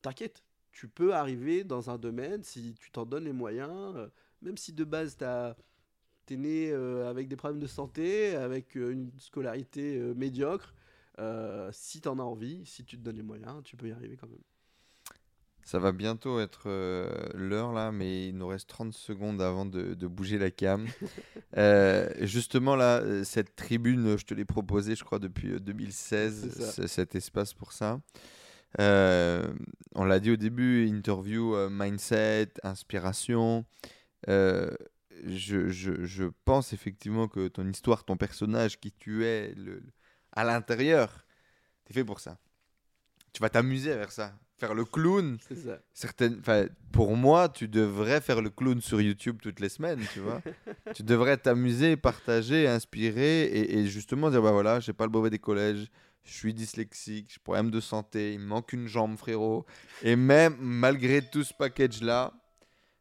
t'inquiète, 0.00 0.42
tu 0.72 0.88
peux 0.88 1.14
arriver 1.14 1.64
dans 1.64 1.90
un 1.90 1.98
domaine 1.98 2.42
si 2.42 2.74
tu 2.74 2.90
t'en 2.90 3.04
donnes 3.06 3.24
les 3.24 3.32
moyens, 3.32 3.70
euh, 3.96 4.08
même 4.42 4.56
si 4.56 4.72
de 4.72 4.84
base 4.84 5.16
t'as- 5.16 5.56
t'es 6.26 6.36
né 6.36 6.70
euh, 6.72 7.08
avec 7.10 7.28
des 7.28 7.36
problèmes 7.36 7.60
de 7.60 7.66
santé, 7.66 8.34
avec 8.36 8.76
euh, 8.76 8.92
une 8.92 9.10
scolarité 9.18 9.98
médiocre, 10.16 10.74
si 11.72 12.00
t'en 12.00 12.18
as 12.18 12.22
envie, 12.22 12.66
si 12.66 12.84
tu 12.84 12.98
te 12.98 13.02
donnes 13.02 13.16
les 13.16 13.22
moyens, 13.22 13.62
tu 13.64 13.76
peux 13.76 13.88
y 13.88 13.92
arriver 13.92 14.16
quand 14.16 14.28
même. 14.28 14.40
Ça 15.64 15.78
va 15.78 15.92
bientôt 15.92 16.40
être 16.40 16.68
l'heure 17.34 17.72
là, 17.72 17.92
mais 17.92 18.28
il 18.28 18.36
nous 18.36 18.48
reste 18.48 18.68
30 18.68 18.92
secondes 18.92 19.40
avant 19.40 19.64
de, 19.64 19.94
de 19.94 20.06
bouger 20.08 20.38
la 20.38 20.50
cam. 20.50 20.86
Justement 22.20 22.76
là, 22.76 23.24
cette 23.24 23.54
tribune, 23.54 24.18
je 24.18 24.24
te 24.24 24.34
l'ai 24.34 24.44
proposée, 24.44 24.96
je 24.96 25.04
crois, 25.04 25.18
depuis 25.18 25.52
euh, 25.52 25.60
2016, 25.60 26.48
C'est 26.50 26.62
ça. 26.62 26.72
c- 26.72 26.88
cet 26.88 27.14
espace 27.14 27.54
pour 27.54 27.72
ça. 27.72 28.00
Euh, 28.80 29.52
on 29.94 30.04
l'a 30.04 30.20
dit 30.20 30.30
au 30.30 30.36
début, 30.36 30.86
interview, 30.86 31.54
euh, 31.54 31.68
mindset, 31.70 32.48
inspiration. 32.62 33.64
Euh, 34.28 34.70
je, 35.26 35.68
je- 35.68 36.04
je 36.04 36.24
pense 36.44 36.72
effectivement 36.72 37.28
que 37.28 37.48
ton 37.48 37.66
histoire, 37.68 38.04
ton 38.04 38.16
personnage, 38.16 38.80
qui 38.80 38.92
tu 38.92 39.24
es 39.26 39.54
le, 39.54 39.82
à 40.32 40.44
l'intérieur, 40.44 41.26
t'es 41.84 41.94
fait 41.94 42.04
pour 42.04 42.20
ça. 42.20 42.38
tu 43.32 43.40
vas 43.40 43.50
t'amuser 43.50 43.92
à 43.92 43.98
faire 43.98 44.12
ça. 44.12 44.34
Faire 44.58 44.74
le 44.74 44.84
clown, 44.84 45.38
ça. 45.40 45.80
certaines, 45.92 46.40
pour 46.92 47.16
moi, 47.16 47.48
tu 47.48 47.66
devrais 47.66 48.20
faire 48.20 48.40
le 48.40 48.48
clown 48.48 48.80
sur 48.80 49.00
YouTube 49.00 49.38
toutes 49.42 49.58
les 49.58 49.68
semaines, 49.68 50.00
tu 50.12 50.20
vois. 50.20 50.40
tu 50.94 51.02
devrais 51.02 51.36
t'amuser, 51.36 51.96
partager, 51.96 52.68
inspirer 52.68 53.42
et, 53.44 53.78
et 53.78 53.86
justement 53.86 54.30
dire 54.30 54.40
bah 54.40 54.52
voilà, 54.52 54.78
j'ai 54.78 54.92
pas 54.92 55.04
le 55.04 55.10
brevet 55.10 55.30
des 55.30 55.40
collèges, 55.40 55.88
je 56.24 56.32
suis 56.32 56.54
dyslexique, 56.54 57.26
j'ai 57.30 57.40
problème 57.40 57.70
de 57.70 57.80
santé, 57.80 58.34
il 58.34 58.40
me 58.40 58.46
manque 58.46 58.72
une 58.72 58.86
jambe, 58.86 59.16
frérot. 59.16 59.66
Et 60.02 60.16
même 60.16 60.56
malgré 60.60 61.22
tout 61.22 61.42
ce 61.42 61.52
package-là, 61.52 62.32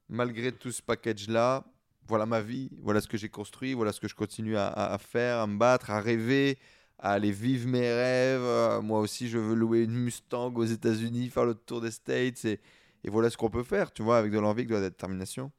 malgré 0.09 0.51
tout 0.51 0.71
ce 0.71 0.81
package-là, 0.81 1.65
voilà 2.07 2.25
ma 2.25 2.41
vie, 2.41 2.69
voilà 2.81 2.99
ce 2.99 3.07
que 3.07 3.17
j'ai 3.17 3.29
construit, 3.29 3.73
voilà 3.73 3.91
ce 3.93 3.99
que 3.99 4.07
je 4.07 4.15
continue 4.15 4.57
à, 4.57 4.97
faire, 4.99 5.39
à 5.39 5.47
me 5.47 5.57
battre, 5.57 5.91
à 5.91 6.01
rêver, 6.01 6.57
à 6.99 7.13
aller 7.13 7.31
vivre 7.31 7.67
mes 7.67 7.79
rêves. 7.93 8.41
Euh, 8.41 8.81
moi 8.81 8.99
aussi, 8.99 9.29
je 9.29 9.37
veux 9.37 9.55
louer 9.55 9.83
une 9.83 9.93
Mustang 9.93 10.53
aux 10.55 10.65
États-Unis, 10.65 11.29
faire 11.29 11.45
le 11.45 11.55
tour 11.55 11.79
des 11.79 11.91
States. 11.91 12.43
Et, 12.45 12.59
voilà 13.05 13.29
ce 13.29 13.37
qu'on 13.37 13.49
peut 13.49 13.63
faire, 13.63 13.91
tu 13.91 14.03
vois, 14.03 14.17
avec 14.17 14.31
de 14.31 14.39
l'envie, 14.39 14.65
de 14.65 14.73
la 14.73 14.81
détermination. 14.81 15.51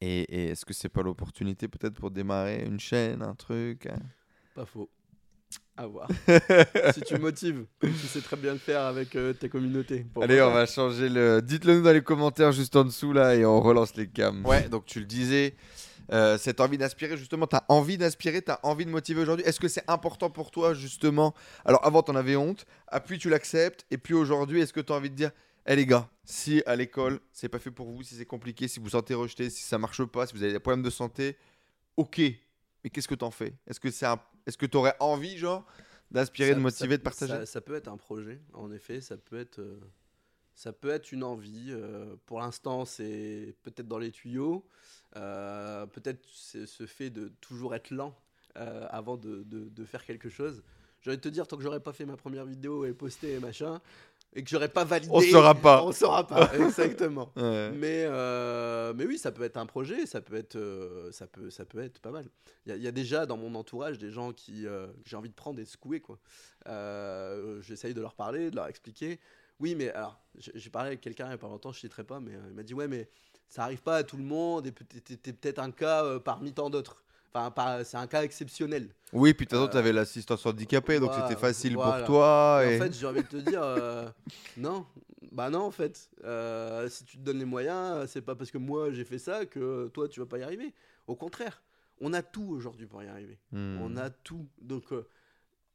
Et, 0.00 0.22
et 0.22 0.48
est-ce 0.50 0.64
que 0.64 0.74
c'est 0.74 0.88
pas 0.88 1.02
l'opportunité 1.02 1.68
peut-être 1.68 1.94
pour 1.94 2.10
démarrer 2.10 2.64
une 2.64 2.80
chaîne, 2.80 3.22
un 3.22 3.34
truc 3.34 3.86
hein? 3.86 3.98
Pas 4.54 4.64
faux. 4.64 4.90
À 5.76 5.86
voir. 5.86 6.08
si 6.94 7.00
tu 7.02 7.18
motives, 7.18 7.66
tu 7.80 7.92
sais 7.92 8.20
très 8.20 8.36
bien 8.36 8.52
le 8.52 8.58
faire 8.58 8.80
avec 8.82 9.14
euh, 9.14 9.34
tes 9.34 9.48
communautés. 9.48 10.06
Allez, 10.20 10.40
on 10.40 10.50
va 10.50 10.64
changer 10.64 11.08
le. 11.08 11.42
Dites-le 11.42 11.76
nous 11.76 11.82
dans 11.82 11.92
les 11.92 12.02
commentaires 12.02 12.52
juste 12.52 12.74
en 12.76 12.84
dessous 12.84 13.12
là 13.12 13.34
et 13.34 13.44
on 13.44 13.60
relance 13.60 13.94
les 13.96 14.08
cams. 14.08 14.44
Ouais, 14.46 14.68
donc 14.68 14.86
tu 14.86 15.00
le 15.00 15.06
disais, 15.06 15.54
euh, 16.12 16.38
cette 16.38 16.60
envie 16.60 16.78
d'inspirer, 16.78 17.16
justement, 17.16 17.46
tu 17.46 17.56
as 17.56 17.64
envie 17.68 17.98
d'inspirer, 17.98 18.42
tu 18.42 18.50
as 18.50 18.60
envie 18.62 18.86
de 18.86 18.90
motiver 18.90 19.20
aujourd'hui. 19.20 19.44
Est-ce 19.44 19.60
que 19.60 19.68
c'est 19.68 19.84
important 19.88 20.30
pour 20.30 20.50
toi, 20.50 20.74
justement? 20.74 21.34
Alors 21.64 21.84
avant, 21.84 22.02
tu 22.02 22.10
en 22.10 22.16
avais 22.16 22.36
honte, 22.36 22.64
ah, 22.88 23.00
puis 23.00 23.18
tu 23.18 23.28
l'acceptes, 23.28 23.86
et 23.90 23.98
puis 23.98 24.14
aujourd'hui, 24.14 24.60
est-ce 24.60 24.72
que 24.72 24.80
tu 24.80 24.92
as 24.92 24.96
envie 24.96 25.10
de 25.10 25.16
dire, 25.16 25.30
hé 25.66 25.76
les 25.76 25.86
gars, 25.86 26.08
si 26.24 26.62
à 26.66 26.76
l'école, 26.76 27.20
c'est 27.32 27.48
pas 27.48 27.58
fait 27.58 27.70
pour 27.70 27.90
vous, 27.90 28.02
si 28.02 28.14
c'est 28.14 28.26
compliqué, 28.26 28.68
si 28.68 28.78
vous 28.78 28.84
vous 28.84 28.90
sentez 28.90 29.14
rejeté, 29.14 29.50
si 29.50 29.62
ça 29.62 29.78
marche 29.78 30.04
pas, 30.04 30.26
si 30.26 30.34
vous 30.34 30.42
avez 30.42 30.52
des 30.52 30.60
problèmes 30.60 30.84
de 30.84 30.90
santé, 30.90 31.36
ok, 31.96 32.20
mais 32.84 32.90
qu'est-ce 32.90 33.08
que 33.08 33.14
t'en 33.14 33.30
fais? 33.30 33.54
Est-ce 33.66 33.80
que 33.80 33.90
c'est 33.90 34.06
un... 34.06 34.20
est-ce 34.46 34.58
que 34.58 34.66
tu 34.66 34.76
aurais 34.76 34.96
envie, 35.00 35.36
genre, 35.38 35.64
d'inspirer, 36.10 36.54
de 36.54 36.60
motiver, 36.60 36.94
ça- 36.94 36.98
de 36.98 37.02
partager? 37.02 37.32
ça, 37.32 37.46
ça 37.46 37.60
peut 37.60 37.74
être 37.74 37.88
un 37.88 37.96
projet, 37.96 38.40
en 38.54 38.70
effet, 38.72 39.00
ça 39.00 39.16
peut 39.16 39.38
être, 39.38 39.58
euh, 39.60 39.80
ça 40.54 40.72
peut 40.72 40.90
être 40.90 41.12
une 41.12 41.24
envie. 41.24 41.68
euh, 41.70 42.16
pour 42.26 42.40
l'instant, 42.40 42.84
c'est 42.84 43.54
peut-être 43.62 43.88
dans 43.88 43.98
les 43.98 44.12
tuyaux. 44.12 44.66
euh, 45.16 45.86
peut-être 45.86 46.20
c'est 46.34 46.66
ce 46.66 46.86
fait 46.86 47.10
de 47.10 47.28
toujours 47.40 47.74
être 47.74 47.90
lent 47.90 48.14
avant 48.54 49.16
de, 49.18 49.42
de- 49.44 49.68
de 49.68 49.84
faire 49.84 50.04
quelque 50.04 50.28
chose. 50.30 50.62
J'allais 51.02 51.18
te 51.18 51.28
dire, 51.28 51.46
tant 51.46 51.56
que 51.56 51.62
j'aurais 51.62 51.80
pas 51.80 51.92
fait 51.92 52.06
ma 52.06 52.16
première 52.16 52.44
vidéo 52.46 52.84
et 52.86 52.92
posté 52.94 53.34
et 53.34 53.38
machin, 53.40 53.80
et 54.34 54.42
que 54.42 54.50
j'aurais 54.50 54.68
pas 54.68 54.84
validé. 54.84 55.10
On 55.12 55.20
saura 55.20 55.54
pas. 55.54 55.82
On 55.82 55.92
saura 55.92 56.26
pas, 56.26 56.50
exactement. 56.54 57.32
Ouais. 57.36 57.70
Mais, 57.72 58.04
euh, 58.06 58.92
mais 58.94 59.06
oui, 59.06 59.16
ça 59.18 59.32
peut 59.32 59.42
être 59.44 59.56
un 59.56 59.66
projet, 59.66 60.04
ça 60.06 60.20
peut 60.20 60.36
être, 60.36 60.56
euh, 60.56 61.10
ça 61.12 61.26
peut, 61.26 61.48
ça 61.50 61.64
peut 61.64 61.80
être 61.82 62.00
pas 62.00 62.10
mal. 62.10 62.26
Il 62.66 62.70
y, 62.70 62.72
a- 62.72 62.76
il 62.76 62.82
y 62.82 62.88
a 62.88 62.92
déjà 62.92 63.24
dans 63.24 63.36
mon 63.38 63.54
entourage 63.54 63.98
des 63.98 64.10
gens 64.10 64.32
qui, 64.32 64.66
euh, 64.66 64.86
que 64.88 65.08
j'ai 65.08 65.16
envie 65.16 65.30
de 65.30 65.34
prendre 65.34 65.58
et 65.58 65.64
de 65.64 65.68
secouer. 65.68 66.00
quoi. 66.00 66.18
J'essaye 67.62 67.94
de 67.94 68.00
leur 68.00 68.14
parler, 68.14 68.50
de 68.50 68.56
leur 68.56 68.66
expliquer. 68.68 69.18
Oui, 69.58 69.74
mais 69.74 69.90
alors, 69.90 70.20
j'ai 70.54 70.68
parlé 70.70 70.88
avec 70.88 71.00
quelqu'un 71.00 71.26
il 71.26 71.30
y 71.30 71.34
a 71.34 71.38
pas 71.38 71.48
longtemps, 71.48 71.72
je 71.72 71.78
ne 71.78 71.80
citerai 71.80 72.04
pas, 72.04 72.20
mais 72.20 72.32
il 72.48 72.54
m'a 72.54 72.62
dit 72.62 72.74
Ouais, 72.74 72.88
mais 72.88 73.08
ça 73.48 73.62
arrive 73.62 73.80
pas 73.80 73.96
à 73.96 74.02
tout 74.04 74.16
le 74.18 74.22
monde 74.24 74.66
et 74.66 74.72
t'es 74.72 75.32
peut-être 75.32 75.60
un 75.60 75.70
cas 75.70 76.18
parmi 76.18 76.52
tant 76.52 76.68
d'autres. 76.68 77.02
Enfin, 77.36 77.50
pas- 77.50 77.84
c'est 77.84 77.96
un 77.98 78.06
cas 78.06 78.22
exceptionnel. 78.22 78.88
Oui, 79.12 79.34
puis 79.34 79.44
de 79.44 79.50
toute 79.50 79.58
façon, 79.58 79.68
Euh, 79.68 79.72
tu 79.72 79.76
avais 79.76 79.92
l'assistance 79.92 80.44
handicapée, 80.46 80.98
donc 80.98 81.10
voilà, 81.10 81.28
c'était 81.28 81.40
facile 81.40 81.74
voilà. 81.74 81.98
pour 81.98 82.06
toi. 82.06 82.62
Et 82.64 82.72
Et... 82.72 82.80
En 82.80 82.84
fait, 82.84 82.94
j'ai 82.94 83.06
envie 83.06 83.22
de 83.22 83.28
te 83.28 83.36
dire, 83.36 83.62
euh, 83.62 84.08
non, 84.56 84.86
bah 85.32 85.50
non, 85.50 85.60
en 85.60 85.70
fait, 85.70 86.08
Euh, 86.24 86.88
si 86.88 87.04
tu 87.04 87.18
te 87.18 87.22
donnes 87.22 87.38
les 87.38 87.44
moyens, 87.44 88.08
c'est 88.10 88.22
pas 88.22 88.34
parce 88.34 88.50
que 88.50 88.58
moi 88.58 88.90
j'ai 88.90 89.04
fait 89.04 89.18
ça 89.18 89.44
que 89.46 89.88
toi 89.88 90.08
tu 90.08 90.20
vas 90.20 90.26
pas 90.26 90.38
y 90.38 90.42
arriver. 90.42 90.72
Au 91.06 91.14
contraire, 91.14 91.62
on 92.00 92.12
a 92.14 92.22
tout 92.22 92.48
aujourd'hui 92.50 92.86
pour 92.86 93.02
y 93.02 93.06
arriver. 93.06 93.38
Hmm. 93.52 93.78
On 93.82 93.96
a 93.96 94.10
tout. 94.10 94.48
Donc, 94.60 94.92
euh, 94.92 95.06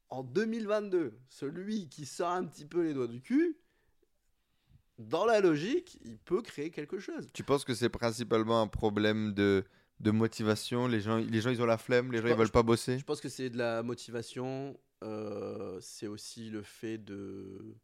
en 0.09 0.24
2022, 0.24 1.14
celui 1.30 1.88
qui 1.89 2.05
sort 2.05 2.32
un 2.32 2.43
petit 2.43 2.66
peu 2.66 2.82
les 2.84 2.93
doigts 2.93 3.07
du 3.07 3.22
cul, 3.22 3.55
dans 4.97 5.26
la 5.26 5.39
logique, 5.41 5.97
il 6.03 6.18
peut 6.18 6.41
créer 6.41 6.70
quelque 6.70 6.99
chose. 6.99 7.28
Tu 7.34 7.43
penses 7.43 7.64
que 7.64 7.74
c'est 7.74 7.89
principalement 7.89 8.62
un 8.62 8.68
problème 8.68 9.34
de, 9.34 9.64
de 10.01 10.11
motivation 10.11 10.87
les 10.87 10.99
gens, 11.01 11.17
les 11.17 11.41
gens, 11.41 11.49
ils 11.51 11.61
ont 11.61 11.65
la 11.65 11.77
flemme, 11.77 12.11
les 12.11 12.21
gens, 12.21 12.27
ils 12.27 12.35
veulent 12.35 12.49
pas 12.49 12.63
bosser 12.63 12.97
Je 12.99 13.03
pense 13.05 13.21
que 13.21 13.29
c'est 13.29 13.49
de 13.49 13.57
la 13.57 13.83
motivation. 13.83 14.77
euh, 15.03 15.77
c'est 15.81 16.07
aussi 16.07 16.49
le 16.49 16.61
fait 16.63 16.97
de. 16.97 17.75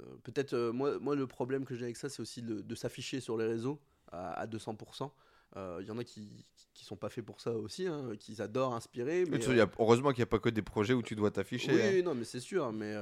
euh, 0.00 0.04
Peut-être, 0.24 0.54
euh, 0.54 0.72
moi, 0.72 0.98
moi, 0.98 1.14
le 1.16 1.26
problème 1.26 1.64
que 1.64 1.74
j'ai 1.74 1.84
avec 1.84 1.96
ça, 1.96 2.08
c'est 2.08 2.20
aussi 2.22 2.42
de 2.42 2.74
s'afficher 2.74 3.20
sur 3.20 3.36
les 3.36 3.46
réseaux 3.46 3.78
à, 4.10 4.32
à 4.40 4.46
200%. 4.46 5.10
Euh, 5.54 5.78
Il 5.82 5.86
y 5.86 5.90
en 5.90 5.98
a 5.98 6.04
qui, 6.04 6.46
qui 6.72 6.84
sont 6.86 6.96
pas 6.96 7.10
faits 7.10 7.24
pour 7.26 7.40
ça 7.40 7.52
aussi, 7.52 7.86
hein, 7.86 8.12
qui 8.18 8.40
adorent 8.40 8.74
inspirer. 8.74 9.26
Mais 9.28 9.38
y 9.38 9.60
a- 9.60 9.68
heureusement 9.78 10.10
qu'il 10.10 10.20
n'y 10.20 10.22
a 10.22 10.26
pas 10.26 10.38
que 10.38 10.48
des 10.48 10.62
projets 10.62 10.94
où 10.94 11.02
tu 11.02 11.14
dois 11.14 11.30
t'afficher. 11.30 11.72
oui, 11.72 11.98
hein. 12.00 12.02
non, 12.02 12.14
mais 12.14 12.24
c'est 12.24 12.40
sûr. 12.40 12.72
Mais 12.72 12.94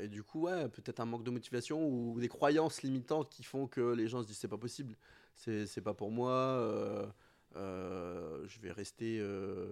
et 0.00 0.08
du 0.08 0.22
coup, 0.22 0.42
ouais, 0.42 0.68
peut-être 0.70 1.00
un 1.00 1.04
manque 1.04 1.24
de 1.24 1.30
motivation 1.30 1.86
ou 1.86 2.18
des 2.18 2.28
croyances 2.28 2.82
limitantes 2.82 3.28
qui 3.30 3.42
font 3.42 3.66
que 3.66 3.92
les 3.92 4.08
gens 4.08 4.22
se 4.22 4.26
disent 4.28 4.38
c'est 4.38 4.48
pas 4.48 4.56
possible, 4.56 4.96
c'est 5.34 5.66
c'est 5.66 5.82
pas 5.82 5.92
pour 5.94 6.10
moi. 6.10 7.12
Euh, 7.56 8.36
euh, 8.36 8.44
je 8.46 8.60
vais 8.60 8.72
rester 8.72 9.18
euh, 9.20 9.70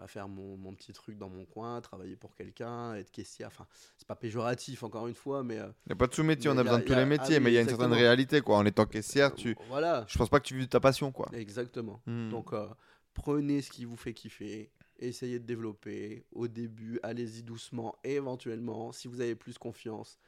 à 0.00 0.06
faire 0.06 0.28
mon, 0.28 0.56
mon 0.56 0.74
petit 0.74 0.92
truc 0.92 1.16
dans 1.16 1.28
mon 1.28 1.44
coin, 1.44 1.80
travailler 1.80 2.16
pour 2.16 2.34
quelqu'un, 2.34 2.94
être 2.94 3.10
caissière. 3.10 3.48
Enfin, 3.48 3.66
c'est 3.96 4.06
pas 4.06 4.16
péjoratif 4.16 4.82
encore 4.82 5.06
une 5.08 5.14
fois, 5.14 5.42
mais 5.42 5.58
euh, 5.58 5.68
Il 5.86 5.90
n'y 5.90 5.92
a 5.92 5.96
pas 5.96 6.06
de 6.06 6.14
sous-métier, 6.14 6.50
on 6.50 6.58
a 6.58 6.62
besoin 6.62 6.78
de 6.78 6.84
tous 6.84 6.92
les 6.92 7.00
ah 7.00 7.06
métiers, 7.06 7.40
mais 7.40 7.50
il 7.50 7.54
y 7.54 7.58
a 7.58 7.62
une 7.62 7.68
certaine 7.68 7.92
réalité. 7.92 8.40
quoi. 8.40 8.58
En 8.58 8.66
étant 8.66 8.86
caissière, 8.86 9.34
tu... 9.34 9.56
voilà, 9.68 10.04
je 10.08 10.16
pense 10.18 10.28
pas 10.28 10.40
que 10.40 10.46
tu 10.46 10.56
vis 10.56 10.66
de 10.66 10.70
ta 10.70 10.80
passion. 10.80 11.12
quoi. 11.12 11.28
exactement. 11.32 12.02
Hmm. 12.06 12.30
Donc, 12.30 12.52
euh, 12.52 12.68
prenez 13.14 13.62
ce 13.62 13.70
qui 13.70 13.84
vous 13.84 13.96
fait 13.96 14.14
kiffer, 14.14 14.70
essayez 14.98 15.38
de 15.38 15.46
développer. 15.46 16.24
Au 16.32 16.48
début, 16.48 17.00
allez-y 17.02 17.42
doucement. 17.42 17.96
Et 18.04 18.14
éventuellement, 18.14 18.92
si 18.92 19.08
vous 19.08 19.20
avez 19.20 19.34
plus 19.34 19.58
confiance, 19.58 20.18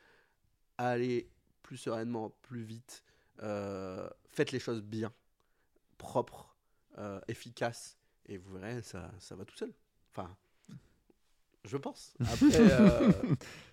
allez 0.78 1.28
plus 1.62 1.76
sereinement, 1.76 2.30
plus 2.43 2.62
vite. 2.62 3.05
Euh, 3.43 4.09
faites 4.30 4.53
les 4.53 4.59
choses 4.59 4.83
bien, 4.83 5.12
propres, 5.99 6.52
euh, 6.99 7.20
efficaces. 7.28 7.99
Et 8.26 8.38
vous 8.38 8.53
verrez, 8.55 8.82
ça, 8.82 9.11
ça 9.18 9.34
va 9.34 9.45
tout 9.45 9.57
seul. 9.57 9.72
Enfin, 10.12 10.30
je 11.64 11.76
pense. 11.76 12.14
Après, 12.20 12.47
euh, 12.55 13.12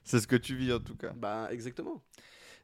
C'est 0.03 0.19
ce 0.19 0.27
que 0.27 0.35
tu 0.35 0.55
vis 0.55 0.73
en 0.73 0.79
tout 0.79 0.95
cas. 0.95 1.11
bah, 1.13 1.47
exactement. 1.51 2.01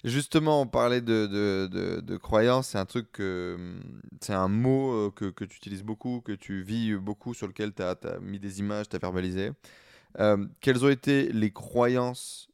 Justement, 0.04 0.62
on 0.62 0.68
parlait 0.68 1.02
de, 1.02 1.26
de, 1.26 1.68
de, 1.72 2.00
de 2.02 2.18
croyance, 2.18 2.70
c'est 2.70 2.78
un 2.78 2.86
truc 2.86 3.12
que. 3.12 3.80
C'est 4.22 4.34
un 4.34 4.48
mot 4.48 4.92
euh, 4.94 5.12
que, 5.12 5.26
que 5.26 5.44
tu 5.46 5.58
utilises 5.58 5.84
beaucoup, 5.84 6.22
que 6.22 6.34
tu 6.34 6.62
vis 6.62 6.96
beaucoup, 6.96 7.34
sur 7.34 7.48
lequel 7.48 7.74
tu 7.74 7.82
as, 7.82 7.98
mis 8.22 8.40
des 8.40 8.60
images, 8.60 8.88
tu 8.88 8.96
as 8.96 9.00
verbalisé. 9.00 9.52
Euh, 10.20 10.46
quelles 10.62 10.86
ont 10.86 10.90
été 10.90 11.32
les 11.32 11.52
croyances 11.52 12.50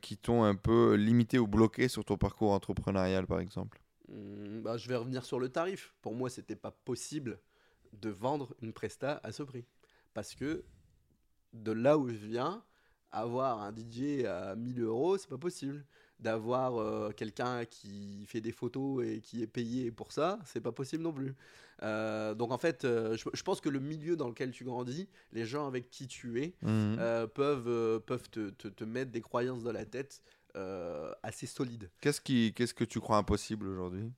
qui 0.00 0.16
t'ont 0.16 0.44
un 0.44 0.54
peu 0.54 0.94
limité 0.94 1.38
ou 1.38 1.48
bloqué 1.48 1.88
sur 1.88 2.04
ton 2.04 2.16
parcours 2.16 2.52
entrepreneurial, 2.52 3.26
par 3.26 3.40
exemple? 3.40 3.80
Bah, 4.08 4.76
je 4.76 4.88
vais 4.88 4.96
revenir 4.96 5.24
sur 5.24 5.38
le 5.40 5.48
tarif. 5.48 5.94
Pour 6.02 6.14
moi, 6.14 6.30
c'était 6.30 6.56
pas 6.56 6.70
possible 6.70 7.38
de 7.92 8.10
vendre 8.10 8.54
une 8.62 8.72
presta 8.72 9.20
à 9.22 9.32
ce 9.32 9.42
prix. 9.42 9.64
Parce 10.12 10.34
que 10.34 10.64
de 11.52 11.72
là 11.72 11.96
où 11.98 12.08
je 12.08 12.14
viens, 12.26 12.62
avoir 13.12 13.62
un 13.62 13.72
DJ 13.72 14.24
à 14.26 14.56
1000 14.56 14.80
euros, 14.82 15.16
c'est 15.18 15.28
pas 15.28 15.38
possible. 15.38 15.84
D'avoir 16.20 16.76
euh, 16.78 17.10
quelqu'un 17.10 17.64
qui 17.64 18.24
fait 18.26 18.40
des 18.40 18.52
photos 18.52 19.04
et 19.04 19.20
qui 19.20 19.42
est 19.42 19.46
payé 19.46 19.90
pour 19.90 20.12
ça, 20.12 20.38
c'est 20.46 20.60
pas 20.60 20.72
possible 20.72 21.02
non 21.02 21.12
plus. 21.12 21.34
Euh, 21.82 22.34
donc 22.34 22.50
en 22.52 22.58
fait, 22.58 22.84
euh, 22.84 23.16
je, 23.16 23.24
je 23.32 23.42
pense 23.42 23.60
que 23.60 23.68
le 23.68 23.80
milieu 23.80 24.16
dans 24.16 24.28
lequel 24.28 24.52
tu 24.52 24.64
grandis, 24.64 25.08
les 25.32 25.44
gens 25.44 25.66
avec 25.66 25.90
qui 25.90 26.06
tu 26.08 26.40
es, 26.42 26.54
Mhm. 26.62 27.28
peuvent, 27.34 28.00
peuvent 28.06 28.30
te, 28.30 28.50
te- 28.50 28.68
te 28.68 28.84
mettre 28.84 29.10
des 29.10 29.20
croyances 29.20 29.64
dans 29.64 29.72
la 29.72 29.84
tête 29.84 30.22
assez 31.22 31.46
solides. 31.46 31.90
Qu'est-ce 32.00 32.20
qui, 32.20 32.52
qu'est-ce 32.54 32.74
que 32.74 32.84
tu 32.84 33.00
crois 33.00 33.16
impossible 33.16 33.66
aujourd'hui? 33.68 34.12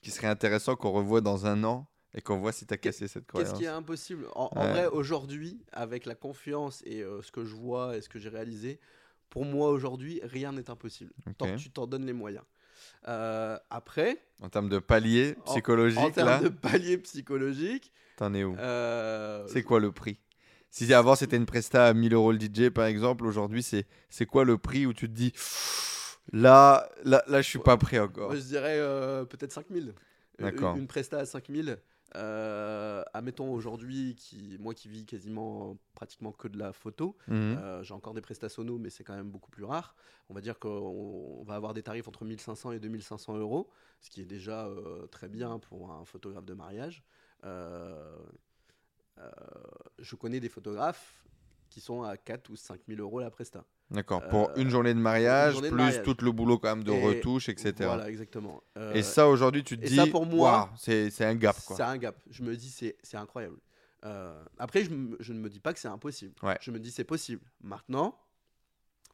Qui 0.00 0.10
serait 0.10 0.26
intéressant 0.28 0.74
qu'on 0.76 0.90
revoie 0.90 1.20
dans 1.20 1.46
un 1.46 1.62
an 1.64 1.86
et 2.14 2.20
qu'on 2.20 2.38
voit 2.38 2.52
si 2.52 2.66
tu 2.66 2.74
as 2.74 2.76
cassé 2.76 3.08
cette 3.08 3.26
croyance 3.26 3.50
Qu'est-ce 3.50 3.58
qui 3.58 3.64
est 3.64 3.68
impossible? 3.68 4.26
En, 4.34 4.50
en 4.54 4.60
Ouais. 4.62 4.68
vrai, 4.70 4.86
aujourd'hui, 4.86 5.64
avec 5.72 6.06
la 6.06 6.14
confiance 6.14 6.82
et 6.84 7.02
euh, 7.02 7.22
ce 7.22 7.30
que 7.32 7.44
je 7.44 7.54
vois 7.54 7.96
et 7.96 8.00
ce 8.02 8.08
que 8.08 8.18
j'ai 8.18 8.28
réalisé, 8.28 8.80
pour 9.30 9.44
moi 9.44 9.70
aujourd'hui, 9.70 10.20
rien 10.24 10.52
n'est 10.52 10.68
impossible. 10.70 11.12
Tant 11.38 11.46
que 11.46 11.60
tu 11.60 11.70
t'en 11.70 11.86
donnes 11.86 12.04
les 12.04 12.12
moyens. 12.12 12.44
Euh, 13.08 13.58
après, 13.70 14.18
En 14.40 14.48
termes 14.48 14.68
de 14.68 14.78
palier 14.80 15.34
En- 15.40 15.44
psychologique, 15.46 16.02
en 16.02 16.10
termes 16.10 16.26
là, 16.26 16.40
de 16.42 16.48
palier 16.48 16.98
psychologique, 16.98 17.92
t'en 18.16 18.34
es 18.34 18.44
où? 18.44 18.56
euh, 18.58 19.46
C'est 19.48 19.62
quoi 19.62 19.78
le 19.80 19.92
prix? 19.92 20.18
Si 20.74 20.92
avant 20.94 21.14
c'était 21.14 21.36
une 21.36 21.44
presta 21.46 21.86
à 21.86 21.92
1000 21.94 22.14
euros 22.14 22.32
le 22.32 22.38
DJ 22.38 22.70
par 22.70 22.86
exemple, 22.86 23.26
aujourd'hui 23.26 23.62
c'est 23.62 23.86
c'est 24.08 24.24
quoi 24.26 24.44
le 24.44 24.56
prix 24.56 24.86
où 24.86 24.94
tu 24.94 25.06
te 25.06 25.12
dis 25.14 25.32
là 26.32 26.88
là 27.04 27.22
là 27.26 27.42
je 27.42 27.48
suis 27.48 27.58
pas 27.58 27.76
prêt 27.76 27.98
encore? 27.98 28.28
moi, 28.28 28.36
je 28.36 28.42
dirais 28.42 28.78
euh, 28.78 29.24
peut-être 29.26 29.52
5000. 29.52 29.94
Euh, 30.40 30.44
D'accord. 30.44 30.74
Une, 30.74 30.82
une 30.82 30.86
presta 30.86 31.18
à 31.18 31.26
5000. 31.26 31.78
Euh, 32.14 33.02
admettons 33.14 33.52
aujourd'hui, 33.52 34.14
qui, 34.16 34.56
moi 34.60 34.74
qui 34.74 34.88
vis 34.88 35.04
quasiment 35.06 35.78
pratiquement 35.94 36.32
que 36.32 36.48
de 36.48 36.58
la 36.58 36.72
photo, 36.72 37.16
Mhm. 37.28 37.56
euh, 37.58 37.82
j'ai 37.82 37.94
encore 37.94 38.12
des 38.14 38.20
prestations 38.20 38.62
sono, 38.62 38.78
mais 38.78 38.90
c'est 38.90 39.02
quand 39.04 39.14
même 39.14 39.30
beaucoup 39.30 39.50
plus 39.50 39.64
rare. 39.64 39.94
On 40.30 40.34
va 40.34 40.40
dire 40.40 40.58
qu'on 40.58 40.68
on 41.40 41.42
va 41.44 41.54
avoir 41.54 41.72
des 41.74 41.82
tarifs 41.82 42.08
entre 42.08 42.24
1500 42.24 42.72
et 42.72 42.80
2500 42.80 43.36
euros, 43.36 43.70
ce 44.00 44.10
qui 44.10 44.20
est 44.22 44.26
déjà 44.26 44.66
euh, 44.66 45.06
très 45.06 45.28
bien 45.28 45.58
pour 45.58 45.90
un 45.92 46.04
photographe 46.04 46.44
de 46.46 46.54
mariage. 46.54 47.02
Euh, 49.18 49.22
euh, 49.22 49.28
je 49.98 50.16
connais 50.16 50.40
des 50.40 50.48
photographes 50.48 51.22
qui 51.68 51.80
sont 51.80 52.02
à 52.02 52.16
4 52.16 52.50
ou 52.50 52.56
5 52.56 52.80
000 52.88 53.00
euros 53.00 53.20
la 53.20 53.30
presta. 53.30 53.64
D'accord. 53.90 54.26
Pour 54.28 54.50
Euh, 54.50 54.54
une 54.56 54.68
journée 54.70 54.94
de 54.94 54.98
mariage, 54.98 55.52
journée 55.54 55.68
de 55.70 55.74
plus 55.74 55.82
mariage. 55.84 56.02
tout 56.04 56.16
le 56.22 56.32
boulot 56.32 56.58
quand 56.58 56.74
même 56.76 56.84
de 56.84 56.92
Et 56.92 57.02
retouche, 57.02 57.48
etc. 57.48 57.72
Voilà, 57.80 58.08
exactement. 58.10 58.62
Euh, 58.78 58.92
Et 58.94 59.02
ça, 59.02 59.28
aujourd'hui, 59.28 59.64
tu 59.64 59.78
te 59.78 59.84
et 59.84 59.88
dis, 59.88 59.96
ça, 59.96 60.06
pour 60.06 60.26
moi, 60.26 60.70
c'est 60.78 61.24
un 61.24 61.34
gap. 61.34 61.56
C'est 61.58 61.82
un 61.82 61.96
gap. 61.98 62.16
Je 62.30 62.42
me 62.42 62.56
dis, 62.56 62.70
c'est 62.70 63.16
incroyable. 63.16 63.56
Euh, 64.04 64.42
après, 64.58 64.84
je, 64.84 64.90
ne 64.90 65.38
me 65.38 65.48
dis 65.48 65.60
pas 65.60 65.72
que 65.72 65.78
c'est 65.78 65.88
impossible. 65.88 66.34
Ouais. 66.42 66.58
Je 66.60 66.70
me 66.70 66.78
dis, 66.80 66.90
c'est 66.90 67.04
possible. 67.04 67.42
Maintenant, 67.62 68.18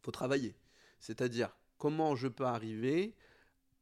faut 0.03 0.11
travailler. 0.13 0.55
C'est-à-dire, 1.01 1.51
comment 1.77 2.17
je 2.17 2.27
peux 2.29 2.45
arriver 2.47 3.15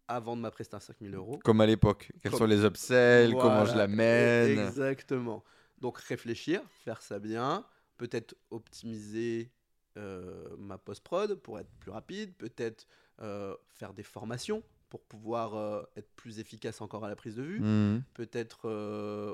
à 0.08 0.18
vendre 0.20 0.42
ma 0.42 0.50
presta 0.50 0.78
à 0.78 0.80
5000 0.80 1.14
euros 1.14 1.38
Comme 1.44 1.60
à 1.60 1.66
l'époque. 1.66 2.10
Quels 2.22 2.30
Comme- 2.32 2.38
sont 2.40 2.46
les 2.46 2.64
upsells, 2.64 3.32
comment 3.32 3.64
je 3.64 3.72
Voilà, 3.72 3.86
la 3.86 3.88
mène. 3.88 4.58
Exactement. 4.58 5.44
Donc, 5.80 5.98
réfléchir, 5.98 6.60
faire 6.70 7.02
ça 7.02 7.18
bien, 7.18 7.64
peut-être 7.96 8.34
optimiser 8.50 9.50
euh, 9.96 10.48
ma 10.58 10.78
post-prod 10.78 11.34
pour 11.36 11.58
être 11.58 11.70
plus 11.80 11.90
rapide, 11.90 12.34
peut-être 12.34 12.86
euh, 13.20 13.54
faire 13.68 13.94
des 13.94 14.02
formations 14.02 14.62
pour 14.88 15.02
pouvoir 15.02 15.54
euh, 15.54 15.82
être 15.96 16.10
plus 16.16 16.38
efficace 16.38 16.80
encore 16.80 17.04
à 17.04 17.08
la 17.08 17.16
prise 17.16 17.36
de 17.36 17.42
vue 17.42 17.60
Mhm. 17.60 18.02
peut-être 18.14 18.68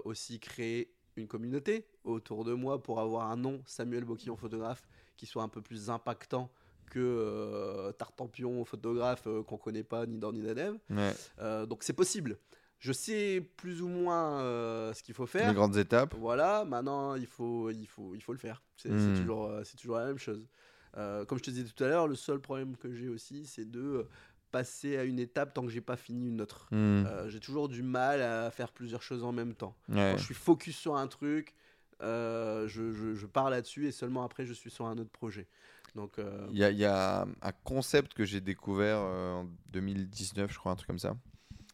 aussi 0.04 0.40
créer 0.40 0.94
une 1.16 1.28
communauté 1.28 1.86
autour 2.04 2.44
de 2.44 2.54
moi 2.54 2.82
pour 2.82 3.00
avoir 3.00 3.30
un 3.30 3.36
nom, 3.36 3.62
Samuel 3.66 4.04
Boquillon 4.04 4.36
photographe, 4.36 4.88
qui 5.16 5.26
soit 5.26 5.42
un 5.42 5.48
peu 5.48 5.60
plus 5.60 5.90
impactant 5.90 6.50
que 6.86 7.00
euh, 7.00 7.92
Tartampion 7.92 8.64
photographe 8.64 9.26
euh, 9.26 9.42
qu'on 9.42 9.56
connaît 9.56 9.82
pas 9.82 10.04
ni 10.06 10.18
dans 10.18 10.32
ni 10.32 10.42
d'Adev. 10.42 10.78
Ouais. 10.90 11.14
Euh, 11.38 11.64
donc 11.64 11.82
c'est 11.82 11.92
possible. 11.94 12.38
Je 12.82 12.92
sais 12.92 13.40
plus 13.56 13.80
ou 13.80 13.86
moins 13.86 14.40
euh, 14.40 14.92
ce 14.92 15.04
qu'il 15.04 15.14
faut 15.14 15.22
Les 15.22 15.28
faire. 15.28 15.54
grandes 15.54 15.76
étapes. 15.76 16.14
Voilà, 16.18 16.64
maintenant 16.64 17.14
il 17.14 17.26
faut, 17.26 17.70
il 17.70 17.86
faut, 17.86 18.12
il 18.16 18.20
faut 18.20 18.32
le 18.32 18.38
faire. 18.38 18.60
C'est 18.76 18.90
Hmm. 18.90 19.16
toujours, 19.16 19.46
euh, 19.46 19.62
c'est 19.64 19.76
toujours 19.76 19.98
la 19.98 20.06
même 20.06 20.18
chose. 20.18 20.48
Euh, 20.96 21.24
comme 21.24 21.38
je 21.38 21.44
te 21.44 21.50
disais 21.52 21.64
tout 21.64 21.84
à 21.84 21.86
l'heure, 21.86 22.08
le 22.08 22.16
seul 22.16 22.40
problème 22.40 22.76
que 22.76 22.92
j'ai 22.92 23.08
aussi, 23.08 23.46
c'est 23.46 23.70
de 23.70 24.08
passer 24.50 24.96
à 24.98 25.04
une 25.04 25.20
étape 25.20 25.54
tant 25.54 25.62
que 25.62 25.68
j'ai 25.70 25.80
pas 25.80 25.96
fini 25.96 26.26
une 26.28 26.40
autre. 26.40 26.66
Euh, 26.72 27.28
j'ai 27.28 27.38
toujours 27.38 27.68
du 27.68 27.84
mal 27.84 28.20
à 28.20 28.50
faire 28.50 28.72
plusieurs 28.72 29.00
choses 29.02 29.22
en 29.22 29.30
même 29.32 29.54
temps. 29.54 29.76
Ouais. 29.88 29.94
Quand 30.12 30.16
je 30.18 30.24
suis 30.24 30.34
focus 30.34 30.76
sur 30.76 30.96
un 30.96 31.06
truc, 31.06 31.54
je, 32.00 32.66
je, 32.66 33.14
je 33.14 33.26
pars 33.26 33.48
là-dessus 33.48 33.86
et 33.86 33.92
seulement 33.92 34.24
après 34.24 34.44
je 34.44 34.52
suis 34.52 34.70
sur 34.72 34.86
un 34.86 34.98
autre 34.98 35.10
projet. 35.10 35.46
Donc 35.94 36.14
Il 36.50 36.58
y, 36.58 36.64
a, 36.64 36.70
il 36.70 36.78
y 36.78 36.84
a 36.84 37.26
un 37.42 37.52
concept 37.64 38.12
que 38.14 38.24
j'ai 38.24 38.40
découvert 38.40 38.98
en 38.98 39.46
2019, 39.70 40.50
je 40.52 40.58
crois, 40.58 40.72
un 40.72 40.74
truc 40.76 40.88
comme 40.88 40.98
ça. 40.98 41.14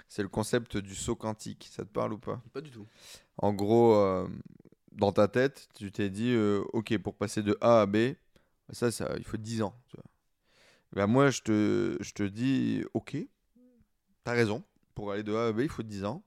C'est 0.09 0.23
le 0.23 0.29
concept 0.29 0.77
du 0.77 0.95
saut 0.95 1.17
quantique. 1.17 1.69
Ça 1.71 1.85
te 1.85 1.91
parle 1.91 2.15
ou 2.15 2.19
pas? 2.19 2.41
Pas 2.53 2.61
du 2.61 2.71
tout. 2.71 2.87
En 3.37 3.53
gros, 3.53 3.95
euh, 3.97 4.27
dans 4.93 5.13
ta 5.13 5.29
tête, 5.29 5.69
tu 5.75 5.93
t'es 5.93 6.11
dit, 6.11 6.33
euh, 6.33 6.65
ok, 6.73 6.97
pour 6.99 7.15
passer 7.15 7.43
de 7.43 7.57
A 7.61 7.83
à 7.83 7.87
B, 7.87 8.15
ça, 8.71 8.91
ça 8.91 9.15
il 9.19 9.25
faut 9.25 9.37
10 9.37 9.63
ans. 9.63 9.75
tu 9.89 9.97
vois. 9.97 10.05
Ben, 10.93 11.07
moi, 11.07 11.31
je 11.31 11.43
te, 11.43 11.97
je 12.01 12.13
te 12.13 12.23
dis, 12.23 12.85
ok, 12.95 13.17
t'as 14.25 14.33
raison. 14.33 14.65
Pour 14.95 15.13
aller 15.13 15.23
de 15.23 15.35
A 15.35 15.49
à 15.49 15.53
B, 15.53 15.61
il 15.61 15.69
faut 15.69 15.83
10 15.83 16.05
ans. 16.05 16.25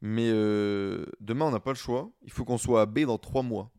Mais 0.00 0.30
euh, 0.30 1.06
demain, 1.20 1.46
on 1.46 1.50
n'a 1.50 1.60
pas 1.60 1.72
le 1.72 1.76
choix. 1.76 2.10
Il 2.22 2.30
faut 2.30 2.44
qu'on 2.44 2.58
soit 2.58 2.82
à 2.82 2.86
B 2.86 3.00
dans 3.00 3.18
3 3.18 3.42
mois. 3.42 3.72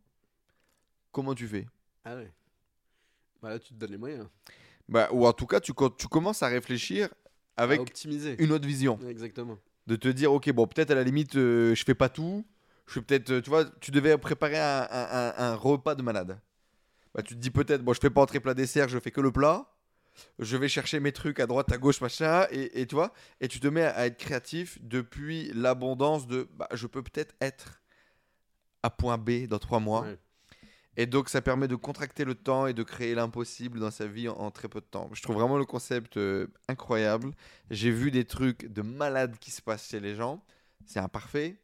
Comment 1.12 1.34
tu 1.36 1.48
fais? 1.48 1.68
Ah 2.04 2.16
ouais. 2.16 2.32
Bah 3.42 3.50
là 3.50 3.60
tu 3.60 3.70
te 3.70 3.74
donnes 3.76 3.92
les 3.92 3.98
moyens. 3.98 4.28
bah, 4.90 5.08
Ou 5.14 5.26
en 5.26 5.34
tout 5.34 5.46
cas, 5.46 5.60
tu, 5.62 5.72
tu 5.98 6.08
commences 6.08 6.44
à 6.44 6.48
réfléchir 6.48 7.10
avec 7.60 7.82
optimiser. 7.82 8.36
une 8.44 8.52
autre 8.52 8.68
vision. 8.68 9.00
Exactement. 9.08 9.58
de 9.88 9.96
te 9.96 10.08
dire 10.08 10.32
ok 10.34 10.52
bon 10.52 10.68
peut-être 10.68 10.92
à 10.92 10.96
la 10.96 11.04
limite 11.04 11.36
euh, 11.36 11.74
je 11.76 11.84
fais 11.84 11.96
pas 11.96 12.10
tout 12.10 12.46
je 12.88 12.94
fais 12.94 13.02
peut-être 13.02 13.30
euh, 13.32 13.42
tu 13.42 13.50
vois 13.50 13.66
tu 13.82 13.92
devais 13.92 14.18
préparer 14.18 14.58
un, 14.60 14.88
un- 14.90 15.10
un- 15.12 15.34
un 15.38 15.56
repas 15.56 15.96
de 15.96 16.02
malade 16.04 16.40
bah 17.16 17.24
tu 17.24 17.34
te 17.36 17.40
dis 17.40 17.50
peut-être 17.50 17.82
bon 17.84 17.94
je 17.94 18.00
fais 18.00 18.10
pas 18.12 18.22
entrée 18.22 18.40
plat 18.40 18.54
dessert 18.54 18.88
je 18.90 19.00
fais 19.00 19.10
que 19.12 19.22
le 19.22 19.32
plat 19.32 19.66
je 20.38 20.58
vais 20.58 20.68
chercher 20.68 21.00
mes 21.00 21.12
trucs 21.12 21.40
à 21.40 21.48
droite 21.48 21.72
à 21.72 21.78
gauche 21.78 22.02
machin 22.02 22.46
et, 22.52 22.82
et 22.82 22.86
tu 22.86 22.94
vois 22.96 23.14
et 23.42 23.48
tu 23.48 23.60
te 23.60 23.68
mets 23.68 23.84
à 23.86 24.06
être 24.06 24.18
créatif 24.18 24.78
depuis 24.82 25.52
l'abondance 25.56 26.28
de 26.28 26.48
bah, 26.56 26.68
je 26.74 26.86
peux 26.88 27.02
peut-être 27.02 27.34
être 27.42 27.82
à 28.84 28.90
point 28.90 29.18
B 29.18 29.48
dans 29.48 29.60
trois 29.60 29.80
mois 29.80 30.02
Ouais. 30.04 30.18
Et 31.00 31.06
donc, 31.06 31.30
ça 31.30 31.42
permet 31.42 31.70
de 31.70 31.78
contracter 31.78 32.26
le 32.26 32.36
temps 32.36 32.68
et 32.68 32.74
de 32.74 32.84
créer 32.84 33.16
l'impossible 33.16 33.80
dans 33.80 33.90
sa 33.90 34.06
vie 34.06 34.28
en, 34.28 34.34
en 34.34 34.52
très 34.52 34.68
peu 34.68 34.82
de 34.82 34.86
temps. 34.86 35.10
Je 35.14 35.22
trouve 35.22 35.38
vraiment 35.38 35.58
le 35.58 35.64
concept 35.64 36.18
euh, 36.18 36.48
incroyable. 36.68 37.32
J'ai 37.72 37.90
vu 37.90 38.12
des 38.12 38.26
trucs 38.26 38.66
de 38.66 38.82
malades 38.82 39.38
qui 39.40 39.50
se 39.50 39.62
passent 39.62 39.88
chez 39.88 40.02
les 40.02 40.14
gens. 40.14 40.44
C'est 40.86 41.00
imparfait. 41.00 41.56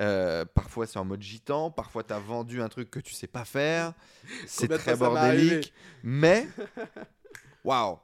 Euh, 0.00 0.44
parfois, 0.44 0.88
c'est 0.88 0.98
en 0.98 1.04
mode 1.04 1.22
gitan. 1.22 1.70
Parfois, 1.70 2.02
tu 2.02 2.14
as 2.14 2.18
vendu 2.18 2.60
un 2.62 2.68
truc 2.68 2.90
que 2.90 2.98
tu 2.98 3.14
sais 3.14 3.28
pas 3.28 3.44
faire. 3.44 3.92
C'est 4.48 4.66
très 4.66 4.96
bordélique. 4.96 5.72
Mais, 6.02 6.48
waouh, 7.64 8.00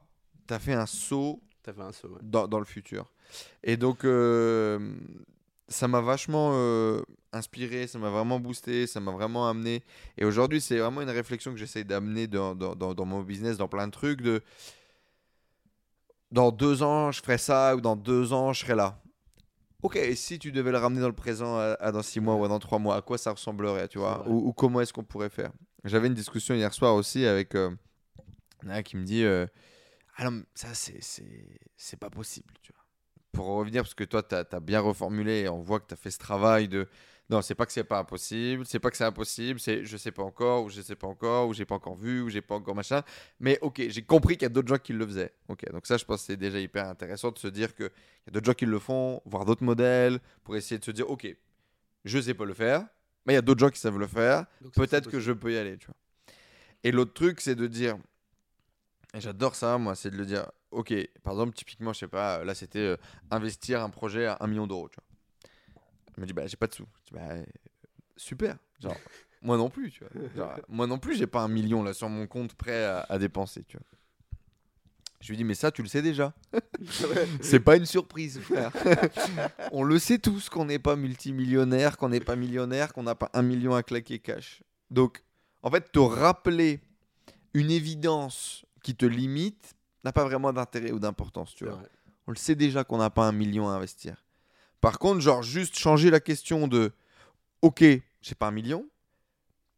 tu 0.47 0.55
as 0.55 0.61
fait 0.61 0.75
un 0.75 0.87
saut 0.87 1.43
T'as 1.65 1.73
fait 1.73 1.83
un 1.83 1.91
saut. 1.93 2.11
ouais. 2.11 2.21
dans, 2.23 2.47
dans 2.47 2.61
le 2.61 2.65
futur. 2.65 3.11
Et 3.65 3.77
donc, 3.77 4.05
euh, 4.05 4.95
ça 5.67 5.89
m'a 5.89 6.01
vachement 6.01 6.53
inspiré, 7.33 7.87
ça 7.87 7.99
m'a 7.99 8.11
vraiment 8.11 8.41
boosté, 8.41 8.87
ça 8.87 9.01
m'a 9.01 9.13
vraiment 9.13 9.49
amené. 9.49 9.83
Et 10.19 10.25
aujourd'hui, 10.25 10.61
c'est 10.61 10.79
vraiment 10.79 11.03
une 11.03 11.11
réflexion 11.11 11.53
que 11.53 11.59
j'essaie 11.59 11.85
d'amener 11.85 12.27
dans, 12.27 12.55
dans, 12.55 12.75
dans- 12.75 12.95
dans 12.95 13.05
mon 13.05 13.23
business, 13.23 13.57
dans 13.57 13.69
plein 13.69 13.87
de 13.87 13.93
trucs. 13.93 14.21
De 14.21 14.43
dans 16.31 16.53
deux 16.53 16.83
ans, 16.83 17.11
je 17.11 17.21
ferai 17.21 17.39
ça, 17.39 17.75
ou 17.77 17.81
dans 17.81 17.97
deux 17.97 18.33
ans, 18.33 18.53
je 18.53 18.61
serai 18.61 18.75
là. 18.75 19.01
Ok, 19.83 19.97
et 19.97 20.15
si 20.15 20.39
tu 20.39 20.53
devais 20.53 20.73
le 20.73 20.79
ramener 20.79 21.01
dans 21.01 21.09
le 21.09 21.15
présent 21.15 21.57
à, 21.57 21.77
à 21.81 21.91
dans 21.93 22.03
six 22.03 22.21
mois 22.21 22.35
ou 22.35 22.45
à 22.45 22.49
dans 22.49 22.59
trois 22.59 22.79
mois, 22.79 22.97
à 22.97 23.03
quoi 23.03 23.17
ça 23.19 23.33
ressemblerait, 23.33 23.89
tu 23.89 23.99
vois? 23.99 24.29
ou, 24.29 24.49
ou 24.49 24.53
comment 24.53 24.81
est-ce 24.81 24.93
qu'on 24.93 25.05
pourrait 25.05 25.31
faire? 25.31 25.53
J'avais 25.85 26.09
une 26.09 26.15
discussion 26.15 26.55
hier 26.55 26.73
soir 26.75 26.95
aussi 26.95 27.25
avec 27.25 27.55
euh, 27.55 27.71
un 28.69 28.83
qui 28.83 28.97
me 28.97 29.05
dit 29.05 29.25
euh, 29.25 29.47
Ah 30.17 30.31
non, 30.31 30.43
ça, 30.55 30.69
c'est 30.75 31.97
pas 31.99 32.11
possible, 32.11 32.53
tu 32.63 32.73
vois. 32.73 32.80
Pour 33.33 33.47
revenir, 33.47 33.83
parce 33.83 33.95
que 33.95 34.05
toi, 34.05 34.23
tu 34.23 34.35
as, 34.35 34.61
bien 34.61 34.81
reformulé 34.81 35.41
et 35.41 35.49
on 35.49 35.61
voit 35.61 35.81
que 35.81 35.87
tu 35.87 35.95
as 35.95 35.97
fait 35.97 36.11
ce 36.11 36.19
travail 36.19 36.69
de 36.69 36.89
non, 37.31 37.43
c'est 37.43 37.55
pas 37.55 37.65
que 37.65 37.71
c'est 37.71 37.85
pas 37.85 38.01
impossible, 38.01 38.67
c'est 38.67 38.81
pas 38.81 38.91
que 38.91 38.97
c'est 38.97 39.05
impossible, 39.05 39.61
c'est 39.61 39.85
je 39.85 39.97
sais 39.97 40.11
pas 40.11 40.25
encore, 40.25 40.65
ou 40.65 40.69
je 40.69 40.81
sais 40.81 40.97
pas 40.97 41.07
encore, 41.07 41.47
ou 41.47 41.55
j'ai 41.55 41.65
pas 41.65 41.77
encore 41.77 41.95
vu, 41.95 42.23
ou 42.23 42.29
j'ai 42.29 42.41
pas 42.41 42.57
encore 42.57 42.75
machin. 42.75 43.03
Mais 43.39 43.57
ok, 43.61 43.83
j'ai 43.89 44.03
compris 44.03 44.35
qu'il 44.35 44.43
y 44.43 44.47
a 44.47 44.49
d'autres 44.49 44.67
gens 44.67 44.79
qui 44.79 44.93
le 44.93 45.07
faisaient. 45.07 45.33
Ok, 45.47 45.65
donc 45.71 45.87
ça, 45.87 45.97
je 45.97 46.05
pense 46.05 46.23
que 46.23 46.27
c'est 46.27 46.37
déjà 46.37 46.59
hyper 46.59 46.89
intéressant 46.89 47.31
de 47.31 47.39
se 47.39 47.47
dire 47.47 47.73
qu'il 47.77 47.87
y 47.87 48.31
a 48.31 48.33
d'autres 48.33 48.47
gens 48.47 48.55
qui 48.55 48.67
le 48.67 48.81
font, 48.81 49.23
voir 49.27 49.45
d'autres 49.45 49.63
modèles, 49.63 50.19
pour 50.43 50.57
essayer 50.57 50.81
de 50.81 50.85
se 50.85 50.91
dire 50.91 51.09
ok, 51.09 51.29
je 52.05 52.21
sais 52.21 52.35
pas 52.35 52.45
le 52.45 52.55
faire, 52.55 52.85
mais 53.25 53.35
il 53.35 53.37
y 53.37 53.39
a 53.39 53.43
d'autres 53.43 53.61
gens 53.61 53.71
qui 53.71 53.79
savent 53.79 53.99
le 53.99 54.09
faire, 54.09 54.47
peut-être 54.75 55.09
que 55.09 55.21
je 55.21 55.31
peux 55.31 55.53
y 55.53 55.57
aller, 55.57 55.79
tu 55.79 55.87
vois. 55.87 55.97
Et 56.83 56.91
l'autre 56.91 57.13
truc, 57.13 57.41
c'est 57.41 57.55
de 57.55 57.69
dire, 57.69 57.97
et 59.15 59.21
j'adore 59.21 59.55
ça, 59.55 59.79
moi, 59.79 59.95
c'est 59.95 60.11
de 60.11 60.17
le 60.17 60.25
dire, 60.25 60.51
ok, 60.71 60.95
par 61.23 61.33
exemple, 61.35 61.55
typiquement, 61.55 61.93
je 61.93 62.01
sais 62.01 62.09
pas, 62.09 62.45
là, 62.45 62.55
c'était 62.55 62.79
euh, 62.79 62.97
investir 63.31 63.83
un 63.83 63.91
projet 63.91 64.27
à 64.27 64.37
un 64.41 64.47
million 64.47 64.67
d'euros, 64.67 64.89
tu 64.89 64.97
vois. 64.97 66.23
Me 66.23 66.27
dis, 66.27 66.33
bah, 66.33 66.47
j'ai 66.47 66.57
pas 66.57 66.67
de 66.67 66.75
sous. 66.75 66.87
Je 67.05 67.15
dis, 67.17 67.21
bah, 67.21 67.35
super. 68.17 68.57
Genre, 68.81 68.97
moi 69.43 69.57
non 69.57 69.71
plus, 69.71 69.91
tu 69.91 70.05
vois. 70.05 70.29
Genre, 70.37 70.61
moi 70.69 70.87
non 70.87 70.99
plus, 70.99 71.17
j'ai 71.17 71.27
pas 71.27 71.43
un 71.43 71.49
million 71.49 71.83
là 71.83 71.93
sur 71.95 72.09
mon 72.09 72.27
compte 72.27 72.55
prêt 72.55 72.85
à, 72.85 73.07
à 73.09 73.19
dépenser, 73.19 73.65
tu 73.65 73.77
vois. 73.77 73.87
Je 75.21 75.29
lui 75.29 75.37
dis, 75.37 75.45
mais 75.45 75.55
ça, 75.55 75.71
tu 75.71 75.83
le 75.83 75.89
sais 75.89 76.01
déjà. 76.01 76.33
C'est 77.43 77.61
pas 77.61 77.77
une 77.77 77.85
surprise, 77.85 78.41
frère. 78.41 78.73
on 79.73 79.83
le 79.83 79.99
sait 79.99 80.19
tous 80.19 80.49
qu'on 80.49 80.65
n'est 80.65 80.79
pas 80.79 80.97
multimillionnaire, 80.97 81.99
qu'on 81.99 82.09
n'est 82.09 82.21
pas 82.21 82.37
millionnaire, 82.37 82.95
qu'on 82.95 83.03
n'a 83.03 83.15
pas 83.15 83.31
un 83.35 83.43
million 83.43 83.75
à 83.75 83.83
claquer 83.83 84.19
cash. 84.19 84.63
Donc, 84.91 85.23
en 85.63 85.71
fait, 85.71 85.93
te 85.93 85.99
rappeler 85.99 86.81
une 87.53 87.71
évidence 87.71 88.65
qui 88.83 88.95
te 88.95 89.07
limite 89.07 89.75
n'a 90.05 90.13
pas 90.13 90.25
vraiment 90.25 90.53
d'intérêt 90.53 90.93
ou 90.93 90.99
d'importance, 90.99 91.55
tu 91.55 91.65
vois. 91.67 91.81
On 92.27 92.31
le 92.31 92.37
sait 92.37 92.55
déjà 92.55 92.85
qu'on 92.85 92.99
n'a 92.99 93.11
pas 93.11 93.27
un 93.27 93.33
million 93.33 93.69
à 93.69 93.73
investir. 93.73 94.25
Par 94.81 94.99
contre, 94.99 95.21
genre, 95.21 95.43
juste 95.43 95.79
changer 95.79 96.11
la 96.11 96.21
question 96.21 96.69
de 96.69 96.93
Ok, 97.63 97.83
j'ai 97.83 98.35
pas 98.35 98.47
un 98.47 98.53
million, 98.53 98.89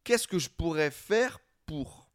qu'est-ce 0.05 0.27
que 0.27 0.39
je 0.39 0.49
pourrais 0.49 0.91
faire 0.91 1.39
pour? 1.65 2.09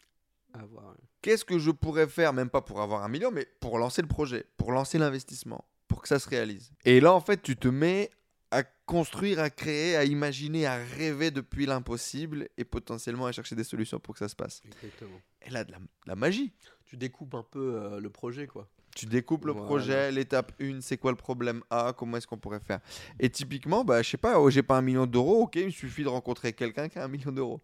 À 0.55 0.64
voir, 0.64 0.91
ouais. 0.91 1.09
Qu'est-ce 1.20 1.45
que 1.45 1.59
je 1.59 1.70
pourrais 1.70 2.07
faire, 2.07 2.32
même 2.32 2.49
pas 2.49 2.62
pour 2.62 2.80
avoir 2.80 3.03
un 3.03 3.09
million, 3.09 3.30
mais 3.30 3.47
pour 3.61 3.78
lancer 3.78 4.01
le 4.01 4.09
projet, 4.09 4.47
pour 4.57 4.72
lancer 4.72 4.97
l'investissement, 4.99 5.66
pour 5.89 6.01
que 6.01 6.09
ça 6.09 6.18
se 6.18 6.28
réalise 6.28 6.72
Et 6.86 7.01
là, 7.01 7.12
en 7.12 7.20
fait, 7.20 7.43
tu 7.43 7.57
te 7.57 7.68
mets 7.68 8.11
à 8.51 8.63
construire, 8.63 9.41
à 9.41 9.51
créer, 9.51 9.97
à 9.97 10.05
imaginer, 10.05 10.67
à 10.67 10.77
rêver 10.77 11.31
depuis 11.31 11.67
l'impossible 11.67 12.49
et 12.57 12.65
potentiellement 12.65 13.27
à 13.27 13.33
chercher 13.33 13.55
des 13.55 13.65
solutions 13.65 13.99
pour 14.01 14.15
que 14.15 14.21
ça 14.21 14.29
se 14.29 14.37
passe. 14.37 14.63
Exactement. 14.65 15.21
Et 15.43 15.51
là, 15.51 15.65
de 15.65 15.73
la, 15.73 15.79
de 15.79 15.85
la 16.07 16.17
magie. 16.17 16.53
Tu 16.87 16.97
découpes 16.97 17.35
un 17.35 17.43
peu 17.43 17.75
euh, 17.77 18.01
le 18.01 18.09
projet, 18.11 18.47
quoi. 18.47 18.69
Tu 18.97 19.07
découpes 19.07 19.45
le 19.45 19.53
Voilà. 19.53 19.67
projet, 19.67 20.11
l'étape 20.11 20.53
1, 20.61 20.81
c'est 20.81 20.97
quoi 20.97 21.11
le 21.13 21.17
problème 21.17 21.63
A, 21.71 21.93
comment 21.97 22.17
est-ce 22.17 22.27
qu'on 22.27 22.39
pourrait 22.39 22.59
faire? 22.61 22.81
Et 23.21 23.29
typiquement, 23.31 23.85
bah, 23.85 24.03
je 24.03 24.09
sais 24.11 24.17
pas, 24.17 24.41
oh, 24.41 24.49
j'ai 24.51 24.63
pas 24.63 24.79
un 24.79 24.83
million 24.83 25.07
d'euros, 25.07 25.43
ok, 25.43 25.57
il 25.57 25.71
suffit 25.73 26.03
de 26.03 26.09
rencontrer 26.09 26.53
quelqu'un 26.55 26.89
qui 26.89 26.99
a 26.99 27.05
un 27.05 27.09
million 27.09 27.31
d'euros. 27.31 27.61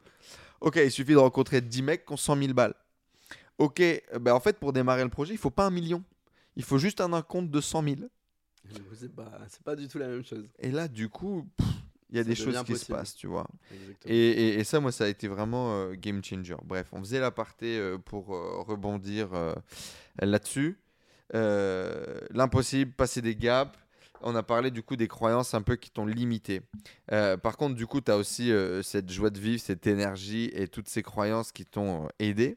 Ok, 0.60 0.76
il 0.76 0.90
suffit 0.92 1.12
de 1.12 1.18
rencontrer 1.18 1.60
10 1.60 1.82
mecs 1.82 2.04
qui 2.06 2.12
ont 2.12 2.16
100 2.18 2.36
000 2.36 2.52
balles. 2.52 2.74
Ok, 3.58 3.82
bah, 4.20 4.34
en 4.34 4.40
fait, 4.40 4.58
pour 4.58 4.72
démarrer 4.72 5.02
le 5.02 5.08
projet, 5.10 5.32
il 5.34 5.38
faut 5.38 5.50
pas 5.50 5.64
un 5.66 5.70
million. 5.70 6.04
Il 6.56 6.62
faut 6.62 6.78
juste 6.78 7.00
un 7.00 7.22
compte 7.22 7.50
de 7.50 7.60
100 7.60 7.82
000. 7.82 7.94
C'est 8.98 9.12
pas, 9.14 9.30
pas 9.64 9.76
du 9.76 9.88
tout 9.88 9.98
la 9.98 10.08
même 10.08 10.24
chose. 10.24 10.46
Et 10.58 10.70
là, 10.70 10.88
du 10.88 11.08
coup, 11.08 11.46
il 12.10 12.16
y 12.16 12.18
a 12.18 12.22
Ça 12.22 12.28
des 12.28 12.34
choses 12.34 12.54
qui 12.64 12.72
se 12.78 12.84
passent, 12.86 13.14
tu 13.14 13.26
vois. 13.26 13.46
Et, 14.06 14.16
et- 14.30 14.58
et 14.60 14.64
ça, 14.64 14.80
moi, 14.80 14.92
ça 14.92 15.04
a 15.04 15.08
été 15.08 15.28
vraiment 15.28 15.74
euh, 15.74 15.94
game 15.94 16.22
changer. 16.24 16.56
Bref, 16.64 16.88
on 16.92 17.00
faisait 17.00 17.20
l'aparté 17.20 17.78
euh, 17.78 17.98
pour 17.98 18.34
euh, 18.34 18.60
rebondir 18.62 19.34
euh, 19.34 19.54
là-dessus. 20.20 20.78
L'impossible, 22.30 22.92
passer 22.92 23.20
des 23.22 23.34
gaps. 23.36 23.76
On 24.26 24.34
a 24.36 24.42
parlé 24.42 24.70
du 24.70 24.82
coup 24.82 24.96
des 24.96 25.08
croyances 25.08 25.52
un 25.54 25.60
peu 25.62 25.76
qui 25.76 25.90
t'ont 25.90 26.06
limité. 26.06 26.62
Par 27.08 27.56
contre, 27.56 27.74
du 27.74 27.86
coup, 27.86 28.00
tu 28.00 28.10
as 28.10 28.16
aussi 28.16 28.50
cette 28.82 29.10
joie 29.10 29.30
de 29.30 29.38
vivre, 29.38 29.60
cette 29.60 29.86
énergie 29.86 30.50
et 30.54 30.68
toutes 30.68 30.88
ces 30.88 31.02
croyances 31.02 31.52
qui 31.52 31.66
t'ont 31.66 32.08
aidé. 32.18 32.56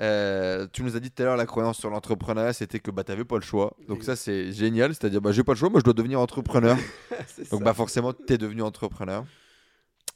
Euh, 0.00 0.66
tu 0.72 0.82
nous 0.82 0.96
as 0.96 1.00
dit 1.00 1.10
tout 1.10 1.22
à 1.22 1.26
l'heure 1.26 1.36
la 1.36 1.44
croyance 1.46 1.78
sur 1.78 1.90
l'entrepreneuriat, 1.90 2.52
c'était 2.54 2.80
que 2.80 2.90
bah, 2.90 3.04
tu 3.04 3.12
n'avais 3.12 3.24
pas 3.26 3.36
le 3.36 3.42
choix. 3.42 3.76
Donc 3.86 4.02
ça, 4.02 4.16
c'est 4.16 4.52
génial. 4.52 4.94
C'est-à-dire, 4.94 5.20
bah, 5.20 5.32
j'ai 5.32 5.44
pas 5.44 5.52
le 5.52 5.58
choix, 5.58 5.68
moi, 5.68 5.80
je 5.80 5.84
dois 5.84 5.92
devenir 5.92 6.20
entrepreneur. 6.20 6.76
Donc 7.50 7.60
ça. 7.60 7.64
bah 7.64 7.74
forcément, 7.74 8.12
tu 8.14 8.32
es 8.32 8.38
devenu 8.38 8.62
entrepreneur. 8.62 9.24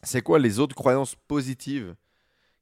C'est 0.03 0.23
quoi 0.23 0.39
les 0.39 0.59
autres 0.59 0.75
croyances 0.75 1.15
positives 1.15 1.95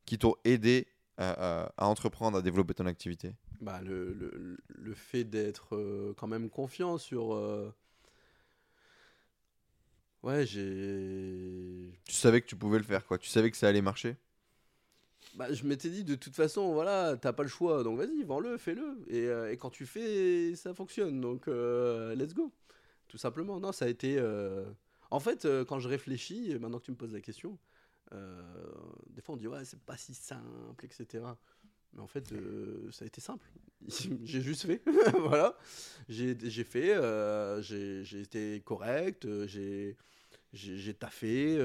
qui 0.04 0.18
t'ont 0.18 0.34
aidé 0.44 0.88
à, 1.16 1.62
à- 1.66 1.72
à 1.76 1.86
entreprendre, 1.86 2.38
à 2.38 2.42
développer 2.42 2.74
ton 2.74 2.86
activité? 2.86 3.34
Bah, 3.60 3.80
le, 3.84 4.12
le, 4.14 4.58
le 4.68 4.94
fait 4.94 5.22
d'être 5.24 5.76
euh, 5.76 6.14
quand 6.16 6.26
même 6.26 6.50
confiant 6.50 6.98
sur. 6.98 7.34
euh, 7.34 7.72
Ouais, 10.22 10.46
j'ai. 10.46 11.92
Tu 12.04 12.14
savais 12.14 12.40
que 12.40 12.46
tu 12.46 12.56
pouvais 12.56 12.78
le 12.78 12.84
faire, 12.84 13.04
quoi. 13.06 13.18
Tu 13.18 13.28
savais 13.28 13.50
que 13.50 13.56
ça 13.56 13.68
allait 13.68 13.82
marcher? 13.82 14.16
Bah, 15.34 15.50
je 15.52 15.64
m'étais 15.64 15.88
dit, 15.88 16.04
de 16.04 16.14
toute 16.14 16.34
façon, 16.36 16.72
voilà, 16.74 17.16
t'as 17.16 17.32
pas 17.32 17.42
le 17.42 17.48
choix, 17.48 17.82
donc 17.82 17.96
vas-y, 17.98 18.22
vends-le, 18.22 18.58
fais-le. 18.58 18.98
Et, 19.08 19.26
euh, 19.26 19.56
quand 19.56 19.70
tu 19.70 19.86
fais, 19.86 20.54
ça 20.56 20.74
fonctionne, 20.74 21.20
donc 21.22 21.48
euh, 21.48 22.14
let's 22.14 22.34
go. 22.34 22.52
Tout 23.08 23.16
simplement. 23.18 23.58
Non, 23.60 23.72
ça 23.72 23.86
a 23.86 23.88
été. 23.88 24.16
euh, 24.18 24.64
En 25.10 25.20
fait, 25.20 25.46
quand 25.68 25.78
je 25.78 25.88
réfléchis, 25.88 26.56
maintenant 26.60 26.78
que 26.78 26.84
tu 26.86 26.90
me 26.90 26.96
poses 26.96 27.12
la 27.12 27.20
question, 27.20 27.58
des 28.10 29.22
fois 29.22 29.34
on 29.34 29.38
dit, 29.38 29.48
ouais, 29.48 29.64
c'est 29.64 29.80
pas 29.80 29.96
si 29.96 30.12
simple, 30.14 30.84
etc. 30.84 31.24
Mais 31.94 32.00
en 32.00 32.06
fait, 32.06 32.32
ça 32.90 33.04
a 33.04 33.06
été 33.06 33.20
simple. 33.20 33.46
j'ai 34.24 34.40
juste 34.42 34.66
fait. 34.66 34.82
voilà. 35.18 35.56
J'ai 36.08 36.34
fait, 36.64 36.94
j'ai 37.62 38.20
été 38.20 38.62
correct, 38.64 39.26
j'ai 39.46 40.94
taffé. 40.98 41.58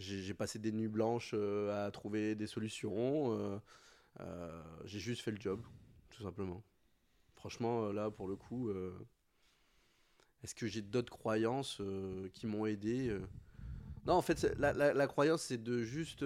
J'ai 0.00 0.34
passé 0.34 0.58
des 0.58 0.72
nuits 0.72 0.88
blanches 0.88 1.32
euh, 1.34 1.86
à 1.86 1.90
trouver 1.92 2.34
des 2.34 2.48
solutions. 2.48 3.38
euh, 3.38 3.58
euh, 4.20 4.62
j'ai 4.86 5.00
juste 5.00 5.22
fait 5.22 5.32
le 5.32 5.40
job, 5.40 5.62
tout 6.10 6.22
simplement. 6.24 6.62
Franchement, 7.36 7.92
là, 7.92 8.10
pour 8.10 8.28
le 8.28 8.36
coup, 8.36 8.70
est-ce 10.42 10.54
que 10.54 10.66
j'ai 10.66 10.82
d'autres 10.82 11.10
croyances 11.12 11.80
qui 12.34 12.46
m'ont 12.46 12.66
aidé 12.66 13.16
Non, 14.06 14.14
en 14.14 14.22
fait, 14.22 14.44
la, 14.58 14.72
la- 14.72 14.94
la 14.94 15.06
croyance, 15.06 15.42
c'est 15.42 15.62
de 15.62 15.82
juste... 15.82 16.24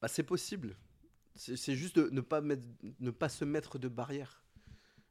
bah, 0.00 0.08
c'est 0.08 0.22
possible. 0.22 0.76
C'est 1.34 1.76
juste 1.76 1.96
de 1.98 2.10
ne 2.10 2.20
pas, 2.20 2.40
mettre, 2.40 2.66
ne 3.00 3.10
pas 3.10 3.28
se 3.28 3.44
mettre 3.44 3.78
de 3.78 3.88
barrière. 3.88 4.44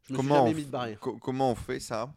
Je 0.03 0.13
me 0.13 0.17
Comment 0.17 0.31
suis 0.33 0.33
on 0.35 0.43
jamais 0.43 0.53
mis 0.53 0.65
de 0.65 0.71
barrière. 0.71 1.01
Co- 1.01 1.17
Comment 1.17 1.51
on 1.51 1.55
fait 1.55 1.79
ça? 1.79 2.13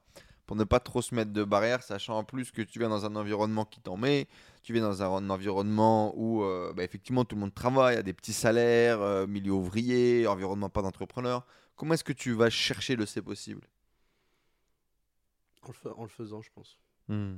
Pour 0.50 0.56
ne 0.56 0.64
pas 0.64 0.80
trop 0.80 1.00
se 1.00 1.14
mettre 1.14 1.32
de 1.32 1.44
barrières, 1.44 1.80
sachant 1.80 2.18
en 2.18 2.24
plus 2.24 2.50
que 2.50 2.60
tu 2.60 2.80
viens 2.80 2.88
dans 2.88 3.06
un 3.06 3.14
environnement 3.14 3.64
qui 3.64 3.80
t'en 3.80 3.96
met, 3.96 4.26
tu 4.64 4.72
viens 4.72 4.82
dans 4.82 5.00
un 5.00 5.30
environnement 5.30 6.12
où 6.16 6.42
euh, 6.42 6.72
bah, 6.72 6.82
effectivement 6.82 7.24
tout 7.24 7.36
le 7.36 7.40
monde 7.42 7.54
travaille, 7.54 7.94
a 7.94 8.02
des 8.02 8.12
petits 8.12 8.32
salaires, 8.32 9.00
euh, 9.00 9.28
milieu 9.28 9.52
ouvrier, 9.52 10.26
environnement 10.26 10.68
pas 10.68 10.82
d'entrepreneur. 10.82 11.46
Comment 11.76 11.94
est-ce 11.94 12.02
que 12.02 12.12
tu 12.12 12.32
vas 12.32 12.50
chercher 12.50 12.96
le 12.96 13.06
c'est 13.06 13.22
possible? 13.22 13.60
En 15.62 15.68
le, 15.68 15.74
fa- 15.74 15.94
en 15.96 16.02
le 16.02 16.08
faisant, 16.08 16.42
je 16.42 16.50
pense. 16.52 16.80
Hmm. 17.06 17.36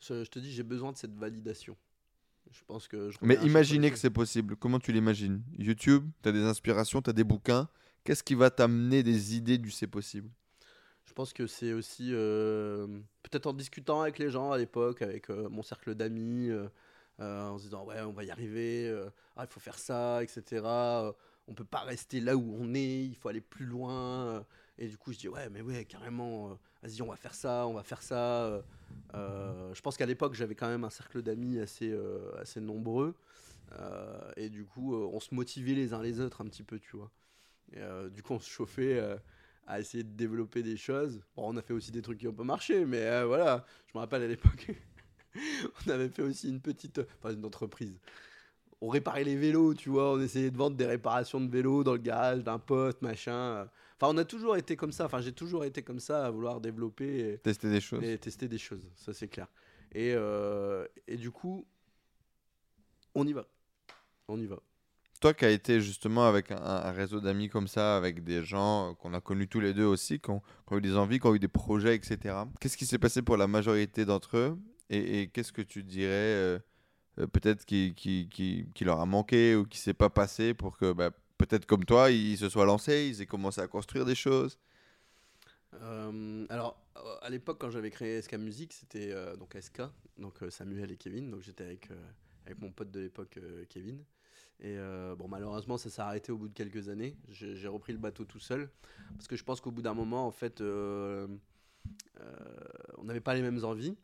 Je, 0.00 0.22
je 0.22 0.28
te 0.30 0.38
dis, 0.38 0.52
j'ai 0.52 0.62
besoin 0.62 0.92
de 0.92 0.98
cette 0.98 1.16
validation. 1.16 1.74
Je 2.50 2.60
pense 2.66 2.86
que 2.86 3.10
je 3.10 3.16
Mais 3.22 3.36
imaginez 3.36 3.90
que 3.90 3.96
c'est 3.96 4.10
possible. 4.10 4.56
Comment 4.56 4.78
tu 4.78 4.92
l'imagines? 4.92 5.42
YouTube, 5.56 6.06
tu 6.22 6.28
as 6.28 6.32
des 6.32 6.42
inspirations, 6.42 7.00
tu 7.00 7.08
as 7.08 7.14
des 7.14 7.24
bouquins. 7.24 7.66
Qu'est-ce 8.04 8.22
qui 8.22 8.34
va 8.34 8.50
t'amener 8.50 9.02
des 9.02 9.36
idées 9.36 9.56
du 9.56 9.70
c'est 9.70 9.86
possible? 9.86 10.28
Je 11.06 11.12
pense 11.12 11.32
que 11.32 11.46
c'est 11.46 11.72
aussi 11.72 12.10
euh, 12.12 12.86
peut-être 13.22 13.46
en 13.46 13.52
discutant 13.52 14.02
avec 14.02 14.18
les 14.18 14.28
gens 14.28 14.52
à 14.52 14.58
l'époque, 14.58 15.02
avec 15.02 15.30
euh, 15.30 15.48
mon 15.48 15.62
cercle 15.62 15.94
d'amis, 15.94 16.50
euh, 16.50 16.68
en 17.18 17.56
se 17.58 17.64
disant 17.64 17.84
ouais 17.86 18.00
on 18.02 18.12
va 18.12 18.24
y 18.24 18.30
arriver, 18.30 18.92
ah, 19.36 19.44
il 19.44 19.48
faut 19.48 19.60
faire 19.60 19.78
ça, 19.78 20.22
etc. 20.22 20.62
On 21.48 21.54
peut 21.54 21.64
pas 21.64 21.80
rester 21.80 22.20
là 22.20 22.36
où 22.36 22.56
on 22.60 22.74
est, 22.74 23.04
il 23.04 23.14
faut 23.14 23.28
aller 23.28 23.40
plus 23.40 23.66
loin. 23.66 24.44
et 24.78 24.88
du 24.88 24.98
coup 24.98 25.12
je 25.12 25.18
dis 25.18 25.28
ouais 25.28 25.48
mais 25.48 25.62
ouais 25.62 25.84
carrément, 25.84 26.50
euh, 26.50 26.54
vas-y 26.82 27.00
on 27.00 27.06
va 27.08 27.16
faire 27.16 27.34
ça, 27.34 27.66
on 27.66 27.72
va 27.72 27.82
faire 27.84 28.02
ça. 28.02 28.62
je 29.14 29.80
pense 29.80 29.96
qu'à 29.96 30.06
l'époque 30.06 30.34
j'avais 30.34 30.56
quand 30.56 30.68
même 30.68 30.84
un 30.84 30.90
cercle 30.90 31.22
d'amis 31.22 31.60
assez 31.60 31.96
assez 32.38 32.60
nombreux. 32.60 33.14
et 34.36 34.50
du 34.50 34.64
coup 34.64 34.94
on 34.94 35.20
se 35.20 35.34
motivait 35.34 35.74
les 35.74 35.94
uns 35.94 36.02
les 36.02 36.20
autres 36.20 36.42
un 36.42 36.46
petit 36.46 36.64
peu 36.64 36.78
tu 36.80 36.96
vois. 36.96 37.10
Du 38.10 38.22
coup 38.22 38.34
on 38.34 38.40
se 38.40 38.50
chauffait. 38.50 39.00
Euh, 39.68 39.72
à 39.72 39.80
essayer 39.80 40.04
de 40.04 40.10
développer 40.10 40.62
des 40.62 40.76
choses. 40.76 41.20
Bon, 41.36 41.52
on 41.52 41.56
a 41.56 41.62
fait 41.62 41.74
aussi 41.74 41.90
des 41.90 42.02
trucs 42.02 42.18
qui 42.18 42.28
ont 42.28 42.32
pas 42.32 42.44
marché, 42.44 42.84
mais 42.84 43.02
euh, 43.02 43.26
voilà, 43.26 43.64
je 43.86 43.92
me 43.94 44.00
rappelle 44.00 44.22
à 44.22 44.28
l'époque, 44.28 44.70
on 45.86 45.90
avait 45.90 46.08
fait 46.08 46.22
aussi 46.22 46.48
une 46.48 46.60
petite, 46.60 47.00
enfin 47.18 47.34
une 47.34 47.44
entreprise. 47.44 47.98
On 48.80 48.88
réparait 48.88 49.24
les 49.24 49.36
vélos, 49.36 49.74
tu 49.74 49.88
vois, 49.88 50.12
on 50.12 50.20
essayait 50.20 50.50
de 50.50 50.56
vendre 50.56 50.76
des 50.76 50.86
réparations 50.86 51.40
de 51.40 51.50
vélos 51.50 51.82
dans 51.82 51.92
le 51.92 51.98
garage 51.98 52.44
d'un 52.44 52.58
pote, 52.58 53.00
machin. 53.00 53.68
Enfin, 53.98 54.12
on 54.12 54.18
a 54.18 54.24
toujours 54.24 54.56
été 54.56 54.76
comme 54.76 54.92
ça, 54.92 55.06
enfin 55.06 55.22
j'ai 55.22 55.32
toujours 55.32 55.64
été 55.64 55.82
comme 55.82 56.00
ça 56.00 56.26
à 56.26 56.30
vouloir 56.30 56.60
développer 56.60 57.32
et, 57.32 57.38
Tester 57.38 57.70
des 57.70 57.80
choses. 57.80 58.04
et 58.04 58.18
tester 58.18 58.48
des 58.48 58.58
choses, 58.58 58.86
ça 58.94 59.14
c'est 59.14 59.28
clair. 59.28 59.48
Et, 59.92 60.12
euh, 60.14 60.86
et 61.08 61.16
du 61.16 61.30
coup, 61.30 61.66
on 63.14 63.26
y 63.26 63.32
va. 63.32 63.46
On 64.28 64.38
y 64.38 64.46
va. 64.46 64.60
Toi 65.20 65.34
qui 65.34 65.44
as 65.44 65.50
été 65.50 65.80
justement 65.80 66.26
avec 66.26 66.50
un, 66.50 66.90
réseau 66.90 67.20
d'amis 67.20 67.48
comme 67.48 67.68
ça, 67.68 67.96
avec 67.96 68.22
des 68.22 68.44
gens 68.44 68.94
qu'on 68.94 69.14
a 69.14 69.20
connus 69.20 69.48
tous 69.48 69.60
les 69.60 69.72
deux 69.72 69.84
aussi, 69.84 70.20
qui 70.20 70.30
ont, 70.30 70.42
eu 70.72 70.80
des 70.80 70.96
envies, 70.96 71.18
qui 71.18 71.26
ont 71.26 71.34
eu 71.34 71.38
des 71.38 71.48
projets, 71.48 71.94
etc. 71.94 72.34
Qu'est-ce 72.60 72.76
qui 72.76 72.86
s'est 72.86 72.98
passé 72.98 73.22
pour 73.22 73.36
la 73.36 73.46
majorité 73.46 74.04
d'entre 74.04 74.36
eux 74.36 74.58
Et, 74.90 75.28
qu'est-ce 75.28 75.52
que 75.52 75.62
tu 75.62 75.82
dirais 75.82 76.10
euh, 76.10 76.58
euh, 77.18 77.26
peut-être 77.26 77.64
qui, 77.64 78.68
leur 78.80 79.00
a 79.00 79.06
manqué 79.06 79.56
ou 79.56 79.64
qui 79.64 79.78
s'est 79.78 79.94
pas 79.94 80.10
passé 80.10 80.54
pour 80.54 80.76
que 80.76 80.92
bah, 80.92 81.10
peut-être 81.38 81.66
comme 81.66 81.84
toi, 81.84 82.10
ils 82.10 82.36
se 82.36 82.48
soient 82.48 82.66
lancés, 82.66 83.08
ils 83.08 83.22
aient 83.22 83.26
commencé 83.26 83.60
à 83.60 83.68
construire 83.68 84.04
des 84.04 84.14
choses? 84.14 84.58
Euh, 85.74 86.46
alors, 86.50 86.82
à 87.22 87.30
l'époque, 87.30 87.58
quand 87.60 87.70
j'avais 87.70 87.90
créé 87.90 88.20
SK 88.20 88.34
Music, 88.34 88.72
c'était 88.72 89.14
donc 89.36 89.56
SK, 89.58 89.82
donc 90.18 90.34
Samuel 90.50 90.92
et 90.92 90.96
Kevin. 90.96 91.30
Donc 91.30 91.42
j'étais 91.42 91.64
avec, 91.64 91.88
mon 92.58 92.70
pote 92.70 92.90
de 92.90 93.00
l'époque, 93.00 93.38
Kevin. 93.70 94.04
Et 94.60 94.76
euh, 94.78 95.14
bon, 95.14 95.28
malheureusement, 95.28 95.76
ça 95.76 95.90
s'est 95.90 96.00
arrêté 96.02 96.32
au 96.32 96.38
bout 96.38 96.48
de 96.48 96.54
quelques 96.54 96.88
années. 96.88 97.16
J'ai 97.28 97.68
repris 97.68 97.92
le 97.92 97.98
bateau 97.98 98.24
tout 98.24 98.40
seul. 98.40 98.70
Parce 99.16 99.28
que 99.28 99.36
je 99.36 99.44
pense 99.44 99.60
qu'au 99.60 99.70
bout 99.70 99.82
d'un 99.82 99.94
moment, 99.94 100.26
en 100.26 100.30
fait, 100.30 100.60
euh, 100.60 101.28
euh, 102.20 102.34
on 102.98 103.04
n'avait 103.04 103.20
pas 103.20 103.34
les 103.34 103.42
mêmes 103.42 103.64
envies. 103.64 103.96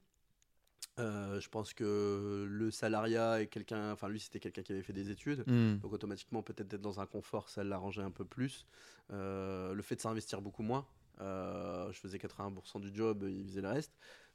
Je 0.99 1.49
pense 1.49 1.73
que 1.75 2.47
le 2.49 2.71
salariat 2.71 3.41
et 3.41 3.47
quelqu'un, 3.49 3.93
enfin 3.93 4.09
lui 4.09 4.21
c'était 4.21 4.39
quelqu'un 4.41 4.63
qui 4.63 4.73
avait 4.73 4.83
fait 4.83 4.93
des 4.93 5.11
études, 5.11 5.43
Hmm. 5.49 5.79
donc 5.79 5.93
automatiquement, 5.93 6.43
peut-être 6.43 6.73
être 6.75 6.81
dans 6.83 7.01
un 7.01 7.07
confort, 7.07 7.49
ça 7.49 7.65
l'arrangeait 7.65 8.03
un 8.03 8.11
peu 8.11 8.25
plus. 8.25 8.67
Le 9.11 9.81
fait 9.83 9.97
de 9.97 10.01
s'investir 10.01 10.41
beaucoup 10.43 10.63
moins. 10.63 10.87
euh, 11.21 11.91
je 11.93 11.99
faisais 12.01 12.19
80% 12.19 12.81
du 12.81 12.95
job, 12.95 13.25
il 13.29 13.45
faisait 13.47 13.61
le 13.63 13.69
reste. 13.69 13.93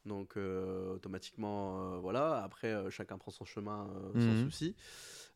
Donc 0.07 0.37
euh, 0.37 0.95
automatiquement, 0.95 1.93
euh, 1.95 1.97
voilà. 1.99 2.41
Après, 2.43 2.67
euh, 2.67 2.89
chacun 2.89 3.17
prend 3.17 3.31
son 3.31 3.45
chemin 3.45 3.87
euh, 4.15 4.19
sans 4.21 4.27
Mhm. 4.41 4.43
souci. 4.45 4.75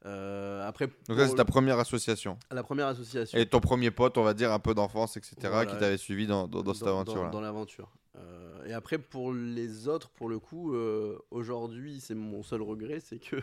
Euh, 0.05 0.67
après, 0.67 0.87
Donc 1.07 1.19
ça, 1.19 1.27
c'est 1.27 1.35
ta 1.35 1.45
première 1.45 1.77
association. 1.77 2.37
la 2.49 2.63
première 2.63 2.87
association. 2.87 3.37
Et 3.37 3.45
ton 3.45 3.59
premier 3.59 3.91
pote, 3.91 4.17
on 4.17 4.23
va 4.23 4.33
dire 4.33 4.51
un 4.51 4.59
peu 4.59 4.73
d'enfance, 4.73 5.15
etc., 5.17 5.35
Voilà. 5.41 5.65
qui 5.67 5.77
t'avait 5.77 5.97
suivi 5.97 6.25
dans, 6.25 6.47
dans, 6.47 6.63
dans 6.63 6.73
cette 6.73 6.87
aventure-là. 6.87 7.29
Dans, 7.29 7.41
l'aventure. 7.41 7.91
Euh, 8.17 8.65
et 8.65 8.73
après, 8.73 8.97
pour 8.97 9.31
les 9.33 9.87
autres, 9.87 10.09
pour 10.09 10.27
le 10.27 10.39
coup, 10.39 10.73
euh, 10.73 11.19
aujourd'hui, 11.29 11.99
c'est 11.99 12.15
mon 12.15 12.41
seul 12.41 12.61
regret, 12.63 12.99
c'est 12.99 13.19
que 13.19 13.35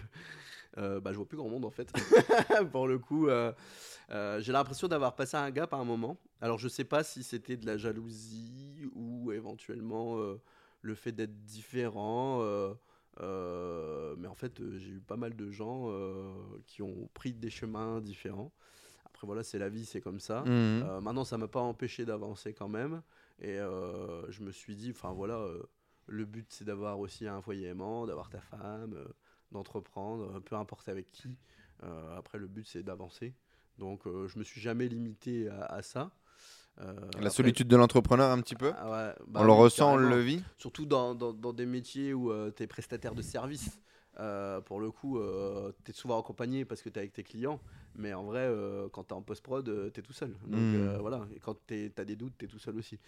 bah, 0.76 1.10
je 1.12 1.16
vois 1.16 1.26
plus 1.26 1.36
grand 1.36 1.48
monde 1.48 1.64
en 1.64 1.70
fait. 1.70 1.92
pour 2.72 2.86
le 2.88 2.98
coup, 2.98 3.28
j'ai 4.38 4.52
l'impression 4.52 4.88
d'avoir 4.88 5.14
passé 5.14 5.36
un 5.36 5.50
gap 5.50 5.72
à 5.74 5.76
un 5.76 5.84
moment. 5.84 6.16
Alors, 6.40 6.58
je 6.58 6.68
sais 6.68 6.84
pas 6.84 7.02
si 7.04 7.22
c'était 7.22 7.56
de 7.56 7.66
la 7.66 7.76
jalousie 7.76 8.88
ou 8.94 9.30
éventuellement 9.32 10.16
le 10.82 10.94
fait 10.94 11.12
d'être 11.12 11.44
différent. 11.44 12.40
euh, 12.42 12.74
euh, 13.20 14.14
mais 14.18 14.28
en 14.28 14.34
fait, 14.34 14.60
euh, 14.60 14.78
j'ai 14.78 14.90
eu 14.90 15.00
pas 15.00 15.16
mal 15.16 15.34
de 15.34 15.50
gens 15.50 15.90
qui 16.66 16.82
ont 16.82 17.08
pris 17.14 17.32
des 17.32 17.50
chemins 17.50 18.00
différents. 18.00 18.52
après, 19.04 19.26
voilà, 19.26 19.42
c'est 19.42 19.58
la 19.58 19.68
vie, 19.68 19.84
c'est 19.84 20.00
comme 20.00 20.20
ça. 20.20 20.44
Euh, 20.84 21.00
maintenant, 21.00 21.24
ça 21.24 21.36
m'a 21.38 21.48
pas 21.48 21.60
empêché 21.60 22.04
d'avancer 22.04 22.54
quand 22.54 22.68
même. 22.68 23.02
Et 23.40 23.56
je 23.56 24.42
me 24.42 24.52
suis 24.52 24.76
dit, 24.76 24.90
enfin 24.90 25.12
voilà, 25.12 25.44
le 26.06 26.24
but 26.24 26.46
c'est 26.52 26.64
d'avoir 26.64 26.98
aussi 27.00 27.26
un 27.26 27.40
foyer 27.42 27.66
aimant, 27.68 28.06
d'avoir 28.06 28.30
ta 28.30 28.40
femme, 28.40 28.96
d'entreprendre, 29.52 30.40
peu 30.40 30.54
importe 30.56 30.88
avec 30.88 31.10
qui. 31.10 31.36
Après, 32.16 32.38
le 32.38 32.46
but 32.46 32.66
c'est 32.66 32.82
d'avancer. 32.84 33.34
Donc, 33.78 34.06
euh, 34.08 34.26
je 34.26 34.38
me 34.40 34.44
suis 34.44 34.60
jamais 34.60 34.88
limité 34.88 35.48
à, 35.48 35.64
à 35.66 35.82
ça. 35.82 36.10
Euh, 36.80 36.94
La 37.14 37.18
après- 37.18 37.30
solitude 37.30 37.66
de 37.68 37.76
l'entrepreneur, 37.76 38.30
un 38.30 38.40
petit 38.40 38.54
peu 38.54 38.72
Ah 38.76 38.90
ouais, 38.90 39.14
bah 39.26 39.40
On 39.42 39.44
le 39.44 39.52
ressent, 39.52 39.94
on 39.94 39.96
le 39.96 40.20
vit 40.20 40.42
Surtout 40.58 40.86
dans, 40.86 41.14
dans, 41.14 41.32
dans 41.32 41.52
des 41.52 41.66
métiers 41.66 42.14
où 42.14 42.32
tu 42.52 42.62
es 42.62 42.66
prestataire 42.66 43.14
de 43.14 43.22
service. 43.22 43.78
Euh, 44.20 44.60
pour 44.60 44.80
le 44.80 44.90
coup, 44.90 45.20
tu 45.84 45.90
es 45.90 45.94
souvent 45.94 46.18
accompagné 46.20 46.64
parce 46.64 46.82
que 46.82 46.88
tu 46.88 46.96
es 46.96 46.98
avec 47.00 47.12
tes 47.12 47.22
clients. 47.22 47.60
Mais 47.96 48.14
en 48.14 48.24
vrai, 48.24 48.40
euh, 48.42 48.88
quand 48.92 49.04
tu 49.04 49.10
es 49.10 49.16
en 49.16 49.22
post-prod, 49.22 49.90
tu 49.92 50.00
es 50.00 50.02
tout 50.02 50.12
seul. 50.12 50.30
Donc 50.46 50.60
Mm. 50.60 50.74
euh, 50.74 50.98
voilà, 50.98 51.26
et 51.34 51.40
quand 51.40 51.56
tu 51.66 51.92
as 51.96 52.04
des 52.04 52.16
doutes, 52.16 52.34
tu 52.38 52.44
es 52.44 52.48
tout 52.48 52.58
seul 52.60 52.76
aussi. 52.78 52.98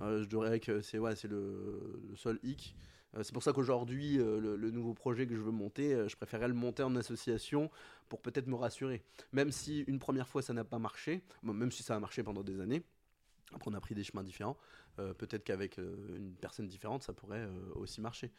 Euh, 0.00 0.22
je 0.22 0.28
dirais 0.28 0.58
que 0.60 0.80
c'est 0.80 0.98
ouais, 0.98 1.14
le, 1.28 2.00
le 2.08 2.16
seul 2.16 2.38
hic. 2.42 2.74
Euh, 3.16 3.22
c'est 3.24 3.32
pour 3.32 3.42
ça 3.42 3.52
qu'aujourd'hui, 3.52 4.18
euh, 4.20 4.38
le, 4.40 4.56
le 4.56 4.70
nouveau 4.70 4.94
projet 4.94 5.26
que 5.26 5.34
je 5.34 5.40
veux 5.40 5.50
monter, 5.50 5.94
euh, 5.94 6.08
je 6.08 6.16
préférais 6.16 6.46
le 6.48 6.54
monter 6.54 6.82
en 6.84 6.94
association 6.96 7.68
pour 8.08 8.20
peut-être 8.20 8.46
me 8.46 8.54
rassurer. 8.54 9.02
Même 9.32 9.50
si 9.50 9.80
une 9.88 9.98
première 9.98 10.28
fois 10.28 10.42
ça 10.42 10.52
n'a 10.52 10.62
pas 10.64 10.78
marché, 10.78 11.22
bon, 11.42 11.52
même 11.52 11.72
si 11.72 11.82
ça 11.82 11.96
a 11.96 12.00
marché 12.00 12.22
pendant 12.22 12.42
des 12.44 12.60
années, 12.60 12.82
après 13.54 13.70
on 13.70 13.74
a 13.74 13.80
pris 13.80 13.94
des 13.94 14.04
chemins 14.04 14.22
différents, 14.22 14.56
euh, 14.98 15.12
peut-être 15.14 15.44
qu'avec 15.44 15.78
euh, 15.78 16.16
une 16.16 16.34
personne 16.34 16.66
différente 16.68 17.02
ça 17.02 17.12
pourrait 17.12 17.40
euh, 17.40 17.50
aussi 17.74 18.00
marcher. 18.00 18.30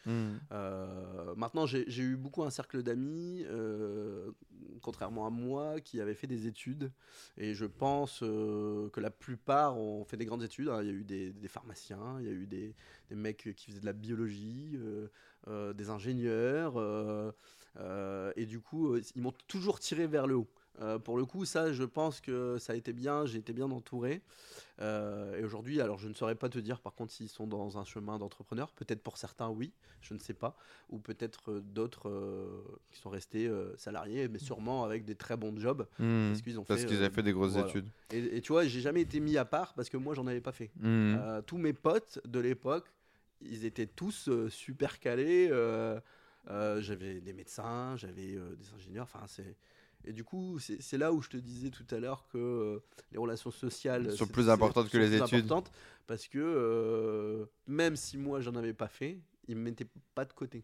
Euh, 0.52 1.36
maintenant, 1.36 1.66
j'ai 1.66 1.86
eu 2.02 2.16
beaucoup 2.16 2.44
un 2.44 2.50
cercle 2.50 2.84
d'amis, 2.84 3.46
contrairement 4.82 5.26
à 5.26 5.30
moi, 5.30 5.80
qui 5.80 6.00
avaient 6.02 6.14
fait 6.16 6.28
des 6.28 6.48
études. 6.48 6.92
Et 7.38 7.54
je 7.54 7.66
pense 7.66 8.20
que 8.20 9.00
la 9.00 9.12
plupart 9.12 9.78
ont 9.78 10.04
fait 10.06 10.18
des 10.18 10.26
grandes 10.26 10.44
études. 10.44 10.70
hein. 10.70 10.82
Il 10.82 10.88
y 10.88 10.92
a 10.92 10.94
eu 10.94 11.04
des, 11.04 11.32
des 11.34 11.48
pharmaciens, 11.48 12.18
il 12.20 12.26
y 12.26 12.30
a 12.30 12.34
eu 12.34 12.46
des, 12.48 12.76
des 13.10 13.16
mecs 13.16 13.54
qui 13.56 13.68
faisaient 13.72 13.80
de 13.82 13.86
la 13.86 13.94
biologie, 13.94 14.80
des 15.48 15.90
ingénieurs. 15.90 16.78
et 18.36 18.46
du 18.46 18.60
coup, 18.60 18.96
ils 18.98 19.22
m'ont 19.22 19.34
toujours 19.48 19.80
tiré 19.80 20.08
vers 20.08 20.28
le 20.28 20.36
haut. 20.36 20.48
Euh, 20.80 21.00
pour 21.00 21.18
le 21.18 21.26
coup, 21.26 21.46
ça, 21.46 21.74
je 21.74 21.84
pense 21.84 22.22
que 22.22 22.58
ça 22.58 22.74
a 22.74 22.76
été 22.76 22.94
bien, 22.94 23.26
j'ai 23.26 23.40
été 23.40 23.54
bien 23.54 23.70
entouré. 23.70 24.22
Euh, 24.82 25.38
et 25.38 25.44
aujourd'hui, 25.44 25.80
alors 25.80 26.00
je 26.00 26.08
ne 26.08 26.14
saurais 26.14 26.36
pas 26.36 26.50
te 26.50 26.58
dire 26.58 26.80
par 26.80 26.96
contre 26.96 27.12
s'ils 27.12 27.30
sont 27.30 27.46
dans 27.46 27.78
un 27.78 27.84
chemin 27.84 28.18
d'entrepreneur. 28.18 28.72
Peut-être 28.72 29.02
pour 29.02 29.18
certains, 29.18 29.50
oui, 29.50 29.72
je 30.02 30.14
ne 30.14 30.20
sais 30.20 30.34
pas. 30.34 30.56
Ou 30.90 31.00
peut-être 31.00 31.52
euh, 31.52 31.62
d'autres 31.62 32.10
euh, 32.10 32.64
qui 32.90 33.00
sont 33.00 33.10
restés 33.10 33.50
salariés, 33.78 34.28
mais 34.28 34.40
sûrement 34.40 34.84
avec 34.84 35.06
des 35.06 35.16
très 35.16 35.38
bons 35.38 35.58
jobs. 35.58 35.88
Mhm. 36.00 36.30
Parce 36.30 36.42
qu'ils 36.42 36.60
ont 36.60 36.64
Parce 36.64 36.82
fait, 36.82 36.88
qu'ils 36.88 36.98
avaient 36.98 37.14
fait 37.14 37.24
des 37.24 37.34
grosses 37.34 37.54
voilà. 37.54 37.68
études. 37.68 37.90
Et, 38.12 38.38
et 38.38 38.42
tu 38.42 38.52
vois, 38.52 38.66
j'ai 38.66 38.82
jamais 38.82 39.02
été 39.02 39.20
mis 39.20 39.38
à 39.38 39.46
part 39.46 39.74
parce 39.74 39.90
que 39.90 39.98
moi, 39.98 40.16
j'en 40.16 40.28
avais 40.28 40.42
pas 40.42 40.52
fait. 40.52 40.72
Euh, 40.84 41.42
tous 41.42 41.58
mes 41.58 41.74
potes 41.74 42.20
de 42.26 42.40
l'époque, 42.40 42.92
ils 43.42 43.66
étaient 43.66 43.88
tous 43.88 44.30
super 44.50 45.00
calés. 45.00 45.50
j'avais 46.48 47.22
des 47.22 47.34
médecins, 47.34 47.96
j'avais 47.98 48.34
des 48.34 48.74
ingénieurs. 48.76 49.04
Enfin, 49.04 49.26
c'est 49.28 49.56
et 50.06 50.14
du 50.14 50.24
coup, 50.24 50.58
c'est 50.60 50.98
là 50.98 51.12
où 51.14 51.22
je 51.22 51.30
te 51.30 51.38
disais 51.38 51.70
tout 51.70 51.86
à 51.92 52.00
l'heure 52.00 52.28
que 52.28 52.38
euh, 52.38 52.80
les 53.12 53.18
relations 53.18 53.52
sociales 53.52 54.12
Sont 54.18 54.28
plus 54.28 54.50
importantes 54.50 54.90
que 54.90 54.98
les 54.98 55.16
études. 55.16 55.52
parce 56.08 56.28
que 56.28 56.40
euh, 56.40 57.46
même 57.68 57.96
si 57.96 58.18
moi 58.18 58.42
j'en 58.42 58.56
avais 58.56 58.74
pas 58.74 58.88
fait, 58.88 59.20
ils 59.48 59.56
me 59.56 59.62
mettaient 59.64 59.88
pas 60.16 60.26
de 60.26 60.34
côté. 60.34 60.64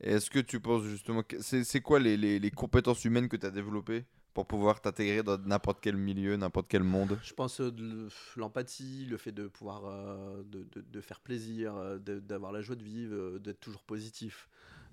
Et 0.00 0.10
Est-ce 0.12 0.30
que 0.30 0.38
tu 0.40 0.60
penses 0.60 0.84
justement 0.84 1.22
c'est 1.40 1.80
quoi 1.80 1.98
les, 2.00 2.16
les- 2.16 2.38
les 2.38 2.50
compétences 2.50 3.04
humaines 3.04 3.28
que 3.28 3.36
tu 3.36 3.46
as 3.46 3.50
développées 3.50 4.04
pour 4.34 4.46
pouvoir 4.46 4.80
t'intégrer 4.80 5.22
dans 5.24 5.38
n'importe 5.38 5.78
quel 5.80 5.96
milieu, 5.96 6.36
n'importe 6.36 6.66
quel 6.68 6.84
monde? 6.84 7.18
Je 7.24 7.32
pense 7.32 7.60
euh, 7.60 8.08
l'empathie, 8.36 9.06
le 9.06 9.16
fait 9.16 9.32
de 9.32 9.48
pouvoir 9.48 9.84
euh, 9.86 10.42
de, 10.44 10.64
de- 10.72 10.80
de 10.80 11.00
faire 11.00 11.20
plaisir, 11.20 11.74
d'avoir 12.00 12.52
la 12.52 12.60
joie 12.60 12.76
de 12.76 12.84
vivre, 12.84 13.38
d'être 13.38 13.60
toujours 13.60 13.82
positif, 13.82 14.48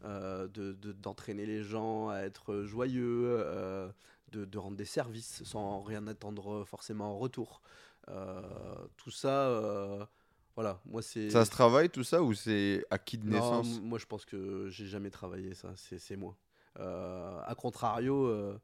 euh, 0.06 0.48
de- 0.48 0.74
de- 0.74 0.94
d'entraîner 0.94 1.46
les 1.46 1.64
gens 1.64 2.10
à 2.10 2.20
être 2.22 2.64
joyeux, 2.64 3.38
euh, 3.40 3.90
de, 4.32 4.46
de 4.46 4.58
rendre 4.58 4.78
des 4.78 4.86
services 4.86 5.44
sans 5.44 5.82
rien 5.82 6.08
attendre 6.08 6.64
forcément 6.66 7.14
en 7.16 7.18
retour. 7.18 7.62
Euh, 8.10 8.88
tout 8.98 9.12
ça, 9.12 9.50
voilà, 10.56 10.82
moi 10.86 11.02
c'est. 11.02 11.28
Ça 11.28 11.46
se 11.46 11.52
travaille 11.52 11.90
tout 11.92 12.04
ça 12.04 12.24
ou 12.24 12.34
c'est 12.34 12.84
acquis 12.90 13.18
de 13.20 13.28
Non, 13.28 13.30
naissance? 13.30 13.84
moi 13.84 13.98
je 13.98 14.06
pense 14.06 14.26
que 14.26 14.70
j'ai 14.70 14.86
jamais 14.88 15.10
travaillé 15.10 15.54
ça, 15.56 15.74
c'est 15.76 16.16
moi. 16.16 16.38
A 16.78 17.56
contrario, 17.58 18.60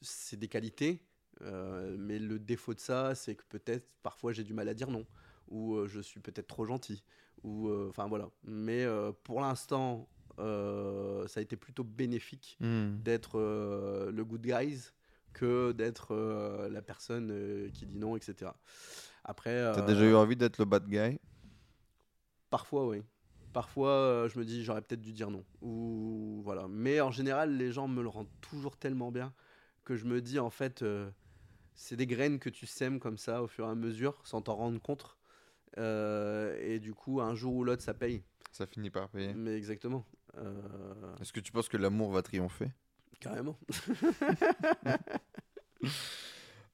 c'est 0.00 0.38
des 0.38 0.48
qualités, 0.48 1.02
euh, 1.42 1.96
mais 1.98 2.18
le 2.18 2.38
défaut 2.38 2.74
de 2.74 2.80
ça, 2.80 3.14
c'est 3.14 3.34
que 3.36 3.44
peut-être 3.48 3.88
parfois 4.02 4.32
j'ai 4.32 4.44
du 4.44 4.54
mal 4.54 4.68
à 4.68 4.74
dire 4.74 4.90
non, 4.90 5.06
ou 5.48 5.76
euh, 5.76 5.88
je 5.88 6.00
suis 6.00 6.20
peut-être 6.20 6.48
trop 6.48 6.66
gentil, 6.66 7.02
ou 7.44 7.68
euh, 7.68 7.88
enfin 7.90 8.08
voilà. 8.08 8.30
Mais 8.44 8.86
pour 9.24 9.40
l'instant, 9.40 10.08
ça 10.38 11.40
a 11.40 11.42
été 11.42 11.56
plutôt 11.56 11.84
bénéfique 11.84 12.56
Mhm. 12.60 13.00
d'être 13.02 13.38
euh, 13.38 14.10
le 14.12 14.24
good 14.24 14.42
guys 14.42 14.90
que 15.32 15.72
d'être 15.72 16.12
euh, 16.14 16.68
la 16.68 16.82
personne 16.82 17.30
euh, 17.32 17.70
qui 17.70 17.86
dit 17.86 17.96
non, 17.98 18.16
etc. 18.16 18.52
Après, 19.24 19.50
T'as 19.72 19.82
euh, 19.82 19.86
déjà 19.86 20.04
eu 20.04 20.14
envie 20.14 20.36
d'être 20.36 20.58
le 20.58 20.64
bad 20.64 20.86
guy? 20.88 21.18
Parfois, 22.50 22.86
oui. 22.86 23.02
Parfois, 23.52 23.90
euh, 23.90 24.28
je 24.28 24.38
me 24.38 24.44
dis, 24.44 24.64
j'aurais 24.64 24.82
peut-être 24.82 25.00
dû 25.00 25.12
dire 25.12 25.30
non. 25.30 25.44
Ou 25.60 26.40
voilà. 26.44 26.66
Mais 26.68 27.00
en 27.00 27.10
général, 27.10 27.56
les 27.56 27.70
gens 27.72 27.88
me 27.88 28.02
le 28.02 28.08
rendent 28.08 28.30
toujours 28.40 28.76
tellement 28.76 29.10
bien 29.12 29.32
que 29.84 29.96
je 29.96 30.04
me 30.04 30.20
dis, 30.20 30.38
en 30.38 30.50
fait, 30.50 30.82
euh, 30.82 31.10
c'est 31.74 31.96
des 31.96 32.06
graines 32.06 32.38
que 32.38 32.50
tu 32.50 32.66
sèmes 32.66 32.98
comme 33.00 33.18
ça 33.18 33.42
au 33.42 33.46
fur 33.48 33.66
et 33.66 33.70
à 33.70 33.74
mesure, 33.74 34.20
sans 34.24 34.42
t'en 34.42 34.54
rendre 34.54 34.80
compte. 34.80 35.16
Euh, 35.78 36.56
et 36.60 36.78
du 36.78 36.94
coup, 36.94 37.20
un 37.20 37.34
jour 37.34 37.54
ou 37.54 37.64
l'autre, 37.64 37.82
ça 37.82 37.94
paye. 37.94 38.22
Ça 38.52 38.66
finit 38.66 38.90
par 38.90 39.08
payer. 39.08 39.32
Mais 39.34 39.56
exactement. 39.56 40.04
Euh, 40.38 41.16
Est-ce 41.20 41.32
que 41.32 41.40
tu 41.40 41.52
penses 41.52 41.68
que 41.68 41.76
l'amour 41.76 42.12
va 42.12 42.22
triompher? 42.22 42.70
carrément. 43.20 43.56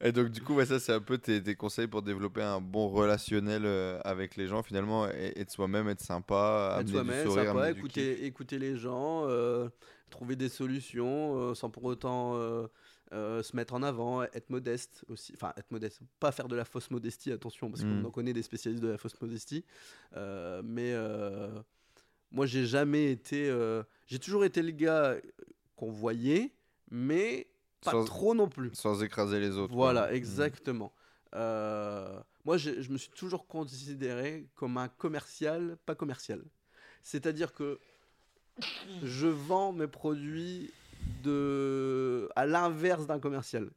Et 0.00 0.12
donc, 0.12 0.28
du 0.28 0.40
coup, 0.40 0.54
ouais, 0.54 0.66
ça, 0.66 0.78
c'est 0.78 0.92
un 0.92 1.00
peu 1.00 1.18
tes, 1.18 1.42
tes 1.42 1.56
conseils 1.56 1.88
pour 1.88 2.02
développer 2.02 2.42
un 2.42 2.60
bon 2.60 2.88
relationnel 2.88 3.62
euh, 3.64 3.98
avec 4.04 4.36
les 4.36 4.46
gens, 4.46 4.62
finalement, 4.62 5.08
et, 5.08 5.32
être 5.36 5.50
soi-même, 5.50 5.88
être 5.88 6.00
sympa, 6.00 6.78
Être 6.80 6.96
amener 6.96 7.16
du 7.16 7.28
sourire, 7.28 7.46
sympa, 7.46 7.60
amener 7.62 7.72
du 7.74 7.80
écouter, 7.80 8.24
écouter 8.24 8.58
les 8.60 8.76
gens, 8.76 9.24
euh, 9.26 9.68
trouver 10.08 10.36
des 10.36 10.48
solutions 10.48 11.36
euh, 11.36 11.54
sans 11.54 11.68
pour 11.68 11.84
autant 11.84 12.34
se 13.10 13.56
mettre 13.56 13.74
en 13.74 13.82
avant, 13.82 14.22
être 14.22 14.50
modeste 14.50 15.04
aussi. 15.08 15.32
Enfin, 15.34 15.52
être 15.56 15.70
modeste, 15.72 16.00
pas 16.20 16.30
faire 16.30 16.46
de 16.46 16.54
la 16.54 16.64
fausse 16.64 16.92
modestie, 16.92 17.32
attention, 17.32 17.68
parce 17.68 17.82
qu'on 17.82 18.04
en 18.04 18.10
connaît 18.10 18.32
des 18.32 18.42
spécialistes 18.42 18.82
de 18.82 18.90
la 18.90 18.98
fausse 18.98 19.20
modestie. 19.20 19.64
Mais 20.14 20.94
moi, 22.30 22.46
j'ai 22.46 22.66
jamais 22.66 23.10
été. 23.12 23.48
euh, 23.48 23.82
j'ai 24.06 24.18
toujours 24.18 24.44
été 24.44 24.62
le 24.62 24.70
gars 24.72 25.16
qu'on 25.76 25.90
voyait, 25.90 26.52
mais 26.90 27.46
pas 27.82 27.92
Sans- 27.92 28.04
trop 28.04 28.34
non 28.34 28.48
plus. 28.48 28.70
Sans 28.74 29.02
écraser 29.02 29.40
les 29.40 29.56
autres. 29.56 29.74
Voilà, 29.74 30.02
quoi. 30.08 30.14
exactement. 30.14 30.92
Euh, 31.34 32.18
moi, 32.44 32.56
je 32.56 32.90
me 32.90 32.96
suis 32.98 33.10
toujours 33.10 33.46
considéré 33.46 34.46
comme 34.54 34.76
un 34.78 34.88
commercial, 34.88 35.76
pas 35.86 35.94
commercial. 35.94 36.42
C'est-à-dire 37.02 37.52
que 37.52 37.78
je 39.02 39.26
vends 39.28 39.72
mes 39.72 39.86
produits 39.86 40.70
de... 41.22 42.28
à 42.36 42.46
l'inverse 42.46 43.06
d'un 43.06 43.20
commercial. 43.20 43.70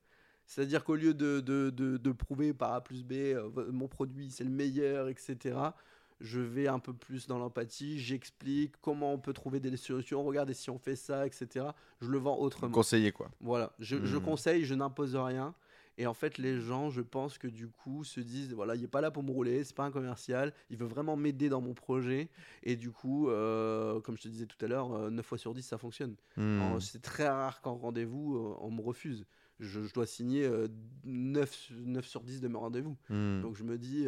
C'est-à-dire 0.47 0.83
qu'au 0.83 0.95
lieu 0.95 1.13
de, 1.13 1.39
de, 1.39 1.69
de- 1.69 1.97
de 1.97 2.11
prouver 2.11 2.53
par 2.53 2.73
A 2.73 2.83
plus 2.83 3.03
B, 3.03 3.13
euh, 3.13 3.47
vo- 3.47 3.71
mon 3.71 3.87
produit 3.87 4.31
c'est 4.31 4.43
le 4.43 4.49
meilleur, 4.49 5.07
etc., 5.07 5.55
je 6.21 6.39
vais 6.39 6.67
un 6.67 6.79
peu 6.79 6.93
plus 6.93 7.27
dans 7.27 7.37
l'empathie, 7.39 7.99
j'explique 7.99 8.73
comment 8.81 9.13
on 9.13 9.17
peut 9.19 9.33
trouver 9.33 9.59
des 9.59 9.75
solutions, 9.77 10.23
regardez 10.23 10.53
si 10.53 10.69
on 10.69 10.77
fait 10.79 10.95
ça, 10.95 11.25
etc. 11.25 11.65
Je 11.99 12.09
le 12.09 12.17
vends 12.17 12.37
autrement. 12.37 12.71
Conseiller, 12.71 13.11
quoi. 13.11 13.29
Voilà, 13.41 13.73
je, 13.79 14.05
je 14.05 14.17
Hmm. 14.17 14.21
conseille, 14.23 14.65
je 14.65 14.73
n'impose 14.75 15.15
rien. 15.15 15.53
Et 15.97 16.07
en 16.07 16.13
fait, 16.13 16.37
les 16.37 16.59
gens, 16.59 16.89
je 16.89 17.01
pense 17.01 17.37
que 17.37 17.47
du 17.47 17.67
coup, 17.67 18.03
se 18.05 18.21
disent 18.21 18.53
voilà, 18.53 18.75
il 18.75 18.81
n'est 18.81 18.87
pas 18.87 19.01
là 19.01 19.11
pour 19.11 19.23
me 19.23 19.29
rouler, 19.31 19.63
c'est 19.65 19.75
pas 19.75 19.83
un 19.83 19.91
commercial, 19.91 20.53
il 20.69 20.77
veut 20.77 20.85
vraiment 20.87 21.15
m'aider 21.17 21.49
dans 21.49 21.59
mon 21.61 21.73
projet. 21.73 22.29
Et 22.63 22.75
du 22.77 22.91
coup, 22.91 23.29
euh, 23.29 23.99
comme 23.99 24.15
je 24.17 24.23
te 24.23 24.27
disais 24.29 24.45
tout 24.45 24.63
à 24.63 24.67
l'heure, 24.67 24.93
euh, 24.93 25.09
9 25.09 25.23
fois 25.25 25.37
sur 25.37 25.53
10, 25.53 25.61
ça 25.61 25.77
fonctionne. 25.77 26.15
Hmm. 26.37 26.79
C'est 26.79 27.01
très 27.01 27.27
rare 27.27 27.61
qu'en 27.61 27.75
rendez-vous, 27.75 28.35
euh, 28.37 28.55
on 28.61 28.71
me 28.71 28.81
refuse. 28.81 29.25
Je, 29.59 29.83
je 29.83 29.93
dois 29.93 30.07
signer 30.07 30.45
euh, 30.45 30.67
9, 31.03 31.71
9 31.85 32.07
sur 32.07 32.21
10 32.23 32.41
de 32.41 32.47
mes 32.47 32.57
rendez-vous. 32.57 32.97
Hmm. 33.09 33.41
Donc 33.41 33.55
je 33.57 33.63
me 33.63 33.77
dis, 33.77 34.07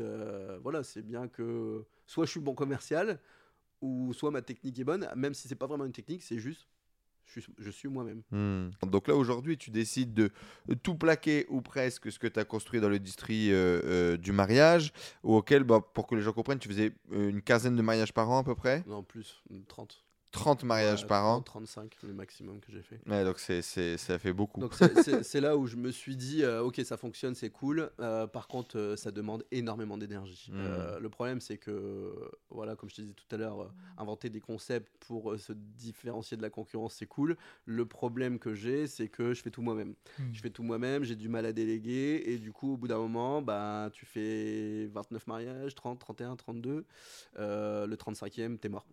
voilà, 0.63 0.83
c'est 0.83 1.03
bien 1.03 1.27
que 1.27 1.83
soit 2.13 2.25
je 2.25 2.31
suis 2.31 2.39
bon 2.39 2.53
commercial, 2.53 3.19
ou 3.81 4.13
soit 4.13 4.29
ma 4.29 4.41
technique 4.41 4.77
est 4.79 4.83
bonne, 4.83 5.09
même 5.15 5.33
si 5.33 5.47
c'est 5.47 5.55
pas 5.55 5.65
vraiment 5.65 5.85
une 5.85 5.91
technique, 5.91 6.21
c'est 6.21 6.37
juste, 6.37 6.67
je 7.25 7.39
suis, 7.39 7.53
je 7.57 7.71
suis 7.71 7.87
moi-même. 7.87 8.21
Hmm. 8.29 8.69
Donc 8.87 9.07
là, 9.07 9.15
aujourd'hui, 9.15 9.57
tu 9.57 9.71
décides 9.71 10.13
de 10.13 10.31
tout 10.83 10.95
plaquer 10.95 11.47
ou 11.49 11.61
presque 11.61 12.11
ce 12.11 12.19
que 12.19 12.27
tu 12.27 12.39
as 12.39 12.45
construit 12.45 12.79
dans 12.79 12.89
l'industrie 12.89 13.51
euh, 13.51 13.81
euh, 13.83 14.17
du 14.17 14.31
mariage, 14.31 14.93
ou 15.23 15.35
auquel, 15.35 15.63
bah, 15.63 15.81
pour 15.81 16.05
que 16.05 16.13
les 16.13 16.21
gens 16.21 16.33
comprennent, 16.33 16.59
tu 16.59 16.69
faisais 16.69 16.93
euh, 17.11 17.29
une 17.29 17.41
quinzaine 17.41 17.75
de 17.75 17.81
mariages 17.81 18.13
par 18.13 18.29
an 18.29 18.39
à 18.39 18.43
peu 18.43 18.55
près? 18.55 18.83
Non, 18.85 19.01
plus, 19.01 19.41
30. 19.67 20.03
30 20.33 20.63
mariages 20.63 21.05
par 21.05 21.25
an. 21.25 21.41
35, 21.41 21.95
le 22.03 22.13
maximum 22.13 22.59
que 22.59 22.71
j'ai 22.71 22.81
fait. 22.81 22.99
Ouais, 23.05 23.23
donc 23.23 23.39
c'est, 23.39 23.61
c'est, 23.61 23.97
ça 23.97 24.17
fait 24.17 24.33
beaucoup. 24.33 24.59
Donc 24.59 24.73
c'est 25.21 25.39
là 25.39 25.55
où 25.55 25.67
je 25.67 25.75
me 25.75 25.91
suis 25.91 26.15
dit, 26.15 26.43
euh, 26.43 26.63
ok, 26.63 26.81
ça 26.83 26.97
fonctionne, 26.97 27.35
c'est 27.35 27.51
cool. 27.51 27.91
Euh, 27.99 28.25
par 28.25 28.47
contre, 28.47 28.77
euh, 28.77 28.95
ça 28.95 29.11
demande 29.11 29.45
énormément 29.51 29.95
d'énergie. 29.95 30.51
Mm. 30.51 30.99
le 30.99 31.09
problème, 31.09 31.39
c'est 31.39 31.57
que, 31.57 32.13
voilà, 32.49 32.75
comme 32.75 32.89
je 32.89 32.95
te 32.95 33.01
disais 33.01 33.13
tout 33.13 33.33
à 33.33 33.37
l'heure, 33.37 33.71
inventer 33.97 34.29
des 34.29 34.41
concepts 34.41 34.91
pour 35.05 35.37
se 35.37 35.53
différencier 35.53 36.35
de 36.35 36.41
la 36.41 36.49
concurrence, 36.49 36.95
c'est 36.95 37.05
cool. 37.05 37.37
Le 37.65 37.85
problème 37.85 38.39
que 38.39 38.55
j'ai, 38.55 38.87
c'est 38.87 39.09
que 39.09 39.35
je 39.35 39.41
fais 39.41 39.51
tout 39.51 39.61
moi-même. 39.61 39.93
Mm. 40.17 40.23
Je 40.33 40.41
fais 40.41 40.49
tout 40.49 40.63
moi-même, 40.63 41.03
j'ai 41.03 41.15
du 41.15 41.29
mal 41.29 41.45
à 41.45 41.53
déléguer. 41.53 42.23
Et 42.25 42.39
du 42.39 42.51
coup, 42.51 42.73
au 42.73 42.77
bout 42.77 42.87
d'un 42.87 42.97
moment, 42.97 43.43
bah, 43.43 43.91
tu 43.93 44.07
fais 44.07 44.87
29 44.87 45.27
mariages, 45.27 45.75
30, 45.75 45.99
31, 45.99 46.35
32. 46.35 46.85
le 47.37 47.95
35e, 47.95 48.57
t'es 48.57 48.69
mort. 48.69 48.87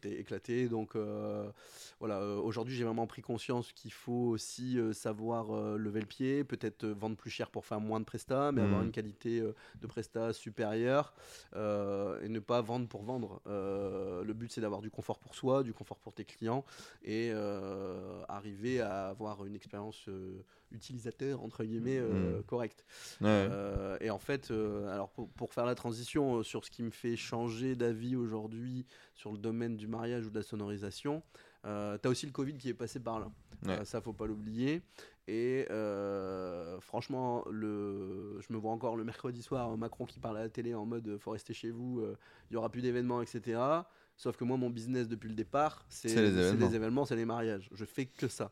t'es 0.00 0.12
éclaté 0.12 0.69
donc 0.70 0.96
euh, 0.96 1.50
voilà, 1.98 2.20
euh, 2.20 2.36
aujourd'hui 2.40 2.74
j'ai 2.74 2.84
vraiment 2.84 3.06
pris 3.06 3.20
conscience 3.20 3.72
qu'il 3.72 3.92
faut 3.92 4.12
aussi 4.30 4.78
euh, 4.78 4.94
savoir 4.94 5.52
lever 5.76 6.00
le 6.00 6.06
pied, 6.06 6.44
peut-être 6.44 6.86
vendre 6.86 7.16
plus 7.16 7.30
cher 7.30 7.50
pour 7.50 7.66
faire 7.66 7.80
moins 7.80 8.00
de 8.00 8.04
prestats, 8.06 8.52
mais 8.52 8.62
avoir 8.62 8.80
Mhm. 8.80 8.86
une 8.86 8.92
qualité 8.92 9.40
de 9.40 9.86
prestats 9.86 10.32
supérieure 10.32 11.12
et 11.54 12.28
ne 12.28 12.38
pas 12.38 12.60
vendre 12.62 12.88
pour 12.88 13.02
vendre. 13.02 13.42
le 13.46 14.32
but 14.32 14.50
c'est 14.52 14.60
d'avoir 14.60 14.80
du 14.80 14.90
confort 14.90 15.18
pour 15.18 15.34
soi, 15.34 15.62
du 15.62 15.72
confort 15.74 15.98
pour 15.98 16.12
tes 16.14 16.24
clients 16.24 16.64
et 17.04 17.32
arriver 18.28 18.80
à 18.80 19.08
avoir 19.08 19.44
une 19.44 19.54
expérience 19.54 20.08
utilisateur 20.72 21.42
entre 21.42 21.64
guillemets 21.64 21.98
euh, 21.98 22.38
Mm. 22.38 22.42
correct. 22.44 22.84
Ouais. 23.20 23.26
Euh, 23.28 23.96
et 24.00 24.10
en 24.10 24.18
fait, 24.18 24.50
euh, 24.50 24.88
alors 24.92 25.10
pour, 25.10 25.28
pour 25.30 25.52
faire 25.52 25.66
la 25.66 25.74
transition 25.74 26.42
sur 26.42 26.64
ce 26.64 26.70
qui 26.70 26.82
me 26.82 26.90
fait 26.90 27.16
changer 27.16 27.74
d'avis 27.76 28.16
aujourd'hui 28.16 28.86
sur 29.14 29.32
le 29.32 29.38
domaine 29.38 29.76
du 29.76 29.86
mariage 29.86 30.26
ou 30.26 30.30
de 30.30 30.36
la 30.36 30.42
sonorisation, 30.42 31.22
euh, 31.66 31.98
tu 32.00 32.08
as 32.08 32.10
aussi 32.10 32.26
le 32.26 32.32
Covid 32.32 32.56
qui 32.56 32.68
est 32.68 32.74
passé 32.74 33.00
par 33.00 33.20
là. 33.20 33.30
Ouais. 33.66 33.84
Ça, 33.84 34.00
faut 34.00 34.12
pas 34.12 34.26
l'oublier. 34.26 34.82
Et 35.28 35.66
franchement, 36.80 37.44
le, 37.50 38.40
je 38.40 38.52
me 38.52 38.58
vois 38.58 38.72
encore 38.72 38.96
le 38.96 39.04
mercredi 39.04 39.42
soir 39.42 39.76
Macron 39.76 40.04
qui 40.04 40.18
parle 40.18 40.38
à 40.38 40.42
la 40.42 40.48
télé 40.48 40.74
en 40.74 40.86
mode 40.86 41.18
faut 41.18 41.30
rester 41.32 41.54
chez 41.54 41.70
vous, 41.70 42.02
il 42.50 42.54
y 42.54 42.56
aura 42.56 42.68
plus 42.70 42.82
d'événements, 42.82 43.22
etc. 43.22 43.60
Sauf 44.16 44.36
que 44.36 44.44
moi, 44.44 44.56
mon 44.56 44.70
business 44.70 45.08
depuis 45.08 45.28
le 45.28 45.34
départ, 45.34 45.84
c'est 45.88 46.14
les 46.58 46.74
événements, 46.74 47.04
c'est 47.04 47.16
les 47.16 47.24
mariages. 47.24 47.68
Je 47.72 47.84
fais 47.84 48.06
que 48.06 48.28
ça. 48.28 48.50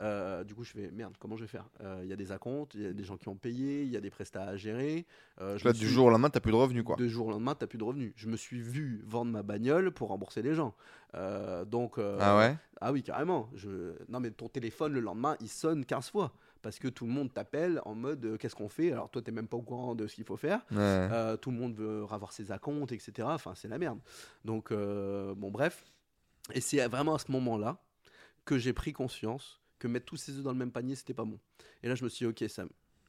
Euh, 0.00 0.44
du 0.44 0.54
coup, 0.54 0.64
je 0.64 0.70
fais 0.70 0.90
merde, 0.90 1.14
comment 1.18 1.36
je 1.36 1.42
vais 1.42 1.48
faire? 1.48 1.68
Euh, 1.82 2.00
Il 2.02 2.08
y 2.08 2.12
a 2.12 2.16
des 2.16 2.32
acomptes, 2.32 2.74
il 2.74 2.82
y 2.82 2.86
a 2.86 2.92
des 2.92 3.04
gens 3.04 3.16
qui 3.16 3.28
ont 3.28 3.36
payé, 3.36 3.82
il 3.82 3.88
y 3.90 3.96
a 3.96 4.00
des 4.00 4.10
prestats 4.10 4.44
à 4.44 4.56
gérer. 4.56 5.04
Euh, 5.40 5.58
je 5.58 5.64
Là, 5.66 5.72
du 5.72 5.88
jour 5.88 6.06
au 6.06 6.10
lendemain, 6.10 6.30
t'as 6.30 6.40
plus 6.40 6.52
de 6.52 6.56
revenus, 6.56 6.84
quoi. 6.84 6.96
deux 6.96 7.08
jours 7.08 7.26
au 7.26 7.30
lendemain, 7.30 7.54
tu 7.54 7.66
plus 7.66 7.78
de 7.78 7.84
revenus. 7.84 8.12
Je 8.16 8.28
me 8.28 8.36
suis 8.36 8.60
vu 8.60 9.02
vendre 9.06 9.30
ma 9.30 9.42
bagnole 9.42 9.90
pour 9.90 10.08
rembourser 10.08 10.40
les 10.42 10.54
gens. 10.54 10.74
Euh, 11.14 11.64
donc, 11.64 11.98
euh, 11.98 12.16
Ah 12.20 12.36
ouais? 12.38 12.56
ah 12.80 12.92
oui, 12.92 13.02
carrément. 13.02 13.50
Je... 13.54 13.92
Non, 14.08 14.20
mais 14.20 14.30
ton 14.30 14.48
téléphone 14.48 14.92
le 14.94 15.00
lendemain, 15.00 15.36
il 15.40 15.48
sonne 15.48 15.84
15 15.84 16.10
fois. 16.10 16.32
Parce 16.62 16.78
que 16.78 16.88
tout 16.88 17.06
le 17.06 17.10
monde 17.12 17.32
t'appelle 17.32 17.80
en 17.86 17.94
mode 17.94 18.22
euh, 18.24 18.36
qu'est-ce 18.36 18.54
qu'on 18.54 18.68
fait? 18.68 18.92
Alors 18.92 19.08
toi, 19.08 19.22
t'es 19.22 19.32
même 19.32 19.48
pas 19.48 19.56
au 19.56 19.62
courant 19.62 19.94
de 19.94 20.06
ce 20.06 20.14
qu'il 20.14 20.24
faut 20.24 20.36
faire. 20.36 20.60
Ouais. 20.70 20.76
Euh, 20.78 21.36
tout 21.38 21.50
le 21.50 21.56
monde 21.56 21.74
veut 21.74 22.04
avoir 22.10 22.32
ses 22.32 22.52
acomptes, 22.52 22.92
etc. 22.92 23.28
Enfin, 23.30 23.54
c'est 23.54 23.68
la 23.68 23.78
merde. 23.78 23.98
Donc, 24.44 24.70
euh, 24.70 25.34
bon, 25.34 25.50
bref. 25.50 25.84
Et 26.52 26.60
c'est 26.60 26.86
vraiment 26.86 27.14
à 27.14 27.18
ce 27.18 27.32
moment-là 27.32 27.78
que 28.44 28.58
j'ai 28.58 28.72
pris 28.74 28.92
conscience 28.92 29.60
que 29.80 29.88
mettre 29.88 30.06
tous 30.06 30.16
ses 30.16 30.36
œufs 30.36 30.44
dans 30.44 30.52
le 30.52 30.58
même 30.58 30.70
panier, 30.70 30.94
c'était 30.94 31.14
pas 31.14 31.24
bon. 31.24 31.40
Et 31.82 31.88
là, 31.88 31.96
je 31.96 32.04
me 32.04 32.08
suis 32.08 32.24
dit, 32.24 32.30
ok, 32.30 32.48
Sam, 32.48 32.68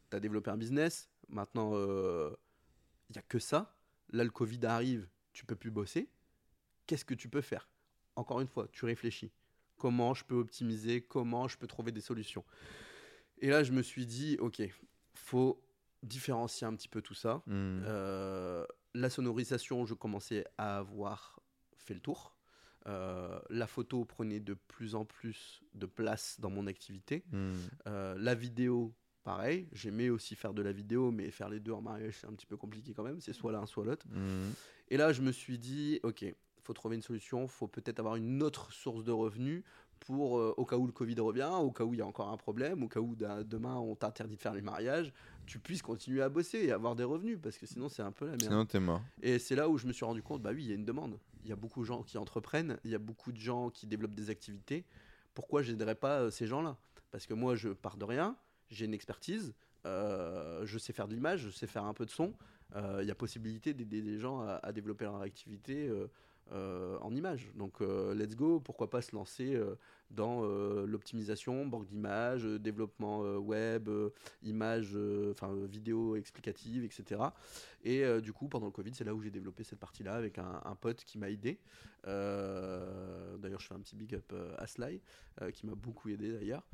tu 0.10 0.18
as 0.18 0.20
développé 0.20 0.50
un 0.50 0.58
business. 0.58 1.08
Maintenant, 1.30 1.74
il 1.76 3.14
n'y 3.14 3.20
a 3.20 3.22
que 3.22 3.38
ça. 3.38 3.78
Là, 4.10 4.24
le 4.24 4.32
Covid 4.32 4.66
arrive, 4.66 5.08
tu 5.34 5.46
peux 5.46 5.56
plus 5.56 5.70
bosser. 5.70 6.10
Qu'est-ce 6.88 7.06
que 7.06 7.14
tu 7.14 7.30
peux 7.30 7.42
faire? 7.42 7.70
Encore 8.16 8.42
une 8.42 8.48
fois, 8.48 8.68
tu 8.72 8.86
réfléchis. 8.86 9.32
Comment 9.78 10.14
je 10.14 10.26
peux 10.26 10.36
optimiser? 10.36 11.02
Comment 11.02 11.48
je 11.48 11.58
peux 11.58 11.68
trouver 11.68 11.92
des 11.92 12.02
solutions? 12.02 12.44
Et 13.40 13.50
là, 13.50 13.64
je 13.64 13.72
me 13.72 13.82
suis 13.82 14.06
dit, 14.06 14.38
ok, 14.40 14.62
faut 15.14 15.64
différencier 16.04 16.68
un 16.68 16.76
petit 16.76 16.88
peu 16.88 17.02
tout 17.02 17.14
ça. 17.14 17.44
Hmm. 17.48 17.82
Euh, 17.86 18.66
la 18.94 19.10
sonorisation, 19.10 19.86
je 19.86 19.94
commençais 19.94 20.46
à 20.58 20.78
avoir 20.78 21.40
fait 21.76 21.94
le 21.94 22.00
tour. 22.00 22.36
Euh, 22.88 23.40
la 23.50 23.68
photo 23.68 24.06
prenait 24.06 24.40
de 24.40 24.54
plus 24.54 24.96
en 24.96 25.06
plus 25.06 25.62
de 25.76 25.86
place 25.86 26.40
dans 26.40 26.50
mon 26.50 26.68
activité. 26.68 27.24
Hmm. 27.32 27.54
Euh, 27.88 28.16
la 28.18 28.36
vidéo, 28.36 28.94
pareil. 29.24 29.68
J'aimais 29.72 30.10
aussi 30.10 30.36
faire 30.36 30.54
de 30.54 30.62
la 30.62 30.72
vidéo, 30.72 31.12
mais 31.12 31.30
faire 31.32 31.50
les 31.50 31.60
deux 31.60 31.72
en 31.72 31.82
mariage, 31.82 32.18
c'est 32.20 32.28
un 32.28 32.34
petit 32.34 32.48
peu 32.48 32.58
compliqué 32.58 32.94
quand 32.94 33.04
même. 33.04 33.22
C'est 33.22 33.34
soit 33.34 33.52
l'un, 33.52 33.66
soit 33.66 33.86
l'autre. 33.86 34.08
Hmm. 34.10 34.52
Et 34.90 34.98
là, 34.98 35.14
je 35.14 35.22
me 35.22 35.32
suis 35.32 35.60
dit, 35.60 36.00
ok, 36.04 36.26
faut 36.62 36.74
trouver 36.74 36.96
une 36.96 37.02
solution. 37.02 37.48
faut 37.48 37.68
peut-être 37.68 38.00
avoir 38.00 38.16
une 38.16 38.42
autre 38.44 38.72
source 38.72 39.04
de 39.04 39.12
revenus 39.12 39.64
pour, 40.06 40.40
euh, 40.40 40.54
au 40.58 40.66
cas 40.66 40.78
où 40.78 40.86
le 40.86 40.92
Covid 40.92 41.20
revient, 41.20 41.50
au 41.62 41.72
cas 41.72 41.84
où 41.84 41.94
il 41.94 42.00
y 42.00 42.02
a 42.02 42.06
encore 42.06 42.30
un 42.30 42.38
problème, 42.38 42.84
au 42.84 42.88
cas 42.88 43.00
où 43.00 43.16
demain 43.16 43.76
on 43.76 43.96
t'interdit 43.96 44.36
de 44.36 44.42
faire 44.42 44.54
les 44.54 44.62
mariages, 44.62 45.14
tu 45.46 45.60
puisses 45.60 45.82
continuer 45.82 46.22
à 46.22 46.30
bosser 46.30 46.60
et 46.60 46.72
avoir 46.72 46.96
des 46.96 47.04
revenus, 47.04 47.40
parce 47.42 47.58
que 47.58 47.66
sinon 47.66 47.88
c'est 47.88 48.02
un 48.02 48.12
peu 48.12 48.26
la 48.26 48.32
merde. 48.32 48.44
Sinon, 48.44 48.66
t'es 48.66 48.80
mort. 48.80 49.02
Et 49.22 49.40
c'est 49.40 49.56
là 49.56 49.70
où 49.70 49.78
je 49.78 49.88
me 49.88 49.94
suis 49.94 50.06
rendu 50.06 50.22
compte, 50.22 50.42
bah 50.42 50.52
oui, 50.54 50.64
il 50.64 50.70
y 50.70 50.72
a 50.72 50.76
une 50.76 50.86
demande. 50.86 51.20
Il 51.44 51.50
y 51.50 51.54
a 51.54 51.56
beaucoup 51.56 51.82
de 51.82 51.86
gens 51.86 52.04
qui 52.04 52.18
entreprennent, 52.18 52.78
il 52.84 52.92
y 52.92 52.96
a 52.96 53.00
beaucoup 53.00 53.32
de 53.32 53.38
gens 53.38 53.70
qui 53.70 53.86
développent 53.88 54.16
des 54.16 54.30
activités. 54.30 54.86
Pourquoi 55.34 55.62
j'aiderais 55.62 55.96
pas 55.96 56.22
euh, 56.22 56.30
ces 56.30 56.48
gens-là? 56.48 56.78
Parce 57.12 57.28
que 57.28 57.34
moi, 57.34 57.56
je 57.56 57.70
pars 57.70 57.98
de 57.98 58.06
rien, 58.06 58.36
j'ai 58.70 58.86
une 58.86 58.94
expertise, 58.94 59.54
euh, 59.86 60.66
je 60.66 60.78
sais 60.78 60.94
faire 60.94 61.08
de 61.08 61.14
l'image, 61.14 61.42
je 61.42 61.50
sais 61.50 61.68
faire 61.68 61.86
un 61.86 61.94
peu 61.94 62.06
de 62.06 62.12
son. 62.12 62.34
Il 63.02 63.06
y 63.06 63.12
a 63.12 63.16
possibilité 63.16 63.74
d'aider 63.74 64.02
des 64.02 64.18
gens 64.18 64.40
à, 64.40 64.54
à 64.64 64.72
développer 64.72 65.04
leur 65.04 65.22
activité 65.22 65.92
euh, 66.54 66.98
en 67.00 67.16
image. 67.16 67.50
Donc, 67.56 67.82
euh, 67.82 68.14
let's 68.14 68.36
go. 68.36 68.60
Pourquoi 68.60 68.90
pas 68.90 69.02
se 69.02 69.16
lancer 69.16 69.56
euh, 69.56 69.76
dans 70.10 70.42
l'optimisation, 70.86 71.66
banque 71.66 71.86
d'images, 71.88 72.44
développement 72.44 73.22
web, 73.38 73.90
images, 74.44 74.98
enfin 75.32 75.56
vidéo 75.70 76.18
explicative, 76.18 76.84
etc. 76.84 77.22
Et 77.86 78.04
du 78.22 78.34
coup, 78.34 78.50
pendant 78.50 78.66
le 78.66 78.74
Covid, 78.74 78.92
c'est 78.94 79.06
là 79.06 79.16
où 79.16 79.22
j'ai 79.22 79.32
développé 79.32 79.64
cette 79.64 79.80
partie-là 79.80 80.16
avec 80.16 80.38
un, 80.38 80.60
un 80.66 80.76
pote 80.76 81.06
qui 81.06 81.18
m'a 81.18 81.30
aidé. 81.30 81.62
D'ailleurs, 82.04 83.62
je 83.62 83.68
fais 83.68 83.74
un 83.74 83.80
petit 83.80 83.96
big 83.96 84.14
up 84.16 84.34
à 84.58 84.68
Sly, 84.68 85.00
qui 85.54 85.66
m'a 85.66 85.76
beaucoup 85.76 86.10
aidé 86.10 86.34
d'ailleurs. 86.34 86.68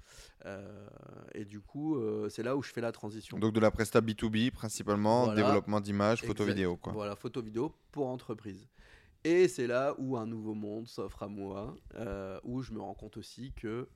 Et 1.36 1.46
du 1.46 1.60
coup, 1.60 2.02
c'est 2.30 2.42
là 2.42 2.58
où 2.58 2.64
je 2.64 2.72
fais 2.72 2.82
la 2.82 2.92
transition. 2.92 3.38
Donc, 3.38 3.54
de 3.54 3.60
la 3.60 3.70
presta 3.70 4.02
B2B, 4.02 4.50
principalement, 4.50 5.26
Voilà. 5.26 5.44
développement 5.44 5.80
d'images, 5.80 6.24
photo 6.24 6.44
vidéo, 6.44 6.76
quoi. 6.76 6.92
Voilà, 6.92 7.16
photo 7.16 7.40
vidéo 7.44 7.72
pour 7.92 8.08
entreprise. 8.08 8.68
Et 9.28 9.50
c'est 9.50 9.68
là 9.68 9.94
où 9.98 10.16
un 10.16 10.26
nouveau 10.26 10.54
monde 10.54 10.88
s'offre 10.88 11.22
à 11.22 11.28
moi, 11.28 11.76
euh, 11.96 12.40
où 12.46 12.62
je 12.62 12.72
me 12.72 12.80
rends 12.80 12.94
compte 12.94 13.18
aussi 13.18 13.52
que 13.52 13.90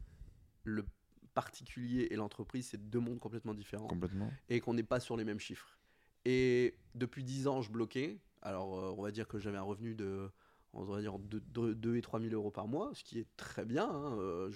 le 0.66 0.86
particulier 1.34 2.10
et 2.12 2.18
l'entreprise, 2.18 2.68
c'est 2.68 2.90
deux 2.90 3.00
mondes 3.00 3.22
complètement 3.22 3.54
différents 3.54 3.88
Complètement. 3.88 4.30
et 4.50 4.60
qu'on 4.60 4.74
n'est 4.74 4.84
pas 4.84 5.00
sur 5.00 5.16
les 5.16 5.24
mêmes 5.24 5.40
chiffres. 5.40 5.80
Et 6.26 6.76
depuis 6.96 7.24
10 7.24 7.48
ans, 7.48 7.62
je 7.62 7.72
bloquais. 7.72 8.20
Alors, 8.42 8.78
euh, 8.78 8.94
on 8.98 9.02
va 9.02 9.12
dire 9.12 9.26
que 9.26 9.40
j'avais 9.40 9.58
un 9.58 9.62
revenu 9.62 9.96
de, 9.96 10.30
on 10.74 10.84
va 10.84 11.02
dire, 11.02 11.18
2, 11.20 11.96
et 11.98 12.02
3 12.02 12.20
000 12.22 12.34
euros 12.34 12.50
par 12.52 12.68
mois, 12.68 12.92
ce 12.94 13.04
qui 13.04 13.20
est 13.20 13.28
très 13.38 13.66
bien. 13.66 13.90
hein. 13.90 14.18
Euh, 14.20 14.50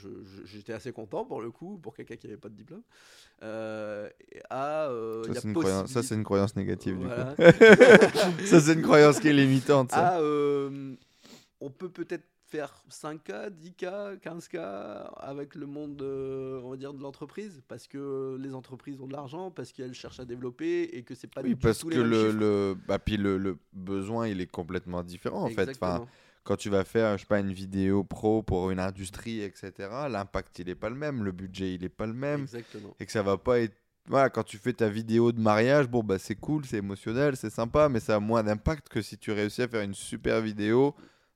J'étais 0.45 0.71
assez 0.73 0.91
content 0.93 1.25
pour 1.25 1.41
le 1.41 1.51
coup, 1.51 1.77
pour 1.77 1.93
quelqu'un 1.93 2.15
qui 2.15 2.27
n'avait 2.27 2.39
pas 2.39 2.49
de 2.49 2.55
diplôme. 2.55 2.83
Euh, 3.43 4.09
à, 4.49 4.87
euh, 4.89 5.23
Ça, 5.25 5.33
c'est 5.41 5.47
une, 5.47 5.53
croyance- 5.53 5.73
ça, 5.75 5.81
possibilité- 5.83 6.07
c'est 6.07 6.15
une 6.15 6.23
croyance 6.23 6.55
négative, 6.55 6.97
du 6.99 7.05
coup. 7.05 7.11
ça, 8.45 8.59
c'est 8.61 8.73
une 8.73 8.81
croyance 8.81 9.19
qui 9.19 9.27
est 9.27 9.33
limitante, 9.33 9.91
ça. 9.91 10.13
Ah, 10.15 10.19
euh, 10.21 10.95
on 11.59 11.69
peut 11.69 11.89
peut-être 11.89 12.23
faire 12.55 12.83
5K, 12.89 13.49
10K, 13.51 14.19
15K 14.19 14.57
avec 15.17 15.55
le 15.55 15.65
monde, 15.65 16.01
euh, 16.01 16.61
on 16.63 16.71
va 16.71 16.77
dire, 16.77 16.93
de 16.93 17.01
l'entreprise, 17.01 17.61
parce 17.67 17.87
que 17.87 18.37
les 18.39 18.53
entreprises 18.53 19.01
ont 19.01 19.07
de 19.07 19.13
l'argent, 19.13 19.51
parce 19.51 19.71
qu'elles 19.71 19.93
cherchent 19.93 20.19
à 20.19 20.25
développer 20.25 20.83
et 20.83 21.03
que 21.03 21.15
c'est 21.15 21.27
pas 21.27 21.41
Oui, 21.41 21.49
du 21.49 21.55
parce 21.57 21.79
tout 21.79 21.89
que 21.89 21.95
les 21.95 22.03
mêmes 22.03 22.11
le, 22.11 22.31
le, 22.31 22.77
bah, 22.87 22.99
puis 22.99 23.17
le, 23.17 23.37
le 23.37 23.57
besoin, 23.73 24.27
il 24.27 24.41
est 24.41 24.47
complètement 24.47 25.03
différent, 25.03 25.43
en 25.43 25.49
fait. 25.49 25.69
Enfin, 25.71 26.05
quand 26.43 26.55
tu 26.55 26.69
vas 26.69 26.83
faire, 26.83 27.17
je 27.17 27.23
sais 27.23 27.27
pas, 27.27 27.39
une 27.39 27.53
vidéo 27.53 28.03
pro 28.03 28.43
pour 28.43 28.71
une 28.71 28.79
industrie, 28.79 29.41
etc., 29.41 29.71
l'impact, 30.09 30.59
il 30.59 30.69
est 30.69 30.75
pas 30.75 30.89
le 30.89 30.95
même, 30.95 31.23
le 31.23 31.31
budget, 31.31 31.73
il 31.73 31.83
est 31.83 31.89
pas 31.89 32.05
le 32.05 32.13
même, 32.13 32.41
Exactement. 32.41 32.95
et 32.99 33.05
que 33.05 33.11
ça 33.11 33.23
va 33.23 33.37
pas 33.37 33.59
être... 33.59 33.75
Voilà, 34.07 34.29
quand 34.29 34.43
tu 34.43 34.59
fais 34.59 34.71
ta 34.73 34.87
vidéo 34.87 35.31
de 35.31 35.39
mariage, 35.41 35.87
bon, 35.87 36.03
bah, 36.03 36.19
c'est 36.19 36.35
cool, 36.35 36.63
c'est 36.63 36.77
émotionnel, 36.77 37.35
c'est 37.35 37.49
sympa, 37.49 37.89
mais 37.89 37.99
ça 37.99 38.15
a 38.15 38.19
moins 38.19 38.43
d'impact 38.43 38.87
que 38.87 39.01
si 39.01 39.17
tu 39.17 39.31
réussis 39.31 39.63
à 39.63 39.67
faire 39.67 39.81
une 39.81 39.95
super 39.95 40.41
vidéo 40.41 40.93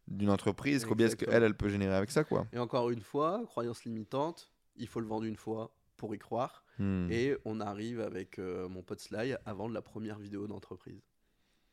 d'une 0.10 0.30
entreprise, 0.30 0.86
combien 0.86 1.08
est-ce 1.08 1.16
qu'elle, 1.16 1.44
elle 1.44 1.56
peut 1.56 1.70
générer 1.70 1.96
avec 1.96 2.12
ça, 2.12 2.24
quoi. 2.24 2.48
Et 2.52 2.58
encore 2.58 2.90
une 2.90 3.02
fois, 3.02 3.44
croyance 3.46 3.86
limitante, 3.86 4.52
il 4.76 4.88
faut 4.88 5.00
le 5.00 5.08
vendre 5.08 5.26
une 5.26 5.36
fois 5.36 5.74
pour 5.98 6.14
y 6.16 6.20
croire. 6.20 6.66
Hmm. 6.80 7.08
Et 7.12 7.38
on 7.46 7.60
arrive 7.60 8.02
avec 8.02 8.40
euh, 8.40 8.68
mon 8.68 8.82
pote 8.82 9.00
Sly 9.00 9.36
à 9.46 9.54
vendre 9.54 9.74
la 9.74 9.82
première 9.82 10.18
vidéo 10.18 10.48
d'entreprise. 10.48 11.04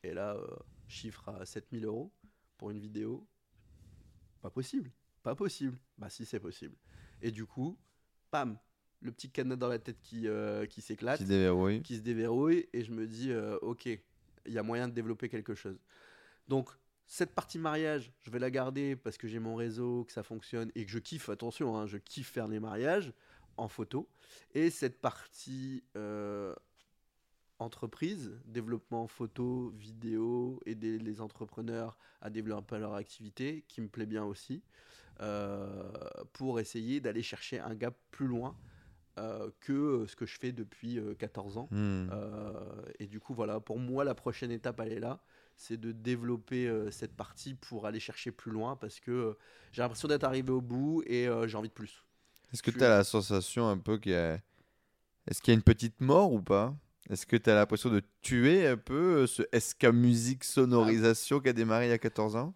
Et 0.03 0.13
là, 0.13 0.35
euh, 0.35 0.47
chiffre 0.87 1.27
à 1.29 1.45
7000 1.45 1.85
euros 1.85 2.13
pour 2.57 2.71
une 2.71 2.79
vidéo. 2.79 3.27
Pas 4.41 4.49
possible. 4.49 4.91
Pas 5.23 5.35
possible. 5.35 5.77
Bah 5.97 6.09
si, 6.09 6.25
c'est 6.25 6.39
possible. 6.39 6.75
Et 7.21 7.31
du 7.31 7.45
coup, 7.45 7.77
pam, 8.31 8.57
le 9.01 9.11
petit 9.11 9.29
cadenas 9.29 9.55
dans 9.55 9.67
la 9.67 9.79
tête 9.79 9.99
qui, 10.01 10.27
euh, 10.27 10.65
qui 10.65 10.81
s'éclate, 10.81 11.17
Qui 11.17 11.23
se 11.23 11.29
déverrouille. 11.29 11.81
qui 11.81 11.95
se 11.95 12.01
déverrouille. 12.01 12.67
Et 12.73 12.83
je 12.83 12.91
me 12.91 13.07
dis, 13.07 13.31
euh, 13.31 13.57
ok, 13.61 13.85
il 13.85 14.01
y 14.53 14.57
a 14.57 14.63
moyen 14.63 14.87
de 14.87 14.93
développer 14.93 15.29
quelque 15.29 15.55
chose. 15.55 15.79
Donc, 16.47 16.69
cette 17.07 17.33
partie 17.33 17.57
mariage, 17.57 18.11
je 18.19 18.29
vais 18.29 18.37
la 18.37 18.51
garder 18.51 18.97
parce 18.97 19.17
que 19.17 19.27
j'ai 19.29 19.39
mon 19.39 19.55
réseau, 19.55 20.03
que 20.03 20.11
ça 20.11 20.23
fonctionne 20.23 20.71
et 20.75 20.85
que 20.85 20.91
je 20.91 20.99
kiffe, 20.99 21.29
attention, 21.29 21.77
hein, 21.77 21.87
je 21.87 21.97
kiffe 21.97 22.29
faire 22.29 22.49
les 22.49 22.59
mariages 22.59 23.13
en 23.55 23.69
photo. 23.69 24.09
Et 24.53 24.69
cette 24.69 24.99
partie 24.99 25.85
euh, 25.95 26.53
entreprise, 27.59 28.37
développement 28.45 29.07
photo, 29.07 29.69
vidéo, 29.77 30.59
aider 30.65 30.99
les 30.99 31.21
entrepreneurs 31.21 31.97
à 32.21 32.29
développer 32.29 32.77
leur 32.77 32.93
activité, 32.93 33.63
qui 33.69 33.79
me 33.79 33.87
plaît 33.87 34.05
bien 34.05 34.25
aussi, 34.25 34.61
euh, 35.21 35.89
pour 36.33 36.59
essayer 36.59 36.99
d'aller 36.99 37.23
chercher 37.23 37.59
un 37.59 37.73
gap 37.73 37.97
plus 38.11 38.27
loin 38.27 38.57
euh, 39.17 39.49
que 39.61 40.05
ce 40.07 40.15
que 40.17 40.25
je 40.25 40.37
fais 40.37 40.51
depuis 40.51 40.99
14 41.17 41.57
ans. 41.57 41.69
Hmm. 41.71 42.09
et 42.99 43.07
du 43.07 43.21
coup, 43.21 43.33
voilà, 43.33 43.61
pour 43.61 43.79
moi, 43.79 44.03
la 44.03 44.13
prochaine 44.13 44.51
étape, 44.51 44.81
elle 44.81 44.91
est 44.91 44.99
là 44.99 45.23
c'est 45.57 45.77
de 45.77 45.91
développer 45.91 46.71
cette 46.91 47.15
partie 47.15 47.55
pour 47.55 47.85
aller 47.85 47.99
chercher 47.99 48.31
plus 48.31 48.51
loin 48.51 48.75
parce 48.75 48.99
que 48.99 49.35
j'ai 49.73 49.81
l'impression 49.81 50.07
d'être 50.07 50.23
arrivé 50.23 50.51
au 50.51 50.61
bout 50.61 51.03
et 51.05 51.27
j'ai 51.47 51.57
envie 51.57 51.67
de 51.67 51.73
plus. 51.73 52.03
Est-ce 52.53 52.63
que 52.63 52.71
tu 52.71 52.81
as 52.81 52.89
la 52.89 53.03
sensation 53.03 53.67
un 53.67 53.77
peu 53.77 53.97
qu'il 53.97 54.13
y 54.13 54.15
a... 54.15 54.39
Est-ce 55.27 55.41
qu'il 55.41 55.51
y 55.51 55.55
a 55.55 55.57
une 55.57 55.63
petite 55.63 55.99
mort 55.99 56.31
ou 56.31 56.41
pas? 56.41 56.73
Est-ce 57.09 57.25
que 57.25 57.35
tu 57.35 57.49
as 57.49 57.55
l'impression 57.55 57.89
de 57.89 58.01
tuer 58.21 58.67
un 58.67 58.77
peu 58.77 59.27
ce 59.27 59.43
SK 59.57 59.87
Music 59.87 60.43
sonorisation 60.43 61.41
qui 61.41 61.49
a 61.49 61.53
démarré 61.53 61.87
il 61.87 61.89
y 61.89 61.93
a 61.93 61.97
14 61.97 62.35
ans? 62.37 62.53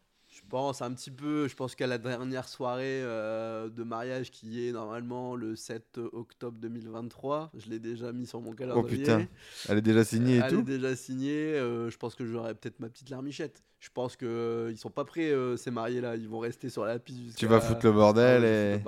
Pense 0.52 0.82
un 0.82 0.94
petit 0.94 1.12
peu, 1.12 1.48
je 1.48 1.56
pense 1.56 1.76
qu'à 1.76 1.88
la 1.88 1.98
dernière 1.98 2.50
soirée 2.50 3.02
euh, 3.04 3.70
de 3.70 3.84
mariage 3.84 4.32
qui 4.32 4.68
est 4.68 4.74
normalement 4.74 5.38
le 5.38 5.56
7 5.56 5.98
octobre 6.12 6.58
2023, 6.60 7.52
je 7.58 7.70
l'ai 7.70 7.80
déjà 7.80 8.12
mis 8.12 8.28
sur 8.28 8.42
mon 8.42 8.52
calendrier. 8.52 8.98
Oh 8.98 9.00
putain, 9.00 9.28
elle 9.70 9.78
est 9.78 9.82
déjà 9.82 10.04
signée 10.04 10.38
et 10.38 10.42
tout 10.42 10.48
Elle 10.56 10.60
est 10.60 10.78
déjà 10.78 10.96
signée, 10.98 11.54
euh, 11.56 11.90
je 11.90 11.98
pense 11.98 12.16
que 12.16 12.26
j'aurai 12.26 12.54
peut-être 12.54 12.82
ma 12.82 12.90
petite 12.90 13.10
larmichette. 13.10 13.64
Je 13.80 13.88
pense 13.94 14.18
qu'ils 14.18 14.28
euh, 14.28 14.72
ils 14.72 14.78
sont 14.78 14.90
pas 14.90 15.06
prêts 15.06 15.32
ces 15.56 15.72
mariés 15.72 16.02
là, 16.02 16.18
ils 16.18 16.28
vont 16.28 16.40
rester 16.40 16.70
sur 16.70 16.84
la 16.84 17.00
piste. 17.00 17.38
Tu 17.38 17.48
vas 17.48 17.62
foutre 17.62 17.86
le 17.86 17.94
bordel 17.94 18.44
et... 18.44 18.84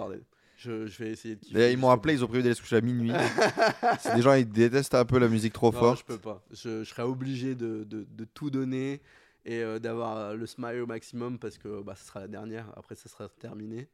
Je, 0.57 0.85
vais 1.03 1.11
essayer 1.11 1.35
de 1.35 1.41
kiffer. 1.41 1.73
ils 1.73 1.77
m'ont 1.77 1.89
appelé, 1.89 2.13
ils 2.13 2.23
ont 2.23 2.27
prévu 2.27 2.41
d'aller 2.41 2.55
se 2.55 2.61
coucher 2.61 2.77
à 2.77 2.81
minuit. 2.81 3.11
C'est 3.99 4.15
des 4.15 4.21
gens, 4.21 4.33
ils 4.33 4.47
détestent 4.47 4.95
un 4.95 5.03
peu 5.03 5.19
la 5.19 5.27
musique 5.27 5.51
trop 5.51 5.73
forte. 5.73 5.99
je 5.99 6.05
peux 6.05 6.17
pas. 6.17 6.41
Je, 6.51 6.85
serais 6.85 7.03
obligé 7.03 7.53
de, 7.53 7.83
de, 7.83 8.05
de 8.09 8.25
tout 8.33 8.49
donner 8.49 9.01
et 9.45 9.61
euh, 9.61 9.79
d'avoir 9.79 10.17
euh, 10.17 10.35
le 10.35 10.45
smile 10.45 10.81
au 10.81 10.85
maximum 10.85 11.37
parce 11.39 11.57
que 11.57 11.81
bah, 11.81 11.95
ce 11.95 12.05
sera 12.05 12.19
la 12.21 12.27
dernière, 12.27 12.71
après 12.77 12.95
ça 12.95 13.09
sera 13.09 13.29
terminé. 13.29 13.89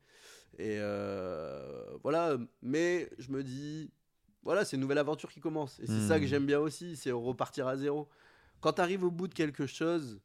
Et 0.58 0.78
euh, 0.80 1.86
voilà, 2.04 2.38
mais 2.62 3.10
je 3.18 3.32
me 3.32 3.44
dis, 3.44 3.92
voilà, 4.44 4.66
c'est 4.66 4.76
une 4.76 4.82
nouvelle 4.82 4.98
aventure 4.98 5.32
qui 5.32 5.40
commence. 5.40 5.80
Et 5.80 5.88
c'est 5.88 6.08
ça 6.08 6.20
que 6.20 6.26
hmm. 6.26 6.28
j'aime 6.28 6.46
bien 6.46 6.60
aussi, 6.60 6.96
c'est 6.96 7.12
repartir 7.12 7.68
à 7.68 7.78
zéro. 7.78 8.10
Quand 8.60 8.74
tu 8.74 8.82
arrives 8.82 9.04
au 9.04 9.12
bout 9.12 9.28
de 9.28 9.34
quelque 9.34 9.68
chose, 9.68 10.20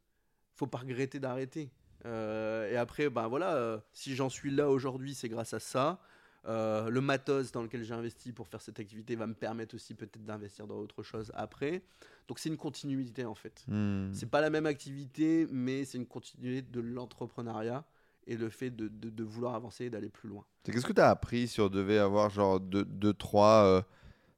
faut 0.54 0.66
pas 0.66 0.78
regretter 0.78 1.20
d'arrêter. 1.20 1.70
et 2.04 2.76
après, 2.76 3.10
ben 3.10 3.28
voilà, 3.28 3.82
si 3.92 4.14
j'en 4.14 4.28
suis 4.28 4.50
là 4.50 4.70
aujourd'hui, 4.70 5.14
c'est 5.14 5.28
grâce 5.28 5.54
à 5.54 5.60
ça. 5.60 6.00
Euh, 6.46 6.90
le 6.90 7.00
matos 7.00 7.52
dans 7.52 7.62
lequel 7.62 7.84
j'ai 7.84 7.94
investi 7.94 8.32
pour 8.32 8.48
faire 8.48 8.60
cette 8.60 8.78
activité 8.78 9.16
va 9.16 9.26
me 9.26 9.34
permettre 9.34 9.74
aussi 9.74 9.94
peut-être 9.94 10.24
d'investir 10.24 10.66
dans 10.66 10.76
autre 10.76 11.02
chose 11.02 11.32
après. 11.34 11.82
Donc 12.28 12.38
c'est 12.38 12.50
une 12.50 12.56
continuité 12.56 13.24
en 13.24 13.34
fait. 13.34 13.64
Hmm. 13.66 14.12
C'est 14.12 14.28
pas 14.28 14.40
la 14.40 14.50
même 14.50 14.66
activité, 14.66 15.46
mais 15.50 15.84
c'est 15.84 15.98
une 15.98 16.06
continuité 16.06 16.62
de 16.62 16.80
l'entrepreneuriat 16.80 17.84
et 18.26 18.36
le 18.36 18.48
fait 18.48 18.70
de, 18.70 18.88
de, 18.88 19.24
vouloir 19.24 19.54
avancer 19.54 19.86
et 19.86 19.90
d'aller 19.90 20.08
plus 20.08 20.30
loin. 20.30 20.44
Qu'est-ce 20.64 20.86
que 20.86 20.94
tu 20.94 21.00
as 21.00 21.10
appris 21.10 21.46
si 21.46 21.60
on 21.60 21.68
devait 21.68 21.98
avoir 21.98 22.30
genre 22.30 22.58
deux, 22.58 22.84
deux 22.84 23.12
trois, 23.12 23.64
euh, 23.64 23.82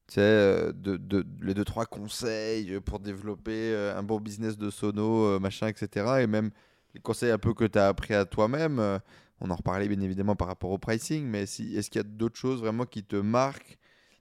tu 0.09 0.15
sais, 0.15 0.21
euh, 0.21 0.73
les 1.41 1.55
deux 1.55 1.65
trois 1.65 1.87
conseils 1.87 2.81
pour 2.81 2.99
développer 2.99 3.75
un 3.97 4.03
bon 4.03 4.19
business 4.19 4.59
de 4.59 4.71
sono, 4.71 5.39
machin, 5.39 5.69
etc. 5.69 6.19
Et 6.21 6.27
même 6.27 6.51
les 6.95 7.01
conseils 7.01 7.31
un 7.31 7.39
peu 7.39 7.55
que 7.55 7.65
tu 7.65 7.79
as 7.79 7.87
appris 7.87 8.15
à 8.15 8.25
toi-même 8.25 9.01
on 9.41 9.51
en 9.51 9.57
reparlait 9.57 9.89
bien 9.89 10.01
évidemment 10.01 10.37
par 10.37 10.49
rapport 10.49 10.71
au 10.71 10.79
pricing, 10.79 11.25
mais 11.27 11.47
si, 11.47 11.77
est-ce 11.77 11.91
qu'il 11.91 11.99
y 11.99 12.05
a 12.05 12.09
d'autres 12.09 12.37
choses 12.37 12.61
vraiment 12.61 12.87
qui 12.87 13.05
te 13.05 13.17
marquent, 13.17 13.79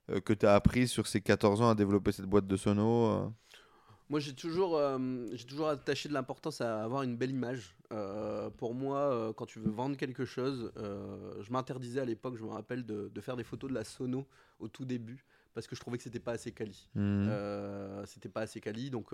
euh, 0.10 0.20
que 0.20 0.34
tu 0.34 0.46
as 0.46 0.56
appris 0.56 0.88
sur 0.88 1.08
ces 1.08 1.22
14 1.22 1.62
ans 1.62 1.70
à 1.70 1.76
développer 1.76 2.12
cette 2.12 2.26
boîte 2.26 2.48
de 2.48 2.58
sono 2.58 3.06
euh? 3.06 3.30
Moi, 4.10 4.20
j'ai 4.20 4.34
toujours, 4.34 4.78
euh, 4.78 5.26
j'ai 5.34 5.46
toujours 5.46 5.68
attaché 5.68 6.10
de 6.10 6.14
l'importance 6.14 6.62
à 6.62 6.84
avoir 6.84 7.02
une 7.02 7.18
belle 7.18 7.32
image. 7.32 7.76
pour 8.58 8.76
moi, 8.76 9.34
quand 9.36 9.48
tu 9.48 9.60
veux 9.60 9.72
vendre 9.72 9.98
quelque 9.98 10.26
chose, 10.26 10.72
je 10.76 11.52
m'interdisais 11.52 12.02
à 12.02 12.06
l'époque, 12.06 12.36
je 12.38 12.44
me 12.44 12.50
rappelle, 12.50 12.86
de, 12.86 13.10
de, 13.12 13.22
faire 13.22 13.36
des 13.36 13.44
photos 13.44 13.72
de 13.72 13.76
la 13.76 13.84
sono 13.84 14.28
au 14.60 14.68
tout 14.68 14.86
début, 14.86 15.26
parce 15.56 15.66
que 15.66 15.76
je 15.76 15.82
trouvais 15.82 15.98
que 15.98 16.04
c'était 16.04 16.20
pas 16.20 16.34
assez 16.34 16.52
quali. 16.52 16.88
Mmh. 16.94 17.30
c'était 18.06 18.30
pas 18.30 18.42
assez 18.42 18.62
quali, 18.62 18.92
donc 18.92 19.12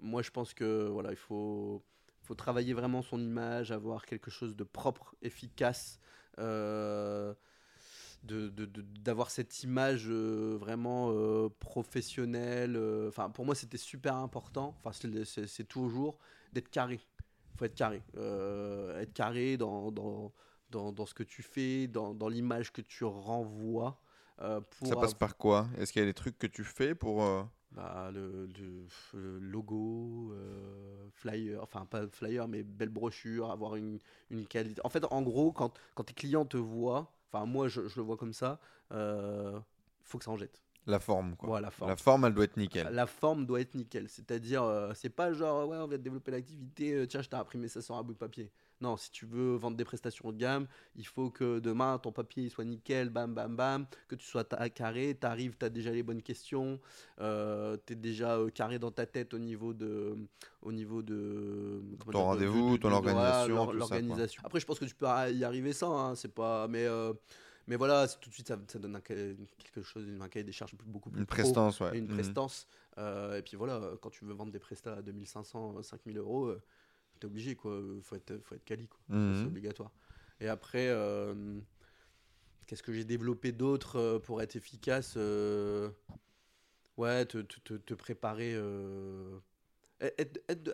moi, 0.00 0.22
je 0.22 0.30
pense 0.30 0.54
que 0.54 0.86
voilà, 0.86 1.10
il 1.10 1.16
faut 1.16 1.82
faut 2.30 2.36
travailler 2.36 2.74
vraiment 2.74 3.02
son 3.02 3.20
image, 3.20 3.72
avoir 3.72 4.06
quelque 4.06 4.30
chose 4.30 4.54
de 4.54 4.62
propre, 4.62 5.16
efficace, 5.20 5.98
euh, 6.38 7.34
d'avoir 8.22 9.32
cette 9.32 9.64
image 9.64 10.04
euh, 10.06 10.56
vraiment 10.56 11.10
euh, 11.10 11.48
professionnelle. 11.58 12.80
Enfin, 13.08 13.30
pour 13.30 13.44
moi, 13.44 13.56
c'était 13.56 13.78
super 13.78 14.14
important. 14.14 14.76
Enfin, 14.78 14.92
c'est 14.92 15.66
toujours 15.66 16.18
d'être 16.52 16.70
carré. 16.70 17.00
Il 17.54 17.58
faut 17.58 17.64
être 17.64 17.74
carré. 17.74 18.00
être 18.14 19.12
carré 19.12 19.56
dans, 19.56 19.90
dans, 19.90 20.32
dans, 20.70 20.92
dans, 20.92 21.06
ce 21.06 21.14
que 21.14 21.24
tu 21.24 21.42
fais, 21.42 21.88
dans, 21.88 22.14
dans 22.14 22.28
l'image 22.28 22.72
que 22.72 22.80
tu 22.80 23.02
renvoies. 23.02 24.00
Ça 24.38 24.94
passe 25.00 25.14
par 25.14 25.36
quoi? 25.36 25.66
Est-ce 25.78 25.92
qu'il 25.92 25.98
y 25.98 26.04
a 26.04 26.06
des 26.06 26.14
trucs 26.14 26.38
que 26.38 26.46
tu 26.46 26.62
fais 26.62 26.94
pour 26.94 27.24
bah, 27.72 28.10
le, 28.12 28.48
logo, 29.38 30.32
euh, 30.32 31.08
flyer, 31.14 31.62
enfin 31.62 31.86
pas 31.86 32.06
flyer, 32.08 32.48
mais 32.48 32.62
belle 32.62 32.88
brochure, 32.88 33.50
avoir 33.50 33.76
une, 33.76 33.98
une, 34.30 34.46
qualité. 34.46 34.80
En 34.84 34.88
fait, 34.88 35.04
en 35.10 35.22
gros, 35.22 35.52
quand, 35.52 35.78
quand 35.94 36.04
tes 36.04 36.14
clients 36.14 36.44
te 36.44 36.56
voient, 36.56 37.12
enfin 37.32 37.46
moi 37.46 37.68
je, 37.68 37.86
je, 37.88 37.96
le 37.96 38.02
vois 38.02 38.16
comme 38.16 38.32
ça, 38.32 38.58
il 38.90 38.96
euh, 38.96 39.60
faut 40.02 40.18
que 40.18 40.24
ça 40.24 40.32
en 40.32 40.36
jette. 40.36 40.60
La 40.90 41.00
forme, 41.00 41.36
quoi. 41.36 41.60
la, 41.60 41.70
forme. 41.70 41.90
la 41.90 41.96
forme, 41.96 42.24
elle 42.26 42.34
doit 42.34 42.44
être 42.44 42.56
nickel. 42.56 42.88
La 42.92 43.06
forme 43.06 43.46
doit 43.46 43.60
être 43.60 43.74
nickel. 43.74 44.08
C'est-à-dire, 44.08 44.62
euh, 44.62 44.92
c'est 44.94 45.10
pas 45.10 45.32
genre, 45.32 45.68
ouais, 45.68 45.76
on 45.76 45.86
va 45.86 45.96
développer 45.98 46.30
l'activité, 46.30 47.06
tiens, 47.08 47.22
je 47.22 47.28
t'ai 47.28 47.36
imprimé 47.36 47.68
ça 47.68 47.80
sur 47.80 47.94
un 47.94 48.02
bout 48.02 48.12
de 48.12 48.18
papier. 48.18 48.50
Non, 48.80 48.96
si 48.96 49.10
tu 49.10 49.26
veux 49.26 49.56
vendre 49.56 49.76
des 49.76 49.84
prestations 49.84 50.26
haut 50.26 50.32
de 50.32 50.38
gamme, 50.38 50.66
il 50.96 51.06
faut 51.06 51.28
que 51.28 51.58
demain 51.58 51.98
ton 51.98 52.12
papier 52.12 52.48
soit 52.48 52.64
nickel, 52.64 53.10
bam, 53.10 53.34
bam, 53.34 53.54
bam, 53.54 53.86
que 54.08 54.14
tu 54.14 54.24
sois 54.24 54.44
carré, 54.44 55.16
tu 55.20 55.26
arrives, 55.26 55.56
tu 55.58 55.66
as 55.66 55.68
déjà 55.68 55.90
les 55.90 56.02
bonnes 56.02 56.22
questions, 56.22 56.80
euh, 57.20 57.76
tu 57.84 57.92
es 57.92 57.96
déjà 57.96 58.36
euh, 58.38 58.48
carré 58.48 58.78
dans 58.78 58.90
ta 58.90 59.04
tête 59.04 59.34
au 59.34 59.38
niveau 59.38 59.74
de. 59.74 60.16
Au 60.62 60.72
niveau 60.72 61.02
de 61.02 61.82
ton 62.10 62.24
rendez-vous, 62.24 62.78
ton 62.78 62.92
organisation. 62.92 63.72
l'organisation. 63.72 64.42
Après, 64.44 64.60
je 64.60 64.66
pense 64.66 64.78
que 64.78 64.86
tu 64.86 64.94
peux 64.94 65.06
y 65.30 65.44
arriver 65.44 65.74
sans, 65.74 65.98
hein, 65.98 66.14
c'est 66.14 66.32
pas. 66.32 66.66
Mais. 66.66 66.86
Euh, 67.70 67.72
mais 67.72 67.76
voilà, 67.76 68.08
tout 68.08 68.28
de 68.28 68.34
suite, 68.34 68.48
ça, 68.48 68.56
donne 68.78 68.96
un, 68.96 69.00
quelque 69.00 69.82
chose, 69.82 70.04
un 70.20 70.28
cahier 70.28 70.44
des 70.44 70.52
charges 70.52 70.74
beaucoup 70.84 71.10
plus. 71.10 71.20
Une 71.20 71.26
prestance, 71.26 71.80
ouais. 71.80 71.94
Et 71.94 71.98
une 71.98 72.06
mmh. 72.06 72.14
prestance. 72.14 72.66
et 72.98 73.42
puis 73.44 73.56
voilà, 73.56 73.80
quand 74.02 74.10
tu 74.10 74.24
veux 74.24 74.34
vendre 74.34 74.52
des 74.52 74.58
prestats 74.58 74.94
à 74.94 75.02
2500, 75.02 75.82
5000 75.82 76.18
euros, 76.18 76.54
t'es 77.20 77.26
obligé, 77.26 77.54
quoi. 77.54 77.80
Faut 78.02 78.16
être, 78.16 78.38
faut 78.42 78.54
être 78.54 78.64
quali, 78.64 78.88
quoi. 78.88 78.98
Mhm. 79.08 79.36
C'est 79.36 79.46
obligatoire. 79.46 79.92
Et 80.40 80.48
après, 80.48 80.88
euh, 80.88 81.60
qu'est-ce 82.66 82.82
que 82.82 82.92
j'ai 82.92 83.04
développé 83.04 83.52
d'autre 83.52 83.96
euh, 83.96 84.18
pour 84.18 84.42
être 84.42 84.56
efficace 84.56 85.14
euh, 85.16 85.90
Ouais, 86.96 87.24
te, 87.26 87.38
te, 87.38 87.74
te 87.74 87.94
préparer. 87.94 88.54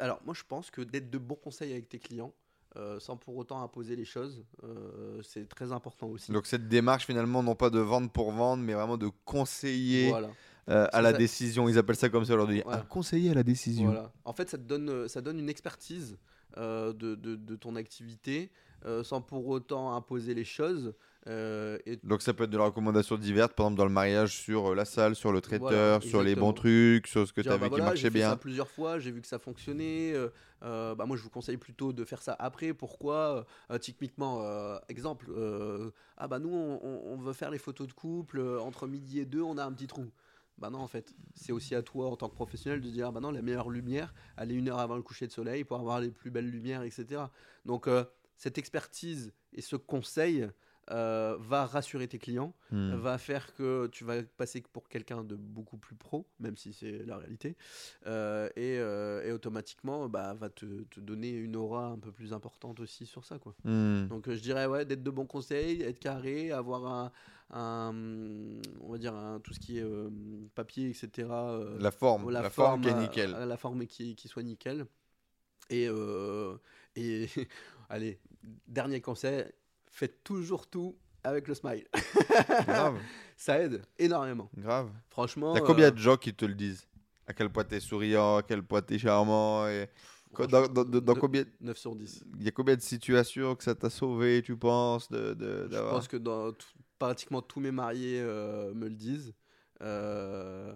alors, 0.00 0.20
moi, 0.24 0.34
je 0.34 0.42
pense 0.48 0.70
que 0.70 0.80
d'être 0.80 1.10
de 1.10 1.18
bons 1.18 1.36
conseils 1.36 1.72
avec 1.72 1.88
tes 1.88 1.98
clients, 1.98 2.34
sans 2.98 3.16
pour 3.16 3.36
autant 3.36 3.62
imposer 3.62 3.96
les 3.96 4.04
choses, 4.04 4.44
c'est 5.22 5.48
très 5.48 5.72
important 5.72 6.08
aussi. 6.08 6.32
Donc 6.32 6.46
cette 6.46 6.68
démarche 6.68 7.06
finalement, 7.06 7.42
non 7.42 7.54
pas 7.54 7.70
de 7.70 7.78
vendre 7.78 8.10
pour 8.10 8.32
vendre, 8.32 8.62
mais 8.62 8.74
vraiment 8.74 8.96
de 8.96 9.10
conseiller 9.24 10.10
voilà. 10.10 10.28
Euh, 10.68 10.88
à 10.92 11.00
la 11.00 11.12
décision. 11.12 11.68
Ils 11.68 11.78
appellent 11.78 11.96
ça 11.96 12.08
comme 12.08 12.24
ça 12.24 12.34
aujourd'hui. 12.34 12.62
Un 12.66 12.78
conseiller 12.78 13.30
à 13.30 13.34
la 13.34 13.44
décision. 13.44 13.86
Voilà. 13.86 14.12
En 14.24 14.32
fait, 14.32 14.50
ça 14.50 14.58
te 14.58 14.64
donne, 14.64 14.88
euh, 14.88 15.08
ça 15.08 15.20
donne 15.20 15.38
une 15.38 15.48
expertise 15.48 16.18
euh, 16.56 16.92
de, 16.92 17.14
de, 17.14 17.36
de, 17.36 17.54
ton 17.54 17.76
activité 17.76 18.50
sans 19.02 19.20
pour 19.20 19.46
autant 19.48 19.94
imposer 19.94 20.34
les 20.34 20.44
choses. 20.44 20.94
Et... 21.26 21.98
Donc 22.04 22.22
ça 22.22 22.32
peut 22.34 22.44
être 22.44 22.50
de 22.50 22.58
la 22.58 22.66
recommandation 22.66 23.16
diverses, 23.16 23.52
par 23.52 23.66
exemple 23.66 23.78
dans 23.78 23.84
le 23.84 23.92
mariage 23.92 24.36
sur 24.36 24.74
la 24.76 24.84
salle, 24.84 25.16
sur 25.16 25.32
le 25.32 25.40
traiteur, 25.40 26.02
sur 26.02 26.22
les 26.22 26.36
bons 26.36 26.52
trucs, 26.52 27.08
sur 27.08 27.26
ce 27.26 27.32
que 27.32 27.40
tu 27.40 27.48
as 27.48 27.56
vu 27.56 27.68
qui 27.68 27.80
marchait 27.80 28.10
bien. 28.10 28.20
J'ai 28.20 28.26
fait 28.26 28.30
ça 28.30 28.36
plusieurs 28.36 28.68
fois, 28.68 28.98
j'ai 29.00 29.10
vu 29.10 29.20
que 29.20 29.26
ça 29.26 29.40
fonctionnait. 29.40 30.14
bah 30.60 31.04
moi 31.06 31.16
je 31.16 31.22
vous 31.22 31.30
conseille 31.30 31.56
plutôt 31.56 31.92
de 31.92 32.04
faire 32.04 32.22
ça 32.22 32.36
après. 32.38 32.72
Pourquoi? 32.74 33.44
Typiquement, 33.80 34.44
exemple, 34.88 35.32
ah 36.16 36.28
bah 36.28 36.38
nous 36.38 36.54
on, 36.54 37.02
on, 37.12 37.16
veut 37.16 37.32
faire 37.32 37.50
les 37.50 37.58
photos 37.58 37.88
de 37.88 37.92
couple, 37.92 38.40
entre 38.60 38.86
midi 38.86 39.18
et 39.18 39.24
deux 39.24 39.42
on 39.42 39.58
a 39.58 39.64
un 39.64 39.72
petit 39.72 39.88
trou. 39.88 40.06
Bah 40.58 40.70
non, 40.70 40.78
en 40.78 40.88
fait, 40.88 41.14
c'est 41.34 41.52
aussi 41.52 41.74
à 41.74 41.82
toi 41.82 42.08
en 42.08 42.16
tant 42.16 42.28
que 42.30 42.34
professionnel 42.34 42.80
de 42.80 42.88
dire, 42.88 43.12
bah 43.12 43.20
non, 43.20 43.30
la 43.30 43.42
meilleure 43.42 43.68
lumière, 43.68 44.14
elle 44.38 44.50
est 44.50 44.54
une 44.54 44.70
heure 44.70 44.78
avant 44.78 44.96
le 44.96 45.02
coucher 45.02 45.26
de 45.26 45.32
soleil 45.32 45.64
pour 45.64 45.78
avoir 45.78 46.00
les 46.00 46.10
plus 46.10 46.30
belles 46.30 46.48
lumières, 46.48 46.82
etc. 46.82 47.24
Donc, 47.66 47.88
euh, 47.88 48.04
cette 48.36 48.58
expertise 48.58 49.32
et 49.52 49.60
ce 49.62 49.76
conseil, 49.76 50.48
euh, 50.92 51.36
va 51.40 51.66
rassurer 51.66 52.06
tes 52.06 52.18
clients, 52.18 52.54
Hmm. 52.70 52.94
va 52.94 53.18
faire 53.18 53.52
que 53.56 53.88
tu 53.88 54.04
vas 54.04 54.22
passer 54.22 54.62
pour 54.72 54.88
quelqu'un 54.88 55.24
de 55.24 55.34
beaucoup 55.34 55.78
plus 55.78 55.96
pro, 55.96 56.28
même 56.38 56.56
si 56.56 56.72
c'est 56.72 57.04
la 57.04 57.16
réalité, 57.16 57.56
euh, 58.06 58.48
et, 58.54 58.78
euh, 58.78 59.24
et 59.26 59.32
automatiquement 59.32 60.08
bah, 60.08 60.34
va 60.34 60.48
te, 60.48 60.84
te 60.84 61.00
donner 61.00 61.30
une 61.32 61.56
aura 61.56 61.86
un 61.88 61.98
peu 61.98 62.12
plus 62.12 62.32
importante 62.32 62.78
aussi 62.78 63.04
sur 63.04 63.24
ça. 63.24 63.40
Quoi. 63.40 63.56
Hmm. 63.64 64.06
Donc 64.06 64.30
je 64.30 64.38
dirais 64.40 64.66
ouais, 64.66 64.84
d'être 64.84 65.02
de 65.02 65.10
bons 65.10 65.26
conseils, 65.26 65.82
être 65.82 65.98
carré, 65.98 66.52
avoir 66.52 66.86
un, 66.86 67.12
un, 67.50 67.92
on 68.80 68.92
va 68.92 68.98
dire 68.98 69.14
un- 69.16 69.40
tout 69.40 69.54
ce 69.54 69.58
qui 69.58 69.78
est 69.78 69.84
papier, 70.54 70.90
etc. 70.90 71.28
La 71.80 71.90
forme, 71.90 72.30
la, 72.30 72.48
forme, 72.48 72.82
qui 72.82 72.88
est 72.90 72.94
nickel. 72.94 73.32
la 73.32 73.56
forme 73.56 73.86
qui, 73.88 74.14
qui 74.14 74.28
soit 74.28 74.44
nickel. 74.44 74.86
Et, 75.68 75.88
et 76.94 77.26
allez, 77.88 78.20
dernier 78.66 79.00
conseil, 79.00 79.44
faites 79.90 80.22
toujours 80.24 80.66
tout 80.68 80.96
avec 81.24 81.48
le 81.48 81.54
smile. 81.54 81.86
grave, 82.66 82.98
Ça 83.36 83.58
aide 83.60 83.82
énormément. 83.98 84.48
grave. 84.56 84.90
Franchement. 85.10 85.52
T'as 85.54 85.60
combien 85.60 85.86
euh, 85.88 85.90
de 85.90 85.98
gens 85.98 86.16
qui 86.16 86.32
te 86.34 86.44
le 86.44 86.54
disent? 86.54 86.86
À 87.26 87.32
quel 87.32 87.50
point 87.50 87.64
t'es 87.64 87.80
souriant, 87.80 88.36
à 88.36 88.42
quel 88.42 88.62
point 88.62 88.82
t'es 88.82 88.98
charmant 88.98 89.66
et... 89.68 89.88
Dans, 90.38 90.46
dans- 90.46 90.84
dans- 90.84 90.84
dans 91.00 91.14
ne- 91.14 91.18
combien 91.20 91.44
9 91.60 91.78
sur 91.78 91.96
10. 91.96 92.24
Il 92.38 92.44
y 92.44 92.48
a 92.48 92.50
combien 92.50 92.76
de 92.76 92.80
situations 92.82 93.54
que 93.56 93.64
ça 93.64 93.74
t'a 93.74 93.88
sauvé, 93.88 94.42
tu 94.42 94.54
penses 94.56 95.08
de, 95.10 95.32
de- 95.34 95.66
Je 95.70 95.78
pense 95.78 96.08
que 96.08 96.16
dans 96.18 96.52
tout- 96.52 96.66
pratiquement 96.98 97.40
tous 97.40 97.58
mes 97.60 97.70
mariés 97.70 98.20
euh, 98.20 98.74
me 98.74 98.86
le 98.88 98.94
disent. 98.94 99.32
Euh, 99.80 100.74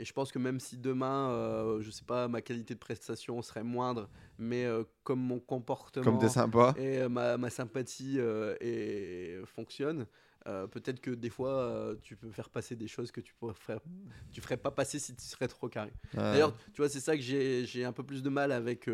et 0.00 0.04
je 0.06 0.14
pense 0.14 0.32
que 0.32 0.38
même 0.38 0.60
si 0.60 0.78
demain, 0.78 1.30
euh, 1.30 1.82
je 1.82 1.90
sais 1.90 2.06
pas, 2.06 2.26
ma 2.26 2.40
qualité 2.40 2.72
de 2.72 2.78
prestation 2.78 3.42
serait 3.42 3.62
moindre, 3.62 4.08
mais 4.38 4.64
euh, 4.64 4.84
comme 5.04 5.20
mon 5.20 5.38
comportement 5.38 6.04
Comme 6.04 6.18
t'es 6.18 6.30
sympa. 6.30 6.74
et 6.78 7.00
euh, 7.00 7.10
ma, 7.10 7.36
ma 7.36 7.50
sympathie 7.50 8.18
et 8.62 9.38
fonctionne, 9.44 10.06
euh, 10.46 10.66
peut-être 10.66 11.00
que 11.00 11.10
des 11.10 11.28
fois, 11.28 11.94
tu 12.02 12.16
peux 12.16 12.30
faire 12.30 12.48
passer 12.48 12.76
des 12.76 12.88
choses 12.88 13.12
que 13.12 13.20
tu 13.20 13.34
faire, 13.54 13.80
tu 14.32 14.40
ferais 14.40 14.56
pas 14.56 14.70
passer 14.70 14.98
si 14.98 15.14
tu 15.14 15.22
serais 15.24 15.48
trop 15.48 15.68
carré. 15.68 15.92
D'ailleurs, 16.14 16.56
tu 16.72 16.80
vois, 16.80 16.88
c'est 16.88 17.00
ça 17.00 17.14
que 17.14 17.22
j'ai 17.22 17.66
j'ai 17.66 17.84
un 17.84 17.92
peu 17.92 18.02
plus 18.02 18.22
de 18.22 18.30
mal 18.30 18.52
avec, 18.52 18.88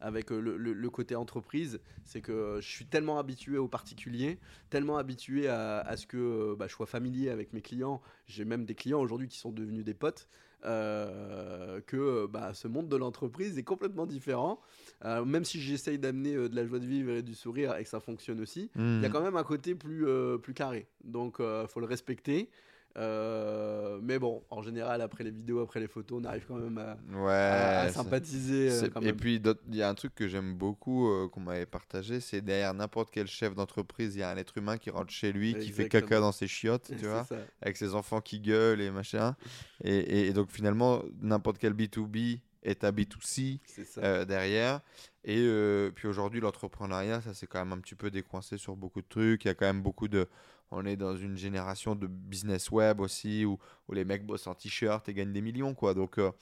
avec 0.00 0.32
euh, 0.32 0.40
le, 0.40 0.56
le- 0.56 0.72
le 0.72 0.90
côté 0.90 1.14
entreprise. 1.14 1.80
C'est 2.04 2.20
que 2.20 2.58
je 2.60 2.68
suis 2.68 2.86
tellement 2.86 3.18
habitué 3.18 3.58
aux 3.58 3.68
particuliers, 3.68 4.38
tellement 4.70 4.96
habitué 4.98 5.48
à, 5.48 5.78
à 5.80 5.96
ce 5.96 6.06
que 6.06 6.16
euh, 6.16 6.56
bah, 6.56 6.66
je 6.68 6.72
sois 6.74 6.86
familier 6.86 7.30
avec 7.30 7.52
mes 7.52 7.62
clients. 7.62 8.00
J'ai 8.26 8.44
même 8.44 8.64
des 8.64 8.74
clients 8.74 9.00
aujourd'hui 9.00 9.28
qui 9.28 9.38
sont 9.38 9.52
devenus 9.52 9.84
des 9.84 9.94
potes. 9.94 10.28
euh, 10.64 11.80
que 11.86 12.26
bah, 12.26 12.54
ce 12.54 12.68
monde 12.68 12.88
de 12.88 12.96
l'entreprise 12.96 13.58
est 13.58 13.62
complètement 13.64 14.06
différent. 14.06 14.60
Euh, 15.04 15.24
même 15.24 15.44
si 15.44 15.60
j'essaye 15.60 15.98
d'amener 15.98 16.34
euh, 16.34 16.48
de 16.48 16.54
la 16.56 16.64
joie 16.66 16.78
de 16.78 16.86
vivre 16.86 17.10
et 17.10 17.22
du 17.22 17.34
sourire 17.34 17.76
et 17.76 17.82
que 17.84 17.88
ça 17.88 18.00
fonctionne 18.00 18.40
aussi, 18.40 18.70
il 18.74 19.02
y 19.02 19.06
a 19.06 19.08
Hmm. 19.08 19.12
quand 19.12 19.22
même 19.22 19.36
un 19.36 19.42
côté 19.42 19.74
plus, 19.74 20.06
euh, 20.06 20.38
plus 20.38 20.54
carré. 20.54 20.86
Donc, 21.04 21.36
il 21.40 21.66
faut 21.68 21.80
le 21.80 21.86
respecter. 21.86 22.48
Euh, 22.96 23.98
mais 24.02 24.18
bon, 24.18 24.42
en 24.50 24.60
général, 24.62 25.00
après 25.00 25.24
les 25.24 25.30
vidéos, 25.30 25.60
après 25.60 25.80
les 25.80 25.88
photos, 25.88 26.20
on 26.20 26.24
arrive 26.24 26.44
quand 26.46 26.56
même 26.56 26.76
à, 26.78 26.98
Ouais. 27.16 27.30
à- 27.32 27.80
à 27.80 27.88
sympathiser. 27.88 28.70
euh, 28.70 28.88
Et 29.02 29.12
puis, 29.14 29.40
il 29.68 29.74
y 29.76 29.82
a 29.82 29.88
un 29.88 29.94
truc 29.94 30.14
que 30.14 30.28
j'aime 30.28 30.54
beaucoup, 30.54 31.08
euh, 31.08 31.28
qu'on 31.28 31.40
m'avait 31.40 31.66
partagé, 31.66 32.20
c'est 32.20 32.42
derrière 32.42 32.74
n'importe 32.74 33.10
quel 33.10 33.26
chef 33.26 33.54
d'entreprise, 33.54 34.14
il 34.14 34.20
y 34.20 34.22
a 34.22 34.30
un 34.30 34.36
être 34.36 34.58
humain 34.58 34.76
qui 34.78 34.90
rentre 34.90 35.10
chez 35.10 35.32
lui, 35.32 35.56
qui 35.58 35.70
fait 35.70 35.88
caca 35.88 36.20
dans 36.20 36.32
ses 36.32 36.48
chiottes, 36.48 36.90
tu 36.98 37.06
vois, 37.06 37.24
ça. 37.24 37.38
avec 37.62 37.76
ses 37.76 37.94
enfants 37.94 38.20
qui 38.20 38.40
gueulent 38.40 38.80
et 38.80 38.90
machin. 38.90 39.36
Et, 39.82 39.96
et- 39.96 40.26
et 40.28 40.32
donc, 40.32 40.50
finalement, 40.50 41.02
n'importe 41.20 41.58
quel 41.58 41.72
B2B 41.72 42.40
est 42.62 42.84
un 42.84 42.92
B2C 42.92 43.58
C'est 43.64 43.84
ça. 43.84 44.00
euh, 44.02 44.24
derrière. 44.24 44.80
Et 45.24 45.38
euh, 45.38 45.90
puis 45.90 46.08
aujourd'hui, 46.08 46.40
l'entrepreneuriat, 46.40 47.20
ça 47.20 47.32
s'est 47.34 47.46
quand 47.46 47.58
même 47.64 47.72
un 47.72 47.80
petit 47.80 47.94
peu 47.94 48.10
décoincé 48.10 48.58
sur 48.58 48.76
beaucoup 48.76 49.00
de 49.00 49.06
trucs. 49.08 49.44
Il 49.44 49.48
y 49.48 49.50
a 49.50 49.54
quand 49.54 49.66
même 49.66 49.82
beaucoup 49.82 50.08
de. 50.08 50.28
On 50.74 50.86
est 50.86 50.96
dans 50.96 51.14
une 51.14 51.36
génération 51.36 51.94
de 51.94 52.06
business 52.06 52.70
web 52.70 53.00
aussi, 53.00 53.44
où, 53.44 53.58
où 53.88 53.92
les 53.92 54.06
mecs 54.06 54.24
bossent 54.24 54.46
en 54.46 54.54
t-shirt 54.54 55.06
et 55.06 55.12
gagnent 55.12 55.32
des 55.32 55.42
millions, 55.42 55.74
quoi. 55.74 55.92
Donc, 55.92 56.16
euh, 56.18 56.32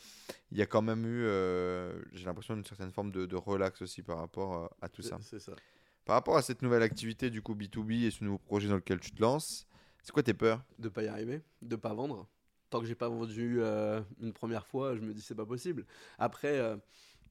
il 0.52 0.58
y 0.58 0.62
a 0.62 0.66
quand 0.66 0.82
même 0.82 1.04
eu, 1.04 1.24
euh, 1.24 2.00
j'ai 2.12 2.26
l'impression, 2.26 2.54
une 2.54 2.64
certaine 2.64 2.92
forme 2.92 3.10
de, 3.10 3.26
de 3.26 3.34
relax 3.34 3.82
aussi 3.82 4.02
par 4.02 4.18
rapport 4.18 4.54
euh, 4.54 4.68
à 4.82 4.88
tout 4.88 5.02
ça. 5.02 5.18
Par 6.04 6.14
rapport 6.14 6.36
à 6.36 6.42
cette 6.42 6.62
nouvelle 6.62 6.84
activité, 6.84 7.28
du 7.28 7.42
coup, 7.42 7.56
B2B 7.56 8.04
et 8.04 8.10
ce 8.12 8.22
nouveau 8.22 8.38
projet 8.38 8.68
dans 8.68 8.76
lequel 8.76 9.00
tu 9.00 9.10
te 9.10 9.20
lances, 9.20 9.66
c'est 10.00 10.12
quoi 10.12 10.22
tes 10.22 10.32
peurs? 10.32 10.62
De 10.78 10.88
pas 10.88 11.02
y 11.02 11.08
arriver, 11.08 11.42
de 11.60 11.74
pas 11.74 11.92
vendre. 11.92 12.28
Tant 12.70 12.78
que 12.80 12.86
j'ai 12.86 12.94
pas 12.94 13.08
vendu 13.08 13.56
euh, 13.58 14.00
une 14.20 14.32
première 14.32 14.64
fois, 14.64 14.94
je 14.94 15.00
me 15.00 15.12
dis 15.12 15.22
c'est 15.22 15.34
pas 15.34 15.44
possible. 15.44 15.84
Après, 16.20 16.78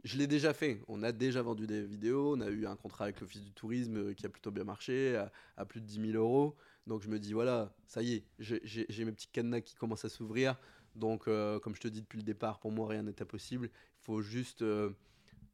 je 0.03 0.17
l'ai 0.17 0.27
déjà 0.27 0.53
fait. 0.53 0.81
On 0.89 1.01
a 1.03 1.13
déjà 1.13 1.41
vendu 1.41 1.65
des 1.65 1.81
vidéos. 1.81 2.35
On 2.35 2.41
a 2.41 2.49
eu 2.49 2.65
un 2.65 2.76
contrat 2.76 3.05
avec 3.05 3.21
l'Office 3.21 3.41
du 3.41 3.53
tourisme 3.53 4.13
qui 4.15 4.26
a 4.26 4.30
plutôt 4.30 4.51
bien 4.51 4.65
marché, 4.65 5.15
à, 5.15 5.31
à 5.55 5.63
plus 5.63 5.80
de 5.80 5.85
10 5.85 6.11
000 6.11 6.21
euros. 6.21 6.57
Donc 6.90 7.03
je 7.03 7.10
me 7.10 7.20
dis 7.20 7.34
voilà, 7.34 7.74
ça 7.88 8.03
y 8.03 8.16
est, 8.16 8.26
j'ai- 8.40 9.06
mes 9.06 9.14
petits 9.14 9.30
cadenas 9.30 9.61
qui 9.61 9.76
commencent 9.76 10.06
à 10.06 10.10
s'ouvrir. 10.10 10.57
Donc, 10.95 11.28
euh, 11.30 11.60
comme 11.60 11.76
je 11.76 11.82
te 11.82 11.88
dis 11.88 12.02
depuis 12.02 12.18
le 12.20 12.24
départ, 12.26 12.60
pour 12.60 12.72
moi, 12.74 12.90
rien 12.90 13.03
n'est 13.03 13.22
impossible. 13.22 13.70
Il 13.74 14.03
faut 14.06 14.22
juste 14.24 14.64
euh, 14.64 14.91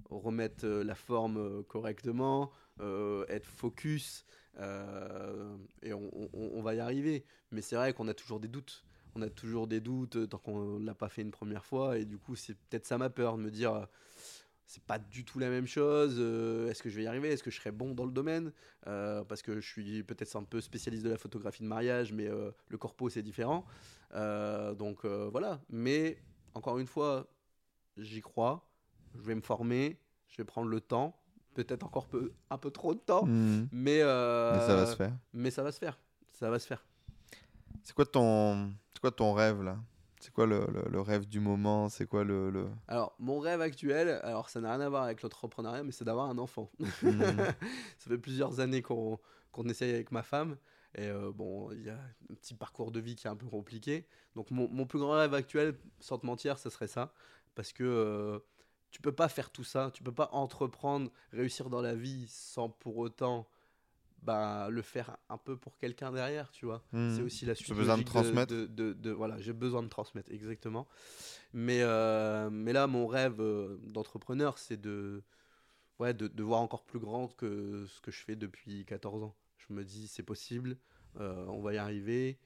remettre 0.09 0.65
euh, 0.65 0.83
la 0.83 0.95
forme 0.95 1.63
correctement, 1.65 2.51
être 3.29 3.47
focus, 3.47 4.25
et 5.83 5.93
on, 5.93 6.11
on- 6.33 6.61
va 6.61 6.75
y 6.75 6.79
arriver. 6.79 7.25
Mais 7.51 7.61
c'est 7.61 7.75
vrai 7.75 7.93
qu'on 7.93 8.07
a 8.07 8.13
toujours 8.13 8.39
des 8.39 8.47
doutes. 8.47 8.85
On 9.15 9.21
a 9.21 9.29
toujours 9.29 9.67
des 9.67 9.79
doutes 9.79 10.29
tant 10.29 10.37
qu'on 10.37 10.79
l'a 10.79 10.95
pas 10.95 11.09
fait 11.09 11.21
une 11.21 11.31
première 11.31 11.65
fois, 11.65 11.97
et 11.97 12.05
du 12.05 12.17
coup, 12.17 12.35
c'est 12.35 12.55
peut-être 12.55 12.85
ça 12.85 12.97
ma 12.97 13.09
peur 13.09 13.37
de 13.37 13.43
me 13.43 13.51
dire. 13.51 13.87
C'est 14.67 14.83
pas 14.83 14.97
du 14.99 15.23
tout 15.25 15.37
la 15.39 15.49
même 15.49 15.67
chose. 15.67 16.15
euh, 16.19 16.69
Est-ce 16.69 16.81
que 16.81 16.89
je 16.89 16.95
vais 16.97 17.03
y 17.03 17.07
arriver 17.07 17.29
Est-ce 17.29 17.43
que 17.43 17.51
je 17.51 17.57
serai 17.59 17.71
bon 17.71 17.93
dans 17.93 18.05
le 18.05 18.11
domaine 18.11 18.51
Euh, 18.87 19.23
Parce 19.23 19.41
que 19.41 19.59
je 19.61 19.67
suis 19.67 20.03
peut-être 20.03 20.35
un 20.35 20.43
peu 20.43 20.59
spécialiste 20.61 21.03
de 21.05 21.09
la 21.11 21.17
photographie 21.17 21.61
de 21.63 21.67
mariage, 21.67 22.11
mais 22.13 22.27
euh, 22.27 22.51
le 22.69 22.77
corpo 22.77 23.09
c'est 23.09 23.21
différent. 23.23 23.65
Donc 24.13 25.05
voilà. 25.05 25.59
Mais 25.69 26.17
encore 26.53 26.79
une 26.79 26.87
fois, 26.87 27.27
j'y 27.97 28.21
crois. 28.21 28.67
Je 29.15 29.21
vais 29.21 29.35
me 29.35 29.41
former. 29.41 29.99
Je 30.27 30.37
vais 30.37 30.45
prendre 30.45 30.69
le 30.69 30.81
temps. 30.81 31.15
Peut-être 31.53 31.83
encore 31.83 32.07
peu, 32.07 32.33
un 32.49 32.57
peu 32.57 32.69
trop 32.71 32.93
de 32.93 32.99
temps. 32.99 33.25
Mhm. 33.25 33.69
Mais, 33.71 33.99
Mais 34.03 34.59
ça 34.67 34.75
va 34.75 34.85
se 34.87 34.95
faire. 34.95 35.13
mais 35.33 35.51
ça 35.51 35.63
va 35.63 35.71
se 35.71 35.79
faire. 35.79 35.97
Ça 36.33 36.49
va 36.49 36.59
se 36.59 36.67
faire. 36.67 36.83
C'est 37.83 37.93
quoi 37.93 38.05
ton, 38.05 38.71
c'est 38.93 38.99
quoi 38.99 39.11
ton 39.11 39.31
rêve 39.33 39.61
là? 39.61 39.77
C'est 40.25 40.33
quoi 40.33 40.47
le, 40.47 40.65
le- 40.73 40.89
le 40.89 41.01
rêve 41.01 41.27
du 41.27 41.39
moment? 41.39 41.87
C'est 41.87 42.07
quoi 42.07 42.23
le, 42.23 42.49
le... 42.49 42.67
Alors, 42.87 43.15
mon 43.19 43.39
rêve 43.39 43.61
actuel, 43.61 44.09
alors 44.23 44.49
ça 44.49 44.59
n'a 44.59 44.71
rien 44.71 44.81
à 44.81 44.89
voir 44.89 45.03
avec 45.03 45.21
l'entrepreneuriat, 45.21 45.83
mais 45.83 45.91
c'est 45.91 46.03
d'avoir 46.03 46.31
un 46.31 46.39
enfant. 46.39 46.71
Mhm. 46.79 47.03
ça 47.99 48.09
fait 48.09 48.17
plusieurs 48.17 48.59
années 48.59 48.81
qu'on 48.81 49.19
qu'on 49.51 49.65
essaye 49.69 49.93
avec 49.93 50.11
ma 50.11 50.23
femme. 50.23 50.57
Et 50.95 51.05
euh, 51.05 51.31
bon, 51.31 51.71
il 51.73 51.83
y 51.83 51.89
a 51.91 51.99
un 52.31 52.33
petit 52.33 52.55
parcours 52.55 52.91
de 52.91 52.99
vie 52.99 53.15
qui 53.15 53.27
est 53.27 53.29
un 53.29 53.35
peu 53.35 53.45
compliqué. 53.45 54.07
Donc, 54.35 54.49
mon, 54.49 54.67
mon 54.67 54.87
plus 54.87 54.97
grand 54.97 55.11
rêve 55.11 55.35
actuel, 55.35 55.77
sans 55.99 56.17
te 56.17 56.25
mentir, 56.25 56.57
ce 56.57 56.71
serait 56.71 56.87
ça. 56.87 57.13
Parce 57.53 57.71
que 57.71 57.83
euh, 57.83 58.39
tu 58.89 59.01
peux 59.01 59.11
pas 59.11 59.29
faire 59.29 59.51
tout 59.51 59.63
ça. 59.63 59.91
Tu 59.93 60.01
peux 60.01 60.11
pas 60.11 60.29
entreprendre, 60.31 61.11
réussir 61.33 61.69
dans 61.69 61.81
la 61.81 61.93
vie 61.93 62.25
sans 62.29 62.69
pour 62.69 62.97
autant 62.97 63.47
bah, 64.25 64.67
le 64.69 64.81
faire 64.81 65.17
un 65.29 65.37
peu 65.37 65.55
pour 65.55 65.77
quelqu'un 65.77 66.11
derrière, 66.11 66.51
tu 66.51 66.65
vois. 66.65 66.83
Mhm. 66.91 67.15
C'est 67.15 67.21
aussi 67.21 67.45
la 67.45 67.55
suite. 67.55 67.73
besoin 67.73 67.97
de 67.97 68.03
transmettre. 68.03 68.51
de- 68.53 68.65
de- 68.65 68.93
de- 68.93 69.11
voilà, 69.11 69.39
j'ai 69.39 69.53
besoin 69.53 69.83
de 69.83 69.87
transmettre, 69.87 70.31
exactement. 70.31 70.87
Mais, 71.53 71.79
euh, 71.81 72.49
mais 72.49 72.73
là, 72.73 72.87
mon 72.87 73.07
rêve 73.07 73.39
euh, 73.39 73.77
d'entrepreneur, 73.83 74.57
c'est 74.57 74.79
de, 74.81 75.23
ouais, 75.99 76.13
de, 76.13 76.27
de 76.27 76.43
voir 76.43 76.61
encore 76.61 76.83
plus 76.83 76.99
grand 76.99 77.27
que 77.27 77.85
ce 77.87 78.01
que 78.01 78.11
je 78.11 78.21
fais 78.23 78.35
depuis 78.35 78.85
14 78.85 79.23
ans. 79.23 79.35
Je 79.57 79.73
me 79.73 79.83
dis, 79.83 80.07
c'est 80.07 80.23
possible, 80.23 80.77
euh, 81.19 81.45
on 81.47 81.61
va 81.61 81.73
y 81.73 81.77
arriver. 81.77 82.37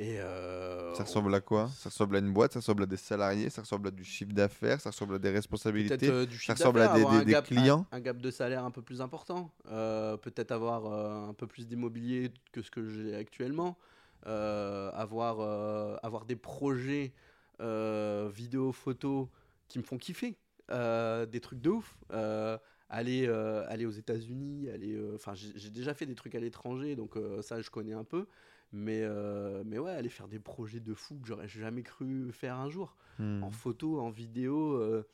Et 0.00 0.18
euh, 0.18 0.94
Ça 0.94 1.04
ressemble 1.04 1.34
à 1.34 1.40
quoi? 1.42 1.68
Ça 1.76 1.90
ressemble 1.90 2.16
à 2.16 2.18
une 2.20 2.32
boîte, 2.32 2.54
ça 2.54 2.60
ressemble 2.60 2.84
à 2.84 2.86
des 2.86 2.96
salariés, 2.96 3.50
ça 3.50 3.60
ressemble 3.60 3.88
à 3.88 3.90
du 3.90 4.02
chiffre 4.02 4.32
d'affaires, 4.32 4.80
ça 4.80 4.88
ressemble 4.90 5.16
à 5.16 5.18
des 5.18 5.28
responsabilités. 5.28 6.08
euh, 6.08 6.24
du 6.24 6.38
chiffre 6.38 6.52
ressemble 6.54 6.80
à 6.80 6.88
des- 6.88 6.94
avoir 6.94 7.12
des- 7.12 7.20
un 7.20 7.24
des 7.24 7.32
gap- 7.32 7.44
clients. 7.44 7.86
un, 7.92 7.98
un 7.98 8.00
gap 8.00 8.16
de 8.16 8.30
salaire 8.30 8.64
un 8.64 8.70
peu 8.70 8.80
plus 8.80 9.02
important, 9.02 9.52
euh, 9.70 10.16
peut-être 10.16 10.52
avoir 10.52 10.86
un 11.28 11.34
peu 11.34 11.46
plus 11.46 11.66
d'immobilier 11.68 12.32
que 12.52 12.62
ce 12.62 12.70
que 12.70 12.88
j'ai 12.88 13.14
actuellement, 13.14 13.76
avoir, 14.24 15.40
avoir 16.02 16.24
des 16.24 16.36
projets 16.36 17.12
vidéo, 17.60 18.72
photo 18.72 19.28
qui 19.68 19.78
me 19.78 19.84
font 19.84 19.98
kiffer, 19.98 20.38
des 20.70 21.40
trucs 21.42 21.60
de 21.60 21.70
ouf. 21.70 21.98
aller, 22.88 23.28
aller 23.28 23.84
aux 23.86 23.90
États-Unis, 23.90 24.70
aller, 24.70 24.98
enfin 25.14 25.34
j'ai 25.34 25.70
déjà 25.70 25.92
fait 25.92 26.06
des 26.06 26.14
trucs 26.14 26.34
à 26.34 26.40
l'étranger, 26.40 26.96
donc 26.96 27.16
ça 27.42 27.60
je 27.60 27.68
connais 27.70 27.92
un 27.92 28.04
peu. 28.04 28.26
Mais, 28.72 29.00
euh, 29.02 29.62
mais 29.66 29.78
ouais, 29.78 29.90
aller 29.90 30.08
faire 30.08 30.28
des 30.28 30.38
projets 30.38 30.80
de 30.80 30.94
fou 30.94 31.18
que 31.20 31.26
j'aurais 31.26 31.48
jamais 31.48 31.82
cru 31.82 32.30
faire 32.32 32.56
un 32.56 32.68
jour 32.68 32.96
Mhm. 33.18 33.42
en 33.42 33.50
photo, 33.50 34.00
en 34.00 34.10
vidéo, 34.10 34.74
euh, 34.74 35.06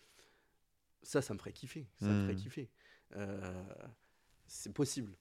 ça, 1.02 1.22
ça 1.22 1.32
me 1.34 1.38
ferait 1.38 1.52
kiffer. 1.52 1.86
Ça 1.96 2.08
me 2.08 2.14
ferait 2.22 2.34
Hmm. 2.34 2.36
kiffer. 2.36 2.70
Euh, 3.16 3.64
c'est 4.46 4.72
possible. 4.72 5.12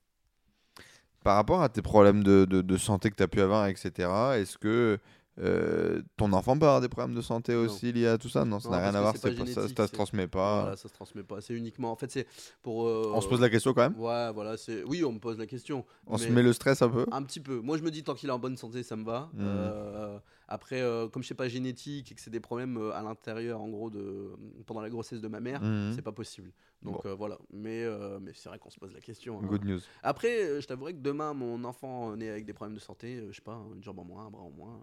Par 1.24 1.36
rapport 1.38 1.62
à 1.64 1.70
tes 1.70 1.82
problèmes 1.82 2.24
de, 2.24 2.46
de- 2.46 2.62
de 2.62 2.78
santé 2.78 3.10
que 3.10 3.16
tu 3.16 3.24
as 3.24 3.28
pu 3.28 3.42
avoir, 3.42 3.68
etc., 3.68 4.38
est-ce 4.40 4.58
que 4.58 5.00
euh, 5.40 6.02
ton 6.18 6.32
enfant 6.34 6.58
peut 6.58 6.66
avoir 6.66 6.82
des 6.82 6.88
problèmes 6.90 7.16
de 7.16 7.22
santé 7.22 7.54
Non. 7.54 7.62
aussi 7.66 7.92
liés 7.92 8.08
à 8.08 8.18
tout 8.18 8.30
ça? 8.30 8.46
Non, 8.46 8.60
ça 8.60 8.70
n'a 8.70 8.78
rien 8.80 8.96
à 8.96 9.02
voir, 9.02 9.18
ça, 9.18 9.30
ça 9.68 9.88
se 9.88 9.92
transmet 9.92 10.28
pas. 10.28 10.62
Voilà, 10.62 10.76
ça 10.78 10.88
se 10.88 10.94
transmet 10.94 11.24
pas. 11.24 11.42
C'est 11.42 11.54
uniquement. 11.54 11.92
En 11.92 11.96
fait, 11.96 12.10
c'est 12.12 12.26
pour. 12.62 12.88
euh, 12.88 13.12
On 13.14 13.22
se 13.22 13.28
pose 13.28 13.42
la 13.42 13.50
question 13.50 13.74
quand 13.74 13.90
même 13.90 14.00
Ouais, 14.00 14.32
voilà. 14.34 14.56
C'est. 14.58 14.84
Oui, 14.86 15.04
on 15.04 15.12
me 15.12 15.20
pose 15.20 15.38
la 15.38 15.46
question. 15.46 15.86
On 16.08 16.18
se 16.18 16.30
met 16.30 16.42
le 16.44 16.54
stress 16.54 16.82
un 16.82 16.90
peu 16.90 17.06
Un 17.12 17.24
petit 17.24 17.40
peu. 17.42 17.60
Moi, 17.60 17.78
je 17.78 17.84
me 17.84 17.92
dis 17.92 18.04
tant 18.04 18.14
qu'il 18.14 18.30
est 18.30 18.34
en 18.34 18.40
bonne 18.40 18.58
santé, 18.58 18.82
ça 18.84 18.96
me 18.96 19.04
va. 19.04 19.30
Mhm. 19.34 19.42
Euh, 19.46 20.20
après, 20.48 20.82
comme 21.12 21.22
je 21.24 21.28
sais 21.28 21.34
pas 21.36 21.48
génétique 21.50 22.12
et 22.12 22.16
que 22.16 22.22
c'est 22.22 22.30
des 22.30 22.40
problèmes 22.40 22.78
à 22.94 23.02
l'intérieur, 23.02 23.62
en 23.62 23.68
gros, 23.70 23.90
de 23.90 24.30
pendant 24.66 24.82
la 24.82 24.90
grossesse 24.90 25.20
de 25.22 25.28
ma 25.28 25.40
mère, 25.40 25.62
Mhm. 25.62 25.94
c'est 25.96 26.02
pas 26.02 26.12
possible. 26.12 26.52
Donc 26.82 27.04
Bon. 27.04 27.16
voilà. 27.16 27.38
Mais 27.52 27.84
mais 28.22 28.32
c'est 28.34 28.48
vrai 28.50 28.60
qu'on 28.60 28.70
se 28.70 28.80
pose 28.80 28.94
la 28.94 29.02
question. 29.02 29.40
hein. 29.40 29.46
Good 29.48 29.66
news. 29.66 29.80
Après, 30.04 30.62
je 30.62 30.66
t'avouerai 30.68 30.94
que 30.94 31.00
demain, 31.02 31.34
mon 31.34 31.64
enfant 31.66 32.16
né 32.16 32.30
avec 32.30 32.46
des 32.46 32.54
problèmes 32.54 32.76
de 32.76 32.80
santé, 32.82 33.22
je 33.30 33.36
sais 33.36 33.42
pas, 33.42 33.60
une 33.76 33.84
jambe 33.84 34.00
en 34.00 34.06
moins, 34.06 34.28
un 34.28 34.30
bras 34.30 34.44
en 34.44 34.52
moins. 34.52 34.80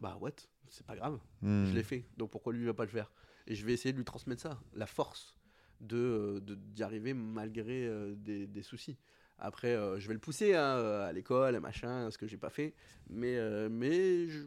Bah 0.00 0.16
what? 0.20 0.32
C'est 0.68 0.86
pas 0.86 0.96
grave. 0.96 1.18
Hmm. 1.42 1.64
Je 1.66 1.72
l'ai 1.74 1.82
fait. 1.82 2.04
Donc 2.16 2.30
pourquoi 2.30 2.52
lui 2.52 2.60
il 2.60 2.66
va 2.66 2.74
pas 2.74 2.84
le 2.84 2.90
faire? 2.90 3.10
Et 3.46 3.54
je 3.54 3.64
vais 3.64 3.72
essayer 3.72 3.92
de 3.92 3.96
lui 3.98 4.04
transmettre 4.04 4.42
ça, 4.42 4.60
la 4.74 4.86
force 4.86 5.34
de 5.80 5.96
euh, 5.96 6.40
d'y 6.40 6.82
arriver 6.82 7.14
malgré 7.14 7.86
euh, 7.86 8.14
des, 8.16 8.46
des 8.46 8.62
soucis. 8.62 8.98
Après, 9.38 9.74
euh, 9.74 9.98
je 9.98 10.08
vais 10.08 10.14
le 10.14 10.20
pousser 10.20 10.54
hein, 10.54 10.76
à 11.06 11.12
l'école, 11.12 11.54
à 11.54 11.60
machin, 11.60 12.10
ce 12.10 12.18
que 12.18 12.26
j'ai 12.26 12.36
pas 12.36 12.50
fait. 12.50 12.74
Mais, 13.08 13.36
euh, 13.38 13.68
mais 13.70 14.28
je, 14.28 14.44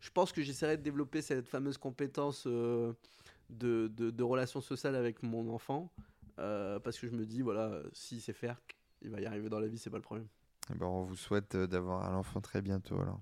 je 0.00 0.10
pense 0.10 0.32
que 0.32 0.42
j'essaierai 0.42 0.76
de 0.76 0.82
développer 0.82 1.22
cette 1.22 1.48
fameuse 1.48 1.78
compétence 1.78 2.46
de, 2.46 2.94
de, 3.48 3.88
de 3.88 4.22
relation 4.22 4.60
sociale 4.60 4.96
avec 4.96 5.22
mon 5.22 5.48
enfant. 5.54 5.92
parce 6.36 6.98
que 6.98 7.06
je 7.06 7.12
me 7.12 7.24
dis, 7.24 7.42
voilà, 7.42 7.80
s'il 7.92 8.20
sait 8.20 8.32
faire, 8.32 8.60
il 9.02 9.10
va 9.10 9.20
y 9.20 9.26
arriver 9.26 9.48
dans 9.48 9.60
la 9.60 9.68
vie, 9.68 9.78
c'est 9.78 9.90
pas 9.90 9.96
le 9.98 10.02
problème. 10.02 10.26
Eh 10.70 10.74
ben, 10.74 10.86
on 10.86 11.02
vous 11.02 11.16
souhaite 11.16 11.56
d'avoir 11.56 12.04
un 12.10 12.16
enfant 12.16 12.40
très 12.40 12.60
bientôt 12.60 12.98
alors. 13.00 13.20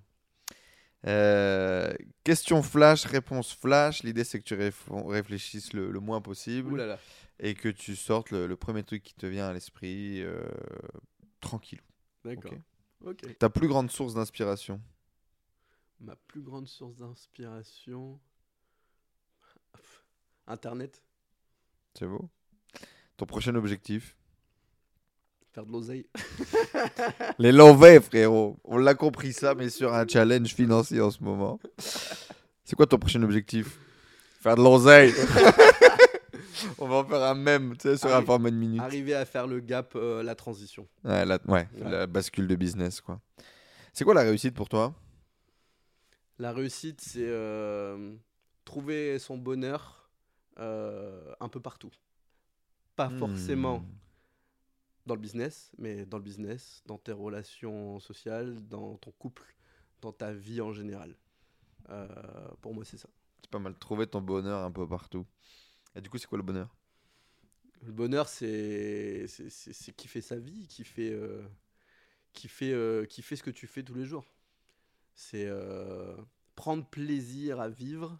Euh, 1.06 1.92
question 2.24 2.62
flash, 2.62 3.04
réponse 3.04 3.52
flash. 3.54 4.02
L'idée 4.02 4.24
c'est 4.24 4.38
que 4.38 4.44
tu 4.44 4.54
réfl- 4.54 5.06
réfléchisses 5.10 5.72
le, 5.74 5.90
le 5.90 6.00
moins 6.00 6.20
possible 6.22 6.72
Ouh 6.72 6.76
là 6.76 6.86
là. 6.86 6.98
et 7.38 7.54
que 7.54 7.68
tu 7.68 7.94
sortes 7.94 8.30
le, 8.30 8.46
le 8.46 8.56
premier 8.56 8.82
truc 8.84 9.02
qui 9.02 9.14
te 9.14 9.26
vient 9.26 9.46
à 9.48 9.52
l'esprit 9.52 10.22
euh, 10.22 10.42
tranquille. 11.40 11.82
D'accord. 12.24 12.54
Ta 13.38 13.50
plus 13.50 13.68
grande 13.68 13.90
source 13.90 14.14
d'inspiration 14.14 14.80
Ma 16.00 16.16
plus 16.16 16.40
grande 16.42 16.66
source 16.68 16.96
d'inspiration. 16.96 18.18
Internet. 20.46 21.02
C'est 21.98 22.06
beau 22.06 22.28
Ton 23.16 23.26
prochain 23.26 23.54
objectif? 23.54 24.16
Faire 25.54 25.64
de 25.66 25.72
l'oseille. 25.72 26.06
Les 27.38 27.52
lovés, 27.52 28.00
frérot. 28.00 28.58
On 28.64 28.76
l'a 28.76 28.94
compris 28.94 29.32
ça, 29.32 29.54
mais 29.54 29.68
sur 29.70 29.94
un 29.94 30.04
challenge 30.06 30.52
financier 30.52 31.00
en 31.00 31.12
ce 31.12 31.22
moment. 31.22 31.60
C'est 32.64 32.74
quoi 32.74 32.86
ton 32.86 32.98
prochain 32.98 33.22
objectif? 33.22 33.78
Faire 34.40 34.56
de 34.56 34.62
l'oseille. 34.62 35.12
On 36.78 36.88
va 36.88 36.96
en 36.96 37.04
faire 37.04 37.22
un 37.22 37.34
même, 37.34 37.76
tu 37.76 37.82
sais, 37.88 37.96
sur 37.96 38.12
un 38.14 38.22
format 38.22 38.50
de 38.50 38.56
minute. 38.56 38.80
Arriver 38.80 39.14
à 39.14 39.24
faire 39.24 39.46
le 39.46 39.60
gap, 39.60 39.92
euh, 39.96 40.22
la 40.24 40.34
transition. 40.34 40.88
Ouais, 41.04 41.24
la, 41.24 41.38
ouais, 41.46 41.68
Ouais. 41.78 41.90
la 41.90 42.06
bascule 42.06 42.48
de 42.48 42.56
business, 42.56 43.00
quoi. 43.00 43.20
C'est 43.92 44.04
quoi 44.04 44.14
la 44.14 44.22
réussite 44.22 44.54
pour 44.54 44.68
toi? 44.68 44.92
La 46.38 46.52
réussite, 46.52 47.00
c'est 47.00 47.26
euh, 47.28 48.12
trouver 48.64 49.18
son 49.20 49.36
bonheur 49.38 50.10
euh, 50.58 51.32
un 51.38 51.48
peu 51.48 51.60
partout. 51.60 51.90
Pas 52.96 53.08
forcément 53.10 53.78
Hmm. 53.80 53.84
Dans 55.06 55.14
le 55.14 55.20
business, 55.20 55.72
mais 55.78 56.06
dans 56.06 56.18
le 56.18 56.22
business, 56.22 56.82
dans 56.86 56.98
tes 56.98 57.12
relations 57.12 58.00
sociales, 58.00 58.66
dans 58.68 58.96
ton 58.96 59.10
couple, 59.12 59.54
dans 60.00 60.12
ta 60.12 60.32
vie 60.32 60.60
en 60.60 60.72
général. 60.72 61.16
Euh, 61.90 62.08
pour 62.60 62.74
moi, 62.74 62.84
c'est 62.84 62.96
ça. 62.96 63.08
C'est 63.42 63.50
pas 63.50 63.58
mal. 63.58 63.76
Trouver 63.78 64.06
ton 64.06 64.20
bonheur 64.20 64.62
un 64.62 64.70
peu 64.70 64.88
partout. 64.88 65.26
Et 65.94 66.00
du 66.00 66.08
coup, 66.08 66.18
c'est 66.18 66.26
quoi 66.26 66.38
le 66.38 66.44
bonheur? 66.44 66.74
Le 67.82 67.92
bonheur, 67.92 68.28
c'est 68.28 69.26
c'est 69.28 69.92
kiffer 69.94 70.22
sa 70.22 70.38
vie, 70.38 70.66
euh, 70.98 71.46
kiffer, 72.32 72.72
euh, 72.72 73.04
kiffer 73.04 73.36
ce 73.36 73.42
que 73.42 73.50
tu 73.50 73.66
fais 73.66 73.82
tous 73.82 73.94
les 73.94 74.06
jours. 74.06 74.24
C'est 75.14 75.46
euh, 75.46 76.16
prendre 76.54 76.86
plaisir 76.88 77.60
à 77.60 77.68
vivre, 77.68 78.18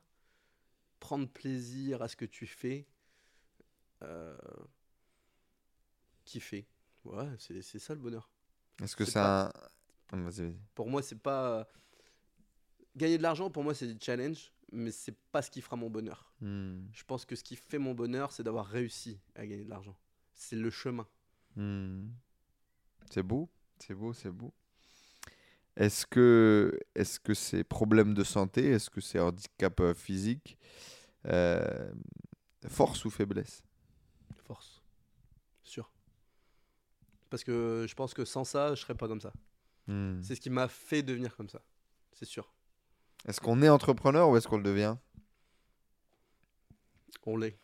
prendre 1.01 1.27
plaisir 1.29 2.03
à 2.03 2.09
ce 2.09 2.17
que 2.17 2.27
tu 2.27 2.47
fais, 2.47 2.87
euh, 4.03 4.37
kiffer. 6.25 6.67
Ouais, 7.05 7.29
c'est 7.39 7.79
ça 7.79 7.95
le 7.95 8.01
bonheur. 8.01 8.31
Est-ce 8.83 8.97
que 8.97 9.05
un. 9.19 9.23
Ah, 9.23 9.53
Vas-y, 10.13 10.23
vas-y. 10.23 10.57
Pour 10.75 10.89
moi, 10.89 11.03
c'est 11.03 11.19
pas. 11.19 11.69
Gagner 12.97 13.19
de 13.19 13.23
l'argent, 13.23 13.51
pour 13.51 13.65
moi, 13.65 13.75
c'est 13.75 13.89
des 13.93 13.99
challenges, 14.01 14.53
mais 14.73 14.91
c'est 14.91 15.17
pas 15.33 15.43
ce 15.43 15.51
qui 15.51 15.61
fera 15.61 15.77
mon 15.77 15.91
bonheur. 15.91 16.33
Hmm. 16.41 16.83
Je 16.93 17.03
pense 17.05 17.25
que 17.25 17.35
ce 17.35 17.43
qui 17.43 17.57
fait 17.57 17.79
mon 17.79 17.95
bonheur, 17.95 18.33
c'est 18.33 18.43
d'avoir 18.43 18.67
réussi 18.67 19.21
à 19.35 19.47
gagner 19.47 19.65
de 19.65 19.71
l'argent. 19.71 19.97
C'est 20.33 20.57
le 20.57 20.71
chemin. 20.71 21.07
Hmm. 21.57 22.09
C'est 23.11 23.23
beau, 23.23 23.49
c'est 23.79 23.95
beau, 23.95 24.13
c'est 24.13 24.31
beau. 24.31 24.53
Est-ce 25.77 26.07
que 26.07 26.79
est-ce 26.95 27.19
que 27.19 27.35
c'est 27.35 27.65
problème 27.65 28.15
de 28.15 28.23
santé? 28.23 28.71
Est-ce 28.71 28.91
que 28.91 29.01
c'est 29.01 29.19
handicap 29.19 29.81
euh, 29.81 29.95
physique? 29.95 30.57
Euh, 31.27 31.93
Force 32.69 33.05
ou 33.05 33.11
faiblesse? 33.11 33.63
Force. 34.45 34.84
Parce 37.35 37.43
que 37.43 37.85
je 37.89 37.95
pense 37.97 38.15
que 38.15 38.25
sans 38.25 38.45
ça, 38.45 38.77
je 38.77 38.81
serais 38.83 38.95
pas 38.95 39.09
comme 39.09 39.21
ça. 39.21 39.33
Hmm. 39.89 40.23
C'est 40.23 40.37
ce 40.37 40.41
qui 40.41 40.51
m'a 40.51 40.69
fait 40.69 41.03
devenir 41.03 41.35
comme 41.35 41.49
ça. 41.49 41.61
C'est 42.13 42.27
sûr. 42.27 42.55
Est-ce 43.27 43.41
qu'on 43.41 43.61
est 43.61 43.69
entrepreneur 43.69 44.29
ou 44.29 44.37
est-ce 44.37 44.47
qu'on 44.47 44.59
le 44.59 44.63
devient? 44.63 44.97
On 47.27 47.37
l'est. 47.37 47.59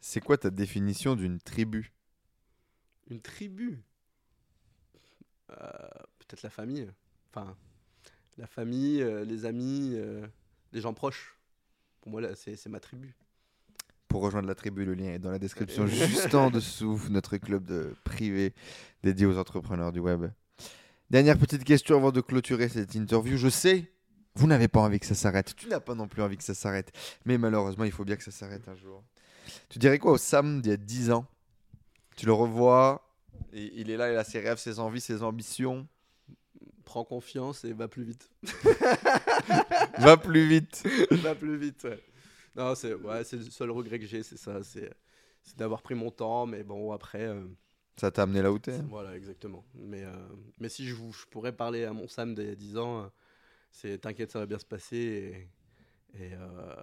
C'est 0.00 0.20
quoi 0.20 0.38
ta 0.38 0.50
définition 0.50 1.16
d'une 1.16 1.40
tribu? 1.40 1.92
Une 3.08 3.20
tribu? 3.20 3.82
Euh, 5.50 5.56
Peut-être 6.20 6.44
la 6.44 6.50
famille. 6.50 6.88
Enfin, 7.30 7.56
la 8.36 8.46
famille, 8.46 9.02
euh, 9.02 9.24
les 9.24 9.44
amis, 9.44 9.94
euh, 9.94 10.24
les 10.70 10.80
gens 10.80 10.94
proches. 10.94 11.36
Pour 12.00 12.12
moi, 12.12 12.22
c'est 12.36 12.64
ma 12.66 12.78
tribu. 12.78 13.16
Pour 14.08 14.22
rejoindre 14.22 14.48
la 14.48 14.54
tribu, 14.54 14.84
le 14.84 14.94
lien 14.94 15.08
est 15.12 15.18
dans 15.18 15.30
la 15.30 15.38
description 15.38 15.86
juste 15.86 16.34
en 16.34 16.50
dessous. 16.50 17.00
Notre 17.10 17.36
club 17.36 17.64
de 17.64 17.94
privé 18.04 18.54
dédié 19.02 19.26
aux 19.26 19.36
entrepreneurs 19.38 19.92
du 19.92 20.00
web. 20.00 20.30
Dernière 21.10 21.38
petite 21.38 21.64
question 21.64 21.96
avant 21.96 22.10
de 22.10 22.20
clôturer 22.20 22.68
cette 22.68 22.94
interview. 22.94 23.36
Je 23.36 23.48
sais, 23.48 23.90
vous 24.34 24.46
n'avez 24.46 24.68
pas 24.68 24.80
envie 24.80 24.98
que 24.98 25.06
ça 25.06 25.14
s'arrête. 25.14 25.54
Tu 25.56 25.68
n'as 25.68 25.80
pas 25.80 25.94
non 25.94 26.08
plus 26.08 26.22
envie 26.22 26.36
que 26.38 26.44
ça 26.44 26.54
s'arrête. 26.54 26.90
Mais 27.26 27.36
malheureusement, 27.38 27.84
il 27.84 27.92
faut 27.92 28.04
bien 28.04 28.16
que 28.16 28.24
ça 28.24 28.30
s'arrête 28.30 28.66
un 28.68 28.76
jour. 28.76 29.04
Tu 29.68 29.78
dirais 29.78 29.98
quoi 29.98 30.12
au 30.12 30.18
Sam 30.18 30.62
d'il 30.62 30.70
y 30.70 30.74
a 30.74 30.76
10 30.78 31.10
ans? 31.10 31.26
Tu 32.16 32.26
le 32.26 32.32
revois, 32.32 33.06
et 33.52 33.72
il 33.80 33.90
est 33.90 33.96
là, 33.96 34.10
il 34.12 34.16
a 34.16 34.24
ses 34.24 34.40
rêves, 34.40 34.58
ses 34.58 34.78
envies, 34.78 35.00
ses 35.00 35.22
ambitions. 35.22 35.86
Prends 36.84 37.04
confiance 37.04 37.64
et 37.64 37.72
va 37.74 37.88
plus 37.88 38.02
vite. 38.04 38.30
Va 39.98 40.16
plus 40.16 40.46
vite. 40.48 40.82
va 41.10 41.34
plus 41.34 41.58
vite. 41.58 41.84
ouais. 41.84 42.02
Non, 42.58 42.74
c'est 42.74 42.94
ouais, 42.94 43.24
c'est 43.24 43.36
le 43.36 43.44
seul 43.44 43.70
regret 43.70 43.98
que 43.98 44.06
j'ai, 44.06 44.22
c'est 44.22 44.36
ça. 44.36 44.62
C'est 44.62 44.92
c'est 45.42 45.56
d'avoir 45.56 45.80
pris 45.80 45.94
mon 45.94 46.10
temps, 46.10 46.44
mais 46.44 46.62
bon, 46.64 46.92
après. 46.92 47.22
euh, 47.22 47.46
Ça 47.96 48.10
t'a 48.10 48.24
amené 48.24 48.42
là 48.42 48.52
où 48.52 48.58
t'es. 48.58 48.78
Voilà, 48.88 49.16
exactement. 49.16 49.64
Mais, 49.74 50.04
euh, 50.04 50.10
mais 50.58 50.68
si 50.68 50.86
je, 50.86 50.94
vous- 50.94 51.12
je 51.12 51.24
pourrais 51.26 51.52
parler 51.52 51.84
à 51.84 51.92
mon 51.92 52.08
Sam 52.08 52.34
d'il 52.34 52.46
y 52.46 52.50
a 52.50 52.54
10 52.54 52.76
ans, 52.76 53.04
euh, 53.04 53.08
c'est 53.70 53.98
t'inquiète, 53.98 54.32
ça 54.32 54.40
va 54.40 54.46
bien 54.46 54.58
se 54.58 54.66
passer. 54.66 55.48
Et, 56.14 56.24
et, 56.24 56.34
euh, 56.34 56.74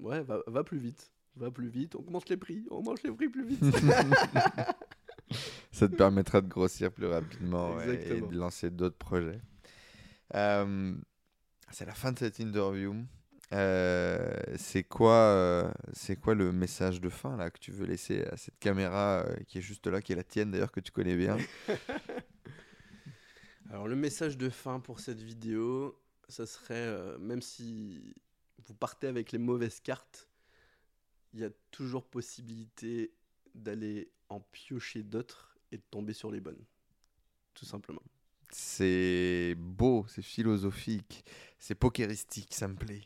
ouais, 0.00 0.22
va, 0.22 0.40
va 0.46 0.64
plus 0.64 0.78
vite. 0.78 1.12
Va 1.36 1.50
plus 1.52 1.68
vite, 1.68 1.94
on 1.94 2.02
commence 2.02 2.28
les 2.28 2.36
prix, 2.36 2.66
on 2.70 2.82
mange 2.82 3.00
les 3.04 3.12
prix 3.12 3.28
plus 3.28 3.44
vite. 3.46 3.62
Ça 5.70 5.86
te 5.88 5.94
permettra 5.94 6.40
de 6.40 6.48
grossir 6.48 6.90
plus 6.90 7.06
rapidement 7.06 7.76
ouais, 7.76 7.90
et 7.94 7.94
Exactement. 7.94 8.26
de 8.28 8.36
lancer 8.38 8.70
d'autres 8.70 8.96
projets. 8.96 9.40
Euh, 10.34 10.94
c'est 11.70 11.84
la 11.84 11.94
fin 11.94 12.10
de 12.12 12.18
cette 12.18 12.38
interview. 12.40 12.94
Euh, 13.52 14.30
c'est 14.56 14.84
quoi, 14.84 15.14
euh, 15.14 15.72
quoi 16.20 16.34
le 16.34 16.52
message 16.52 17.00
de 17.00 17.08
fin 17.08 17.36
là 17.36 17.50
que 17.50 17.58
tu 17.58 17.72
veux 17.72 17.86
laisser 17.86 18.24
à 18.24 18.36
cette 18.36 18.58
caméra 18.58 19.24
euh, 19.24 19.36
qui 19.46 19.58
est 19.58 19.62
juste 19.62 19.86
là, 19.86 20.02
qui 20.02 20.12
est 20.12 20.16
la 20.16 20.24
tienne 20.24 20.50
d'ailleurs 20.50 20.72
que 20.72 20.80
tu 20.80 20.92
connais 20.92 21.16
bien? 21.16 21.38
Alors, 23.70 23.88
le 23.88 23.96
message 23.96 24.36
de 24.36 24.50
fin 24.50 24.80
pour 24.80 25.00
cette 25.00 25.20
vidéo, 25.20 25.98
ça 26.28 26.46
serait 26.46 27.18
même 27.18 27.42
si 27.42 28.14
vous 28.66 28.74
partez 28.74 29.06
avec 29.06 29.32
les 29.32 29.38
mauvaises 29.38 29.80
cartes, 29.80 30.28
il 31.32 31.40
y 31.40 31.44
a 31.44 31.50
toujours 31.70 32.06
possibilité 32.06 33.12
d'aller 33.54 34.10
en 34.28 34.40
piocher 34.40 35.02
d'autres 35.02 35.58
et 35.70 35.76
de 35.76 35.82
tomber 35.90 36.12
sur 36.12 36.30
les 36.30 36.40
bonnes. 36.40 36.64
Tout 37.54 37.66
simplement. 37.66 38.02
C'est 38.50 39.54
beau, 39.58 40.04
c'est 40.08 40.22
philosophique, 40.22 41.24
c'est 41.58 41.74
pokéristique, 41.74 42.54
ça 42.54 42.66
me 42.68 42.74
plaît. 42.76 43.02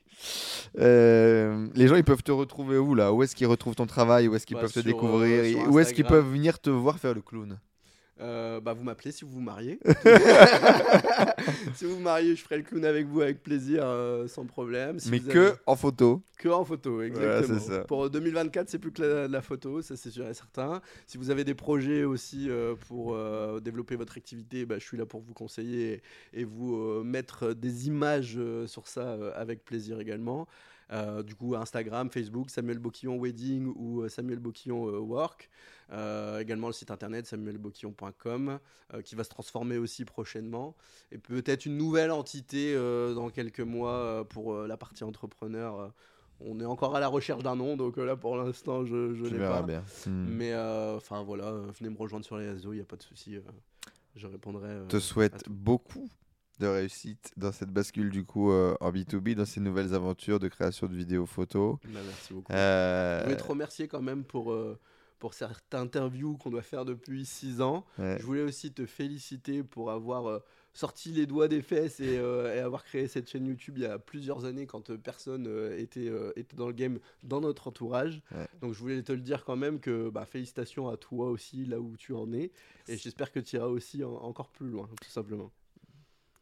Euh, 0.78 1.68
les 1.74 1.88
gens, 1.88 1.96
ils 1.96 2.04
peuvent 2.04 2.22
te 2.22 2.32
retrouver 2.32 2.78
où 2.78 2.94
là? 2.94 3.12
Où 3.12 3.22
est-ce 3.22 3.34
qu'ils 3.34 3.46
retrouvent 3.48 3.74
ton 3.74 3.86
travail? 3.86 4.28
Où 4.28 4.34
est-ce 4.36 4.46
qu'ils 4.46 4.56
Bah, 4.56 4.62
peuvent 4.62 4.72
te 4.72 4.78
euh, 4.78 4.82
découvrir? 4.82 5.68
Où 5.68 5.78
est-ce 5.78 5.92
qu'ils 5.94 6.04
peuvent 6.04 6.30
venir 6.30 6.60
te 6.60 6.70
voir 6.70 6.98
faire 6.98 7.14
le 7.14 7.22
clown? 7.22 7.58
Euh, 8.20 8.60
bah, 8.60 8.72
vous 8.72 8.84
m'appelez 8.84 9.10
si 9.12 9.24
vous 9.24 9.30
vous 9.32 9.40
mariez. 9.40 9.78
si 11.74 11.84
vous 11.84 11.96
vous 11.96 12.00
mariez, 12.02 12.36
je 12.36 12.42
ferai 12.42 12.58
le 12.58 12.62
clown 12.62 12.84
avec 12.84 13.06
vous 13.06 13.20
avec 13.20 13.42
plaisir, 13.42 13.82
euh, 13.84 14.26
sans 14.28 14.44
problème. 14.46 14.98
Si 14.98 15.10
Mais 15.10 15.20
que 15.20 15.38
avez- 15.38 15.56
en 15.66 15.76
photo. 15.76 16.22
que 16.38 16.48
en 16.48 16.64
photo, 16.64 17.02
exactement. 17.02 17.58
ça. 17.60 17.80
Pour 17.84 18.10
2024, 18.10 18.68
c'est 18.68 18.78
plus 18.78 18.92
que 18.92 19.02
la, 19.02 19.28
la 19.28 19.42
photo, 19.42 19.82
ça 19.82 19.96
c'est 19.96 20.10
sûr 20.10 20.26
et 20.28 20.34
certain. 20.34 20.80
Si 21.06 21.18
vous 21.18 21.30
avez 21.30 21.44
des 21.44 21.54
projets 21.54 22.04
aussi 22.04 22.48
euh, 22.50 22.74
pour 22.88 23.14
euh, 23.14 23.60
développer 23.60 23.96
votre 23.96 24.16
activité, 24.16 24.66
bah, 24.66 24.78
je 24.78 24.84
suis 24.84 24.96
là 24.96 25.06
pour 25.06 25.20
vous 25.20 25.34
conseiller 25.34 26.02
et, 26.34 26.40
et 26.40 26.44
vous 26.44 26.76
euh, 26.76 27.02
mettre 27.04 27.52
des 27.54 27.86
images 27.88 28.34
euh, 28.38 28.66
sur 28.66 28.86
ça 28.88 29.00
euh, 29.02 29.32
avec 29.34 29.64
plaisir 29.64 30.00
également. 30.00 30.46
Euh, 30.92 31.22
du 31.22 31.34
coup, 31.34 31.54
Instagram, 31.54 32.10
Facebook, 32.10 32.50
Samuel 32.50 32.78
Boquillon 32.78 33.18
Wedding 33.18 33.72
ou 33.76 34.02
euh, 34.02 34.08
Samuel 34.10 34.40
Boquillon 34.40 34.88
euh, 34.88 34.98
Work. 34.98 35.48
Euh, 35.92 36.40
également 36.40 36.68
le 36.68 36.72
site 36.72 36.90
internet 36.90 37.26
samuelboquillon.com 37.26 38.58
euh, 38.94 39.02
qui 39.02 39.14
va 39.14 39.24
se 39.24 39.28
transformer 39.28 39.76
aussi 39.78 40.04
prochainement. 40.04 40.74
Et 41.10 41.18
peut-être 41.18 41.66
une 41.66 41.76
nouvelle 41.76 42.10
entité 42.10 42.74
euh, 42.74 43.14
dans 43.14 43.28
quelques 43.28 43.60
mois 43.60 44.26
pour 44.28 44.54
la 44.54 44.76
partie 44.76 45.04
entrepreneur. 45.04 45.92
on 46.40 46.60
est 46.60 46.64
encore 46.64 46.96
à 46.96 47.00
la 47.00 47.08
recherche 47.08 47.42
d'un 47.42 47.56
nom, 47.56 47.76
donc 47.76 47.96
là 47.98 48.16
pour 48.16 48.36
l'instant 48.36 48.84
je, 48.84 49.14
je 49.14 49.24
l'ai 49.24 49.38
pas. 49.38 49.62
bien. 49.62 49.84
Hmm. 50.06 50.26
Mais 50.28 50.56
enfin 50.56 51.22
voilà, 51.22 51.52
venez 51.78 51.90
me 51.90 51.98
rejoindre 51.98 52.24
sur 52.24 52.38
les 52.38 52.48
réseaux, 52.48 52.72
il 52.72 52.76
n'y 52.76 52.82
a 52.82 52.86
pas 52.86 52.96
de 52.96 53.02
souci. 53.02 53.36
je 54.16 54.26
répondrai. 54.26 54.86
te 54.88 54.98
souhaite 54.98 55.44
beaucoup 55.48 56.08
de 56.62 56.66
réussite 56.66 57.32
dans 57.36 57.52
cette 57.52 57.70
bascule 57.70 58.10
du 58.10 58.24
coup 58.24 58.52
euh, 58.52 58.76
en 58.80 58.90
B2B, 58.90 59.34
dans 59.34 59.44
ces 59.44 59.60
nouvelles 59.60 59.94
aventures 59.94 60.38
de 60.38 60.48
création 60.48 60.86
de 60.86 60.94
vidéos 60.94 61.26
photos. 61.26 61.76
Bah, 61.84 62.00
merci 62.06 62.32
beaucoup. 62.32 62.52
Euh, 62.52 63.20
Je 63.20 63.24
voulais 63.24 63.36
te 63.36 63.44
remercier 63.44 63.88
quand 63.88 64.02
même 64.02 64.24
pour, 64.24 64.52
euh, 64.52 64.78
pour 65.22 65.34
cette 65.34 65.72
interview 65.72 66.36
qu'on 66.36 66.50
doit 66.50 66.62
faire 66.62 66.84
depuis 66.84 67.24
6 67.24 67.60
ans. 67.60 67.86
ouais. 67.96 68.16
Je 68.18 68.24
voulais 68.24 68.42
aussi 68.42 68.72
te 68.72 68.86
féliciter 68.86 69.62
pour 69.62 69.92
avoir 69.92 70.26
euh, 70.26 70.40
sorti 70.72 71.12
les 71.12 71.26
doigts 71.26 71.46
des 71.46 71.62
fesses 71.62 72.00
et, 72.00 72.18
euh, 72.18 72.52
et 72.56 72.58
avoir 72.58 72.82
créé 72.82 73.06
cette 73.06 73.30
chaîne 73.30 73.46
YouTube 73.46 73.78
il 73.78 73.84
y 73.84 73.86
a 73.86 74.00
plusieurs 74.00 74.44
années 74.46 74.66
quand 74.66 74.90
euh, 74.90 74.98
personne 74.98 75.46
était, 75.78 76.10
était 76.34 76.56
dans 76.56 76.66
le 76.66 76.72
game 76.72 76.98
dans 77.22 77.40
notre 77.40 77.68
entourage. 77.68 78.20
Ouais. 78.32 78.48
Donc 78.60 78.72
je 78.74 78.80
voulais 78.80 79.00
te 79.04 79.12
le 79.12 79.20
dire 79.20 79.44
quand 79.44 79.54
même 79.54 79.78
que 79.78 80.10
bah, 80.10 80.26
félicitations 80.26 80.88
à 80.88 80.96
toi 80.96 81.30
aussi 81.30 81.66
là 81.66 81.78
où 81.78 81.96
tu 81.96 82.14
en 82.14 82.32
es 82.32 82.50
et 82.88 82.96
j'espère 82.98 83.30
que 83.30 83.38
tu 83.38 83.54
iras 83.54 83.66
aussi 83.68 84.02
en- 84.02 84.14
encore 84.14 84.50
plus 84.50 84.70
loin 84.70 84.88
tout 85.00 85.08
simplement. 85.08 85.52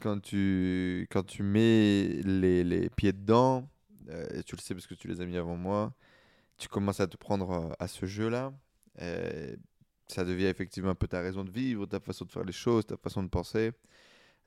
quand 0.01 0.21
tu, 0.23 1.07
quand 1.11 1.25
tu 1.25 1.43
mets 1.43 2.23
les, 2.25 2.65
les 2.65 2.89
pieds 2.89 3.13
dedans, 3.13 3.69
et 4.33 4.43
tu 4.43 4.57
le 4.57 4.61
sais 4.63 4.73
parce 4.75 4.87
que 4.87 4.95
tu 4.95 5.07
les 5.07 5.21
as 5.21 5.27
mis 5.27 5.37
avant 5.37 5.57
moi, 5.57 5.93
tu 6.57 6.69
commences 6.69 7.01
à 7.01 7.07
te 7.07 7.17
prendre 7.17 7.75
à 7.79 7.87
ce 7.89 8.05
jeu-là. 8.07 8.53
Euh, 9.01 9.57
ça 10.09 10.25
devient 10.25 10.47
effectivement 10.47 10.91
un 10.91 10.95
peu 10.95 11.09
ta 11.09 11.21
raison 11.21 11.45
de 11.45 11.51
vivre, 11.51 11.87
ta 11.87 12.01
façon 12.01 12.25
de 12.25 12.33
faire 12.33 12.45
les 12.45 12.53
choses, 12.53 12.87
ta 12.87 12.97
façon 12.97 13.23
de 13.23 13.29
penser. 13.29 13.73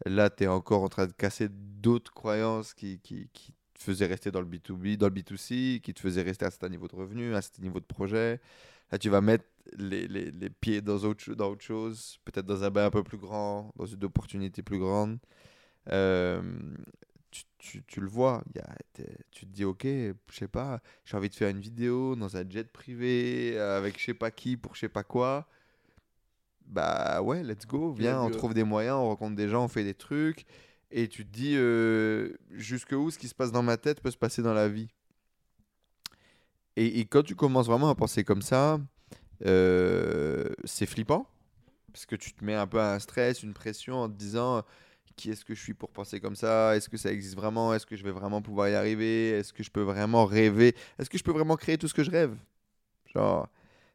Là, 0.06 0.30
tu 0.30 0.44
es 0.46 0.48
encore 0.48 0.84
en 0.84 0.90
train 0.90 1.08
de 1.08 1.14
casser 1.14 1.50
d'autres 1.52 2.14
croyances 2.14 2.74
qui, 2.74 3.00
qui, 3.00 3.30
qui 3.34 3.54
te 3.74 3.80
faisaient 3.84 4.08
rester 4.08 4.32
dans 4.32 4.42
le 4.42 4.48
B2B, 4.48 4.98
dans 4.98 5.08
le 5.08 5.14
B2C, 5.14 5.82
qui 5.82 5.94
te 5.94 6.00
faisaient 6.02 6.22
rester 6.24 6.46
à 6.46 6.50
un 6.50 6.52
certain 6.52 6.70
niveau 6.70 6.88
de 6.88 6.96
revenu, 6.96 7.34
à 7.34 7.38
un 7.38 7.42
certain 7.42 7.64
niveau 7.64 7.80
de 7.80 7.86
projet. 7.86 8.42
Là, 8.92 8.98
tu 9.00 9.10
vas 9.10 9.22
mettre 9.22 9.46
les, 9.78 10.08
les, 10.08 10.32
les 10.32 10.50
pieds 10.50 10.82
dans 10.82 10.98
autre, 11.06 11.34
dans 11.36 11.50
autre 11.52 11.64
chose, 11.64 12.20
peut-être 12.26 12.46
dans 12.46 12.64
un 12.64 12.72
bain 12.72 12.86
un 12.88 12.92
peu 12.92 13.04
plus 13.04 13.18
grand, 13.18 13.72
dans 13.78 13.86
une 13.86 14.04
opportunité 14.04 14.62
plus 14.64 14.80
grande. 14.80 15.20
Euh, 15.90 16.42
tu, 17.34 17.44
tu, 17.58 17.84
tu 17.84 18.00
le 18.00 18.08
vois, 18.08 18.44
y 18.56 18.60
a, 18.60 18.76
tu 19.32 19.46
te 19.48 19.52
dis, 19.52 19.66
ok, 19.66 19.84
je 19.84 20.14
sais 20.32 20.48
pas, 20.48 20.82
j'ai 21.04 21.18
envie 21.18 21.30
de 21.30 21.36
faire 21.36 21.50
une 21.50 21.60
vidéo 21.60 22.16
dans 22.16 22.38
un 22.38 22.48
jet 22.48 22.72
privé 22.72 23.58
avec 23.58 24.00
je 24.00 24.06
sais 24.06 24.14
pas 24.14 24.30
qui 24.30 24.56
pour 24.56 24.76
je 24.76 24.82
sais 24.82 24.90
pas 24.90 25.04
quoi. 25.04 25.48
Bah 26.68 27.22
ouais, 27.22 27.44
let's 27.44 27.66
go, 27.66 27.92
viens, 27.92 28.22
on 28.22 28.30
trouve 28.30 28.54
des 28.54 28.64
moyens, 28.64 28.96
on 28.96 29.08
rencontre 29.08 29.36
des 29.36 29.50
gens, 29.50 29.66
on 29.66 29.68
fait 29.68 29.84
des 29.84 29.96
trucs. 29.96 30.46
Et 30.92 31.08
tu 31.08 31.26
te 31.26 31.32
dis, 31.32 31.56
euh, 31.56 32.38
jusqu'où 32.52 33.10
ce 33.10 33.18
qui 33.18 33.28
se 33.28 33.34
passe 33.34 33.52
dans 33.52 33.64
ma 33.64 33.78
tête 33.78 34.00
peut 34.00 34.12
se 34.12 34.18
passer 34.18 34.44
dans 34.44 34.54
la 34.54 34.70
vie. 34.70 34.90
Et, 36.76 37.00
et 37.00 37.06
quand 37.06 37.24
tu 37.24 37.36
commences 37.36 37.66
vraiment 37.66 37.90
à 37.90 37.96
penser 37.96 38.24
comme 38.24 38.44
ça, 38.44 38.80
euh, 39.46 40.50
c'est 40.66 40.86
flippant. 40.86 41.28
Parce 41.92 42.06
que 42.06 42.16
tu 42.16 42.34
te 42.34 42.44
mets 42.44 42.56
un 42.56 42.68
peu 42.68 42.80
à 42.80 42.94
un 42.94 43.00
stress, 43.00 43.44
une 43.44 43.54
pression 43.54 44.02
en 44.04 44.10
te 44.10 44.16
disant 44.16 44.64
qui 45.16 45.32
est-ce 45.32 45.46
que 45.46 45.54
je 45.56 45.62
suis 45.62 45.74
pour 45.74 45.90
penser 45.92 46.20
comme 46.20 46.36
ça? 46.36 46.76
Est-ce 46.76 46.90
que 46.90 46.98
ça 46.98 47.12
existe 47.12 47.36
vraiment? 47.36 47.74
Est-ce 47.74 47.86
que 47.86 47.96
je 47.96 48.04
vais 48.04 48.12
vraiment 48.12 48.42
pouvoir 48.42 48.70
y 48.70 48.76
arriver? 48.76 49.30
Est-ce 49.32 49.54
que 49.54 49.64
je 49.64 49.72
peux 49.72 49.82
vraiment 49.82 50.26
rêver? 50.26 50.76
Est-ce 51.00 51.10
que 51.10 51.18
je 51.18 51.24
peux 51.24 51.32
vraiment 51.32 51.56
créer 51.56 51.78
tout 51.78 51.88
ce 51.88 51.94
que 51.94 52.04
je 52.04 52.12
rêve? 52.12 52.36
Genre, 53.14 53.48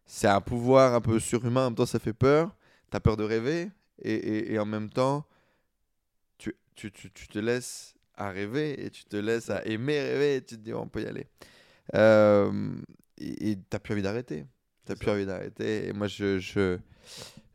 c'est 0.07 0.29
un 0.29 0.41
pouvoir 0.41 0.95
un 0.95 1.01
peu 1.01 1.19
surhumain, 1.21 1.63
en 1.67 1.71
même 1.71 1.75
temps 1.77 1.87
ça 1.87 1.99
fait 1.99 2.13
peur. 2.15 2.55
T'as 2.91 3.01
peur 3.01 3.17
de 3.17 3.25
rêver 3.25 3.71
et, 4.03 4.15
et- 4.15 4.53
et 4.55 4.59
en 4.59 4.67
même 4.67 4.91
temps, 4.91 5.27
tu, 6.39 6.55
tu, 6.75 6.91
tu, 6.93 7.11
tu 7.11 7.29
te 7.29 7.39
laisses 7.39 7.95
à 8.15 8.31
rêver 8.31 8.85
et 8.85 8.91
tu 8.91 9.05
te 9.05 9.17
laisses 9.17 9.51
à 9.51 9.65
aimer 9.67 10.01
rêver 10.01 10.37
et 10.37 10.43
tu 10.43 10.57
te 10.57 10.61
dis 10.63 10.73
on 10.75 10.89
peut 10.89 11.03
y 11.03 11.07
aller. 11.07 11.27
Euh, 11.95 12.73
et 13.19 13.59
t'as 13.71 13.79
plus 13.79 13.95
envie 13.95 14.03
d'arrêter. 14.03 14.47
T'as 14.85 14.97
plus 14.97 15.07
ça. 15.07 15.13
envie 15.13 15.27
d'arrêter. 15.27 15.89
Et 15.89 15.93
moi, 15.93 16.07
je, 16.07 16.39
je, 16.39 16.79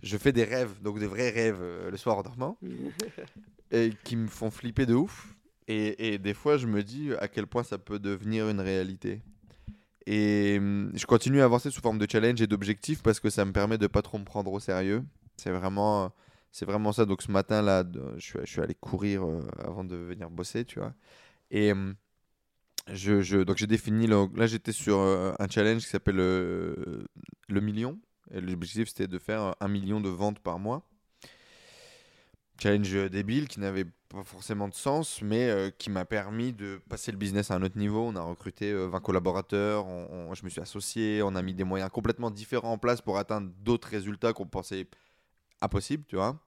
je 0.02 0.18
fais 0.18 0.31
des 0.31 0.44
rêves, 0.44 0.81
donc 0.81 0.99
des 0.99 1.07
vrais 1.07 1.30
rêves 1.30 1.60
euh, 1.61 1.90
le 1.91 1.98
soir 1.98 2.18
en 2.18 2.23
dormant, 2.23 2.57
qui 4.04 4.16
me 4.16 4.28
font 4.28 4.52
flipper 4.52 4.86
de 4.86 4.94
ouf. 4.94 5.36
Et, 5.68 6.18
des 6.18 6.34
fois, 6.34 6.58
je 6.58 6.68
me 6.68 6.84
dis 6.84 7.12
à 7.20 7.28
quel 7.28 7.48
point 7.48 7.64
ça 7.64 7.78
peut 7.78 8.00
devenir 8.00 8.50
une 8.50 8.60
réalité. 8.60 9.22
Et 10.06 10.58
hum, 10.60 10.91
je 10.94 11.06
continue 11.06 11.41
à 11.41 11.45
avancer 11.45 11.72
sous 11.72 11.82
forme 11.82 11.98
de 11.98 12.08
challenge 12.10 12.41
et 12.41 12.48
d'objectifs 12.48 13.02
parce 13.02 13.20
que 13.20 13.30
ça 13.30 13.45
me 13.45 13.54
permet 13.54 13.78
de 13.78 13.88
pas 13.88 14.02
trop 14.02 14.18
me 14.18 14.26
prendre 14.26 14.52
au 14.52 14.60
sérieux. 14.60 15.04
C'est 15.38 15.52
vraiment, 15.52 16.12
c'est 16.52 16.66
vraiment 16.66 16.91
ça. 16.91 17.06
Donc 17.06 17.22
ce 17.22 17.32
matin 17.32 17.62
là, 17.62 17.84
je 18.18 18.40
suis, 18.45 18.62
allé 18.62 18.76
courir 18.76 19.26
euh, 19.26 19.41
avant 19.64 19.84
de 19.86 19.95
venir 19.95 20.30
bosser, 20.30 20.66
tu 20.66 20.80
vois. 20.80 20.94
Et 21.52 21.72
hum, 21.72 21.95
je, 22.91 23.44
donc 23.44 23.58
j'ai 23.58 23.68
défini, 23.68 24.08
le- 24.08 24.28
là 24.36 24.45
j'étais 24.48 24.74
sur 24.74 25.00
euh, 25.00 25.34
un 25.40 25.48
challenge 25.48 25.84
qui 25.84 25.90
s'appelle 25.90 26.20
euh, 26.20 27.06
le 27.48 27.62
million. 27.62 28.00
L'objectif 28.32 28.90
c'était 28.90 29.08
de 29.08 29.20
faire 29.20 29.56
un 29.60 29.68
million 29.70 30.02
de 30.02 30.10
ventes 30.10 30.40
par 30.40 30.60
mois. 30.60 30.84
Challenge 32.61 33.09
débile 33.09 33.47
qui 33.47 33.59
n'avait 33.59 33.85
pas 34.09 34.23
forcément 34.23 34.67
de 34.67 34.73
sens, 34.73 35.21
mais 35.21 35.49
euh, 35.49 35.69
qui 35.71 35.89
m'a 35.89 36.05
permis 36.05 36.53
de 36.53 36.80
passer 36.88 37.11
le 37.11 37.17
business 37.17 37.51
à 37.51 37.55
un 37.55 37.63
autre 37.63 37.77
niveau. 37.77 38.01
On 38.07 38.15
a 38.15 38.21
recruté 38.21 38.71
euh, 38.71 38.85
20 38.88 38.99
collaborateurs, 39.01 39.85
on- 39.88 40.30
on- 40.30 40.34
je 40.34 40.43
me 40.45 40.49
suis 40.49 40.61
associé, 40.61 41.21
on 41.23 41.35
a 41.35 41.41
mis 41.41 41.53
des 41.53 41.63
moyens 41.63 41.89
complètement 41.91 42.31
différents 42.31 42.73
en 42.73 42.77
place 42.77 43.01
pour 43.01 43.17
atteindre 43.17 43.49
d'autres 43.61 43.89
résultats 43.89 44.31
qu'on 44.34 44.45
pensait 44.45 44.88
impossibles, 45.61 46.05
tu 46.07 46.15
vois. 46.15 46.39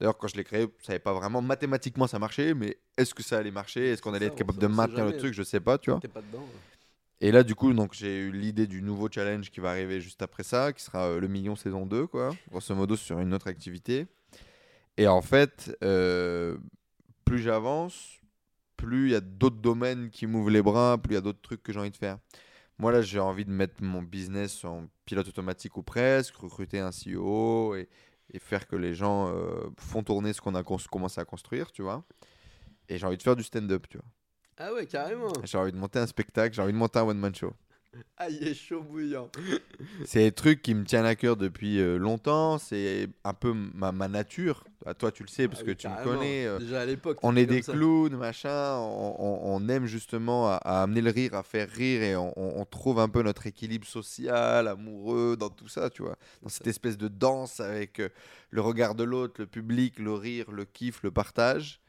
D'ailleurs, 0.00 0.18
quand 0.18 0.28
je 0.28 0.36
l'ai 0.36 0.44
créé, 0.44 0.66
je 0.80 0.86
savais 0.86 0.98
pas 0.98 1.12
vraiment 1.14 1.42
mathématiquement 1.42 2.06
ça 2.06 2.18
marchait, 2.18 2.54
mais 2.54 2.78
est-ce 2.96 3.14
que 3.14 3.22
ça 3.22 3.38
allait 3.38 3.50
marcher? 3.50 3.90
Est-ce 3.90 4.02
qu'on 4.02 4.14
allait 4.14 4.26
ça, 4.26 4.32
être 4.32 4.38
capable 4.38 4.60
de 4.60 4.66
maintenir 4.68 5.04
le 5.04 5.12
truc? 5.12 5.34
Je 5.34 5.42
sais 5.42 5.60
pas, 5.60 5.78
tu 5.78 5.90
vois. 5.90 6.00
Pas 6.00 6.22
dedans. 6.22 6.46
Et 7.20 7.32
là, 7.32 7.42
du 7.42 7.54
coup, 7.54 7.72
donc 7.74 7.92
j'ai 7.92 8.18
eu 8.18 8.32
l'idée 8.32 8.66
du 8.66 8.80
nouveau 8.82 9.08
challenge 9.10 9.50
qui 9.50 9.60
va 9.60 9.70
arriver 9.70 10.00
juste 10.00 10.22
après 10.22 10.42
ça, 10.42 10.72
qui 10.72 10.82
sera 10.82 11.06
euh, 11.08 11.20
le 11.20 11.28
million 11.28 11.54
saison 11.54 11.84
2, 11.84 12.06
quoi, 12.06 12.34
grosso 12.50 12.74
modo 12.74 12.96
sur 12.96 13.18
une 13.18 13.34
autre 13.34 13.48
activité. 13.48 14.06
Et 15.00 15.08
en 15.08 15.22
fait, 15.22 15.74
euh, 15.82 16.58
plus 17.24 17.38
j'avance, 17.38 18.20
plus 18.76 19.08
il 19.08 19.12
y 19.12 19.14
a 19.14 19.22
d'autres 19.22 19.56
domaines 19.56 20.10
qui 20.10 20.26
m'ouvrent 20.26 20.50
les 20.50 20.60
bras, 20.60 20.98
plus 20.98 21.12
il 21.12 21.14
y 21.14 21.18
a 21.18 21.22
d'autres 21.22 21.40
trucs 21.40 21.62
que 21.62 21.72
j'ai 21.72 21.78
envie 21.78 21.90
de 21.90 21.96
faire. 21.96 22.18
Moi, 22.76 22.92
là, 22.92 23.00
j'ai 23.00 23.18
envie 23.18 23.46
de 23.46 23.50
mettre 23.50 23.82
mon 23.82 24.02
business 24.02 24.62
en 24.62 24.88
pilote 25.06 25.26
automatique 25.26 25.78
ou 25.78 25.82
presque, 25.82 26.36
recruter 26.36 26.80
un 26.80 26.90
CEO 26.90 27.76
et, 27.76 27.88
et 28.30 28.38
faire 28.38 28.68
que 28.68 28.76
les 28.76 28.92
gens 28.92 29.28
euh, 29.28 29.70
font 29.78 30.02
tourner 30.02 30.34
ce 30.34 30.42
qu'on 30.42 30.54
a 30.54 30.62
commencé 30.62 31.18
à 31.18 31.24
construire, 31.24 31.72
tu 31.72 31.80
vois. 31.80 32.04
Et 32.90 32.98
j'ai 32.98 33.06
envie 33.06 33.16
de 33.16 33.22
faire 33.22 33.36
du 33.36 33.42
stand-up, 33.42 33.86
tu 33.88 33.96
vois. 33.96 34.06
Ah 34.58 34.74
ouais, 34.74 34.84
carrément. 34.84 35.32
J'ai 35.44 35.56
envie 35.56 35.72
de 35.72 35.78
monter 35.78 35.98
un 35.98 36.06
spectacle, 36.06 36.54
j'ai 36.54 36.60
envie 36.60 36.74
de 36.74 36.78
monter 36.78 36.98
un 36.98 37.04
one-man 37.04 37.34
show. 37.34 37.54
Ah, 38.22 38.28
il 38.28 38.46
est 38.46 38.54
chaud 38.54 38.82
bouillant. 38.82 39.30
C'est 40.04 40.20
des 40.20 40.32
trucs 40.32 40.60
qui 40.62 40.74
me 40.74 40.84
tiennent 40.84 41.06
à 41.06 41.14
cœur 41.16 41.36
depuis 41.36 41.80
euh, 41.80 41.96
longtemps. 41.96 42.58
C'est 42.58 43.08
un 43.24 43.32
peu 43.32 43.52
ma, 43.54 43.92
ma 43.92 44.08
nature. 44.08 44.64
Ah, 44.84 44.92
toi, 44.94 45.10
tu 45.10 45.22
le 45.22 45.28
sais 45.28 45.48
parce 45.48 45.60
Ah 45.62 45.64
que 45.64 45.70
oui, 45.70 45.76
tu 45.76 45.88
me 45.88 46.04
connais. 46.04 46.46
euh, 46.46 46.58
Déjà 46.58 46.82
à 46.82 46.86
l'époque. 46.86 47.18
on 47.22 47.34
est 47.34 47.46
des 47.46 47.62
ça. 47.62 47.72
clowns, 47.72 48.16
machin. 48.16 48.76
On, 48.76 49.16
on- 49.18 49.40
on 49.56 49.68
aime 49.68 49.86
justement 49.86 50.50
à, 50.50 50.56
à 50.56 50.82
amener 50.82 51.00
le 51.00 51.10
rire, 51.10 51.34
à 51.34 51.42
faire 51.42 51.68
rire 51.70 52.02
et 52.02 52.14
on 52.16 52.64
trouve 52.70 53.00
un 53.00 53.08
peu 53.08 53.22
notre 53.22 53.46
équilibre 53.46 53.86
social, 53.86 54.68
amoureux 54.68 55.36
dans 55.38 55.48
tout 55.50 55.68
ça, 55.68 55.88
tu 55.90 56.02
vois. 56.02 56.16
Dans 56.42 56.48
cette 56.50 56.66
espèce 56.66 56.98
de 56.98 57.08
danse 57.08 57.58
avec 57.60 58.00
euh, 58.00 58.10
le 58.50 58.60
regard 58.60 58.94
de 58.94 59.02
l'autre, 59.04 59.34
le 59.38 59.46
public, 59.46 59.98
le 59.98 60.12
rire, 60.12 60.50
le 60.52 60.64
kiff, 60.66 61.02
le 61.02 61.10
partage. 61.10 61.80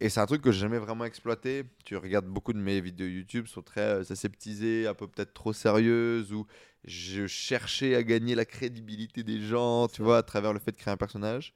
Et 0.00 0.08
c'est 0.08 0.20
un 0.20 0.26
truc 0.26 0.42
que 0.42 0.52
j'ai 0.52 0.60
jamais 0.60 0.78
vraiment 0.78 1.04
exploité. 1.04 1.64
Tu 1.84 1.96
regardes 1.96 2.26
beaucoup 2.26 2.52
de 2.52 2.58
mes 2.60 2.80
vidéos 2.80 3.08
YouTube, 3.08 3.46
sont 3.48 3.62
très 3.62 3.80
euh, 3.80 4.04
aseptisées, 4.08 4.86
un 4.86 4.94
peu 4.94 5.08
peut-être 5.08 5.34
trop 5.34 5.52
sérieuses, 5.52 6.32
où 6.32 6.46
je 6.84 7.26
cherchais 7.26 7.96
à 7.96 8.02
gagner 8.04 8.34
la 8.36 8.44
crédibilité 8.44 9.24
des 9.24 9.40
gens, 9.40 9.88
tu 9.88 10.02
vois, 10.02 10.18
à 10.18 10.22
travers 10.22 10.52
le 10.52 10.60
fait 10.60 10.70
de 10.70 10.76
créer 10.76 10.92
un 10.92 10.96
personnage. 10.96 11.52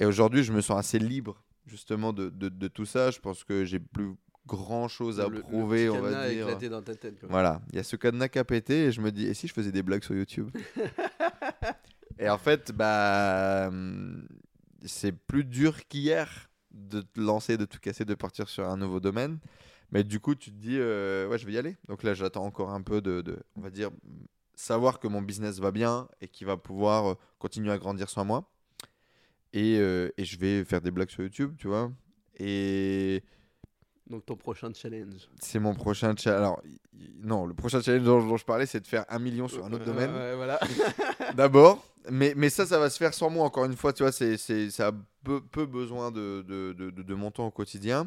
Et 0.00 0.04
aujourd'hui, 0.04 0.42
je 0.42 0.52
me 0.52 0.60
sens 0.60 0.76
assez 0.78 0.98
libre, 0.98 1.40
justement, 1.66 2.12
de, 2.12 2.30
de, 2.30 2.48
de 2.48 2.68
tout 2.68 2.84
ça. 2.86 3.12
Je 3.12 3.20
pense 3.20 3.44
que 3.44 3.64
j'ai 3.64 3.78
plus 3.78 4.14
grand 4.44 4.88
chose 4.88 5.20
à 5.20 5.28
Le- 5.28 5.38
prouver, 5.40 5.88
on 5.88 6.00
va 6.00 6.28
dire. 6.32 6.48
éclaté 6.48 6.68
dans 6.68 6.82
ta 6.82 6.96
tête. 6.96 7.20
quoi. 7.20 7.28
Voilà, 7.28 7.62
il 7.70 7.76
y 7.76 7.78
a 7.78 7.84
ce 7.84 7.94
cadenas 7.94 8.26
qui 8.28 8.40
a 8.40 8.44
pété 8.44 8.86
et 8.86 8.90
je 8.92 9.00
me 9.00 9.12
dis, 9.12 9.26
et 9.26 9.34
si 9.34 9.46
je 9.46 9.52
faisais 9.52 9.70
des 9.70 9.84
blagues 9.84 10.02
sur 10.02 10.16
YouTube? 10.16 10.50
Et 12.18 12.28
en 12.28 12.38
fait, 12.38 12.72
bah, 12.72 13.68
hum, 13.68 14.26
c'est 14.84 15.12
plus 15.12 15.44
dur 15.44 15.86
qu'hier 15.88 16.50
de 16.72 17.00
te 17.00 17.20
lancer, 17.20 17.56
de 17.56 17.64
tout 17.64 17.78
casser, 17.78 18.04
de 18.04 18.14
partir 18.14 18.48
sur 18.48 18.68
un 18.68 18.76
nouveau 18.76 19.00
domaine. 19.00 19.38
Mais 19.92 20.04
du 20.04 20.20
coup, 20.20 20.34
tu 20.34 20.50
te 20.50 20.56
dis, 20.56 20.78
euh, 20.78 21.28
ouais, 21.28 21.38
je 21.38 21.46
vais 21.46 21.52
y 21.52 21.58
aller. 21.58 21.76
Donc 21.86 22.02
là, 22.02 22.14
j'attends 22.14 22.44
encore 22.44 22.70
un 22.70 22.82
peu 22.82 23.00
de, 23.02 23.38
on 23.56 23.60
va 23.60 23.70
dire, 23.70 23.90
savoir 24.54 24.98
que 24.98 25.06
mon 25.06 25.20
business 25.20 25.58
va 25.58 25.70
bien 25.70 26.08
et 26.20 26.28
qu'il 26.28 26.46
va 26.46 26.56
pouvoir 26.56 27.12
euh, 27.12 27.14
continuer 27.38 27.72
à 27.72 27.78
grandir 27.78 28.08
sans 28.08 28.24
moi. 28.24 28.50
Et, 29.52 29.78
euh, 29.78 30.08
et 30.16 30.24
je 30.24 30.38
vais 30.38 30.64
faire 30.64 30.80
des 30.80 30.90
blagues 30.90 31.10
sur 31.10 31.22
YouTube, 31.22 31.54
tu 31.58 31.68
vois. 31.68 31.92
Et 32.38 33.22
Donc 34.12 34.26
ton 34.26 34.36
prochain 34.36 34.70
challenge. 34.74 35.28
c'est 35.40 35.58
mon 35.58 35.74
prochain 35.74 36.14
challenge. 36.16 36.38
Alors, 36.42 36.62
non, 37.22 37.46
le 37.46 37.54
prochain 37.54 37.80
challenge 37.80 38.04
dont, 38.04 38.24
dont 38.26 38.36
je 38.36 38.44
parlais, 38.44 38.66
c'est 38.66 38.80
de 38.80 38.86
faire 38.86 39.06
un 39.08 39.18
million 39.18 39.48
sur 39.48 39.64
un 39.64 39.72
autre 39.72 39.82
Euh, 39.82 39.86
domaine. 39.86 40.14
ouais, 40.14 40.36
voilà. 40.36 40.60
D'abord, 41.34 41.82
mais, 42.10 42.34
mais 42.36 42.50
ça, 42.50 42.66
ça 42.66 42.78
va 42.78 42.90
se 42.90 42.98
faire 42.98 43.14
sans 43.14 43.30
moi, 43.30 43.44
encore 43.46 43.64
une 43.64 43.74
fois, 43.76 43.92
tu 43.94 44.02
vois, 44.02 44.12
c'est, 44.12 44.36
ça 44.36 44.88
a 44.88 44.92
peu, 45.24 45.40
peu 45.40 45.64
besoin 45.66 46.10
de, 46.10 46.44
de, 46.46 46.72
de, 46.74 46.90
de- 46.90 47.14
mon 47.14 47.30
temps 47.30 47.46
au 47.46 47.50
quotidien. 47.50 48.06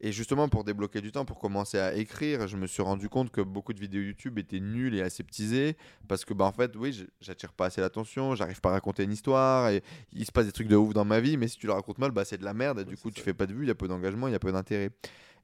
Et 0.00 0.10
justement, 0.10 0.48
pour 0.48 0.64
débloquer 0.64 1.00
du 1.00 1.12
temps, 1.12 1.24
pour 1.24 1.38
commencer 1.38 1.78
à 1.78 1.94
écrire, 1.94 2.48
je 2.48 2.56
me 2.56 2.66
suis 2.66 2.82
rendu 2.82 3.08
compte 3.08 3.30
que 3.30 3.40
beaucoup 3.40 3.72
de 3.72 3.80
vidéos 3.80 4.02
YouTube 4.02 4.38
étaient 4.40 4.60
nulles 4.60 4.96
et 4.96 5.02
aseptisées, 5.02 5.76
parce 6.08 6.24
que, 6.24 6.34
bah, 6.34 6.44
en 6.46 6.52
fait, 6.52 6.74
oui, 6.76 7.06
j'attire 7.20 7.52
pas 7.52 7.66
assez 7.66 7.80
l'attention, 7.80 8.34
j'arrive 8.34 8.60
pas 8.60 8.70
à 8.70 8.72
raconter 8.72 9.04
une 9.04 9.12
histoire, 9.12 9.68
et 9.70 9.82
il 10.12 10.26
se 10.26 10.32
passe 10.32 10.46
des 10.46 10.52
trucs 10.52 10.68
de 10.68 10.76
ouf 10.76 10.92
dans 10.92 11.04
ma 11.04 11.20
vie, 11.20 11.36
mais 11.36 11.46
si 11.48 11.56
tu 11.58 11.66
le 11.68 11.72
racontes 11.72 11.98
mal, 11.98 12.10
bah, 12.10 12.24
c'est 12.24 12.38
de 12.38 12.44
la 12.44 12.54
merde, 12.54 12.80
et 12.80 12.84
du 12.84 12.96
coup, 12.96 13.10
tu 13.12 13.20
ça. 13.20 13.24
fais 13.24 13.34
pas 13.34 13.46
de 13.46 13.54
vues, 13.54 13.64
il 13.64 13.68
y 13.68 13.70
a 13.70 13.74
peu 13.76 13.86
d'engagement, 13.88 14.26
il 14.26 14.32
y 14.32 14.34
a 14.34 14.40
peu 14.40 14.50
d'intérêt. 14.52 14.90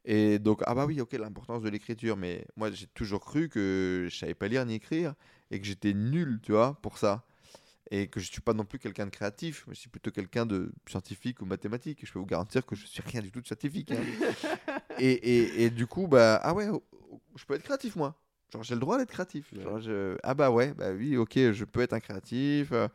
Et 0.05 0.39
donc, 0.39 0.63
ah 0.67 0.75
bah 0.75 0.87
oui, 0.87 1.01
ok, 1.01 1.13
l'importance 1.13 1.63
de 1.63 1.69
l'écriture, 1.69 2.17
mais 2.17 2.47
moi, 2.57 2.71
j'ai 2.71 2.87
toujours 2.89 3.21
cru 3.21 3.49
que 3.49 4.07
je 4.11 4.17
savais 4.17 4.35
pas 4.35 4.49
lire 4.49 4.65
ni 4.65 4.75
écrire, 4.75 5.15
et 5.51 5.61
que 5.61 5.67
j'étais 5.67 5.93
nul, 5.93 6.41
tu 6.43 6.53
vois, 6.53 6.79
pour 6.83 6.99
ça 6.99 7.25
et 7.91 8.07
que 8.07 8.21
je 8.21 8.31
suis 8.31 8.41
pas 8.41 8.53
non 8.55 8.65
plus 8.65 8.79
quelqu'un 8.79 9.07
de 9.07 9.11
créatif, 9.11 9.65
je 9.69 9.75
suis 9.75 9.89
plutôt 9.89 10.11
quelqu'un 10.13 10.47
de 10.47 10.73
scientifique 10.87 11.43
ou 11.43 11.45
mathématique. 11.45 12.07
Je 12.07 12.13
peux 12.13 12.21
vous 12.21 12.27
garantir 12.27 12.65
que 12.65 12.77
je 12.77 12.87
suis 12.87 13.03
rien 13.03 13.21
du 13.21 13.33
tout 13.33 13.41
de 13.41 13.47
scientifique. 13.47 13.91
hein. 13.91 14.01
et, 15.01 15.11
et, 15.11 15.65
et 15.65 15.71
du 15.71 15.87
coup, 15.89 16.07
bah 16.07 16.39
ah 16.43 16.55
ouais, 16.55 16.69
je 17.35 17.45
peux 17.45 17.55
être 17.55 17.65
créatif 17.65 17.97
moi. 17.97 18.15
Genre 18.53 18.63
j'ai 18.63 18.75
le 18.75 18.81
droit 18.81 18.97
d'être 18.99 19.11
créatif. 19.11 19.53
Ouais. 19.53 19.63
Genre, 19.63 19.81
je- 19.81 20.17
Ah 20.23 20.35
bah 20.35 20.51
ouais, 20.51 20.73
bah 20.75 20.93
oui, 20.93 21.17
ok, 21.17 21.35
je 21.53 21.65
peux 21.65 21.81
être 21.81 21.93
un 21.93 22.01
créatif. 22.01 22.71
euh, 22.73 22.87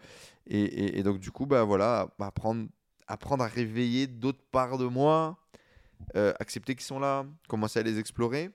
Et, 0.47 0.97
et, 0.99 1.03
donc 1.03 1.19
du 1.19 1.31
coup, 1.31 1.45
bah 1.45 1.63
voilà, 1.63 2.07
apprendre, 2.19 2.67
apprendre 3.07 3.43
à 3.43 3.47
réveiller 3.47 4.07
d'autres 4.07 4.43
parts 4.51 4.77
de 4.77 4.85
moi, 4.85 5.37
euh, 6.15 6.33
accepter 6.39 6.75
qu'ils 6.75 6.85
sont 6.85 6.99
là, 6.99 7.25
commencer 7.47 7.79
à 7.79 7.83
les 7.83 7.99
explorer. 7.99 8.51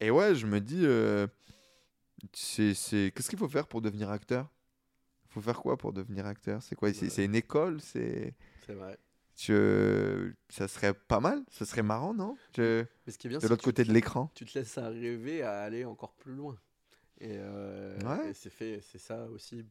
Et 0.00 0.10
ouais, 0.10 0.34
je 0.34 0.46
me 0.46 0.60
dis, 0.60 0.82
euh, 0.84 1.26
c'est, 2.32 2.74
qu'est-ce 3.14 3.28
qu'il 3.30 3.38
faut 3.38 3.48
faire 3.48 3.66
pour 3.66 3.80
devenir 3.82 4.10
acteur? 4.10 4.50
Faut 5.28 5.40
faire 5.40 5.58
quoi 5.60 5.76
pour 5.76 5.92
devenir 5.92 6.26
acteur? 6.26 6.62
C'est 6.62 6.74
quoi? 6.74 6.92
C'est 6.92 7.24
une 7.24 7.34
école? 7.34 7.80
C'est 7.80 8.34
C'est 8.66 8.74
vrai. 8.74 8.98
je... 9.36 10.32
ça 10.48 10.66
serait 10.68 10.94
pas 10.94 11.20
mal? 11.20 11.44
Ça 11.50 11.64
serait 11.66 11.82
marrant, 11.82 12.14
non? 12.14 12.36
Je- 12.56 12.84
Mais 13.06 13.12
ce 13.12 13.18
qui 13.18 13.26
est 13.26 13.30
bien, 13.30 13.38
De 13.38 13.48
l'autre 13.48 13.64
côté 13.64 13.84
de 13.84 13.92
l'écran. 13.92 14.30
tu 14.34 14.44
te 14.44 14.58
laisses 14.58 14.78
arriver 14.78 15.42
à 15.42 15.60
aller 15.62 15.84
encore 15.84 16.14
plus 16.14 16.34
loin. 16.34 16.56
Et, 17.20 17.36
euh, 17.38 17.98
Ouais. 18.02 18.30
et 18.30 18.34
c'est 18.34 18.50
fait, 18.50 18.80
c'est 18.82 18.98
ça 18.98 19.24
aussi 19.26 19.64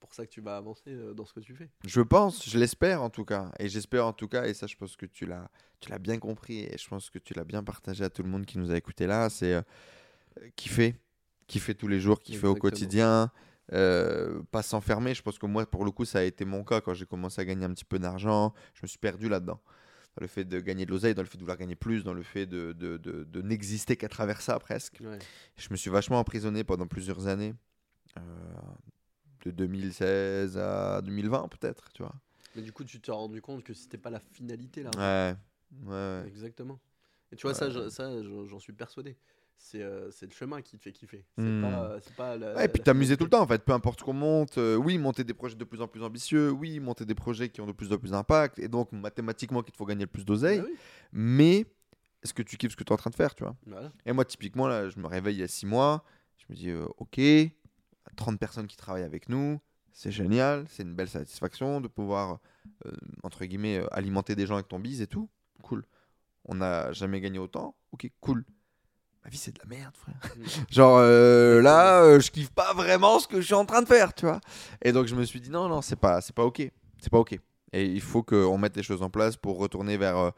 pour 0.00 0.14
ça 0.14 0.24
que 0.26 0.30
tu 0.30 0.40
vas 0.40 0.56
avancer 0.56 0.90
euh, 0.90 1.14
dans 1.14 1.24
ce 1.24 1.32
que 1.32 1.40
tu 1.40 1.54
fais. 1.54 1.68
Je 1.86 2.00
pense, 2.00 2.48
je 2.48 2.58
l'espère 2.58 3.02
en 3.02 3.10
tout 3.10 3.24
cas, 3.24 3.52
et 3.58 3.68
j'espère 3.68 4.06
en 4.06 4.12
tout 4.12 4.28
cas, 4.28 4.46
et 4.46 4.54
ça 4.54 4.66
je 4.66 4.74
pense 4.76 4.96
que 4.96 5.06
tu 5.06 5.26
l'as, 5.26 5.50
tu 5.78 5.90
l'as 5.90 5.98
bien 5.98 6.18
compris, 6.18 6.60
et 6.60 6.76
je 6.78 6.88
pense 6.88 7.10
que 7.10 7.18
tu 7.18 7.34
l'as 7.34 7.44
bien 7.44 7.62
partagé 7.62 8.02
à 8.02 8.10
tout 8.10 8.22
le 8.22 8.28
monde 8.28 8.46
qui 8.46 8.58
nous 8.58 8.70
a 8.70 8.76
écouté 8.76 9.06
là, 9.06 9.28
c'est 9.30 9.54
euh, 9.54 9.62
kiffer, 10.56 10.96
kiffer 11.46 11.74
tous 11.74 11.88
les 11.88 12.00
jours, 12.00 12.20
kiffer 12.20 12.46
au 12.46 12.56
Exactement. 12.56 12.60
quotidien, 12.70 13.32
euh, 13.72 14.42
pas 14.50 14.62
s'enfermer. 14.62 15.14
Je 15.14 15.22
pense 15.22 15.38
que 15.38 15.46
moi, 15.46 15.64
pour 15.66 15.84
le 15.84 15.90
coup, 15.90 16.04
ça 16.04 16.20
a 16.20 16.22
été 16.22 16.44
mon 16.44 16.64
cas 16.64 16.80
quand 16.80 16.94
j'ai 16.94 17.06
commencé 17.06 17.40
à 17.40 17.44
gagner 17.44 17.64
un 17.64 17.72
petit 17.72 17.84
peu 17.84 17.98
d'argent, 17.98 18.52
je 18.74 18.80
me 18.82 18.88
suis 18.88 18.98
perdu 18.98 19.28
là-dedans. 19.28 19.60
Dans 20.16 20.22
le 20.22 20.26
fait 20.26 20.44
de 20.44 20.58
gagner 20.58 20.86
de 20.86 20.90
l'oseille, 20.90 21.14
dans 21.14 21.22
le 21.22 21.28
fait 21.28 21.36
de 21.36 21.42
vouloir 21.42 21.56
gagner 21.56 21.76
plus, 21.76 22.02
dans 22.02 22.14
le 22.14 22.24
fait 22.24 22.46
de, 22.46 22.72
de, 22.72 22.96
de, 22.96 23.22
de 23.22 23.42
n'exister 23.42 23.96
qu'à 23.96 24.08
travers 24.08 24.40
ça 24.40 24.58
presque. 24.58 24.98
Ouais. 25.00 25.18
Je 25.56 25.68
me 25.70 25.76
suis 25.76 25.88
vachement 25.88 26.18
emprisonné 26.18 26.64
pendant 26.64 26.88
plusieurs 26.88 27.28
années, 27.28 27.54
euh, 28.18 28.22
de 29.44 29.50
2016 29.50 30.58
à 30.58 31.00
2020 31.02 31.48
peut-être, 31.48 31.92
tu 31.92 32.02
vois. 32.02 32.14
Mais 32.56 32.62
du 32.62 32.72
coup, 32.72 32.84
tu 32.84 33.00
t'es 33.00 33.12
rendu 33.12 33.40
compte 33.40 33.62
que 33.64 33.72
c'était 33.74 33.98
pas 33.98 34.10
la 34.10 34.20
finalité 34.20 34.82
là. 34.82 34.90
Ouais, 34.96 35.36
ouais. 35.86 36.24
Exactement. 36.26 36.80
Et 37.32 37.36
tu 37.36 37.42
vois, 37.46 37.54
ça, 37.54 37.66
Ouais. 37.66 37.72
je- 37.72 37.88
ça 37.88 38.10
j'en 38.22 38.58
suis 38.58 38.72
persuadé. 38.72 39.16
C'est 39.56 39.82
euh, 39.82 40.10
c'est 40.10 40.24
le 40.26 40.32
chemin 40.32 40.62
qui 40.62 40.78
te 40.78 40.82
fait 40.82 40.90
kiffer. 40.92 41.24
C'est 41.36 41.42
Hmm. 41.44 41.62
pas, 41.62 42.00
c'est 42.00 42.14
pas 42.16 42.36
la, 42.36 42.54
Ouais, 42.56 42.64
et 42.64 42.68
puis 42.68 42.82
t'amuser 42.82 43.16
tout 43.18 43.24
le 43.24 43.30
temps 43.30 43.42
en 43.42 43.46
fait, 43.46 43.62
peu 43.62 43.72
importe 43.72 44.02
qu'on 44.02 44.14
monte. 44.14 44.56
euh, 44.58 44.74
oui, 44.76 44.96
monter 44.96 45.22
des 45.22 45.34
projets 45.34 45.54
de 45.54 45.64
plus 45.64 45.82
en 45.82 45.86
plus 45.86 46.02
ambitieux. 46.02 46.50
Oui, 46.50 46.80
monter 46.80 47.04
des 47.04 47.14
projets 47.14 47.50
qui 47.50 47.60
ont 47.60 47.66
de 47.66 47.72
plus 47.72 47.92
en 47.92 47.98
plus 47.98 48.10
d'impact. 48.12 48.58
Et 48.58 48.68
donc 48.68 48.90
mathématiquement 48.92 49.62
qu'il 49.62 49.72
te 49.72 49.76
faut 49.76 49.84
gagner 49.86 50.04
le 50.04 50.10
plus 50.10 50.24
d'oseille. 50.24 50.60
Bah 50.60 50.66
oui. 50.68 50.76
Mais 51.12 51.66
est-ce 52.22 52.32
que 52.34 52.42
tu 52.42 52.56
kiffes 52.56 52.72
ce 52.72 52.76
que 52.76 52.84
tu 52.84 52.88
es 52.90 52.92
en 52.94 52.96
train 52.96 53.10
de 53.10 53.14
faire, 53.14 53.34
tu 53.34 53.44
vois? 53.44 53.54
Voilà. 53.66 53.92
Et 54.06 54.12
moi, 54.12 54.24
typiquement, 54.24 54.66
là, 54.66 54.88
je 54.88 54.98
me 54.98 55.06
réveille 55.06 55.36
il 55.36 55.40
y 55.40 55.42
a 55.44 55.48
six 55.48 55.66
mois. 55.66 56.04
Je 56.38 56.46
me 56.48 56.56
dis, 56.56 56.70
euh, 56.70 56.86
ok, 56.96 57.20
30 58.20 58.38
personnes 58.38 58.68
qui 58.68 58.76
travaillent 58.76 59.02
avec 59.02 59.28
nous. 59.28 59.60
C'est 59.92 60.12
génial, 60.12 60.66
c'est 60.68 60.84
une 60.84 60.94
belle 60.94 61.08
satisfaction 61.08 61.80
de 61.80 61.88
pouvoir, 61.88 62.38
euh, 62.86 62.92
entre 63.24 63.44
guillemets, 63.44 63.78
euh, 63.78 63.92
alimenter 63.92 64.36
des 64.36 64.46
gens 64.46 64.54
avec 64.54 64.68
ton 64.68 64.78
bise 64.78 65.00
et 65.02 65.08
tout. 65.08 65.28
Cool. 65.62 65.84
On 66.44 66.54
n'a 66.54 66.92
jamais 66.92 67.20
gagné 67.20 67.38
autant. 67.38 67.74
Ok, 67.92 68.08
cool. 68.20 68.44
Ma 69.24 69.30
vie, 69.30 69.36
c'est 69.36 69.52
de 69.52 69.58
la 69.58 69.66
merde, 69.66 69.96
frère. 69.96 70.14
Mm. 70.36 70.44
Genre 70.70 70.98
euh, 70.98 71.60
là, 71.60 72.02
euh, 72.02 72.20
je 72.20 72.30
kiffe 72.30 72.50
pas 72.50 72.72
vraiment 72.72 73.18
ce 73.18 73.26
que 73.26 73.40
je 73.40 73.46
suis 73.46 73.54
en 73.54 73.66
train 73.66 73.82
de 73.82 73.88
faire, 73.88 74.14
tu 74.14 74.26
vois. 74.26 74.40
Et 74.82 74.92
donc 74.92 75.06
je 75.06 75.16
me 75.16 75.24
suis 75.24 75.40
dit 75.40 75.50
non, 75.50 75.68
non, 75.68 75.82
c'est 75.82 75.96
pas, 75.96 76.20
c'est 76.20 76.34
pas 76.34 76.44
ok, 76.44 76.70
c'est 77.00 77.10
pas 77.10 77.18
ok. 77.18 77.38
Et 77.72 77.86
il 77.86 78.00
faut 78.00 78.22
qu'on 78.22 78.58
mette 78.58 78.76
les 78.76 78.82
choses 78.82 79.02
en 79.02 79.10
place 79.10 79.36
pour 79.36 79.58
retourner 79.58 79.96
vers. 79.96 80.32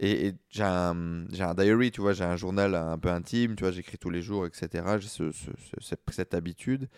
Et 0.00 0.28
et 0.28 0.34
j'ai 0.50 0.62
un, 0.64 1.26
j'ai 1.32 1.42
un 1.42 1.54
diary, 1.54 1.90
tu 1.90 2.00
vois, 2.00 2.12
j'ai 2.12 2.24
un 2.24 2.36
journal 2.36 2.74
un 2.74 2.98
peu 2.98 3.08
intime, 3.10 3.56
tu 3.56 3.64
vois, 3.64 3.72
j'écris 3.72 3.98
tous 3.98 4.10
les 4.10 4.22
jours, 4.22 4.46
etc. 4.46 4.84
J'ai 4.98 5.08
ce, 5.08 5.32
ce- 5.32 5.50
ce- 5.80 5.94
cette, 6.10 6.34
habitude. 6.34 6.88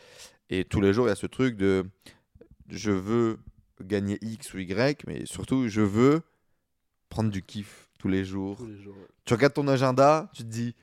Et 0.51 0.65
tous 0.65 0.81
les 0.81 0.93
jours, 0.93 1.07
il 1.07 1.11
y 1.11 1.12
a 1.12 1.17
ce 1.17 1.27
truc 1.27 1.57
de 1.57 1.85
je 2.69 2.91
veux 2.91 3.39
gagner 3.83 4.19
X 4.23 4.53
ou 4.55 4.59
Y, 4.59 5.05
mais 5.07 5.25
surtout, 5.27 5.69
je 5.69 5.81
veux 5.81 6.21
prendre 7.09 7.31
du 7.31 7.43
kiff 7.43 7.89
tous 7.99 8.09
les 8.09 8.25
jours. 8.25 8.57
Tous 8.59 8.67
les 8.67 8.81
jours. 8.83 8.97
ouais. 8.97 9.07
Tu 9.25 9.35
regardes 9.35 9.55
ton 9.55 9.69
agenda, 9.69 10.31
tu 10.35 10.43
te 10.43 10.49
dis 10.49 10.75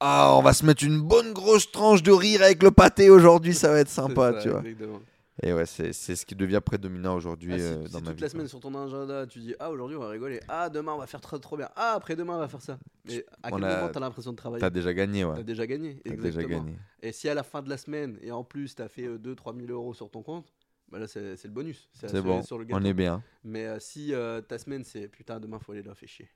Ah, 0.00 0.34
on 0.36 0.42
va 0.42 0.52
se 0.52 0.64
mettre 0.66 0.84
une 0.84 1.00
bonne 1.00 1.32
grosse 1.32 1.70
tranche 1.72 2.02
de 2.02 2.12
rire 2.12 2.42
avec 2.42 2.62
le 2.62 2.70
pâté 2.70 3.10
aujourd'hui, 3.10 3.54
ça 3.54 3.70
va 3.70 3.80
être 3.80 3.88
sympa, 4.02 4.32
ça, 4.32 4.42
tu 4.42 4.48
vois. 4.50 4.60
exactement. 4.60 5.00
Et 5.42 5.52
ouais, 5.52 5.66
c'est 5.66 5.92
c'est 5.92 6.16
ce 6.16 6.24
qui 6.24 6.34
devient 6.34 6.60
prédominant 6.64 7.14
aujourd'hui 7.14 7.52
Ah, 7.54 7.56
euh, 7.58 7.88
dans 7.88 8.00
ma 8.00 8.06
toute 8.10 8.16
vie. 8.16 8.20
la 8.22 8.26
quoi. 8.26 8.28
semaine 8.30 8.48
sur 8.48 8.58
ton 8.60 8.74
agenda, 8.74 9.26
tu 9.26 9.38
dis 9.40 9.54
Ah, 9.58 9.70
aujourd'hui 9.70 9.96
on 9.96 10.00
va 10.00 10.08
rigoler. 10.08 10.40
Ah, 10.48 10.70
demain 10.70 10.92
on 10.94 10.98
va 10.98 11.06
faire 11.06 11.20
trop, 11.20 11.38
trop 11.38 11.56
bien. 11.58 11.68
Ah, 11.76 11.92
après-demain 11.94 12.36
on 12.36 12.38
va 12.38 12.48
faire 12.48 12.62
ça. 12.62 12.78
Mais 13.04 13.24
à 13.42 13.48
On 13.52 13.56
quel 13.56 13.64
a- 13.64 13.76
moment 13.80 13.92
t'as 13.92 14.00
l'impression 14.00 14.30
de 14.32 14.36
travailler 14.36 14.60
T'as 14.62 14.70
déjà 14.70 14.94
gagné, 14.94 15.24
ouais. 15.26 15.36
T'as 15.36 15.42
déjà 15.42 15.66
gagné. 15.66 16.00
T'as 16.04 16.12
Exactement. 16.12 16.46
déjà 16.46 16.48
gagné. 16.64 16.78
Et 17.02 17.12
si 17.12 17.28
à 17.28 17.34
la 17.34 17.42
fin 17.42 17.60
de 17.62 17.68
la 17.68 17.76
semaine, 17.76 18.18
et 18.22 18.30
en 18.32 18.44
plus 18.44 18.74
t'as 18.74 18.88
fait 18.88 19.18
2-3 19.18 19.54
000 19.54 19.70
euros 19.70 19.92
sur 19.92 20.10
ton 20.10 20.22
compte, 20.22 20.54
bah 20.88 20.98
là 20.98 21.06
c'est 21.06 21.20
le 21.44 21.50
bonus. 21.50 21.90
C'est 21.92 22.06
bon, 22.22 22.32
cerise 22.36 22.46
sur 22.46 22.58
le 22.58 22.66
on 22.70 22.82
est 22.84 22.94
bien. 22.94 23.22
Mais 23.44 23.66
euh, 23.66 23.78
si 23.78 24.14
euh, 24.14 24.40
ta 24.40 24.56
semaine 24.58 24.84
c'est 24.84 25.06
putain, 25.08 25.38
demain 25.38 25.58
faut 25.58 25.72
aller 25.72 25.82
là, 25.82 25.94
fait 25.94 26.06
chier. 26.06 26.30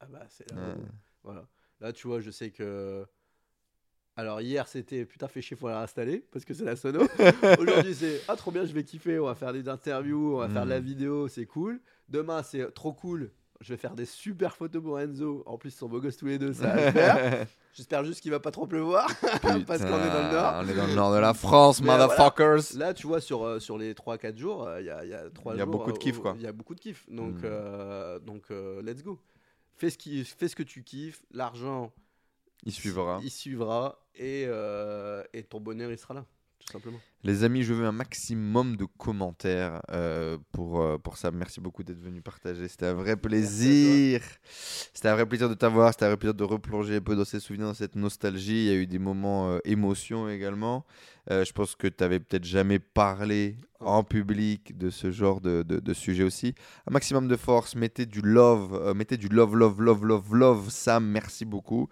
Ah 0.00 0.06
bah 0.06 0.24
c'est 0.30 0.50
là. 0.50 0.74
Où- 0.78 0.82
Voilà. 1.24 1.46
Là 1.80 1.92
tu 1.92 2.06
vois, 2.06 2.20
je 2.20 2.30
sais 2.30 2.50
que. 2.50 3.04
Alors 4.16 4.40
hier 4.40 4.68
c'était 4.68 5.04
putain, 5.04 5.26
fait 5.28 5.42
chier, 5.42 5.56
faut 5.56 5.68
la 5.68 5.78
réinstaller 5.78 6.24
parce 6.30 6.44
que 6.44 6.54
c'est 6.54 6.64
la 6.64 6.76
sono. 6.76 7.00
Aujourd'hui 7.58 7.94
c'est 7.94 8.20
ah 8.28 8.36
trop 8.36 8.50
bien, 8.52 8.64
je 8.64 8.72
vais 8.72 8.84
kiffer, 8.84 9.18
on 9.18 9.26
va 9.26 9.34
faire 9.34 9.52
des 9.52 9.68
interviews, 9.68 10.34
on 10.36 10.38
va 10.38 10.48
faire 10.48 10.64
de 10.64 10.70
la 10.70 10.80
Mm. 10.80 10.84
vidéo, 10.84 11.28
c'est 11.28 11.46
cool. 11.46 11.80
Demain 12.08 12.42
c'est 12.42 12.72
trop 12.74 12.92
cool. 12.92 13.30
Je 13.60 13.72
vais 13.72 13.76
faire 13.78 13.94
des 13.94 14.04
super 14.04 14.56
photos 14.56 14.82
pour 14.82 15.00
Enzo. 15.00 15.42
En 15.46 15.56
plus, 15.56 15.70
ils 15.70 15.76
sont 15.78 15.88
beaux 15.88 16.00
gosses 16.00 16.16
tous 16.18 16.26
les 16.26 16.38
deux, 16.38 16.52
ça 16.52 16.66
va 16.74 16.92
faire. 16.92 17.46
J'espère 17.72 18.04
juste 18.04 18.20
qu'il 18.20 18.30
va 18.30 18.40
pas 18.40 18.50
trop 18.50 18.66
pleuvoir. 18.66 19.08
Parce 19.66 19.80
qu'on 19.80 19.86
est 19.86 20.10
dans 20.10 20.26
le 20.26 20.32
nord. 20.32 20.54
On 20.62 20.68
est 20.68 20.74
dans 20.74 20.86
le 20.86 20.94
nord 20.94 21.14
de 21.14 21.18
la 21.18 21.32
France, 21.32 21.80
Mais 21.80 21.86
voilà. 21.86 22.08
motherfuckers. 22.08 22.76
Là, 22.76 22.92
tu 22.92 23.06
vois, 23.06 23.20
sur, 23.22 23.42
euh, 23.44 23.60
sur 23.60 23.78
les 23.78 23.94
3-4 23.94 24.36
jours, 24.36 24.66
euh, 24.66 24.80
il 24.82 24.86
y 24.86 24.90
a, 24.90 25.04
il 25.04 25.10
y 25.10 25.14
a 25.14 25.30
3 25.30 25.54
Il 25.54 25.58
y 25.58 25.60
a 25.60 25.64
jours, 25.64 25.72
beaucoup 25.72 25.92
de 25.92 25.96
euh, 25.96 26.00
kiff, 26.00 26.18
quoi. 26.18 26.34
Il 26.36 26.42
y 26.42 26.46
a 26.46 26.52
beaucoup 26.52 26.74
de 26.74 26.80
kiff. 26.80 27.08
Donc, 27.08 27.36
Mm. 27.36 27.40
euh, 27.44 28.18
donc 28.18 28.50
let's 28.82 29.02
go. 29.02 29.18
Fais 29.76 29.88
ce, 29.88 29.96
qui, 29.98 30.24
fais 30.24 30.48
ce 30.48 30.56
que 30.56 30.62
tu 30.62 30.82
kiffes. 30.82 31.22
L'argent, 31.32 31.90
Il 32.62 32.72
suivra. 32.72 33.20
il 33.22 33.30
suivra. 33.30 34.00
Et, 34.14 34.44
euh, 34.46 35.24
et 35.32 35.42
ton 35.44 35.60
bonheur, 35.60 35.90
il 35.90 35.98
sera 35.98 36.14
là. 36.14 36.26
Tout 36.58 36.72
simplement. 36.72 36.98
Les 37.22 37.42
amis, 37.44 37.62
je 37.62 37.72
veux 37.72 37.86
un 37.86 37.92
maximum 37.92 38.76
de 38.76 38.84
commentaires 38.84 39.82
euh, 39.90 40.38
pour, 40.52 40.80
euh, 40.80 40.98
pour 40.98 41.16
ça. 41.16 41.30
Merci 41.30 41.60
beaucoup 41.60 41.82
d'être 41.82 42.00
venu 42.00 42.20
partager. 42.20 42.68
C'était 42.68 42.86
un 42.86 42.94
vrai 42.94 43.16
plaisir. 43.16 44.20
C'était 44.92 45.08
un 45.08 45.14
vrai 45.14 45.26
plaisir 45.26 45.48
de 45.48 45.54
t'avoir. 45.54 45.92
C'était 45.92 46.06
un 46.06 46.08
vrai 46.08 46.16
plaisir 46.16 46.34
de 46.34 46.44
replonger 46.44 46.96
un 46.96 47.00
peu 47.00 47.16
dans 47.16 47.24
ces 47.24 47.40
souvenirs, 47.40 47.66
dans 47.66 47.74
cette 47.74 47.96
nostalgie. 47.96 48.66
Il 48.66 48.66
y 48.66 48.70
a 48.70 48.74
eu 48.74 48.86
des 48.86 48.98
moments 48.98 49.50
euh, 49.50 49.58
émotion 49.64 50.28
également. 50.28 50.84
Euh, 51.30 51.44
je 51.44 51.52
pense 51.52 51.74
que 51.76 51.86
tu 51.86 52.02
n'avais 52.02 52.20
peut-être 52.20 52.44
jamais 52.44 52.78
parlé 52.78 53.56
en 53.80 54.04
public 54.04 54.76
de 54.76 54.90
ce 54.90 55.10
genre 55.10 55.40
de, 55.40 55.62
de, 55.62 55.80
de 55.80 55.94
sujet 55.94 56.24
aussi. 56.24 56.54
Un 56.86 56.92
maximum 56.92 57.28
de 57.28 57.36
force. 57.36 57.74
Mettez 57.74 58.06
du 58.06 58.20
love. 58.20 58.94
mettez 58.94 59.16
du 59.16 59.28
love, 59.28 59.56
love, 59.56 59.80
love, 59.80 60.04
love, 60.04 60.34
love. 60.34 60.70
Sam, 60.70 61.06
merci 61.06 61.44
beaucoup. 61.44 61.88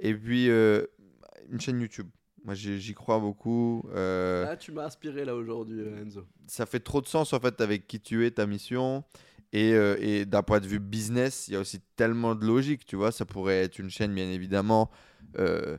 Et 0.00 0.14
puis, 0.14 0.46
une 0.46 1.60
chaîne 1.60 1.80
YouTube 1.80 2.08
Moi, 2.46 2.54
j'y 2.54 2.94
crois 2.94 3.18
beaucoup. 3.18 3.82
Euh, 3.92 4.46
Ah, 4.48 4.56
tu 4.56 4.70
m'as 4.72 4.84
inspiré 4.86 5.24
là 5.24 5.34
aujourd'hui, 5.34 5.80
euh, 5.80 6.02
Enzo. 6.02 6.24
ça 6.46 6.64
fait 6.64 6.78
trop 6.80 7.00
de 7.02 7.06
sens 7.08 7.32
en 7.32 7.40
fait 7.40 7.60
avec 7.60 7.86
qui 7.88 8.00
tu 8.00 8.24
es, 8.24 8.30
ta 8.30 8.46
mission. 8.46 9.04
Et, 9.52 9.74
euh, 9.74 9.96
et 10.00 10.24
d'un 10.26 10.42
point 10.42 10.60
de 10.60 10.66
vue 10.66 10.78
business, 10.78 11.48
il 11.48 11.54
y 11.54 11.56
a 11.56 11.60
aussi 11.60 11.80
tellement 11.96 12.34
de 12.34 12.44
logique, 12.46 12.84
tu 12.86 12.94
vois. 12.96 13.10
Ça 13.12 13.24
pourrait 13.24 13.62
être 13.62 13.78
une 13.78 13.90
chaîne, 13.90 14.14
bien 14.14 14.30
évidemment. 14.30 14.90
euh, 15.38 15.76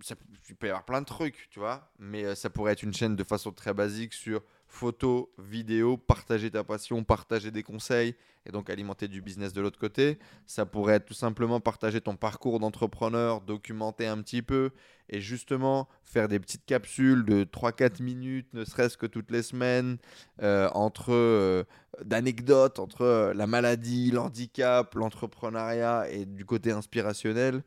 ça, 0.00 0.14
il 0.48 0.56
peut 0.56 0.66
y 0.66 0.70
avoir 0.70 0.84
plein 0.84 1.00
de 1.00 1.06
trucs, 1.06 1.48
tu 1.50 1.58
vois. 1.60 1.92
Mais 1.98 2.34
ça 2.34 2.50
pourrait 2.50 2.72
être 2.72 2.82
une 2.82 2.92
chaîne 2.94 3.14
de 3.14 3.24
façon 3.24 3.52
très 3.52 3.72
basique 3.74 4.12
sur 4.14 4.42
photo, 4.68 5.32
vidéo, 5.38 5.96
partager 5.96 6.50
ta 6.50 6.62
passion, 6.62 7.02
partager 7.02 7.50
des 7.50 7.62
conseils 7.62 8.14
et 8.46 8.52
donc 8.52 8.70
alimenter 8.70 9.08
du 9.08 9.22
business 9.22 9.52
de 9.52 9.60
l'autre 9.60 9.78
côté. 9.78 10.18
Ça 10.46 10.66
pourrait 10.66 10.94
être 10.94 11.06
tout 11.06 11.14
simplement 11.14 11.58
partager 11.58 12.00
ton 12.00 12.16
parcours 12.16 12.60
d'entrepreneur, 12.60 13.40
documenter 13.40 14.06
un 14.06 14.18
petit 14.22 14.42
peu 14.42 14.70
et 15.08 15.20
justement 15.20 15.88
faire 16.04 16.28
des 16.28 16.38
petites 16.38 16.66
capsules 16.66 17.24
de 17.24 17.44
3-4 17.44 18.02
minutes, 18.02 18.52
ne 18.52 18.64
serait-ce 18.64 18.96
que 18.96 19.06
toutes 19.06 19.30
les 19.30 19.42
semaines, 19.42 19.96
euh, 20.42 20.68
entre 20.74 21.12
euh, 21.12 21.64
d'anecdotes, 22.04 22.78
entre 22.78 23.02
euh, 23.02 23.34
la 23.34 23.46
maladie, 23.46 24.10
l'handicap, 24.10 24.94
l'entrepreneuriat 24.94 26.10
et 26.10 26.26
du 26.26 26.44
côté 26.44 26.72
inspirationnel. 26.72 27.62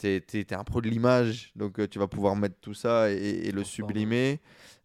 T'es 0.00 0.24
es, 0.32 0.54
un 0.54 0.64
pro 0.64 0.80
de 0.80 0.88
l'image, 0.88 1.52
donc 1.56 1.78
euh, 1.78 1.86
tu 1.86 1.98
vas 1.98 2.08
pouvoir 2.08 2.34
mettre 2.34 2.56
tout 2.62 2.72
ça 2.72 3.12
et, 3.12 3.16
et 3.16 3.52
le 3.52 3.64
sublimer. 3.64 4.40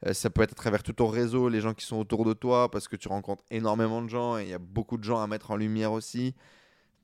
Euh, 0.05 0.11
ça 0.11 0.29
peut 0.29 0.41
être 0.41 0.51
à 0.51 0.55
travers 0.55 0.83
tout 0.83 0.91
ton 0.91 1.07
réseau, 1.07 1.47
les 1.47 1.61
gens 1.61 1.73
qui 1.73 1.85
sont 1.85 1.95
autour 1.95 2.25
de 2.25 2.33
toi, 2.33 2.69
parce 2.69 2.89
que 2.89 2.97
tu 2.97 3.07
rencontres 3.07 3.43
énormément 3.49 4.01
de 4.01 4.09
gens 4.09 4.37
et 4.37 4.43
il 4.43 4.49
y 4.49 4.53
a 4.53 4.59
beaucoup 4.59 4.97
de 4.97 5.05
gens 5.05 5.21
à 5.21 5.27
mettre 5.27 5.51
en 5.51 5.55
lumière 5.55 5.93
aussi. 5.93 6.35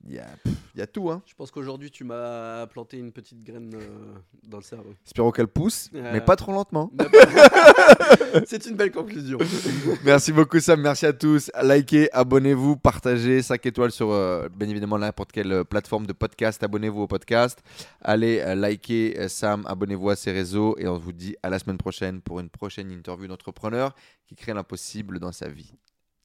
Il 0.04 0.14
y 0.14 0.18
a, 0.18 0.24
pff, 0.42 0.52
il 0.74 0.78
y 0.80 0.82
a 0.82 0.86
tout, 0.88 1.10
hein. 1.10 1.22
Je 1.26 1.34
pense 1.34 1.50
qu'aujourd'hui, 1.52 1.90
tu 1.90 2.02
m'as 2.02 2.66
planté 2.66 2.98
une 2.98 3.12
petite 3.12 3.42
graine 3.44 3.70
euh, 3.74 4.14
dans 4.48 4.56
le 4.58 4.64
cerveau. 4.64 4.94
Espérons 5.06 5.30
qu'elle 5.30 5.46
pousse, 5.46 5.90
Euh. 5.94 6.10
mais 6.12 6.20
pas 6.20 6.34
trop 6.34 6.50
lentement. 6.52 6.90
C'est 8.46 8.66
une 8.66 8.76
belle 8.76 8.90
conclusion. 8.90 9.38
Merci 10.04 10.32
beaucoup 10.32 10.58
Sam, 10.58 10.80
merci 10.80 11.06
à 11.06 11.12
tous. 11.12 11.50
Likez, 11.62 12.08
abonnez-vous, 12.12 12.76
partagez 12.76 13.42
5 13.42 13.64
étoiles 13.66 13.90
sur 13.92 14.10
euh, 14.10 14.48
bien 14.48 14.68
évidemment 14.68 14.98
n'importe 14.98 15.32
quelle 15.32 15.52
euh, 15.52 15.64
plateforme 15.64 16.06
de 16.06 16.12
podcast. 16.12 16.62
Abonnez-vous 16.62 17.02
au 17.02 17.06
podcast. 17.06 17.62
Allez 18.00 18.40
euh, 18.40 18.54
liker 18.54 19.18
euh, 19.20 19.28
Sam, 19.28 19.64
abonnez-vous 19.66 20.10
à 20.10 20.16
ses 20.16 20.32
réseaux 20.32 20.76
et 20.78 20.88
on 20.88 20.96
vous 20.98 21.12
dit 21.12 21.36
à 21.42 21.50
la 21.50 21.58
semaine 21.58 21.78
prochaine 21.78 22.20
pour 22.22 22.40
une 22.40 22.48
prochaine 22.48 22.90
interview 22.90 23.28
d'entrepreneur 23.28 23.94
qui 24.26 24.34
crée 24.34 24.54
l'impossible 24.54 25.18
dans 25.20 25.32
sa 25.32 25.48
vie. 25.48 25.72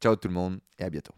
Ciao 0.02 0.16
tout 0.16 0.30
le 0.30 0.34
monde 0.34 0.60
et 0.80 0.84
à 0.84 0.90
bientôt. 0.90 1.14